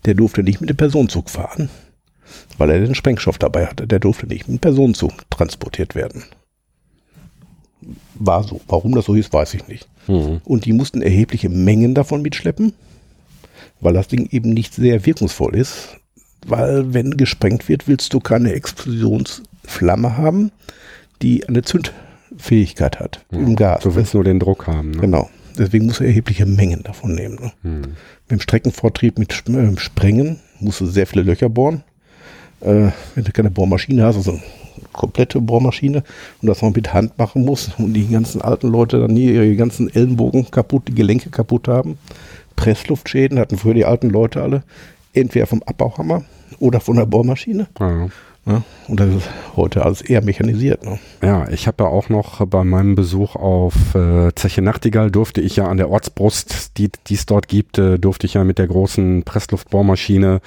Der 0.06 0.14
durfte 0.14 0.44
nicht 0.44 0.62
mit 0.62 0.70
dem 0.70 0.78
Personenzug 0.78 1.30
fahren, 1.30 1.70
weil 2.58 2.70
er 2.70 2.80
den 2.80 2.96
Sprengstoff 2.96 3.38
dabei 3.38 3.68
hatte. 3.68 3.88
Der 3.88 4.00
durfte 4.00 4.28
nicht 4.28 4.48
mit 4.48 4.58
dem 4.58 4.62
Personenzug 4.62 5.12
transportiert 5.30 5.96
werden. 5.96 6.24
War 8.16 8.44
so. 8.44 8.62
Warum 8.68 8.94
das 8.94 9.06
so 9.06 9.16
ist, 9.16 9.34
weiß 9.34 9.54
ich 9.56 9.68
nicht. 9.68 9.88
Mhm. 10.08 10.42
Und 10.44 10.66
die 10.66 10.74
mussten 10.74 11.02
erhebliche 11.02 11.50
Mengen 11.50 11.96
davon 11.96 12.22
mitschleppen, 12.22 12.74
weil 13.80 13.94
das 13.94 14.08
Ding 14.08 14.28
eben 14.32 14.52
nicht 14.52 14.74
sehr 14.74 15.06
wirkungsvoll 15.06 15.56
ist. 15.56 15.98
Weil 16.46 16.94
wenn 16.94 17.18
gesprengt 17.18 17.68
wird, 17.68 17.88
willst 17.88 18.14
du 18.14 18.20
keine 18.20 18.54
Explosions 18.54 19.44
Flamme 19.64 20.18
haben, 20.18 20.51
die 21.22 21.47
eine 21.47 21.62
Zündfähigkeit 21.62 22.99
hat 22.99 23.26
ja, 23.32 23.39
im 23.39 23.55
Gas. 23.55 23.84
Du 23.84 23.95
willst 23.95 24.14
nur 24.14 24.24
den 24.24 24.39
Druck 24.39 24.68
haben. 24.68 24.91
Ne? 24.91 24.97
Genau. 24.97 25.30
Deswegen 25.57 25.86
muss 25.86 25.99
er 25.99 26.07
erhebliche 26.07 26.45
Mengen 26.45 26.84
davon 26.84 27.14
nehmen. 27.14 27.36
Ne? 27.36 27.51
Hm. 27.64 27.82
Mit 27.82 28.32
dem 28.32 28.39
Streckenvortrieb 28.39 29.20
mit 29.20 29.32
äh, 29.49 29.78
Sprengen 29.78 30.39
musst 30.59 30.82
du 30.82 30.86
sehr 30.86 31.07
viele 31.07 31.24
Löcher 31.24 31.49
bohren. 31.49 31.84
Äh, 32.62 32.89
wenn 33.16 33.24
du 33.24 33.32
keine 33.32 33.51
Bohrmaschine 33.51 34.03
hast, 34.03 34.16
also 34.16 34.32
eine 34.32 34.41
komplette 34.93 35.41
Bohrmaschine 35.41 36.03
und 36.41 36.47
das 36.47 36.62
noch 36.62 36.74
mit 36.74 36.93
Hand 36.93 37.18
machen 37.18 37.43
musst 37.43 37.78
und 37.80 37.93
die 37.93 38.07
ganzen 38.07 38.41
alten 38.41 38.68
Leute 38.68 38.99
dann 38.99 39.16
hier 39.16 39.34
ihre 39.34 39.55
ganzen 39.55 39.93
Ellenbogen 39.93 40.49
kaputt, 40.51 40.88
die 40.88 40.95
Gelenke 40.95 41.30
kaputt 41.30 41.68
haben. 41.68 41.97
Pressluftschäden 42.55 43.39
hatten 43.39 43.57
früher 43.57 43.74
die 43.74 43.86
alten 43.86 44.09
Leute 44.09 44.41
alle. 44.41 44.64
Entweder 45.14 45.47
vom 45.47 45.62
Abbauhammer 45.64 46.24
oder 46.59 46.80
von 46.80 46.95
der 46.95 47.05
Bohrmaschine. 47.05 47.68
Ja. 47.80 48.07
Ne? 48.46 48.64
Und 48.88 49.00
das 49.00 49.14
ist 49.14 49.30
heute 49.56 49.86
alles 49.86 50.02
eher 50.02 50.24
mechanisiert. 50.24 50.84
Ne? 50.84 51.00
Ja, 51.22 51.48
ich 51.50 51.68
habe 51.68 51.84
ja 51.84 51.89
auch 51.89 52.10
noch 52.10 52.46
bei 52.48 52.64
meinem 52.64 52.96
Besuch 52.96 53.36
auf 53.36 53.94
äh, 53.94 54.34
Zeche 54.36 54.62
Nachtigall 54.62 55.12
durfte 55.12 55.42
ich 55.42 55.58
ja 55.58 55.68
an 55.68 55.78
der 55.78 55.89
Ortsbrust, 55.89 56.78
die 56.78 56.89
es 57.10 57.26
dort 57.28 57.48
gibt, 57.48 57.78
äh, 57.78 58.00
durfte 58.00 58.26
ich 58.26 58.34
ja 58.34 58.44
mit 58.44 58.58
der 58.58 58.68
großen 58.68 59.24
Pressluftbohrmaschine 59.24 60.42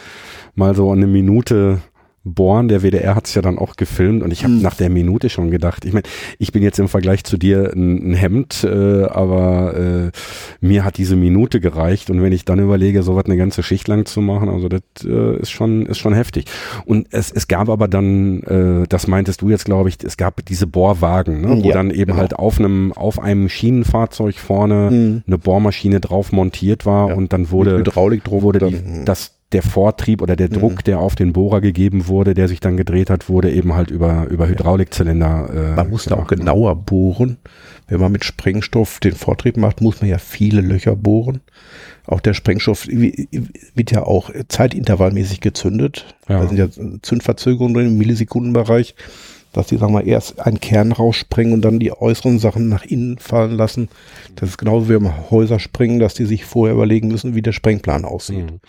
mal 0.57 0.74
so 0.74 0.90
eine 0.90 1.07
Minute 1.07 1.82
bohren. 2.24 2.68
Der 2.68 2.82
WDR 2.82 3.14
hat 3.14 3.26
es 3.26 3.34
ja 3.34 3.42
dann 3.42 3.58
auch 3.58 3.76
gefilmt 3.76 4.22
und 4.22 4.32
ich 4.32 4.44
habe 4.44 4.54
mhm. 4.54 4.62
nach 4.62 4.74
der 4.74 4.88
Minute 4.88 5.28
schon 5.28 5.50
gedacht, 5.50 5.84
ich 5.84 5.92
meine, 5.92 6.04
ich 6.38 6.52
bin 6.52 6.62
jetzt 6.62 6.78
im 6.78 6.88
Vergleich 6.88 7.22
zu 7.24 7.36
dir 7.36 7.72
ein, 7.74 8.12
ein 8.12 8.14
Hemd, 8.14 8.64
äh, 8.64 9.04
aber 9.04 9.76
äh, 9.76 10.10
mir 10.60 10.84
hat 10.84 10.96
diese 10.96 11.16
Minute 11.16 11.60
gereicht 11.60 12.08
und 12.10 12.22
wenn 12.22 12.32
ich 12.32 12.44
dann 12.44 12.58
überlege, 12.58 13.02
so 13.02 13.14
was 13.14 13.26
eine 13.26 13.36
ganze 13.36 13.62
Schicht 13.62 13.86
lang 13.88 14.06
zu 14.06 14.22
machen, 14.22 14.48
also 14.48 14.68
das 14.68 14.80
äh, 15.04 15.38
ist 15.38 15.50
schon 15.50 15.84
ist 15.86 15.98
schon 15.98 16.14
heftig. 16.14 16.46
Und 16.86 17.08
es, 17.10 17.30
es 17.30 17.46
gab 17.46 17.68
aber 17.68 17.88
dann, 17.88 18.42
äh, 18.42 18.86
das 18.88 19.06
meintest 19.06 19.42
du 19.42 19.50
jetzt, 19.50 19.66
glaube 19.66 19.90
ich, 19.90 19.96
es 20.02 20.16
gab 20.16 20.44
diese 20.46 20.66
Bohrwagen, 20.66 21.42
ne, 21.42 21.62
wo 21.62 21.68
ja, 21.68 21.74
dann 21.74 21.90
eben 21.90 22.12
genau. 22.12 22.16
halt 22.16 22.36
auf 22.36 22.58
einem 22.58 22.92
auf 22.92 23.20
einem 23.20 23.50
Schienenfahrzeug 23.50 24.36
vorne 24.36 24.90
mhm. 24.90 25.22
eine 25.26 25.38
Bohrmaschine 25.38 26.00
drauf 26.00 26.32
montiert 26.32 26.86
war 26.86 27.10
ja. 27.10 27.14
und 27.14 27.32
dann 27.34 27.50
wurde 27.50 27.78
Hydraulikdruck 27.78 28.42
wurde 28.42 28.58
die, 28.58 28.76
mhm. 28.76 29.04
das 29.04 29.34
der 29.53 29.62
Vortrieb 29.62 30.20
oder 30.20 30.36
der 30.36 30.49
Druck, 30.49 30.78
mhm. 30.78 30.84
der 30.86 30.99
auf 30.99 31.14
den 31.14 31.32
Bohrer 31.32 31.61
gegeben 31.61 32.09
wurde, 32.09 32.34
der 32.34 32.49
sich 32.49 32.61
dann 32.61 32.76
gedreht 32.76 33.09
hat, 33.11 33.28
wurde 33.28 33.53
eben 33.53 33.74
halt 33.74 33.90
über, 33.90 34.26
über 34.26 34.49
Hydraulikzylinder. 34.49 35.51
Äh, 35.55 35.76
man 35.76 35.90
musste 35.90 36.16
auch 36.16 36.26
genauer 36.26 36.74
bohren. 36.76 37.36
Wenn 37.86 38.01
man 38.01 38.12
mit 38.12 38.24
Sprengstoff 38.24 38.99
den 38.99 39.14
Vortrieb 39.14 39.57
macht, 39.57 39.80
muss 39.80 40.01
man 40.01 40.11
ja 40.11 40.18
viele 40.18 40.61
Löcher 40.61 40.97
bohren. 40.97 41.40
Auch 42.07 42.20
der 42.20 42.34
Sprengstoff 42.34 42.86
wird 42.88 43.90
ja 43.90 44.03
auch 44.03 44.30
zeitintervallmäßig 44.49 45.40
gezündet. 45.40 46.14
Ja. 46.28 46.40
Da 46.40 46.49
sind 46.49 46.57
ja 46.59 46.68
Zündverzögerungen 47.03 47.74
drin 47.74 47.86
im 47.88 47.99
Millisekundenbereich. 47.99 48.95
Dass 49.55 49.68
die, 49.68 49.78
sagen 49.78 49.94
wir, 49.94 50.05
erst 50.05 50.40
einen 50.40 50.61
Kern 50.61 50.92
rausspringen 50.92 51.55
und 51.55 51.62
dann 51.62 51.78
die 51.78 51.92
äußeren 51.92 52.38
Sachen 52.38 52.68
nach 52.68 52.84
innen 52.84 53.18
fallen 53.18 53.57
lassen. 53.57 53.88
Das 54.36 54.50
ist 54.50 54.59
genauso 54.59 54.88
wie 54.88 54.94
beim 54.94 55.30
Häuser 55.30 55.59
springen, 55.59 56.00
dass 56.00 56.14
die 56.14 56.26
sich 56.26 56.44
vorher 56.44 56.74
überlegen 56.74 57.09
müssen, 57.09 57.34
wie 57.34 57.42
der 57.42 57.52
Sprengplan 57.52 58.05
aussieht. 58.05 58.50
Mhm. 58.50 58.61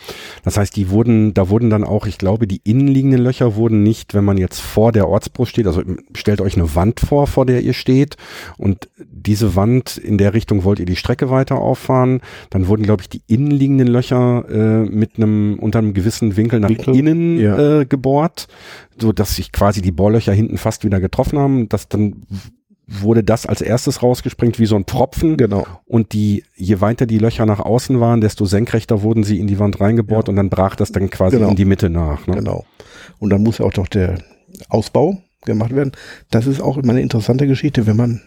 Das 0.43 0.57
heißt, 0.57 0.75
die 0.75 0.89
wurden, 0.89 1.33
da 1.33 1.49
wurden 1.49 1.69
dann 1.69 1.83
auch, 1.83 2.05
ich 2.05 2.17
glaube, 2.17 2.47
die 2.47 2.61
innenliegenden 2.63 3.21
Löcher 3.21 3.55
wurden 3.55 3.83
nicht, 3.83 4.13
wenn 4.13 4.23
man 4.23 4.37
jetzt 4.37 4.61
vor 4.61 4.91
der 4.91 5.09
Ortsbrust 5.09 5.51
steht, 5.51 5.67
also 5.67 5.81
stellt 6.13 6.39
euch 6.39 6.55
eine 6.55 6.75
Wand 6.75 6.99
vor, 6.99 7.27
vor 7.27 7.45
der 7.45 7.61
ihr 7.61 7.73
steht 7.73 8.15
und 8.57 8.87
diese 8.97 9.55
Wand, 9.55 9.97
in 9.97 10.17
der 10.17 10.33
Richtung 10.33 10.63
wollt 10.63 10.79
ihr 10.79 10.85
die 10.85 10.95
Strecke 10.95 11.29
weiter 11.29 11.57
auffahren, 11.57 12.21
dann 12.51 12.67
wurden, 12.67 12.83
glaube 12.83 13.01
ich, 13.01 13.09
die 13.09 13.21
innenliegenden 13.27 13.87
Löcher 13.87 14.45
äh, 14.49 14.89
mit 14.89 15.17
einem, 15.17 15.57
unter 15.59 15.79
einem 15.79 15.93
gewissen 15.93 16.37
Winkel 16.37 16.59
nach 16.59 16.69
Winkel? 16.69 16.95
innen 16.95 17.39
ja. 17.39 17.81
äh, 17.81 17.85
gebohrt, 17.85 18.47
so 18.99 19.11
dass 19.11 19.35
sich 19.35 19.51
quasi 19.51 19.81
die 19.81 19.91
Bohrlöcher 19.91 20.33
hinten 20.33 20.57
fast 20.57 20.83
wieder 20.83 20.99
getroffen 20.99 21.39
haben, 21.39 21.69
dass 21.69 21.89
dann 21.89 22.23
wurde 22.87 23.23
das 23.23 23.45
als 23.45 23.61
erstes 23.61 24.03
rausgesprengt 24.03 24.59
wie 24.59 24.65
so 24.65 24.75
ein 24.75 24.85
Tropfen. 24.85 25.37
Genau. 25.37 25.65
Und 25.85 26.13
die, 26.13 26.43
je 26.55 26.81
weiter 26.81 27.05
die 27.05 27.17
Löcher 27.17 27.45
nach 27.45 27.59
außen 27.59 27.99
waren, 27.99 28.21
desto 28.21 28.45
senkrechter 28.45 29.01
wurden 29.01 29.23
sie 29.23 29.39
in 29.39 29.47
die 29.47 29.59
Wand 29.59 29.79
reingebohrt 29.81 30.27
ja. 30.27 30.29
und 30.29 30.35
dann 30.35 30.49
brach 30.49 30.75
das 30.75 30.91
dann 30.91 31.09
quasi 31.09 31.37
genau. 31.37 31.49
in 31.49 31.55
die 31.55 31.65
Mitte 31.65 31.89
nach. 31.89 32.27
Ne? 32.27 32.35
Genau. 32.35 32.65
Und 33.19 33.31
dann 33.31 33.43
muss 33.43 33.57
ja 33.57 33.65
auch 33.65 33.73
doch 33.73 33.87
der 33.87 34.19
Ausbau 34.69 35.17
gemacht 35.45 35.75
werden. 35.75 35.93
Das 36.29 36.47
ist 36.47 36.61
auch 36.61 36.77
immer 36.77 36.91
eine 36.91 37.01
interessante 37.01 37.47
Geschichte, 37.47 37.87
wenn 37.87 37.97
man 37.97 38.21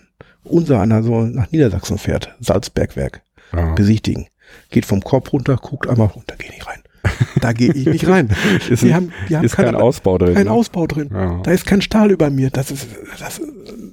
unser 0.44 0.80
einer 0.80 1.02
so 1.02 1.22
nach 1.22 1.50
Niedersachsen 1.50 1.98
fährt, 1.98 2.34
Salzbergwerk, 2.40 3.22
ja. 3.52 3.74
besichtigen. 3.74 4.26
Geht 4.70 4.86
vom 4.86 5.02
Korb 5.02 5.32
runter, 5.32 5.56
guckt 5.56 5.88
einmal 5.88 6.08
runter, 6.08 6.34
geh 6.38 6.48
nicht 6.48 6.66
rein. 6.66 6.82
Da 7.40 7.52
gehe 7.52 7.72
ich 7.72 7.86
nicht 7.86 8.06
rein. 8.08 8.30
ist 8.70 8.82
die 8.82 8.94
haben, 8.94 9.12
die 9.28 9.36
haben 9.36 9.44
ist 9.44 9.56
keine, 9.56 9.72
kein 9.72 9.80
Ausbau 9.80 10.18
drin. 10.18 10.34
Kein 10.34 10.46
ne? 10.46 10.52
Ausbau 10.52 10.86
drin. 10.86 11.10
Ja. 11.12 11.40
Da 11.42 11.50
ist 11.52 11.66
kein 11.66 11.82
Stahl 11.82 12.10
über 12.10 12.30
mir. 12.30 12.50
Das 12.50 12.70
ist, 12.70 12.88
das 13.18 13.38
ist 13.38 13.48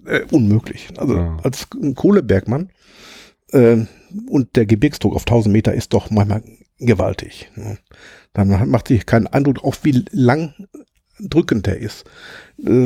äh, 0.07 0.21
unmöglich. 0.31 0.89
Also 0.97 1.15
ja. 1.15 1.37
als 1.43 1.67
Kohlebergmann 1.95 2.69
äh, 3.51 3.77
und 4.29 4.55
der 4.55 4.65
Gebirgsdruck 4.65 5.15
auf 5.15 5.23
1000 5.23 5.53
Meter 5.53 5.73
ist 5.73 5.93
doch 5.93 6.09
manchmal 6.09 6.43
gewaltig. 6.79 7.51
Ne? 7.55 7.77
Dann 8.33 8.69
macht 8.69 8.87
sich 8.87 9.05
keinen 9.05 9.27
Eindruck, 9.27 9.63
auch 9.63 9.75
wie 9.83 10.03
lang 10.11 10.53
drückend 11.19 11.67
der 11.67 11.77
ist. 11.77 12.05
Äh, 12.63 12.85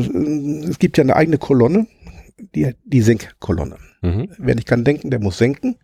es 0.69 0.79
gibt 0.79 0.97
ja 0.97 1.03
eine 1.03 1.15
eigene 1.15 1.37
Kolonne, 1.37 1.87
die, 2.55 2.73
die 2.85 3.01
Senkkolonne. 3.01 3.77
Mhm. 4.01 4.29
Wer 4.37 4.55
nicht 4.55 4.67
kann 4.67 4.83
denken, 4.83 5.09
der 5.09 5.19
muss 5.19 5.37
senken. 5.37 5.75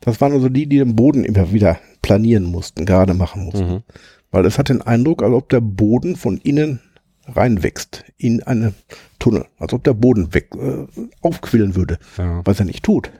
Das 0.00 0.20
waren 0.20 0.32
also 0.32 0.48
die, 0.48 0.66
die 0.66 0.78
den 0.78 0.94
Boden 0.94 1.24
immer 1.24 1.52
wieder 1.52 1.78
planieren 2.06 2.44
mussten, 2.44 2.86
gerade 2.86 3.14
machen 3.14 3.46
mussten. 3.46 3.68
Mhm. 3.68 3.82
Weil 4.30 4.46
es 4.46 4.58
hat 4.58 4.68
den 4.68 4.80
Eindruck, 4.80 5.24
als 5.24 5.34
ob 5.34 5.48
der 5.48 5.60
Boden 5.60 6.14
von 6.14 6.38
innen 6.38 6.78
reinwächst 7.26 8.04
in 8.16 8.44
eine 8.44 8.74
Tunnel, 9.18 9.46
als 9.58 9.72
ob 9.72 9.82
der 9.82 9.94
Boden 9.94 10.32
weg 10.32 10.50
äh, 10.54 10.86
aufquillen 11.20 11.74
würde, 11.74 11.98
ja. 12.16 12.42
was 12.44 12.60
er 12.60 12.66
nicht 12.66 12.84
tut. 12.84 13.10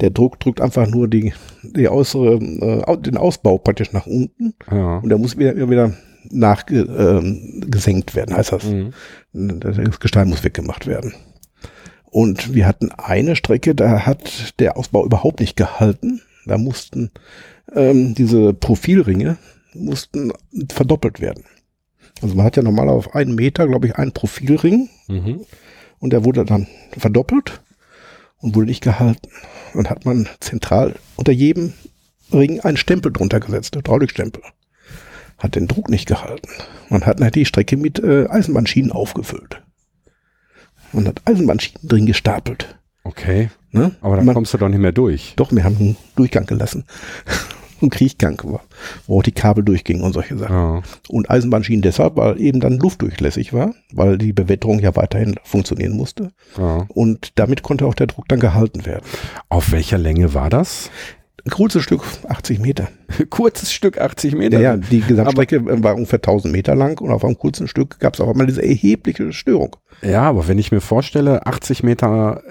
Der 0.00 0.10
Druck 0.10 0.40
drückt 0.40 0.60
einfach 0.60 0.88
nur 0.88 1.06
die, 1.06 1.32
die 1.62 1.88
äußere, 1.88 2.34
äh, 2.34 2.96
den 2.98 3.16
Ausbau 3.16 3.58
praktisch 3.58 3.92
nach 3.92 4.06
unten 4.06 4.54
ja. 4.68 4.98
und 4.98 5.08
der 5.10 5.18
muss 5.18 5.38
wieder, 5.38 5.70
wieder 5.70 5.94
nachgesenkt 6.28 8.10
äh, 8.10 8.14
werden, 8.16 8.36
heißt 8.36 8.50
das. 8.50 8.64
Mhm. 8.64 8.90
Das 9.60 10.00
Gestein 10.00 10.28
muss 10.28 10.42
weggemacht 10.42 10.88
werden. 10.88 11.14
Und 12.10 12.52
wir 12.52 12.66
hatten 12.66 12.90
eine 12.90 13.36
Strecke, 13.36 13.76
da 13.76 14.06
hat 14.06 14.58
der 14.58 14.76
Ausbau 14.76 15.04
überhaupt 15.04 15.38
nicht 15.38 15.56
gehalten. 15.56 16.20
Da 16.46 16.58
mussten 16.58 17.10
ähm, 17.74 18.14
diese 18.14 18.52
Profilringe 18.54 19.38
mussten 19.74 20.32
verdoppelt 20.70 21.20
werden. 21.20 21.44
Also 22.22 22.34
man 22.34 22.46
hat 22.46 22.56
ja 22.56 22.62
normal 22.62 22.88
auf 22.88 23.14
einen 23.14 23.34
Meter, 23.34 23.66
glaube 23.66 23.86
ich, 23.86 23.96
einen 23.96 24.12
Profilring 24.12 24.88
mhm. 25.06 25.40
und 25.98 26.12
der 26.12 26.24
wurde 26.24 26.44
dann 26.44 26.66
verdoppelt 26.96 27.60
und 28.38 28.54
wurde 28.54 28.66
nicht 28.66 28.82
gehalten. 28.82 29.28
Und 29.74 29.90
hat 29.90 30.04
man 30.04 30.28
zentral 30.40 30.94
unter 31.16 31.32
jedem 31.32 31.74
Ring 32.32 32.60
einen 32.60 32.76
Stempel 32.76 33.12
drunter 33.12 33.40
gesetzt, 33.40 33.76
Hydraulikstempel. 33.76 34.42
Hat 35.36 35.54
den 35.54 35.68
Druck 35.68 35.88
nicht 35.88 36.06
gehalten. 36.06 36.48
Man 36.88 37.06
hat 37.06 37.34
die 37.34 37.44
Strecke 37.44 37.76
mit 37.76 38.00
äh, 38.00 38.26
Eisenbahnschienen 38.28 38.90
aufgefüllt 38.90 39.62
und 40.92 41.06
hat 41.06 41.22
Eisenbahnschienen 41.26 41.88
drin 41.88 42.06
gestapelt. 42.06 42.78
Okay. 43.04 43.50
Ne? 43.70 43.94
Aber 44.00 44.16
dann 44.16 44.26
Man, 44.26 44.34
kommst 44.34 44.52
du 44.54 44.58
doch 44.58 44.68
nicht 44.68 44.80
mehr 44.80 44.92
durch. 44.92 45.34
Doch, 45.36 45.52
wir 45.52 45.62
haben 45.62 45.76
einen 45.76 45.96
Durchgang 46.16 46.46
gelassen. 46.46 46.84
Ein 47.82 47.90
Kriechgang 47.90 48.40
war, 48.44 48.60
wo 49.06 49.18
auch 49.18 49.22
die 49.22 49.32
Kabel 49.32 49.64
durchgingen 49.64 50.02
und 50.02 50.12
solche 50.12 50.36
Sachen. 50.36 50.54
Ja. 50.54 50.82
Und 51.08 51.30
Eisenbahnschienen 51.30 51.82
deshalb, 51.82 52.16
weil 52.16 52.40
eben 52.40 52.60
dann 52.60 52.78
luftdurchlässig 52.78 53.52
war, 53.52 53.74
weil 53.92 54.18
die 54.18 54.32
Bewetterung 54.32 54.78
ja 54.80 54.94
weiterhin 54.96 55.36
funktionieren 55.44 55.96
musste. 55.96 56.30
Ja. 56.56 56.86
Und 56.88 57.32
damit 57.38 57.62
konnte 57.62 57.86
auch 57.86 57.94
der 57.94 58.06
Druck 58.06 58.28
dann 58.28 58.40
gehalten 58.40 58.86
werden. 58.86 59.04
Auf 59.48 59.72
welcher 59.72 59.98
Länge 59.98 60.34
war 60.34 60.50
das? 60.50 60.90
Ein 61.44 61.50
kurzes 61.56 61.82
Stück, 61.82 62.02
80 62.28 62.58
Meter. 62.58 62.88
Kurzes 63.30 63.72
Stück, 63.72 63.98
80 63.98 64.34
Meter? 64.34 64.60
Ja, 64.60 64.76
die 64.76 65.00
Gesamtstrecke 65.00 65.60
aber, 65.60 65.82
war 65.82 65.94
ungefähr 65.94 66.18
1000 66.18 66.52
Meter 66.52 66.74
lang 66.74 67.00
und 67.00 67.10
auf 67.10 67.24
einem 67.24 67.38
kurzen 67.38 67.68
Stück 67.68 67.98
gab 68.00 68.14
es 68.14 68.20
auch 68.20 68.28
einmal 68.28 68.46
diese 68.46 68.62
erhebliche 68.62 69.32
Störung. 69.32 69.76
Ja, 70.02 70.22
aber 70.22 70.46
wenn 70.46 70.58
ich 70.58 70.70
mir 70.70 70.80
vorstelle, 70.80 71.46
80 71.46 71.82
Meter 71.82 72.42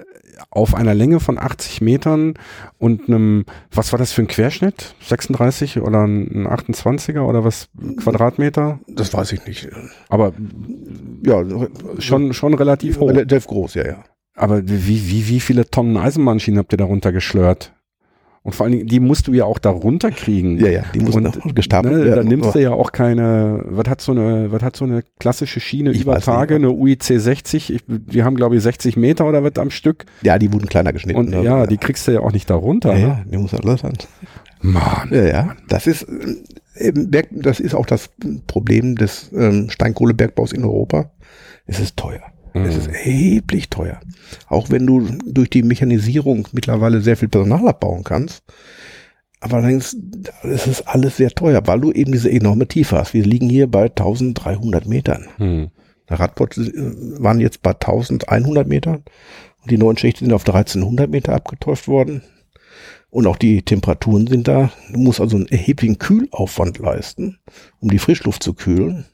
auf 0.49 0.75
einer 0.75 0.93
Länge 0.93 1.19
von 1.19 1.37
80 1.37 1.81
Metern 1.81 2.35
und 2.77 3.07
einem, 3.07 3.45
was 3.71 3.91
war 3.91 3.99
das 3.99 4.11
für 4.11 4.21
ein 4.21 4.27
Querschnitt? 4.27 4.95
36 5.01 5.81
oder 5.81 6.05
ein 6.05 6.47
28er 6.47 7.21
oder 7.21 7.43
was 7.43 7.69
Quadratmeter? 7.97 8.79
Das 8.87 9.13
weiß 9.13 9.31
ich 9.33 9.45
nicht. 9.45 9.69
Aber 10.09 10.33
ja, 11.25 11.43
schon, 11.99 12.33
schon 12.33 12.53
relativ 12.53 12.99
hoch. 12.99 13.09
Relativ 13.09 13.47
groß, 13.47 13.75
ja, 13.75 13.85
ja. 13.85 14.03
Aber 14.35 14.67
wie, 14.67 15.09
wie, 15.09 15.27
wie 15.27 15.39
viele 15.39 15.69
Tonnen 15.69 15.97
Eisenbahnschienen 15.97 16.59
habt 16.59 16.71
ihr 16.71 16.77
darunter 16.77 17.11
geschlört? 17.11 17.73
Und 18.47 18.53
vor 18.53 18.63
allen 18.63 18.71
Dingen, 18.71 18.87
die 18.87 19.01
musst 19.01 19.27
du 19.27 19.33
ja 19.33 19.43
auch 19.43 19.59
da 19.59 19.71
runterkriegen. 19.71 20.57
Ja, 20.57 20.69
ja, 20.69 20.83
die 20.93 21.01
musst 21.01 21.17
du 21.17 21.53
gestapelt 21.53 21.97
ne, 21.97 22.05
werden. 22.05 22.15
Da 22.15 22.23
nimmst 22.23 22.55
du 22.55 22.59
ja 22.59 22.71
auch 22.71 22.93
keine, 22.93 23.61
was 23.65 23.89
hat 23.89 23.99
so 23.99 24.13
eine, 24.13 24.53
was 24.53 24.61
hat 24.61 24.77
so 24.77 24.85
eine 24.85 25.03
klassische 25.19 25.59
Schiene 25.59 25.91
ich 25.91 26.03
über 26.03 26.17
Tage, 26.21 26.55
eine 26.55 26.71
UIC 26.71 27.03
60, 27.03 27.73
ich, 27.73 27.83
die 27.85 28.23
haben 28.23 28.37
glaube 28.37 28.55
ich 28.55 28.63
60 28.63 28.95
Meter 28.95 29.27
oder 29.27 29.43
was 29.43 29.57
am 29.57 29.69
Stück. 29.69 30.05
Ja, 30.21 30.39
die 30.39 30.53
wurden 30.53 30.69
kleiner 30.69 30.93
geschnitten. 30.93 31.33
Und 31.33 31.43
ja, 31.43 31.67
die 31.67 31.75
kriegst 31.75 32.07
du 32.07 32.13
ja 32.13 32.21
auch 32.21 32.31
nicht 32.31 32.49
da 32.49 32.55
runter. 32.55 32.93
Ja, 32.93 32.95
ne? 32.95 33.01
ja 33.01 33.25
die 33.29 33.37
muss 33.37 33.51
du 33.51 33.57
alles 33.57 33.83
haben. 33.83 33.97
Mann. 34.61 35.09
Ja, 35.11 35.25
ja, 35.25 35.55
das 35.67 35.85
ist, 35.85 36.07
das 37.31 37.59
ist 37.59 37.75
auch 37.75 37.85
das 37.85 38.11
Problem 38.47 38.95
des 38.95 39.29
ähm, 39.35 39.69
Steinkohlebergbaus 39.69 40.53
in 40.53 40.63
Europa. 40.63 41.11
Es 41.65 41.81
ist 41.81 41.97
teuer. 41.97 42.21
Es 42.65 42.75
ist 42.75 42.87
mhm. 42.87 42.93
erheblich 42.93 43.69
teuer. 43.69 43.99
Auch 44.47 44.69
wenn 44.69 44.85
du 44.85 45.07
durch 45.25 45.49
die 45.49 45.63
Mechanisierung 45.63 46.47
mittlerweile 46.51 47.01
sehr 47.01 47.17
viel 47.17 47.29
Personal 47.29 47.67
abbauen 47.67 48.03
kannst. 48.03 48.43
Aber 49.39 49.57
allerdings, 49.57 49.95
es 50.43 50.65
ist 50.65 50.87
alles 50.87 51.17
sehr 51.17 51.29
teuer, 51.29 51.61
weil 51.65 51.79
du 51.79 51.91
eben 51.91 52.11
diese 52.11 52.31
enorme 52.31 52.67
Tiefe 52.67 52.97
hast. 52.97 53.13
Wir 53.13 53.23
liegen 53.23 53.49
hier 53.49 53.67
bei 53.67 53.83
1300 53.83 54.87
Metern. 54.87 55.27
Mhm. 55.37 55.69
Der 56.09 56.19
Radbot 56.19 56.57
äh, 56.57 56.71
waren 57.21 57.39
jetzt 57.39 57.61
bei 57.61 57.71
1100 57.71 58.67
Metern. 58.67 59.03
Und 59.61 59.71
die 59.71 59.77
neuen 59.77 59.97
Schächte 59.97 60.25
sind 60.25 60.33
auf 60.33 60.47
1300 60.47 61.09
Meter 61.09 61.33
abgetäuft 61.33 61.87
worden. 61.87 62.23
Und 63.09 63.27
auch 63.27 63.37
die 63.37 63.61
Temperaturen 63.61 64.27
sind 64.27 64.47
da. 64.47 64.71
Du 64.91 64.99
musst 64.99 65.21
also 65.21 65.37
einen 65.37 65.47
erheblichen 65.47 65.97
Kühlaufwand 65.97 66.79
leisten, 66.79 67.37
um 67.79 67.89
die 67.89 67.99
Frischluft 67.99 68.43
zu 68.43 68.53
kühlen. 68.53 69.05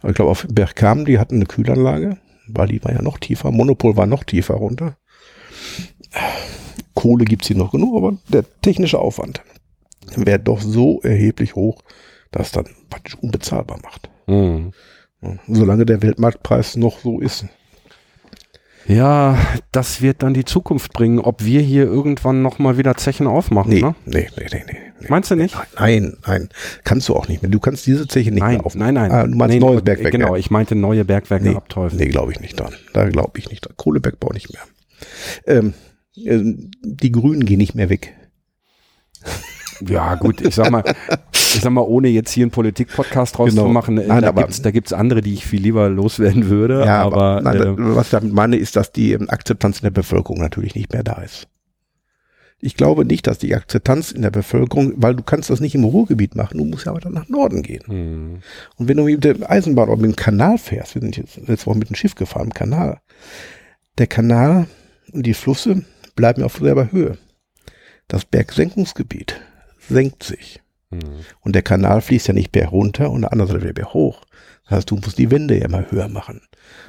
Aber 0.00 0.10
ich 0.10 0.16
glaube, 0.16 0.30
auf 0.30 0.46
Bergkamen, 0.50 1.04
die 1.04 1.18
hatten 1.18 1.36
eine 1.36 1.46
Kühlanlage. 1.46 2.16
Bali 2.50 2.82
war 2.84 2.92
ja 2.92 3.02
noch 3.02 3.18
tiefer, 3.18 3.50
Monopol 3.50 3.96
war 3.96 4.06
noch 4.06 4.24
tiefer 4.24 4.54
runter. 4.54 4.96
Kohle 6.94 7.24
gibt's 7.24 7.46
hier 7.46 7.56
noch 7.56 7.72
genug, 7.72 7.96
aber 7.96 8.18
der 8.28 8.44
technische 8.60 8.98
Aufwand 8.98 9.42
wäre 10.16 10.40
doch 10.40 10.60
so 10.60 11.00
erheblich 11.02 11.54
hoch, 11.54 11.82
dass 12.30 12.48
es 12.48 12.52
dann 12.52 12.66
praktisch 12.88 13.16
unbezahlbar 13.16 13.78
macht. 13.82 14.10
Mhm. 14.26 14.72
Solange 15.46 15.86
der 15.86 16.02
Weltmarktpreis 16.02 16.76
noch 16.76 16.98
so 16.98 17.20
ist. 17.20 17.46
Ja, 18.90 19.38
das 19.70 20.02
wird 20.02 20.24
dann 20.24 20.34
die 20.34 20.44
Zukunft 20.44 20.92
bringen, 20.92 21.20
ob 21.20 21.44
wir 21.44 21.60
hier 21.60 21.84
irgendwann 21.84 22.42
nochmal 22.42 22.76
wieder 22.76 22.96
Zechen 22.96 23.28
aufmachen. 23.28 23.70
Nee, 23.70 23.82
ne? 23.82 23.94
nee, 24.04 24.28
nee, 24.36 24.46
nee, 24.52 24.64
nee. 24.66 25.08
Meinst 25.08 25.30
du 25.30 25.36
nicht? 25.36 25.56
Nein, 25.78 26.16
nein. 26.26 26.48
Kannst 26.82 27.08
du 27.08 27.14
auch 27.14 27.28
nicht 27.28 27.40
mehr. 27.40 27.50
Du 27.50 27.60
kannst 27.60 27.86
diese 27.86 28.08
Zeche 28.08 28.32
nicht 28.32 28.42
nein, 28.42 28.56
mehr 28.56 28.66
aufmachen. 28.66 28.94
Nein, 28.94 29.10
nein. 29.10 29.12
Ah, 29.12 29.26
du 29.26 29.36
meinst 29.36 29.54
nee, 29.54 29.60
neues 29.60 29.82
Bergwerk. 29.82 30.10
Genau, 30.10 30.34
ich 30.34 30.50
meinte 30.50 30.74
neue 30.74 31.04
Bergwerke 31.04 31.50
nee, 31.50 31.56
abteufeln. 31.56 32.00
Nee, 32.00 32.08
glaube 32.08 32.32
ich 32.32 32.40
nicht 32.40 32.58
dran. 32.58 32.74
Da 32.92 33.08
glaube 33.08 33.38
ich 33.38 33.48
nicht 33.48 33.60
dran. 33.60 33.74
Kohlebergbau 33.76 34.32
nicht 34.32 34.52
mehr. 34.52 34.62
Ähm, 35.46 35.74
äh, 36.16 36.40
die 36.82 37.12
Grünen 37.12 37.44
gehen 37.44 37.58
nicht 37.58 37.76
mehr 37.76 37.90
weg. 37.90 38.14
Ja, 39.86 40.16
gut, 40.16 40.40
ich 40.40 40.54
sag 40.54 40.70
mal, 40.70 40.82
ich 41.54 41.60
sag 41.60 41.70
mal, 41.70 41.82
ohne 41.82 42.08
jetzt 42.08 42.32
hier 42.32 42.44
einen 42.44 42.50
Politik-Podcast 42.50 43.38
draus 43.38 43.50
genau. 43.50 43.62
zu 43.62 43.68
machen, 43.68 43.98
äh, 43.98 44.06
nein, 44.06 44.22
da, 44.22 44.32
gibt's, 44.32 44.62
da 44.62 44.70
gibt's 44.70 44.92
andere, 44.92 45.20
die 45.20 45.34
ich 45.34 45.46
viel 45.46 45.60
lieber 45.60 45.88
loswerden 45.88 46.48
würde. 46.48 46.84
Ja, 46.84 47.02
aber, 47.02 47.38
aber 47.38 47.42
nein, 47.42 47.60
äh, 47.60 47.74
was 47.96 48.06
ich 48.06 48.10
damit 48.10 48.32
meine, 48.32 48.56
ist, 48.56 48.76
dass 48.76 48.92
die 48.92 49.18
Akzeptanz 49.18 49.78
in 49.78 49.84
der 49.84 49.90
Bevölkerung 49.90 50.38
natürlich 50.38 50.74
nicht 50.74 50.92
mehr 50.92 51.02
da 51.02 51.22
ist. 51.22 51.48
Ich 52.62 52.76
glaube 52.76 53.06
nicht, 53.06 53.26
dass 53.26 53.38
die 53.38 53.54
Akzeptanz 53.54 54.12
in 54.12 54.20
der 54.20 54.30
Bevölkerung, 54.30 54.92
weil 54.96 55.14
du 55.14 55.22
kannst 55.22 55.48
das 55.48 55.60
nicht 55.60 55.74
im 55.74 55.84
Ruhrgebiet 55.84 56.36
machen, 56.36 56.58
du 56.58 56.64
musst 56.66 56.84
ja 56.84 56.92
aber 56.92 57.00
dann 57.00 57.14
nach 57.14 57.28
Norden 57.28 57.62
gehen. 57.62 57.82
Hm. 57.86 58.38
Und 58.76 58.88
wenn 58.88 58.98
du 58.98 59.04
mit 59.04 59.24
der 59.24 59.50
Eisenbahn 59.50 59.88
oder 59.88 60.00
mit 60.00 60.10
dem 60.10 60.16
Kanal 60.16 60.58
fährst, 60.58 60.94
wir 60.94 61.00
sind 61.00 61.16
jetzt 61.16 61.36
letzte 61.48 61.66
Woche 61.66 61.78
mit 61.78 61.88
dem 61.88 61.96
Schiff 61.96 62.14
gefahren, 62.14 62.48
im 62.48 62.54
Kanal, 62.54 63.00
der 63.96 64.06
Kanal 64.08 64.66
und 65.12 65.24
die 65.24 65.34
Flüsse 65.34 65.84
bleiben 66.16 66.42
auf 66.42 66.58
selber 66.58 66.92
Höhe. 66.92 67.16
Das 68.08 68.26
Bergsenkungsgebiet 68.26 69.40
senkt 69.88 70.22
sich. 70.22 70.60
Hm. 70.90 71.00
Und 71.40 71.54
der 71.54 71.62
Kanal 71.62 72.00
fließt 72.00 72.28
ja 72.28 72.34
nicht 72.34 72.52
berg 72.52 72.72
runter 72.72 73.10
und 73.10 73.22
der 73.22 73.32
andere 73.32 73.48
Seite 73.48 73.68
wieder 73.68 73.92
hoch. 73.92 74.22
Das 74.64 74.78
heißt, 74.78 74.90
du 74.90 74.96
musst 74.96 75.18
die 75.18 75.30
Wände 75.30 75.58
ja 75.58 75.64
immer 75.64 75.90
höher 75.90 76.08
machen. 76.08 76.40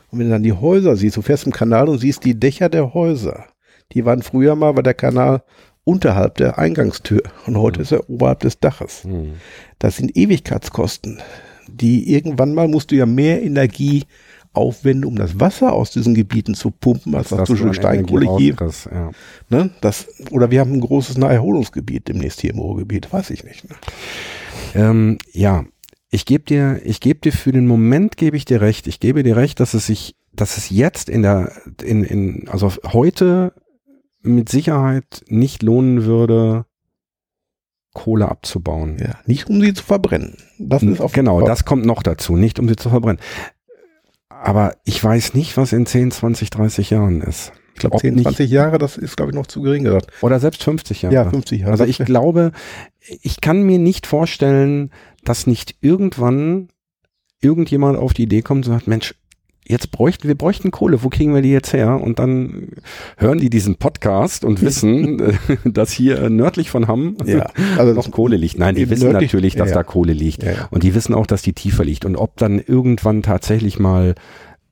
Und 0.09 0.19
wenn 0.19 0.27
du 0.27 0.33
dann 0.33 0.43
die 0.43 0.53
Häuser 0.53 0.95
siehst, 0.95 1.17
du 1.17 1.21
fährst 1.21 1.45
im 1.45 1.51
Kanal 1.51 1.89
und 1.89 1.97
siehst 1.99 2.25
die 2.25 2.39
Dächer 2.39 2.69
der 2.69 2.93
Häuser. 2.93 3.45
Die 3.93 4.05
waren 4.05 4.21
früher 4.21 4.55
mal, 4.55 4.75
war 4.75 4.83
der 4.83 4.93
Kanal 4.93 5.43
unterhalb 5.83 6.35
der 6.35 6.57
Eingangstür 6.57 7.23
und 7.47 7.57
heute 7.57 7.79
Mhm. 7.79 7.83
ist 7.83 7.91
er 7.91 8.09
oberhalb 8.09 8.39
des 8.41 8.59
Daches. 8.59 9.03
Hm. 9.03 9.33
Das 9.79 9.97
sind 9.97 10.15
Ewigkeitskosten. 10.15 11.21
Die 11.67 12.13
irgendwann 12.13 12.53
mal 12.53 12.67
musst 12.67 12.91
du 12.91 12.95
ja 12.95 13.05
mehr 13.05 13.41
Energie 13.41 14.03
aufwenden, 14.53 15.05
um 15.05 15.15
das 15.15 15.39
Wasser 15.39 15.73
aus 15.73 15.91
diesen 15.91 16.13
Gebieten 16.13 16.55
zu 16.55 16.71
pumpen, 16.71 17.15
als 17.15 17.31
was 17.31 17.47
du 17.47 17.55
schon 17.55 17.69
an 17.69 17.73
Steinkohle 17.73 18.37
hier. 18.37 18.55
ja. 18.91 19.11
Ne? 19.49 19.69
Das, 19.79 20.07
oder 20.29 20.51
wir 20.51 20.59
haben 20.59 20.73
ein 20.73 20.81
großes 20.81 21.17
Naherholungsgebiet 21.17 22.09
demnächst 22.09 22.41
hier 22.41 22.51
im 22.51 22.59
Ruhrgebiet, 22.59 23.11
weiß 23.11 23.29
ich 23.29 23.43
nicht. 23.43 23.69
Ne? 23.69 23.75
Ähm, 24.75 25.17
ja, 25.31 25.65
ich 26.09 26.25
gebe 26.25 26.43
dir, 26.43 26.81
ich 26.83 26.99
gebe 26.99 27.21
dir 27.21 27.31
für 27.31 27.53
den 27.53 27.65
Moment 27.65 28.17
gebe 28.17 28.35
ich 28.35 28.43
dir 28.43 28.59
recht. 28.59 28.87
Ich 28.87 28.99
gebe 28.99 29.23
dir 29.23 29.37
recht, 29.37 29.61
dass 29.61 29.73
es 29.73 29.85
sich, 29.85 30.15
dass 30.33 30.57
es 30.57 30.69
jetzt 30.69 31.07
in 31.07 31.21
der, 31.21 31.53
in, 31.81 32.03
in, 32.03 32.49
also 32.49 32.73
heute 32.91 33.53
mit 34.21 34.49
Sicherheit 34.49 35.23
nicht 35.27 35.63
lohnen 35.63 36.03
würde, 36.03 36.65
Kohle 37.93 38.29
abzubauen. 38.29 38.97
Ja, 38.99 39.17
nicht 39.25 39.49
um 39.49 39.61
sie 39.61 39.73
zu 39.73 39.83
verbrennen. 39.83 40.37
Das 40.59 40.83
ist 40.83 41.01
auf 41.01 41.11
genau, 41.11 41.41
das 41.41 41.65
kommt 41.65 41.85
noch 41.85 42.03
dazu, 42.03 42.37
nicht 42.37 42.59
um 42.59 42.67
sie 42.67 42.75
zu 42.75 42.89
verbrennen. 42.89 43.19
Aber 44.43 44.75
ich 44.85 45.03
weiß 45.03 45.33
nicht, 45.35 45.55
was 45.57 45.71
in 45.71 45.85
10, 45.85 46.11
20, 46.11 46.49
30 46.49 46.89
Jahren 46.89 47.21
ist. 47.21 47.51
Ich 47.73 47.79
glaube, 47.79 47.95
ob 47.95 48.01
10, 48.01 48.15
nicht- 48.15 48.23
20 48.23 48.49
Jahre, 48.49 48.77
das 48.77 48.97
ist, 48.97 49.15
glaube 49.15 49.31
ich, 49.31 49.35
noch 49.35 49.47
zu 49.47 49.61
gering 49.61 49.83
gesagt. 49.83 50.07
Oder 50.21 50.39
selbst 50.39 50.63
50 50.63 51.03
Jahre. 51.03 51.15
Ja, 51.15 51.29
50 51.29 51.59
Jahre. 51.61 51.71
Also 51.71 51.85
ich 51.85 51.97
glaube, 51.99 52.51
ich 53.21 53.39
kann 53.41 53.63
mir 53.63 53.79
nicht 53.79 54.07
vorstellen, 54.07 54.91
dass 55.23 55.47
nicht 55.47 55.75
irgendwann 55.81 56.69
irgendjemand 57.41 57.97
auf 57.97 58.13
die 58.13 58.23
Idee 58.23 58.41
kommt 58.41 58.67
und 58.67 58.73
sagt, 58.73 58.87
Mensch, 58.87 59.15
jetzt 59.71 59.91
bräuchten 59.91 60.27
wir 60.27 60.35
bräuchten 60.35 60.69
Kohle, 60.69 61.03
wo 61.03 61.09
kriegen 61.09 61.33
wir 61.33 61.41
die 61.41 61.51
jetzt 61.51 61.73
her? 61.73 61.99
Und 61.99 62.19
dann 62.19 62.67
hören 63.17 63.39
die 63.39 63.49
diesen 63.49 63.75
Podcast 63.77 64.45
und 64.45 64.61
wissen, 64.61 65.19
äh, 65.19 65.33
dass 65.65 65.91
hier 65.91 66.29
nördlich 66.29 66.69
von 66.69 66.87
Hamm 66.87 67.17
ja, 67.25 67.47
also 67.77 67.93
noch 67.95 68.11
Kohle 68.11 68.37
liegt. 68.37 68.59
Nein, 68.59 68.75
die 68.75 68.89
wissen 68.89 69.05
nördlich- 69.05 69.31
natürlich, 69.31 69.55
dass 69.55 69.69
ja, 69.69 69.75
da. 69.75 69.83
Kohle 69.83 70.13
liegt. 70.13 70.43
Ja. 70.43 70.67
Und 70.69 70.83
die 70.83 70.93
wissen 70.93 71.15
auch, 71.15 71.25
dass 71.25 71.41
die 71.41 71.53
tiefer 71.53 71.83
liegt. 71.83 72.05
Und 72.05 72.15
ob 72.15 72.37
dann 72.37 72.59
irgendwann 72.59 73.23
tatsächlich 73.23 73.79
mal 73.79 74.15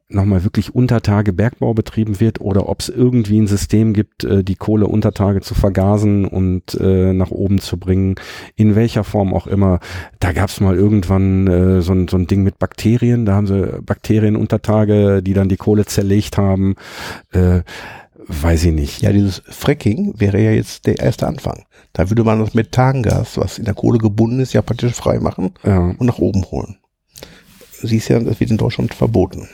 nochmal 0.10 0.44
wirklich 0.44 0.74
Untertage 0.74 1.34
Bergbau 1.34 1.74
betrieben 1.74 2.20
wird 2.20 2.42
oder 2.42 2.68
ob 2.68 2.82
es 2.82 2.90
irgendwie 2.90 3.40
ein 3.40 3.48
System 3.48 3.94
gibt, 3.94 4.24
äh, 4.24 4.44
die 4.44 4.56
Kohle 4.56 4.88
Untertage 4.88 5.42
zu 5.42 5.54
vergasen 5.54 6.26
und 6.26 6.74
äh, 6.80 7.14
nach 7.14 7.32
oben 7.32 7.60
zu 7.60 7.78
bringen, 7.78 8.16
in 8.56 8.76
welcher 8.76 9.04
Form 9.04 9.34
auch 9.34 9.48
immer. 9.48 9.80
Da 10.20 10.32
gab 10.34 10.50
es 10.50 10.60
mal 10.60 10.76
irgendwann 10.76 11.48
äh, 11.48 11.82
so, 11.82 11.94
ein, 11.94 12.08
so 12.08 12.18
ein 12.18 12.28
Ding 12.28 12.44
mit 12.44 12.58
Bakterien, 12.60 13.26
da 13.26 13.36
haben 13.36 13.48
sie 13.48 13.82
Bakterienuntertage, 13.84 15.22
die 15.22 15.34
dann 15.34 15.50
die 15.50 15.58
Kohle 15.58 15.86
zerlegt 15.86 16.38
haben. 16.38 16.76
Äh, 17.32 17.62
weiß 18.28 18.66
ich 18.66 18.74
nicht. 18.74 19.02
Ja, 19.02 19.12
dieses 19.12 19.42
Fracking 19.48 20.14
wäre 20.18 20.42
ja 20.42 20.52
jetzt 20.52 20.86
der 20.88 21.00
erste 21.00 21.28
Anfang. 21.28 21.64
Da 21.94 22.10
würde 22.10 22.24
man 22.24 22.40
das 22.40 22.54
Methangas, 22.54 23.38
was 23.38 23.58
in 23.58 23.66
der 23.66 23.74
Kohle 23.74 23.98
gebunden 23.98 24.40
ist, 24.40 24.54
ja 24.54 24.62
praktisch 24.62 24.94
frei 24.94 25.20
machen 25.20 25.52
Ja. 25.64 25.80
und 25.98 26.02
nach 26.06 26.20
oben 26.20 26.44
holen. 26.52 26.78
Siehst 27.72 28.10
ja, 28.10 28.20
das 28.20 28.40
wird 28.40 28.52
in 28.52 28.58
Deutschland 28.58 28.94
verboten. 28.94 29.48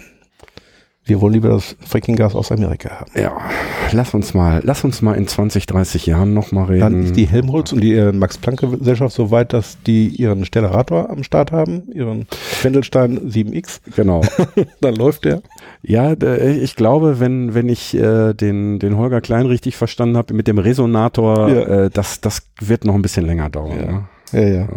Wir 1.07 1.22
wollen 1.22 1.34
lieber 1.34 1.49
das 1.49 1.76
Frackinggas 1.86 2.34
aus 2.34 2.52
Amerika 2.52 2.90
haben. 3.02 3.11
Ja, 3.14 3.38
lass 3.91 4.15
uns 4.15 4.34
mal, 4.34 4.61
lass 4.64 4.84
uns 4.84 5.03
mal 5.03 5.14
in 5.14 5.27
20, 5.27 5.68
30 5.68 6.07
Jahren 6.07 6.34
nochmal 6.34 6.65
reden. 6.65 6.80
Dann 6.80 7.03
ist 7.03 7.15
die 7.15 7.27
Helmholtz 7.27 7.72
und 7.73 7.82
die 7.82 7.94
äh, 7.94 8.11
Max-Planck-Gesellschaft 8.11 9.15
so 9.15 9.30
weit, 9.30 9.53
dass 9.53 9.77
die 9.84 10.07
ihren 10.07 10.45
Stellarator 10.45 11.11
am 11.11 11.22
Start 11.23 11.52
haben, 11.52 11.84
ihren 11.94 12.26
Wendelstein 12.64 13.19
7X. 13.30 13.82
genau. 13.95 14.22
Dann 14.82 14.95
läuft 14.95 15.26
der. 15.26 15.44
Ja, 15.84 16.15
d- 16.15 16.53
ich 16.57 16.76
glaube, 16.76 17.19
wenn, 17.19 17.53
wenn 17.53 17.69
ich 17.69 17.94
äh, 17.95 18.34
den, 18.34 18.80
den 18.80 18.98
Holger 18.98 19.22
Klein 19.22 19.45
richtig 19.45 19.76
verstanden 19.76 20.18
habe 20.18 20.34
mit 20.34 20.48
dem 20.48 20.57
Resonator, 20.57 21.49
Ja. 21.49 21.61
äh, 21.86 21.90
das, 21.91 22.19
das 22.22 22.41
wird 22.60 22.84
noch 22.84 22.95
ein 22.95 23.03
bisschen 23.03 23.26
länger 23.27 23.52
dauern. 23.52 23.80
Ja. 23.80 23.91
Ne? 23.91 24.03
Ja, 24.32 24.41
ja. 24.41 24.60
Ja. 24.61 24.68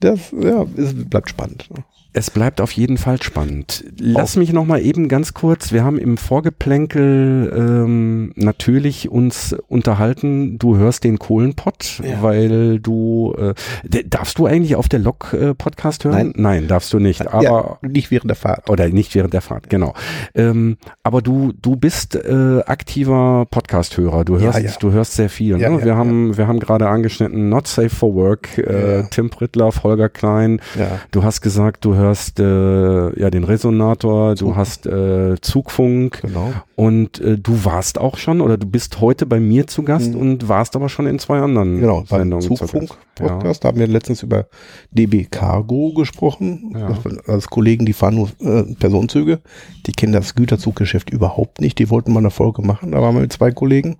Das 0.00 0.20
ja, 0.38 0.64
es 0.76 0.94
bleibt 1.08 1.30
spannend. 1.30 1.68
ne? 1.70 1.84
Es 2.16 2.30
bleibt 2.30 2.60
auf 2.60 2.70
jeden 2.70 2.96
Fall 2.96 3.20
spannend. 3.20 3.84
Lass 3.98 4.36
mich 4.36 4.52
noch 4.52 4.64
mal 4.64 4.80
eben 4.80 5.08
ganz 5.08 5.34
kurz, 5.34 5.72
wir 5.72 5.82
haben 5.82 5.98
im 5.98 6.16
Vorgeplänkel 6.16 7.52
ähm, 7.52 8.32
natürlich 8.36 9.08
uns 9.08 9.52
unterhalten, 9.66 10.56
du 10.56 10.76
hörst 10.76 11.02
den 11.02 11.18
Kohlenpott, 11.18 12.00
Ja. 12.04 12.22
weil 12.22 12.78
du, 12.78 13.34
äh, 13.36 14.04
darfst 14.04 14.38
du 14.38 14.46
eigentlich 14.46 14.76
auf 14.76 14.88
der 14.88 15.00
Lok 15.00 15.32
äh, 15.32 15.54
Podcast 15.54 16.04
hören? 16.04 16.14
Nein. 16.14 16.32
Nein, 16.36 16.68
darfst 16.68 16.92
du 16.92 17.00
nicht, 17.00 17.26
aber... 17.26 17.42
ja, 17.42 17.78
nicht 17.82 18.12
während 18.12 18.30
der 18.30 18.36
Fahrt. 18.36 18.70
Oder 18.70 18.88
nicht 18.90 19.12
während 19.16 19.34
der 19.34 19.40
Fahrt, 19.40 19.68
genau. 19.68 19.92
Ähm, 20.36 20.76
aber 21.02 21.20
du, 21.20 21.52
du 21.60 21.74
bist 21.74 22.14
äh, 22.14 22.60
aktiver 22.64 23.44
Podcast-Hörer. 23.50 24.24
Du 24.24 24.38
hörst, 24.38 24.60
ja. 24.60 24.70
du 24.78 24.92
hörst 24.92 25.14
sehr 25.14 25.28
viel. 25.30 25.58
Ja, 25.60 25.68
ne? 25.68 25.84
wir 25.84 25.96
haben, 25.96 26.36
wir 26.36 26.46
haben 26.46 26.60
gerade 26.60 26.86
angeschnitten 26.86 27.48
Not 27.48 27.66
Safe 27.66 27.90
for 27.90 28.14
Work, 28.14 28.56
äh. 28.58 29.02
Tim 29.10 29.30
Prittler, 29.30 29.72
Holger 29.82 30.08
Klein. 30.08 30.60
Ja. 30.78 31.00
Du 31.10 31.24
hast 31.24 31.40
gesagt, 31.40 31.84
du 31.84 31.96
hörst 31.96 32.03
äh, 32.40 33.20
ja 33.20 33.30
den 33.30 33.44
Resonator, 33.44 34.30
du 34.34 34.46
Zug. 34.46 34.56
hast 34.56 34.86
äh, 34.86 35.36
Zugfunk 35.40 36.20
Genau. 36.22 36.52
und 36.76 37.20
äh, 37.20 37.38
du 37.38 37.64
warst 37.64 37.98
auch 37.98 38.16
schon 38.18 38.40
oder 38.40 38.56
du 38.58 38.66
bist 38.66 39.00
heute 39.00 39.26
bei 39.26 39.40
mir 39.40 39.66
zu 39.66 39.82
Gast 39.82 40.12
Mhm. 40.14 40.20
und 40.20 40.48
warst 40.48 40.76
aber 40.76 40.88
schon 40.88 41.06
in 41.06 41.18
zwei 41.18 41.38
anderen 41.40 41.80
Genau, 41.80 42.04
Sendungen 42.06 42.40
zu 42.42 42.50
Gast. 42.54 42.60
Zugfunk-Podcast 42.72 43.64
haben 43.64 43.78
wir 43.78 43.86
letztens 43.86 44.22
über 44.22 44.46
DB 44.90 45.24
Cargo 45.30 45.92
gesprochen. 45.94 46.74
Ja. 46.76 46.96
Als 47.26 47.48
Kollegen, 47.48 47.86
die 47.86 47.92
fahren 47.92 48.14
nur 48.16 48.28
äh, 48.40 48.62
Personenzüge, 48.74 49.40
die 49.86 49.92
kennen 49.92 50.12
das 50.12 50.34
Güterzuggeschäft 50.34 51.10
überhaupt 51.10 51.60
nicht. 51.60 51.78
Die 51.78 51.90
wollten 51.90 52.12
mal 52.12 52.20
eine 52.20 52.30
Folge 52.30 52.62
machen. 52.62 52.92
Da 52.92 53.00
waren 53.02 53.14
wir 53.14 53.20
mit 53.22 53.32
zwei 53.32 53.50
Kollegen, 53.50 53.96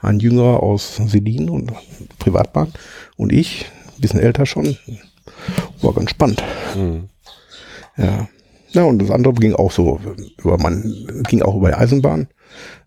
ein 0.00 0.18
Jüngerer 0.20 0.62
aus 0.62 0.96
Selin 0.96 1.48
und 1.50 1.72
Privatbahn 2.18 2.72
und 3.16 3.32
ich, 3.32 3.66
ein 3.96 4.00
bisschen 4.00 4.20
älter 4.20 4.44
schon. 4.46 4.76
War 5.82 5.92
ganz 5.92 6.10
spannend. 6.10 6.42
Ja. 6.74 6.82
Mhm. 6.82 7.08
Ja. 7.96 8.28
Ja, 8.72 8.82
und 8.84 8.98
das 9.00 9.10
andere 9.12 9.34
ging 9.34 9.54
auch 9.54 9.70
so 9.70 10.00
über 10.42 10.58
man 10.58 10.82
ging 11.28 11.42
auch 11.42 11.54
über 11.56 11.68
die 11.68 11.74
Eisenbahn. 11.74 12.26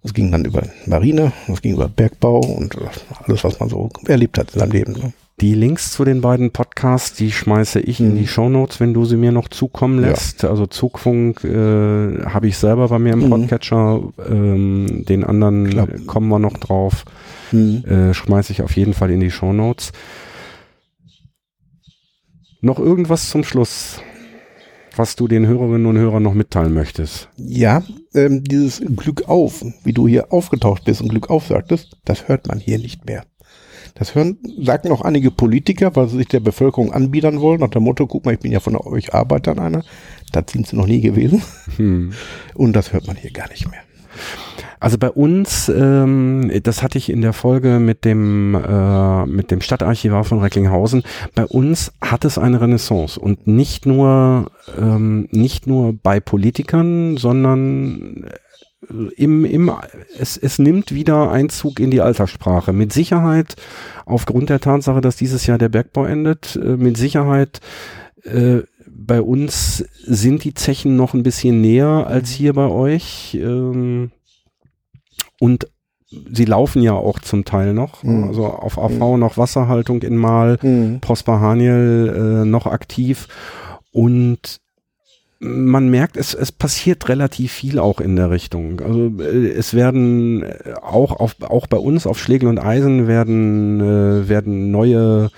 Es 0.04 0.14
ging 0.14 0.32
dann 0.32 0.44
über 0.46 0.64
Marine, 0.86 1.32
es 1.48 1.62
ging 1.62 1.74
über 1.76 1.88
Bergbau 1.88 2.40
und 2.40 2.76
äh, 2.76 2.80
alles, 3.26 3.44
was 3.46 3.60
man 3.60 3.70
so 3.70 3.90
erlebt 4.06 4.38
hat 4.38 4.54
in 4.54 4.60
seinem 4.60 4.72
Leben. 4.72 4.94
Ne? 4.94 5.14
Die 5.40 5.54
Links 5.54 5.92
zu 5.92 6.04
den 6.04 6.20
beiden 6.22 6.52
Podcasts, 6.52 7.16
die 7.16 7.32
schmeiße 7.32 7.80
ich 7.80 8.00
in 8.00 8.14
Mhm. 8.14 8.18
die 8.18 8.28
Shownotes, 8.28 8.80
wenn 8.82 8.94
du 8.94 9.06
sie 9.06 9.16
mir 9.18 9.32
noch 9.32 9.48
zukommen 9.50 10.02
Ja. 10.02 10.10
lässt. 10.10 10.44
Also 10.44 10.66
Zugfunk 10.68 11.44
äh, 11.44 12.24
habe 12.26 12.48
ich 12.48 12.58
selber 12.58 12.88
bei 12.90 13.00
mir 13.00 13.14
im 13.14 13.26
Mhm. 13.26 13.30
Podcatcher. 13.30 14.02
Ähm, 14.30 15.06
den 15.08 15.24
anderen 15.24 15.70
Klar. 15.70 15.88
kommen 16.06 16.28
wir 16.30 16.40
noch 16.40 16.58
drauf. 16.58 17.06
Mhm. 17.54 17.86
Äh, 17.86 18.14
schmeiße 18.14 18.52
ich 18.52 18.62
auf 18.62 18.76
jeden 18.76 18.94
Fall 18.94 19.10
in 19.12 19.20
die 19.22 19.32
Shownotes. 19.32 19.92
Noch 22.62 22.80
irgendwas 22.80 23.30
zum 23.30 23.44
Schluss, 23.44 24.02
was 24.98 25.16
du 25.16 25.28
den 25.28 25.48
Hörerinnen 25.48 25.86
und 25.86 25.98
Hörern 25.98 26.24
noch 26.24 26.34
mitteilen 26.34 26.74
möchtest? 26.74 27.30
Ja, 27.38 27.84
ähm, 28.14 28.44
dieses 28.44 28.82
Glück 28.96 29.28
auf, 29.28 29.64
wie 29.84 29.94
du 29.94 30.08
hier 30.08 30.32
aufgetaucht 30.32 30.86
bist 30.86 31.02
und 31.02 31.10
Glück 31.10 31.30
auf 31.30 31.48
sagtest, 31.48 31.98
das 32.06 32.28
hört 32.28 32.48
man 32.48 32.60
hier 32.60 32.80
nicht 32.80 33.06
mehr. 33.06 33.24
Das 33.96 34.14
hören, 34.14 34.38
sagen 34.62 34.92
auch 34.92 35.02
einige 35.02 35.32
Politiker, 35.32 35.96
weil 35.96 36.08
sie 36.08 36.18
sich 36.18 36.28
der 36.28 36.40
Bevölkerung 36.40 36.94
anbiedern 36.94 37.42
wollen, 37.42 37.62
nach 37.62 37.70
dem 37.70 37.84
Motto, 37.84 38.06
guck 38.06 38.26
mal, 38.26 38.36
ich 38.36 38.40
bin 38.40 38.52
ja 38.52 38.60
von 38.60 38.76
euch 38.76 39.14
Arbeitern 39.14 39.58
einer. 39.58 39.84
Das 40.32 40.46
sind 40.52 40.68
sie 40.68 40.76
noch 40.76 40.86
nie 40.86 41.02
gewesen. 41.02 41.42
Hm. 41.78 42.14
Und 42.54 42.74
das 42.74 42.94
hört 42.94 43.08
man 43.08 43.16
hier 43.16 43.32
gar 43.32 43.50
nicht 43.50 43.70
mehr. 43.70 43.82
Also 44.80 44.98
bei 44.98 45.10
uns, 45.10 45.70
ähm, 45.70 46.52
das 46.64 46.84
hatte 46.84 46.98
ich 46.98 47.10
in 47.10 47.22
der 47.22 47.34
Folge 47.34 47.80
mit 47.80 48.06
dem 48.06 48.54
äh, 48.54 49.26
mit 49.26 49.50
dem 49.50 49.62
Stadtarchivar 49.62 50.24
von 50.24 50.40
Recklinghausen. 50.40 51.04
Bei 51.34 51.46
uns 51.46 51.92
hat 52.02 52.26
es 52.26 52.38
eine 52.38 52.62
Renaissance 52.62 53.20
und 53.20 53.48
nicht 53.48 53.86
nur 53.86 54.52
ähm, 54.78 55.28
nicht 55.32 55.66
nur 55.66 55.94
bei 55.94 56.20
Politikern, 56.20 57.18
sondern 57.18 58.26
äh, 58.26 58.94
im, 59.16 59.46
im 59.46 59.72
es, 60.18 60.38
es 60.38 60.60
nimmt 60.60 60.94
wieder 60.94 61.32
Einzug 61.32 61.80
in 61.80 61.90
die 61.90 62.02
Alltagssprache. 62.02 62.72
Mit 62.72 62.94
Sicherheit 62.94 63.56
aufgrund 64.06 64.50
der 64.50 64.60
Tatsache, 64.60 65.02
dass 65.02 65.16
dieses 65.16 65.48
Jahr 65.48 65.58
der 65.58 65.70
Bergbau 65.70 66.06
endet, 66.06 66.56
äh, 66.56 66.78
mit 66.78 66.98
Sicherheit 66.98 67.62
äh, 68.24 68.62
bei 69.08 69.22
uns 69.22 69.86
sind 70.04 70.44
die 70.44 70.54
Zechen 70.54 70.96
noch 70.98 71.14
ein 71.14 71.24
bisschen 71.24 71.62
näher 71.62 72.06
als 72.08 72.30
hier 72.30 72.54
bei 72.54 72.68
euch. 72.68 73.36
Ähm, 73.42 74.12
und 75.40 75.68
sie 76.10 76.46
laufen 76.46 76.82
ja 76.82 76.94
auch 76.94 77.20
zum 77.20 77.46
Teil 77.46 77.74
noch. 77.74 78.04
Mhm. 78.04 78.26
Also 78.26 78.46
auf 78.46 78.78
AV 78.78 79.14
mhm. 79.14 79.20
noch 79.20 79.38
Wasserhaltung 79.38 80.02
in 80.02 80.18
Mal, 80.18 80.60
mhm. 80.62 81.00
Prosper 81.00 81.40
Haniel 81.40 82.44
äh, 82.44 82.46
noch 82.46 82.68
aktiv. 82.68 83.28
Und 83.92 84.60
man 85.40 85.90
merkt, 85.90 86.18
es, 86.18 86.34
es 86.34 86.52
passiert 86.52 87.10
relativ 87.10 87.52
viel 87.52 87.78
auch 87.78 88.02
in 88.02 88.16
der 88.16 88.32
Richtung. 88.32 88.82
Also 88.82 89.12
äh, 89.20 89.50
es 89.50 89.76
werden 89.76 90.42
äh, 90.42 90.74
auch 90.82 91.12
auf, 91.20 91.36
auch 91.44 91.68
bei 91.68 91.78
uns 91.78 92.08
auf 92.08 92.18
Schlegel 92.20 92.50
und 92.50 92.58
Eisen 92.58 93.08
werden 93.08 93.80
äh, 93.80 94.28
werden 94.28 94.72
neue 94.72 95.30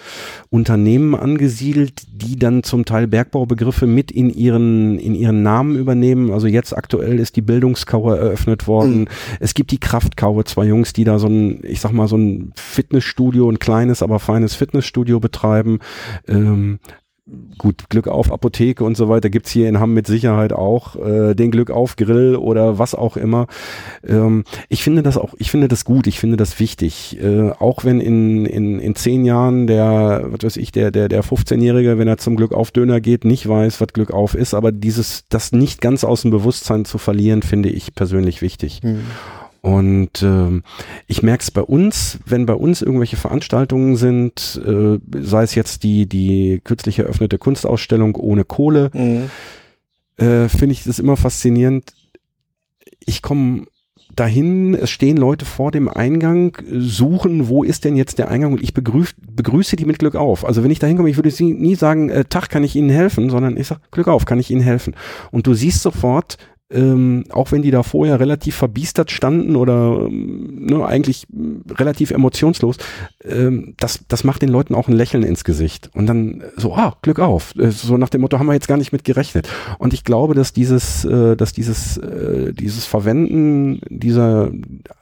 Unternehmen 0.50 1.16
angesiedelt, 1.16 2.04
die 2.12 2.38
dann 2.38 2.64
zum 2.64 2.86
Teil 2.86 3.08
Bergbaubegriffe 3.08 3.88
mit 3.88 4.10
in 4.10 4.30
ihren 4.30 4.98
in 5.00 5.16
ihren 5.16 5.44
Namen 5.44 5.76
übernehmen. 5.76 6.32
Also 6.32 6.48
jetzt 6.48 6.76
aktuell 6.76 7.20
ist 7.20 7.36
die 7.36 7.42
Bildungskaue 7.42 8.18
eröffnet 8.18 8.68
worden. 8.68 9.02
Mhm. 9.02 9.08
Es 9.42 9.54
gibt 9.54 9.72
die 9.72 9.80
Kraftkaue, 9.80 10.46
zwei 10.46 10.66
Jungs, 10.66 10.94
die 10.94 11.04
da 11.04 11.20
so 11.20 11.28
ein, 11.28 11.60
ich 11.64 11.82
sag 11.82 11.92
mal 11.92 12.08
so 12.08 12.18
ein 12.18 12.54
Fitnessstudio, 12.56 13.50
ein 13.50 13.60
kleines 13.60 14.02
aber 14.02 14.20
feines 14.20 14.56
Fitnessstudio 14.56 15.20
betreiben. 15.20 15.80
Ähm, 16.28 16.80
gut, 17.58 17.90
Glück 17.90 18.08
auf 18.08 18.32
Apotheke 18.32 18.84
und 18.84 18.98
so 18.98 19.10
weiter 19.10 19.30
gibt's 19.30 19.52
hier 19.52 19.70
in 19.70 19.80
Hamm 19.80 19.94
mit 19.94 20.08
Sicherheit 20.08 20.54
auch, 20.54 20.96
äh, 20.96 21.36
den 21.36 21.52
Glück 21.52 21.70
auf 21.72 21.96
Grill 21.96 22.36
oder 22.36 22.80
was 22.80 22.96
auch 22.96 23.18
immer. 23.18 23.48
Ähm, 24.08 24.44
ich 24.70 24.84
finde 24.84 25.04
das 25.04 25.18
auch, 25.18 25.34
ich 25.38 25.52
finde 25.52 25.68
das 25.68 25.86
gut, 25.86 26.08
ich 26.08 26.20
finde 26.20 26.38
das 26.38 26.60
wichtig. 26.60 27.18
Äh, 27.22 27.52
auch 27.52 27.84
wenn 27.86 28.00
in, 28.00 28.46
in, 28.46 28.80
in 28.80 28.96
zehn 28.96 29.26
Jahren 29.26 29.68
der, 29.68 30.26
was 30.30 30.44
weiß 30.44 30.58
ich, 30.58 30.72
der, 30.72 30.92
der, 30.92 31.10
der 31.10 31.24
15-Jährige, 31.24 31.98
wenn 31.98 32.08
er 32.08 32.18
zum 32.18 32.36
Glück 32.36 32.54
auf 32.54 32.72
Döner 32.72 33.02
geht, 33.02 33.26
nicht 33.26 33.48
weiß, 33.48 33.82
was 33.82 33.90
Glück 33.90 34.12
auf 34.12 34.36
ist, 34.36 34.54
aber 34.54 34.72
dieses, 34.72 35.26
das 35.30 35.52
nicht 35.52 35.82
ganz 35.82 36.04
aus 36.04 36.22
dem 36.24 36.32
Bewusstsein 36.32 36.86
zu 36.86 36.98
verlieren, 36.98 37.42
finde 37.42 37.70
ich 37.70 37.94
persönlich 37.94 38.42
wichtig. 38.42 38.82
Mhm. 38.84 39.02
Und 39.62 40.24
ähm, 40.24 40.64
ich 41.08 41.22
merke 41.22 41.42
es 41.42 41.52
bei 41.52 41.62
uns, 41.62 42.20
wenn 42.26 42.46
bei 42.46 42.54
uns 42.54 42.82
irgendwelche 42.82 43.18
Veranstaltungen 43.18 43.98
sind, 43.98 44.62
äh, 44.66 45.00
sei 45.22 45.44
es 45.44 45.56
jetzt 45.56 45.84
die, 45.84 46.08
die 46.08 46.62
kürzlich 46.64 47.00
eröffnete 47.00 47.38
Kunstausstellung 47.38 48.16
ohne 48.16 48.46
Kohle, 48.46 48.90
mhm. 48.94 49.30
äh, 50.18 50.48
finde 50.48 50.74
ich 50.74 50.84
das 50.84 51.00
immer 51.00 51.18
faszinierend. 51.18 51.94
Ich 53.06 53.22
komme 53.22 53.66
dahin, 54.16 54.76
es 54.76 54.90
stehen 54.90 55.18
Leute 55.18 55.46
vor 55.46 55.72
dem 55.72 55.88
Eingang, 55.88 56.58
suchen, 56.70 57.48
wo 57.48 57.64
ist 57.64 57.86
denn 57.86 57.96
jetzt 57.96 58.18
der 58.18 58.30
Eingang 58.30 58.54
und 58.54 58.64
ich 58.64 58.74
begrüß, 58.74 59.16
begrüße 59.30 59.76
die 59.76 59.86
mit 59.86 60.00
Glück 60.00 60.16
auf. 60.16 60.46
Also 60.46 60.64
wenn 60.64 60.72
ich 60.72 60.80
da 60.80 60.88
hinkomme, 60.88 61.10
ich 61.10 61.18
würde 61.18 61.32
sie 61.32 61.54
nie 61.54 61.76
sagen, 61.76 62.10
äh, 62.10 62.26
Tag, 62.26 62.50
kann 62.50 62.64
ich 62.64 62.76
Ihnen 62.76 62.90
helfen, 62.90 63.30
sondern 63.30 63.58
ich 63.58 63.68
sage, 63.68 63.82
Glück 63.92 64.08
auf, 64.08 64.26
kann 64.26 64.40
ich 64.40 64.52
Ihnen 64.52 64.62
helfen. 64.62 64.96
Und 65.32 65.48
du 65.48 65.54
siehst 65.54 65.82
sofort, 65.82 66.38
ähm, 66.72 67.26
auch 67.30 67.52
wenn 67.52 67.62
die 67.62 67.72
da 67.72 67.84
vorher 67.84 68.20
relativ 68.20 68.56
verbiestert 68.56 69.12
standen 69.12 69.56
oder 69.56 70.06
ähm, 70.06 70.66
ne, 70.66 70.86
eigentlich 70.86 71.26
relativ 71.72 72.12
emotionslos, 72.12 72.78
ähm, 73.24 73.74
das, 73.78 74.02
das 74.08 74.24
macht 74.24 74.42
den 74.42 74.50
Leuten 74.50 74.76
auch 74.76 74.88
ein 74.88 74.94
Lächeln 74.94 75.24
ins 75.24 75.44
Gesicht. 75.44 75.90
Und 75.94 76.06
dann 76.06 76.44
so, 76.58 76.76
ah, 76.76 76.96
Glück 77.02 77.20
auf. 77.20 77.56
Äh, 77.58 77.72
so 77.72 77.98
nach 77.98 78.10
dem 78.10 78.22
Motto 78.22 78.38
haben 78.38 78.46
wir 78.46 78.54
jetzt 78.54 78.68
gar 78.68 78.78
nicht 78.78 78.92
mit 78.92 79.04
gerechnet. 79.04 79.50
Und 79.80 79.94
ich 79.94 80.04
glaube, 80.04 80.36
dass 80.36 80.54
dieses, 80.54 81.06
äh, 81.06 81.36
dass 81.36 81.54
dieses, 81.54 81.98
äh, 81.98 82.54
dieses 82.54 82.86
Verwenden 82.86 83.82
dieser, 83.90 84.52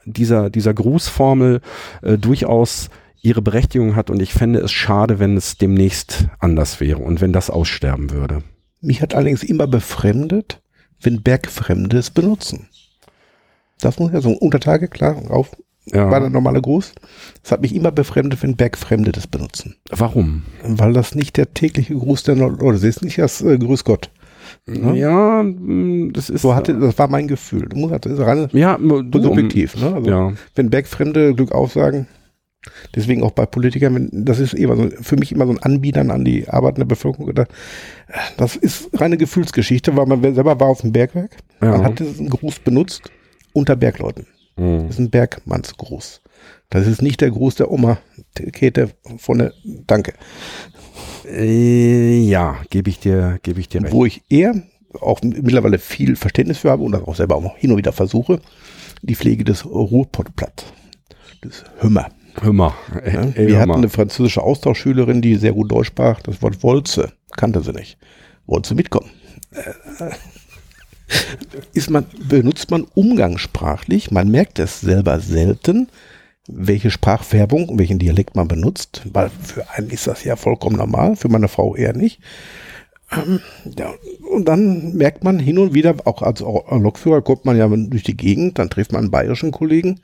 dieser, 0.06 0.48
dieser 0.48 0.72
Grußformel 0.72 1.60
äh, 2.02 2.16
durchaus 2.16 2.88
ihre 3.20 3.42
Berechtigung 3.42 3.96
hat 3.96 4.10
und 4.10 4.22
ich 4.22 4.32
fände 4.32 4.60
es 4.60 4.72
schade, 4.72 5.18
wenn 5.18 5.36
es 5.36 5.58
demnächst 5.58 6.28
anders 6.38 6.80
wäre 6.80 7.00
und 7.00 7.20
wenn 7.20 7.32
das 7.32 7.50
aussterben 7.50 8.10
würde. 8.10 8.42
Mich 8.80 9.02
hat 9.02 9.14
allerdings 9.14 9.42
immer 9.42 9.66
befremdet, 9.66 10.62
wenn 11.02 11.22
Bergfremde 11.22 11.98
es 11.98 12.10
benutzen. 12.10 12.68
Das 13.80 13.98
muss 13.98 14.12
ja 14.12 14.20
so 14.20 14.30
unter 14.30 14.60
Tage, 14.60 14.88
klar, 14.88 15.30
auf, 15.30 15.56
ja. 15.92 16.10
war 16.10 16.20
der 16.20 16.30
normale 16.30 16.60
Gruß. 16.60 16.92
Es 17.42 17.52
hat 17.52 17.62
mich 17.62 17.74
immer 17.74 17.92
befremdet, 17.92 18.42
wenn 18.42 18.56
Bergfremde 18.56 19.12
das 19.12 19.26
benutzen. 19.26 19.76
Warum? 19.90 20.42
Weil 20.64 20.92
das 20.92 21.14
nicht 21.14 21.36
der 21.36 21.54
tägliche 21.54 21.94
Gruß 21.94 22.24
der 22.24 22.36
Leute 22.36 22.74
ist. 22.74 22.84
ist 22.84 23.02
nicht 23.02 23.18
das 23.18 23.40
äh, 23.42 23.58
Grüß 23.58 23.84
Gott. 23.84 24.10
Ne? 24.66 24.96
Ja, 24.98 25.42
mm, 25.42 26.12
das 26.12 26.30
ist. 26.30 26.42
So 26.42 26.54
hatte, 26.54 26.78
das 26.78 26.98
war 26.98 27.08
mein 27.08 27.28
Gefühl. 27.28 27.68
Du 27.68 27.76
musst, 27.76 28.04
das 28.04 28.12
ist 28.12 28.20
rein 28.20 28.48
ja, 28.52 28.78
subjektiv. 28.78 29.76
Ne? 29.76 29.94
Also, 29.94 30.10
ja. 30.10 30.32
Wenn 30.54 30.70
Bergfremde 30.70 31.34
Glück 31.34 31.52
aufsagen, 31.52 32.06
Deswegen 32.94 33.22
auch 33.22 33.32
bei 33.32 33.46
Politikern, 33.46 34.08
das 34.12 34.38
ist 34.38 34.54
immer 34.54 34.90
für 35.00 35.16
mich 35.16 35.32
immer 35.32 35.46
so 35.46 35.52
ein 35.52 35.58
Anbietern 35.58 36.10
an 36.10 36.24
die 36.24 36.48
arbeitende 36.48 36.86
Bevölkerung. 36.86 37.32
Das 38.36 38.56
ist 38.56 38.88
reine 38.94 39.16
Gefühlsgeschichte, 39.16 39.96
weil 39.96 40.06
man 40.06 40.22
selber 40.22 40.58
war 40.58 40.68
auf 40.68 40.80
dem 40.80 40.92
Bergwerk. 40.92 41.36
Ja. 41.60 41.72
Man 41.72 41.84
hat 41.84 41.98
diesen 41.98 42.28
Gruß 42.28 42.60
benutzt 42.60 43.10
unter 43.52 43.76
Bergleuten. 43.76 44.26
Mhm. 44.56 44.86
Das 44.86 44.90
ist 44.90 44.98
ein 44.98 45.10
Bergmannsgruß. 45.10 46.20
Das 46.70 46.86
ist 46.86 47.02
nicht 47.02 47.20
der 47.20 47.30
Gruß 47.30 47.56
der 47.56 47.70
Oma 47.70 47.98
Käthe 48.52 48.90
von 49.18 49.38
der 49.38 49.52
Danke. 49.86 50.12
Äh, 51.24 52.20
ja, 52.20 52.56
gebe 52.70 52.90
ich 52.90 53.00
dir, 53.00 53.38
gebe 53.42 53.60
ich 53.60 53.68
dir 53.68 53.82
recht. 53.82 53.92
Wo 53.92 54.04
ich 54.04 54.22
eher 54.28 54.54
auch 55.00 55.20
mittlerweile 55.22 55.78
viel 55.78 56.16
Verständnis 56.16 56.58
für 56.58 56.70
habe 56.70 56.82
und 56.82 56.94
auch 56.94 57.14
selber 57.14 57.36
auch 57.36 57.56
hin 57.56 57.70
und 57.70 57.76
wieder 57.76 57.92
versuche, 57.92 58.40
die 59.02 59.14
Pflege 59.14 59.44
des 59.44 59.64
Ruhrpottplatt, 59.64 60.72
des 61.44 61.64
Hümmer. 61.80 62.08
Hör 62.40 62.74
Ey, 63.02 63.14
ja, 63.14 63.36
wir 63.36 63.48
hör 63.48 63.60
hatten 63.60 63.72
eine 63.72 63.88
französische 63.88 64.42
Austauschschülerin, 64.42 65.22
die 65.22 65.36
sehr 65.36 65.52
gut 65.52 65.70
Deutsch 65.70 65.88
sprach. 65.88 66.20
Das 66.20 66.42
Wort 66.42 66.62
Wolze 66.62 67.12
kannte 67.36 67.62
sie 67.62 67.72
nicht. 67.72 67.98
Wollte 68.46 68.74
mitkommen. 68.74 69.10
Äh, 69.52 70.10
ist 71.72 71.90
man, 71.90 72.06
benutzt 72.28 72.70
man 72.70 72.86
umgangssprachlich. 72.94 74.10
Man 74.10 74.30
merkt 74.30 74.58
es 74.58 74.80
selber 74.80 75.20
selten, 75.20 75.88
welche 76.46 76.90
Sprachfärbung 76.90 77.68
und 77.68 77.78
welchen 77.78 77.98
Dialekt 77.98 78.36
man 78.36 78.48
benutzt, 78.48 79.02
weil 79.12 79.30
für 79.30 79.68
einen 79.70 79.90
ist 79.90 80.06
das 80.06 80.24
ja 80.24 80.36
vollkommen 80.36 80.76
normal, 80.76 81.16
für 81.16 81.28
meine 81.28 81.48
Frau 81.48 81.76
eher 81.76 81.94
nicht. 81.94 82.20
Ähm, 83.10 83.40
ja, 83.78 83.92
und 84.30 84.46
dann 84.46 84.94
merkt 84.94 85.24
man 85.24 85.38
hin 85.38 85.58
und 85.58 85.74
wieder, 85.74 85.94
auch 86.04 86.22
als 86.22 86.40
Lokführer 86.40 87.22
kommt 87.22 87.44
man 87.44 87.56
ja 87.56 87.68
durch 87.68 88.02
die 88.02 88.16
Gegend, 88.16 88.58
dann 88.58 88.70
trifft 88.70 88.92
man 88.92 89.02
einen 89.02 89.10
bayerischen 89.10 89.50
Kollegen, 89.50 90.00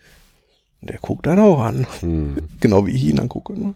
der 0.86 0.98
guckt 0.98 1.26
dann 1.26 1.38
auch 1.38 1.60
an. 1.60 1.86
Hm. 2.00 2.36
Genau 2.60 2.86
wie 2.86 2.92
ich 2.92 3.04
ihn 3.04 3.20
angucke. 3.20 3.52
Ne? 3.52 3.74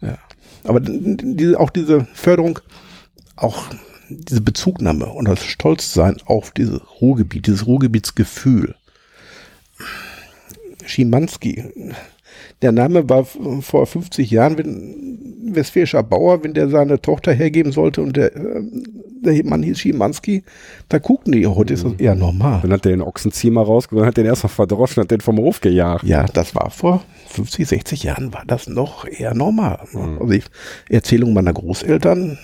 Ja. 0.00 0.18
Aber 0.64 0.80
diese, 0.80 1.60
auch 1.60 1.70
diese 1.70 2.06
Förderung, 2.14 2.58
auch 3.36 3.66
diese 4.08 4.40
Bezugnahme 4.40 5.06
und 5.06 5.26
das 5.26 5.44
Stolzsein 5.44 6.16
auf 6.26 6.50
dieses 6.50 6.80
Ruhrgebiet, 7.00 7.46
dieses 7.46 7.66
Ruhrgebietsgefühl. 7.66 8.74
Schimanski, 10.84 11.64
der 12.62 12.72
Name 12.72 13.08
war 13.08 13.24
vor 13.24 13.86
50 13.86 14.30
Jahren, 14.30 14.58
wenn 14.58 15.54
westfälischer 15.54 16.02
Bauer, 16.02 16.42
wenn 16.42 16.54
der 16.54 16.68
seine 16.68 17.00
Tochter 17.00 17.32
hergeben 17.32 17.72
sollte 17.72 18.02
und 18.02 18.16
der, 18.16 18.34
äh, 18.34 18.62
der 19.20 19.44
Mann 19.44 19.62
hieß 19.62 19.78
Schimanski, 19.78 20.42
da 20.88 20.98
guckten 20.98 21.32
die, 21.32 21.46
heute 21.46 21.74
ist 21.74 21.84
das 21.84 21.94
eher 21.94 22.14
normal. 22.14 22.60
Dann 22.62 22.72
hat 22.72 22.84
der 22.84 22.92
den 22.92 23.02
Ochsenziemer 23.02 23.62
rausgeholt, 23.62 24.06
hat 24.06 24.16
den 24.16 24.26
erstmal 24.26 24.50
verdroschen, 24.50 25.02
hat 25.02 25.10
den 25.10 25.20
vom 25.20 25.38
Hof 25.38 25.60
gejagt. 25.60 26.04
Ja, 26.04 26.24
das 26.24 26.54
war 26.54 26.70
vor 26.70 27.02
50, 27.28 27.66
60 27.66 28.02
Jahren 28.04 28.32
war 28.32 28.44
das 28.46 28.66
noch 28.68 29.06
eher 29.06 29.34
normal. 29.34 29.80
Mhm. 29.92 30.18
Also 30.20 30.32
die 30.32 30.42
Erzählung 30.88 31.32
meiner 31.32 31.52
Großeltern 31.52 32.38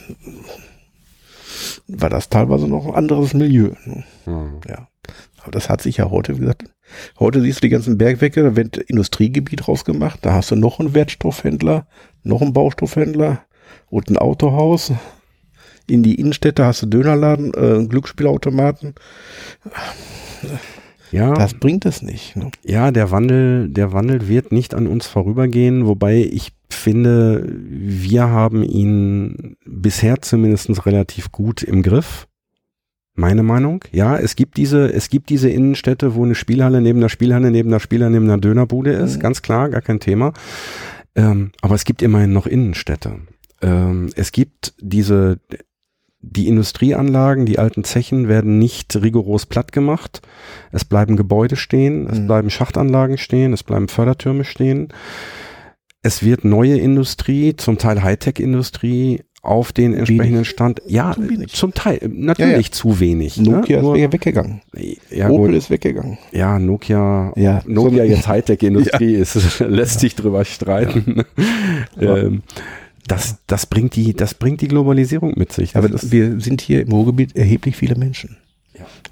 war 1.89 2.11
das 2.11 2.29
teilweise 2.29 2.69
noch 2.69 2.87
ein 2.87 2.95
anderes 2.95 3.35
Milieu. 3.35 3.71
Mhm. 4.27 4.61
Ja. 4.69 4.89
Aber 5.43 5.51
das 5.51 5.69
hat 5.69 5.83
sich 5.83 5.99
ja 5.99 6.11
heute, 6.11 6.37
wie 6.37 6.41
gesagt, 6.41 6.65
heute 7.19 7.41
siehst 7.41 7.59
du 7.59 7.63
die 7.63 7.71
ganzen 7.71 7.99
Bergwerke, 7.99 8.43
da 8.43 8.57
wird 8.57 8.77
Industriegebiet 8.77 9.69
rausgemacht, 9.69 10.21
da 10.23 10.35
hast 10.35 10.51
du 10.51 10.57
noch 10.57 10.79
einen 10.81 10.95
Wertstoffhändler, 10.95 11.87
noch 12.23 12.43
einen 12.43 12.53
Baustoffhändler 12.53 13.45
und 13.91 14.11
ein 14.11 14.19
Autohaus. 14.19 14.93
In 15.89 16.03
die 16.03 16.15
Innenstädte 16.15 16.65
hast 16.65 16.83
du 16.83 16.87
Dönerladen, 16.87 17.53
äh, 17.55 17.87
Glücksspielautomaten. 17.87 18.95
Ja. 21.11 21.35
Das 21.35 21.55
bringt 21.55 21.85
es 21.85 22.03
nicht. 22.03 22.37
Ne? 22.37 22.51
Ja, 22.65 22.91
der 22.91 23.11
Wandel, 23.11 23.69
der 23.69 23.93
Wandel 23.93 24.29
wird 24.29 24.51
nicht 24.51 24.75
an 24.75 24.87
uns 24.87 25.07
vorübergehen, 25.07 25.87
wobei 25.87 26.17
ich 26.17 26.53
finde, 26.71 27.47
wir 27.53 28.29
haben 28.29 28.63
ihn 28.63 29.57
bisher 29.67 30.23
zumindest 30.23 30.87
relativ 30.87 31.31
gut 31.31 31.63
im 31.63 31.83
Griff. 31.83 32.27
Meine 33.15 33.43
Meinung. 33.43 33.85
Ja, 33.93 34.17
es 34.17 34.37
gibt 34.37 34.57
diese, 34.57 34.93
es 34.93 35.11
gibt 35.11 35.29
diese 35.29 35.51
Innenstädte, 35.51 36.15
wo 36.15 36.25
eine 36.25 36.35
Spielhalle 36.35 36.81
neben 36.81 37.01
der 37.01 37.11
Spielhalle 37.11 37.51
neben 37.51 37.71
der 37.71 37.81
Spielhalle 37.81 38.15
neben 38.15 38.27
der 38.27 38.39
Dönerbude 38.39 38.93
ist. 38.93 39.17
Mhm. 39.17 39.21
Ganz 39.21 39.43
klar, 39.43 39.69
gar 39.69 39.83
kein 39.83 40.01
Thema. 40.01 40.33
Ähm, 41.15 41.53
aber 41.61 41.75
es 41.75 41.85
gibt 41.85 42.01
immerhin 42.01 42.33
noch 42.33 42.47
Innenstädte. 42.47 43.21
Ähm, 43.61 44.11
es 44.17 44.33
gibt 44.33 44.75
diese, 44.81 45.41
die 46.23 46.49
Industrieanlagen, 46.49 47.45
die 47.45 47.59
alten 47.59 47.85
Zechen 47.85 48.29
werden 48.29 48.59
nicht 48.59 48.97
rigoros 48.97 49.45
platt 49.45 49.73
gemacht. 49.73 50.23
Es 50.71 50.87
bleiben 50.87 51.17
Gebäude 51.17 51.57
stehen, 51.57 52.09
es 52.09 52.19
mhm. 52.19 52.27
bleiben 52.27 52.51
Schachtanlagen 52.51 53.19
stehen, 53.19 53.53
es 53.53 53.63
bleiben 53.63 53.89
Fördertürme 53.89 54.45
stehen. 54.45 54.89
Es 56.03 56.23
wird 56.23 56.45
neue 56.45 56.79
Industrie, 56.79 57.55
zum 57.57 57.77
Teil 57.77 58.03
Hightech-Industrie 58.03 59.23
auf 59.43 59.73
den 59.73 59.93
entsprechenden 59.93 60.45
Stand. 60.45 60.81
Ja, 60.87 61.17
zum 61.49 61.75
Teil, 61.75 61.99
natürlich 62.13 62.39
ja, 62.39 62.59
ja. 62.59 62.71
zu 62.71 63.01
wenig. 63.01 63.37
Ne? 63.39 63.51
Nokia 63.51 63.83
ne? 63.83 63.89
ist 63.89 64.01
Nur, 64.01 64.13
weggegangen. 64.13 64.63
Ja, 65.11 65.29
Opel 65.29 65.49
gut. 65.49 65.57
ist 65.57 65.69
weggegangen. 65.69 66.19
Ja, 66.31 66.61
Nokia, 66.61 67.33
ja, 67.35 67.61
Nokia 67.67 68.05
jetzt 68.05 68.29
Hightech-Industrie 68.29 69.15
ist, 69.17 69.59
lässt 69.61 70.01
sich 70.01 70.15
drüber 70.15 70.45
streiten. 70.45 71.25
ähm, 72.01 72.43
das, 73.09 73.39
das 73.49 73.67
bringt 73.67 73.97
die, 73.97 74.15
das 74.15 74.35
bringt 74.35 74.61
die 74.61 74.69
Globalisierung 74.69 75.35
mit 75.37 75.53
sich. 75.53 75.73
Das 75.73 75.85
Aber 75.85 76.13
wir 76.13 76.41
sind 76.41 76.61
hier 76.61 76.83
im 76.83 76.93
Ruhrgebiet 76.93 77.35
erheblich 77.35 77.77
viele 77.77 77.97
Menschen. 77.97 78.37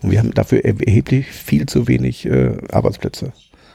Und 0.03 0.11
wir 0.11 0.19
haben 0.19 0.33
dafür 0.33 0.65
erheblich 0.65 1.27
viel 1.27 1.67
zu 1.67 1.87
wenig 1.87 2.25
äh, 2.27 2.57
Arbeitsplätze. 2.71 3.33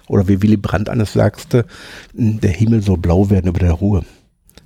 Oder 0.08 0.28
wie 0.28 0.42
Willy 0.42 0.58
Brandt 0.58 0.90
eines 0.90 1.14
sagte, 1.14 1.66
der 2.14 2.52
Himmel 2.52 2.82
soll 2.82 2.98
blau 2.98 3.30
werden 3.30 3.48
über 3.48 3.60
der 3.60 3.74
Ruhe. 3.74 4.04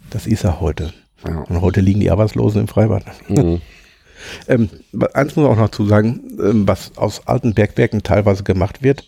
Das 0.09 0.27
ist 0.27 0.43
er 0.43 0.59
heute. 0.59 0.93
Ja. 1.27 1.41
Und 1.41 1.61
heute 1.61 1.81
liegen 1.81 1.99
die 1.99 2.11
Arbeitslosen 2.11 2.61
im 2.61 2.67
Freibad. 2.67 3.03
Mhm. 3.27 3.61
ähm, 4.47 4.69
eins 5.13 5.35
muss 5.35 5.43
man 5.43 5.53
auch 5.53 5.61
noch 5.61 5.71
zu 5.71 5.85
sagen, 5.85 6.21
ähm, 6.41 6.67
was 6.67 6.97
aus 6.97 7.27
alten 7.27 7.53
Bergwerken 7.53 8.03
teilweise 8.03 8.43
gemacht 8.43 8.83
wird, 8.83 9.07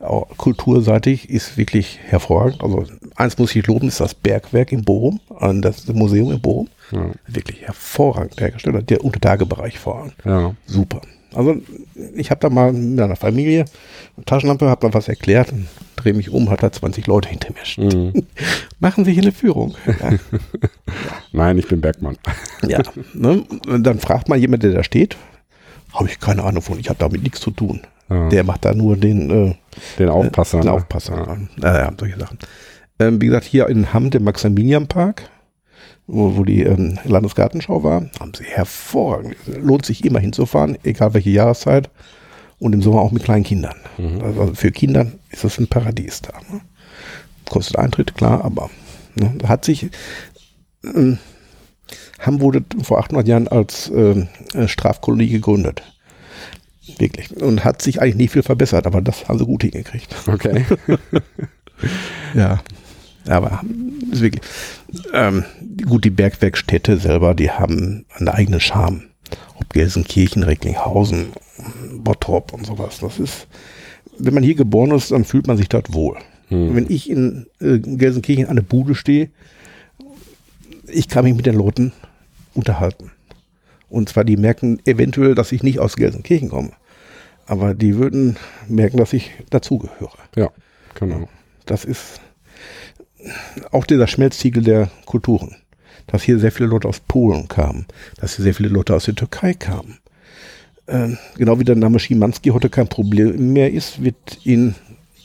auch 0.00 0.28
kulturseitig, 0.36 1.30
ist 1.30 1.56
wirklich 1.56 2.00
hervorragend. 2.04 2.62
Also 2.62 2.84
eins 3.16 3.38
muss 3.38 3.54
ich 3.54 3.66
loben, 3.66 3.88
ist 3.88 4.00
das 4.00 4.14
Bergwerk 4.14 4.72
in 4.72 4.84
Bochum, 4.84 5.20
das 5.60 5.86
Museum 5.88 6.32
in 6.32 6.40
Bochum. 6.40 6.68
Ja. 6.90 7.10
Wirklich 7.28 7.62
hervorragend 7.62 8.40
hergestellt. 8.40 8.90
Der 8.90 9.04
Untertagebereich 9.04 9.78
vor 9.78 10.00
allem. 10.00 10.12
Ja. 10.24 10.54
Super. 10.66 11.02
Also 11.34 11.56
ich 12.14 12.30
habe 12.30 12.40
da 12.40 12.50
mal 12.50 12.72
mit 12.72 13.00
einer 13.00 13.16
Familie 13.16 13.64
eine 14.16 14.24
Taschenlampe, 14.26 14.68
habe 14.68 14.88
mal 14.88 14.94
was 14.94 15.08
erklärt 15.08 15.52
und 15.52 15.68
drehe 16.02 16.14
mich 16.14 16.30
um, 16.30 16.50
hat 16.50 16.62
da 16.62 16.72
20 16.72 17.06
Leute 17.06 17.28
hinter 17.28 17.52
mir 17.52 17.64
stehen. 17.64 18.12
Mhm. 18.14 18.26
Machen 18.80 19.04
Sie 19.04 19.12
hier 19.12 19.22
eine 19.22 19.32
Führung? 19.32 19.74
Ja. 19.86 20.18
Nein, 21.32 21.58
ich 21.58 21.68
bin 21.68 21.80
Bergmann. 21.80 22.16
ja, 22.66 22.82
ne? 23.14 23.44
dann 23.80 23.98
fragt 23.98 24.28
mal 24.28 24.38
jemand, 24.38 24.62
der 24.62 24.72
da 24.72 24.84
steht, 24.84 25.16
habe 25.92 26.08
ich 26.08 26.20
keine 26.20 26.44
Ahnung 26.44 26.62
von, 26.62 26.78
ich 26.78 26.88
habe 26.88 26.98
damit 26.98 27.22
nichts 27.22 27.40
zu 27.40 27.50
tun. 27.50 27.82
Ja. 28.08 28.28
Der 28.28 28.44
macht 28.44 28.64
da 28.64 28.74
nur 28.74 28.96
den, 28.96 29.30
äh, 29.30 29.54
den 29.98 30.08
Aufpasser. 30.08 30.60
Den 30.60 30.68
Aufpasser. 30.68 31.38
Ja. 31.60 31.78
ja, 31.78 31.92
solche 31.98 32.18
Sachen. 32.18 32.38
Ähm, 32.98 33.20
wie 33.20 33.26
gesagt, 33.26 33.44
hier 33.44 33.68
in 33.68 33.92
Hamm, 33.92 34.10
der 34.10 34.20
Maximilianpark, 34.20 35.30
wo, 36.06 36.36
wo 36.36 36.44
die 36.44 36.62
ähm, 36.62 36.98
Landesgartenschau 37.04 37.82
war, 37.82 38.02
haben 38.20 38.32
sie 38.34 38.44
hervorragend. 38.44 39.36
Lohnt 39.46 39.86
sich 39.86 40.04
immer 40.04 40.20
hinzufahren, 40.20 40.76
egal 40.82 41.14
welche 41.14 41.30
Jahreszeit. 41.30 41.90
Und 42.62 42.74
im 42.74 42.82
Sommer 42.82 43.00
auch 43.00 43.10
mit 43.10 43.24
kleinen 43.24 43.42
Kindern. 43.42 43.74
Mhm. 43.98 44.22
Also 44.22 44.54
für 44.54 44.70
Kinder 44.70 45.10
ist 45.30 45.42
das 45.42 45.58
ein 45.58 45.66
Paradies 45.66 46.22
da. 46.22 46.34
Ne? 46.48 46.60
Kostet 47.50 47.76
Eintritt, 47.76 48.14
klar, 48.14 48.44
aber 48.44 48.70
ne, 49.16 49.34
hat 49.48 49.64
sich. 49.64 49.88
Ähm, 50.84 51.18
Hamm 52.20 52.40
wurde 52.40 52.62
vor 52.84 53.00
800 53.00 53.26
Jahren 53.26 53.48
als 53.48 53.90
ähm, 53.92 54.28
Strafkolonie 54.66 55.28
gegründet. 55.28 55.82
Wirklich. 56.98 57.36
Und 57.36 57.64
hat 57.64 57.82
sich 57.82 58.00
eigentlich 58.00 58.14
nicht 58.14 58.32
viel 58.32 58.44
verbessert, 58.44 58.86
aber 58.86 59.02
das 59.02 59.28
haben 59.28 59.40
sie 59.40 59.44
gut 59.44 59.64
hingekriegt. 59.64 60.14
Okay. 60.28 60.64
ja. 62.34 62.60
Aber 63.26 63.60
ist 64.12 64.20
wirklich. 64.20 64.42
Ähm, 65.12 65.44
gut, 65.84 66.04
die 66.04 66.10
Bergwerkstätte 66.10 66.96
selber, 66.96 67.34
die 67.34 67.50
haben 67.50 68.06
einen 68.14 68.28
eigenen 68.28 68.60
Charme. 68.60 69.02
Gelsenkirchen, 69.70 70.42
Recklinghausen, 70.42 71.32
Bottrop 71.96 72.52
und 72.52 72.66
sowas. 72.66 72.98
Das 73.00 73.18
ist, 73.18 73.46
wenn 74.18 74.34
man 74.34 74.42
hier 74.42 74.54
geboren 74.54 74.90
ist, 74.92 75.10
dann 75.10 75.24
fühlt 75.24 75.46
man 75.46 75.56
sich 75.56 75.68
dort 75.68 75.92
wohl. 75.92 76.16
Hm. 76.48 76.74
Wenn 76.74 76.90
ich 76.90 77.08
in 77.08 77.46
äh, 77.60 77.78
Gelsenkirchen 77.78 78.46
an 78.46 78.56
der 78.56 78.62
Bude 78.62 78.94
stehe, 78.94 79.30
ich 80.86 81.08
kann 81.08 81.24
mich 81.24 81.34
mit 81.34 81.46
den 81.46 81.54
Leuten 81.54 81.92
unterhalten. 82.54 83.10
Und 83.88 84.08
zwar, 84.08 84.24
die 84.24 84.36
merken 84.36 84.80
eventuell, 84.84 85.34
dass 85.34 85.52
ich 85.52 85.62
nicht 85.62 85.78
aus 85.78 85.96
Gelsenkirchen 85.96 86.48
komme. 86.48 86.72
Aber 87.46 87.74
die 87.74 87.96
würden 87.96 88.36
merken, 88.68 88.96
dass 88.96 89.12
ich 89.12 89.30
dazugehöre. 89.50 90.16
Ja, 90.36 90.50
genau. 90.94 91.28
Das 91.66 91.84
ist, 91.84 92.20
auch 93.70 93.86
dieser 93.86 94.06
Schmelztiegel 94.06 94.62
der 94.62 94.90
Kulturen. 95.06 95.56
Dass 96.06 96.22
hier 96.22 96.38
sehr 96.38 96.52
viele 96.52 96.68
Leute 96.68 96.88
aus 96.88 97.00
Polen 97.00 97.48
kamen, 97.48 97.86
dass 98.18 98.36
hier 98.36 98.44
sehr 98.44 98.54
viele 98.54 98.68
Leute 98.68 98.94
aus 98.94 99.04
der 99.04 99.14
Türkei 99.14 99.54
kamen. 99.54 99.98
Ähm, 100.88 101.18
genau 101.36 101.58
wie 101.58 101.64
der 101.64 101.76
Name 101.76 101.98
Schimanski 101.98 102.50
heute 102.50 102.68
kein 102.68 102.88
Problem 102.88 103.52
mehr 103.52 103.72
ist, 103.72 104.02
wird 104.02 104.38
in 104.44 104.74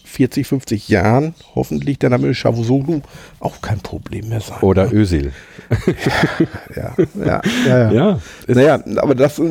40, 0.07 0.47
50 0.47 0.89
Jahren 0.89 1.35
hoffentlich 1.53 1.99
der 1.99 2.09
Name 2.09 2.33
Chavusoglu 2.33 3.01
auch 3.39 3.61
kein 3.61 3.79
Problem 3.79 4.29
mehr 4.29 4.41
sein. 4.41 4.59
Oder 4.61 4.91
Ösil. 4.91 5.31
ja, 6.75 6.95
ja, 7.23 7.41
ja, 7.65 7.91
ja. 7.91 7.91
ja 7.91 8.19
naja, 8.47 8.83
aber 8.97 9.13
das, 9.13 9.41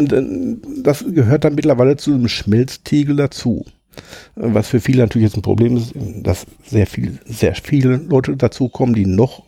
das 0.82 1.04
gehört 1.08 1.44
dann 1.44 1.54
mittlerweile 1.54 1.96
zu 1.96 2.14
einem 2.14 2.28
Schmelztiegel 2.28 3.16
dazu. 3.16 3.64
Was 4.34 4.68
für 4.68 4.80
viele 4.80 5.02
natürlich 5.02 5.28
jetzt 5.28 5.36
ein 5.36 5.42
Problem 5.42 5.76
ist, 5.76 5.92
dass 6.22 6.46
sehr 6.66 6.86
viel, 6.86 7.18
sehr 7.26 7.54
viele 7.54 7.96
Leute 7.96 8.36
dazukommen, 8.36 8.94
die 8.94 9.06
noch 9.06 9.44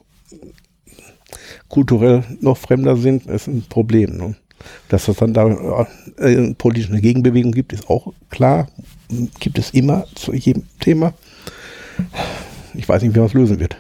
kulturell 1.69 2.25
noch 2.41 2.57
fremder 2.57 2.97
sind, 2.97 3.27
ist 3.27 3.47
ein 3.47 3.65
Problem. 3.69 4.17
Ne? 4.17 4.37
Dass 4.89 5.09
es 5.09 5.17
dann 5.17 5.35
da 5.35 5.87
äh, 6.19 6.55
politisch 6.55 6.91
eine 6.91 7.01
Gegenbewegung 7.01 7.53
gibt, 7.53 7.73
ist 7.73 7.89
auch 7.89 8.13
klar. 8.31 8.69
Gibt 9.41 9.59
es 9.59 9.71
immer 9.71 10.05
zu 10.15 10.35
jedem 10.35 10.65
Thema. 10.81 11.15
Ich 12.75 12.89
weiß 12.89 13.03
nicht, 13.03 13.15
wie 13.15 13.19
man 13.19 13.29
es 13.29 13.35
lösen 13.35 13.61
wird. 13.61 13.77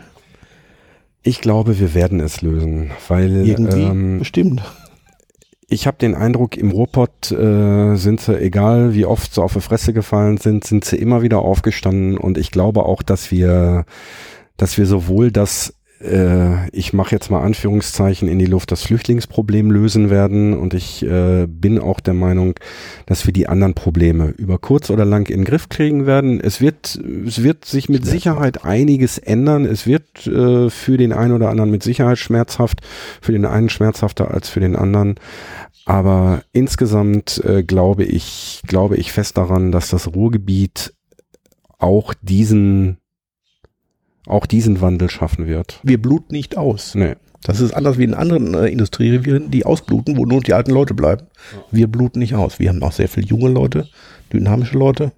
Ich 1.22 1.40
glaube, 1.40 1.78
wir 1.78 1.94
werden 1.94 2.20
es 2.20 2.40
lösen, 2.40 2.90
weil 3.08 3.46
irgendwie 3.46 3.82
ähm, 3.82 4.18
bestimmt 4.20 4.62
ich 5.70 5.86
habe 5.86 5.98
den 5.98 6.14
Eindruck, 6.14 6.56
im 6.56 6.70
Ruhrpott 6.70 7.30
äh, 7.30 7.94
sind 7.96 8.20
sie, 8.20 8.40
egal 8.40 8.94
wie 8.94 9.04
oft 9.04 9.34
sie 9.34 9.42
auf 9.42 9.52
die 9.52 9.60
Fresse 9.60 9.92
gefallen 9.92 10.38
sind, 10.38 10.64
sind 10.64 10.84
sie 10.84 10.96
immer 10.96 11.20
wieder 11.20 11.40
aufgestanden 11.40 12.16
und 12.16 12.38
ich 12.38 12.50
glaube 12.50 12.86
auch, 12.86 13.02
dass 13.02 13.30
wir, 13.30 13.84
dass 14.56 14.78
wir 14.78 14.86
sowohl 14.86 15.30
das 15.30 15.74
äh, 16.00 16.68
ich 16.70 16.92
mache 16.92 17.14
jetzt 17.14 17.30
mal 17.30 17.42
Anführungszeichen 17.42 18.28
in 18.28 18.38
die 18.38 18.46
Luft, 18.46 18.70
das 18.70 18.82
Flüchtlingsproblem 18.82 19.70
lösen 19.70 20.10
werden. 20.10 20.56
Und 20.56 20.74
ich 20.74 21.04
äh, 21.04 21.46
bin 21.46 21.78
auch 21.78 22.00
der 22.00 22.14
Meinung, 22.14 22.54
dass 23.06 23.26
wir 23.26 23.32
die 23.32 23.48
anderen 23.48 23.74
Probleme 23.74 24.28
über 24.36 24.58
kurz 24.58 24.90
oder 24.90 25.04
lang 25.04 25.28
in 25.28 25.40
den 25.40 25.44
Griff 25.44 25.68
kriegen 25.68 26.06
werden. 26.06 26.40
Es 26.40 26.60
wird, 26.60 27.00
es 27.26 27.42
wird 27.42 27.64
sich 27.64 27.88
mit 27.88 28.06
Sicherheit 28.06 28.64
einiges 28.64 29.18
ändern. 29.18 29.64
Es 29.64 29.86
wird 29.86 30.26
äh, 30.26 30.70
für 30.70 30.96
den 30.96 31.12
einen 31.12 31.32
oder 31.32 31.50
anderen 31.50 31.70
mit 31.70 31.82
Sicherheit 31.82 32.18
schmerzhaft, 32.18 32.80
für 33.20 33.32
den 33.32 33.44
einen 33.44 33.68
schmerzhafter 33.68 34.30
als 34.30 34.48
für 34.48 34.60
den 34.60 34.76
anderen. 34.76 35.16
Aber 35.84 36.42
insgesamt 36.52 37.42
äh, 37.44 37.62
glaube 37.62 38.04
ich, 38.04 38.60
glaube 38.66 38.96
ich 38.96 39.10
fest 39.10 39.38
daran, 39.38 39.72
dass 39.72 39.88
das 39.88 40.14
Ruhrgebiet 40.14 40.92
auch 41.78 42.12
diesen 42.20 42.98
auch 44.28 44.46
diesen 44.46 44.80
Wandel 44.80 45.10
schaffen 45.10 45.46
wird. 45.46 45.80
Wir 45.82 46.00
bluten 46.00 46.34
nicht 46.34 46.56
aus. 46.56 46.94
Nee. 46.94 47.14
Das 47.42 47.60
ist 47.60 47.72
anders 47.72 47.98
wie 47.98 48.04
in 48.04 48.14
anderen 48.14 48.54
äh, 48.54 48.66
Industrierevieren, 48.66 49.50
die 49.50 49.64
ausbluten, 49.64 50.16
wo 50.16 50.26
nur 50.26 50.40
die 50.40 50.54
alten 50.54 50.72
Leute 50.72 50.94
bleiben. 50.94 51.26
Ja. 51.52 51.62
Wir 51.70 51.86
bluten 51.86 52.18
nicht 52.18 52.34
aus. 52.34 52.58
Wir 52.58 52.68
haben 52.68 52.82
auch 52.82 52.92
sehr 52.92 53.08
viele 53.08 53.26
junge 53.26 53.48
Leute, 53.48 53.88
dynamische 54.32 54.76
Leute. 54.76 55.12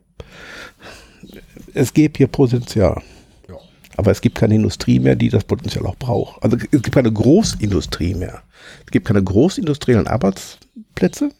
Es 1.74 1.94
gibt 1.94 2.18
hier 2.18 2.26
Potenzial. 2.26 3.00
Ja. 3.48 3.56
Aber 3.96 4.10
es 4.10 4.20
gibt 4.20 4.36
keine 4.36 4.54
Industrie 4.54 5.00
mehr, 5.00 5.16
die 5.16 5.30
das 5.30 5.44
Potenzial 5.44 5.86
auch 5.86 5.96
braucht. 5.96 6.42
Also 6.42 6.56
es 6.56 6.82
gibt 6.82 6.92
keine 6.92 7.12
Großindustrie 7.12 8.14
mehr. 8.14 8.42
Es 8.84 8.92
gibt 8.92 9.06
keine 9.06 9.22
großindustriellen 9.22 10.06
Arbeitsplätze, 10.06 11.30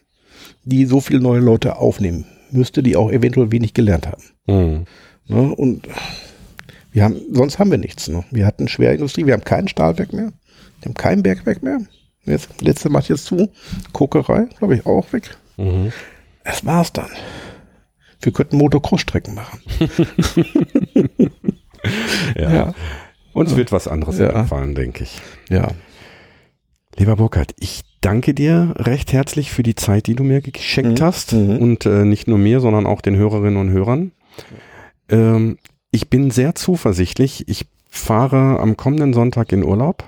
die 0.63 0.85
so 0.85 0.99
viele 0.99 1.21
neue 1.21 1.39
Leute 1.41 1.77
aufnehmen 1.77 2.25
müsste, 2.49 2.83
die 2.83 2.97
auch 2.97 3.11
eventuell 3.11 3.51
wenig 3.51 3.73
gelernt 3.73 4.07
haben. 4.07 4.23
Mhm. 4.47 4.85
Ne? 5.27 5.55
Und 5.55 5.87
wir 6.91 7.03
haben, 7.03 7.21
sonst 7.31 7.59
haben 7.59 7.71
wir 7.71 7.77
nichts. 7.77 8.07
Ne? 8.07 8.23
Wir 8.31 8.45
hatten 8.45 8.67
Schwerindustrie, 8.67 9.25
wir 9.25 9.33
haben 9.33 9.43
kein 9.43 9.67
Stahlwerk 9.67 10.13
mehr, 10.13 10.31
wir 10.81 10.85
haben 10.85 10.93
kein 10.93 11.23
Bergwerk 11.23 11.63
mehr. 11.63 11.79
Jetzt, 12.25 12.61
letzte 12.61 12.89
macht 12.89 13.09
jetzt 13.09 13.25
zu. 13.25 13.49
Kokerei, 13.93 14.47
glaube 14.57 14.75
ich, 14.75 14.85
auch 14.85 15.11
weg. 15.11 15.37
Mhm. 15.57 15.91
Das 16.43 16.65
war's 16.65 16.93
dann. 16.93 17.09
Wir 18.21 18.31
könnten 18.31 18.57
Motocross-Strecken 18.57 19.33
machen. 19.33 19.61
ja. 22.35 22.53
ja. 22.53 22.73
Uns 23.33 23.55
wird 23.55 23.71
was 23.71 23.87
anderes 23.87 24.19
ja. 24.19 24.29
einfallen, 24.31 24.75
denke 24.75 25.03
ich. 25.03 25.19
Ja. 25.49 25.69
Lieber 26.97 27.15
Burkhard, 27.15 27.53
ich 27.57 27.81
danke 28.01 28.33
dir 28.33 28.73
recht 28.77 29.13
herzlich 29.13 29.51
für 29.51 29.63
die 29.63 29.75
Zeit, 29.75 30.07
die 30.07 30.15
du 30.15 30.23
mir 30.23 30.41
geschenkt 30.41 30.99
mhm. 30.99 31.03
hast. 31.03 31.33
Mhm. 31.33 31.57
Und 31.57 31.85
äh, 31.85 32.05
nicht 32.05 32.27
nur 32.27 32.37
mir, 32.37 32.59
sondern 32.59 32.85
auch 32.85 33.01
den 33.01 33.15
Hörerinnen 33.15 33.57
und 33.57 33.69
Hörern. 33.71 34.11
Ähm, 35.09 35.57
ich 35.91 36.09
bin 36.09 36.31
sehr 36.31 36.55
zuversichtlich. 36.55 37.47
Ich 37.47 37.67
fahre 37.89 38.59
am 38.59 38.77
kommenden 38.77 39.13
Sonntag 39.13 39.51
in 39.51 39.63
Urlaub. 39.63 40.05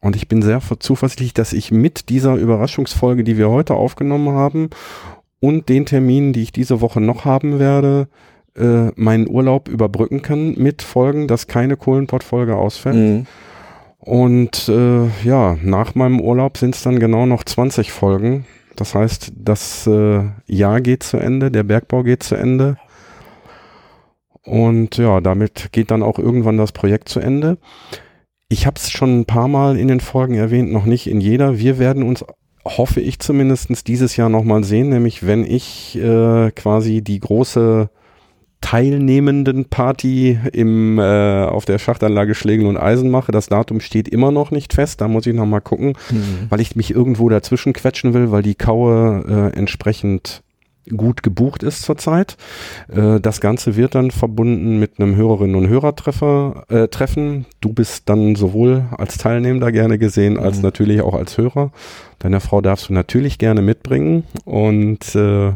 Und 0.00 0.16
ich 0.16 0.26
bin 0.26 0.42
sehr 0.42 0.60
zuversichtlich, 0.80 1.32
dass 1.32 1.52
ich 1.52 1.70
mit 1.70 2.08
dieser 2.08 2.34
Überraschungsfolge, 2.34 3.22
die 3.22 3.38
wir 3.38 3.48
heute 3.48 3.74
aufgenommen 3.74 4.30
haben, 4.30 4.70
und 5.38 5.68
den 5.68 5.86
Terminen, 5.86 6.32
die 6.32 6.42
ich 6.42 6.52
diese 6.52 6.80
Woche 6.80 7.00
noch 7.00 7.24
haben 7.24 7.58
werde, 7.58 8.08
äh, 8.56 8.90
meinen 8.96 9.28
Urlaub 9.28 9.68
überbrücken 9.68 10.22
kann 10.22 10.54
mit 10.54 10.82
Folgen, 10.82 11.26
dass 11.26 11.46
keine 11.46 11.76
Kohlenpott-Folge 11.76 12.56
ausfällt. 12.56 12.96
Mhm. 12.96 13.26
Und 13.98 14.68
äh, 14.68 15.06
ja, 15.24 15.56
nach 15.62 15.94
meinem 15.94 16.20
Urlaub 16.20 16.58
sind 16.58 16.74
es 16.74 16.82
dann 16.82 16.98
genau 16.98 17.26
noch 17.26 17.44
20 17.44 17.92
Folgen. 17.92 18.44
Das 18.76 18.94
heißt, 18.94 19.32
das 19.36 19.86
äh, 19.86 20.22
Jahr 20.46 20.80
geht 20.80 21.04
zu 21.04 21.18
Ende, 21.18 21.50
der 21.50 21.62
Bergbau 21.62 22.02
geht 22.02 22.22
zu 22.24 22.34
Ende. 22.34 22.76
Und 24.44 24.96
ja, 24.96 25.20
damit 25.20 25.70
geht 25.72 25.90
dann 25.90 26.02
auch 26.02 26.18
irgendwann 26.18 26.56
das 26.56 26.72
Projekt 26.72 27.08
zu 27.08 27.20
Ende. 27.20 27.58
Ich 28.48 28.66
habe 28.66 28.76
es 28.76 28.90
schon 28.90 29.20
ein 29.20 29.24
paar 29.24 29.48
Mal 29.48 29.78
in 29.78 29.88
den 29.88 30.00
Folgen 30.00 30.34
erwähnt, 30.34 30.72
noch 30.72 30.84
nicht 30.84 31.06
in 31.06 31.20
jeder. 31.20 31.58
Wir 31.58 31.78
werden 31.78 32.02
uns, 32.02 32.24
hoffe 32.64 33.00
ich 33.00 33.18
zumindest, 33.18 33.88
dieses 33.88 34.16
Jahr 34.16 34.28
nochmal 34.28 34.64
sehen, 34.64 34.90
nämlich 34.90 35.26
wenn 35.26 35.44
ich 35.44 35.96
äh, 35.96 36.50
quasi 36.50 37.02
die 37.02 37.20
große 37.20 37.88
teilnehmenden 38.62 39.66
Party 39.66 40.38
im, 40.52 40.98
äh, 40.98 41.44
auf 41.44 41.66
der 41.66 41.78
Schachtanlage 41.78 42.34
Schlegel 42.34 42.66
und 42.66 42.78
Eisen 42.78 43.10
mache. 43.10 43.32
Das 43.32 43.48
Datum 43.48 43.80
steht 43.80 44.08
immer 44.08 44.30
noch 44.30 44.50
nicht 44.50 44.72
fest. 44.72 45.00
Da 45.00 45.08
muss 45.08 45.26
ich 45.26 45.34
noch 45.34 45.46
mal 45.46 45.60
gucken, 45.60 45.94
mhm. 46.10 46.46
weil 46.48 46.60
ich 46.60 46.74
mich 46.74 46.92
irgendwo 46.92 47.28
dazwischen 47.28 47.74
quetschen 47.74 48.14
will, 48.14 48.30
weil 48.30 48.42
die 48.42 48.54
Kaue 48.54 49.50
äh, 49.54 49.58
entsprechend 49.58 50.42
gut 50.96 51.22
gebucht 51.22 51.62
ist 51.62 51.82
zurzeit. 51.82 52.36
Äh, 52.88 53.20
das 53.20 53.40
Ganze 53.40 53.76
wird 53.76 53.94
dann 53.94 54.10
verbunden 54.10 54.78
mit 54.78 54.98
einem 54.98 55.16
Hörerinnen- 55.16 55.56
und 55.56 55.68
Hörertreffer 55.68 56.64
äh, 56.68 56.88
Treffen. 56.88 57.46
Du 57.60 57.72
bist 57.72 58.08
dann 58.08 58.34
sowohl 58.34 58.84
als 58.96 59.18
Teilnehmer 59.18 59.72
gerne 59.72 59.98
gesehen, 59.98 60.38
als 60.38 60.58
mhm. 60.58 60.62
natürlich 60.62 61.00
auch 61.02 61.14
als 61.14 61.38
Hörer. 61.38 61.72
Deine 62.18 62.40
Frau 62.40 62.60
darfst 62.60 62.88
du 62.88 62.92
natürlich 62.92 63.38
gerne 63.38 63.62
mitbringen 63.62 64.24
und 64.44 65.14
äh, 65.14 65.52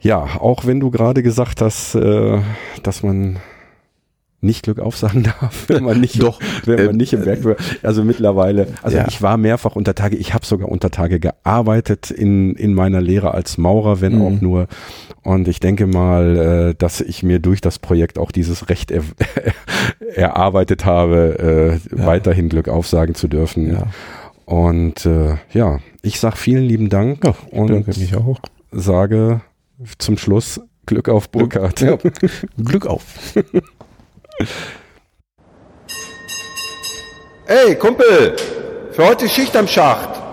ja, 0.00 0.18
auch 0.38 0.66
wenn 0.66 0.80
du 0.80 0.90
gerade 0.90 1.22
gesagt 1.22 1.62
hast, 1.62 1.94
äh, 1.94 2.40
dass 2.82 3.02
man 3.02 3.38
nicht 4.44 4.64
Glück 4.64 4.78
aufsagen 4.78 5.22
darf, 5.40 5.68
wenn 5.68 5.84
man 5.84 6.00
nicht, 6.00 6.22
Doch, 6.22 6.40
wenn 6.64 6.86
man 6.86 6.94
äh, 6.94 6.98
nicht 6.98 7.12
im 7.12 7.24
Werk, 7.24 7.40
also 7.82 8.04
mittlerweile, 8.04 8.68
also 8.82 8.98
ja. 8.98 9.06
ich 9.08 9.22
war 9.22 9.36
mehrfach 9.36 9.74
unter 9.74 9.94
Tage, 9.94 10.16
ich 10.16 10.34
habe 10.34 10.46
sogar 10.46 10.68
unter 10.68 10.90
Tage 10.90 11.18
gearbeitet 11.18 12.10
in, 12.10 12.54
in 12.54 12.74
meiner 12.74 13.00
Lehre 13.00 13.32
als 13.32 13.58
Maurer, 13.58 14.00
wenn 14.00 14.16
mhm. 14.16 14.22
auch 14.22 14.40
nur. 14.40 14.66
Und 15.22 15.48
ich 15.48 15.58
denke 15.58 15.86
mal, 15.86 16.36
äh, 16.70 16.74
dass 16.76 17.00
ich 17.00 17.22
mir 17.22 17.38
durch 17.38 17.60
das 17.60 17.78
Projekt 17.78 18.18
auch 18.18 18.30
dieses 18.30 18.68
Recht 18.68 18.90
er, 18.90 19.02
erarbeitet 20.14 20.84
habe, 20.84 21.80
äh, 21.92 21.96
ja. 21.96 22.06
weiterhin 22.06 22.48
Glück 22.48 22.68
aufsagen 22.68 23.14
zu 23.14 23.28
dürfen. 23.28 23.72
Ja. 23.72 23.86
Und 24.44 25.06
äh, 25.06 25.36
ja, 25.52 25.78
ich 26.02 26.20
sag 26.20 26.36
vielen 26.36 26.64
lieben 26.64 26.90
Dank 26.90 27.24
ja, 27.24 27.34
und 27.50 27.86
sage 28.70 29.40
zum 29.98 30.18
Schluss 30.18 30.60
Glück 30.86 31.08
auf 31.08 31.30
Burkhardt. 31.30 31.84
Glück 32.62 32.86
auf. 32.86 33.04
Ey, 37.46 37.76
Kumpel, 37.76 38.36
für 38.92 39.06
heute 39.06 39.28
Schicht 39.28 39.56
am 39.56 39.68
Schacht. 39.68 40.23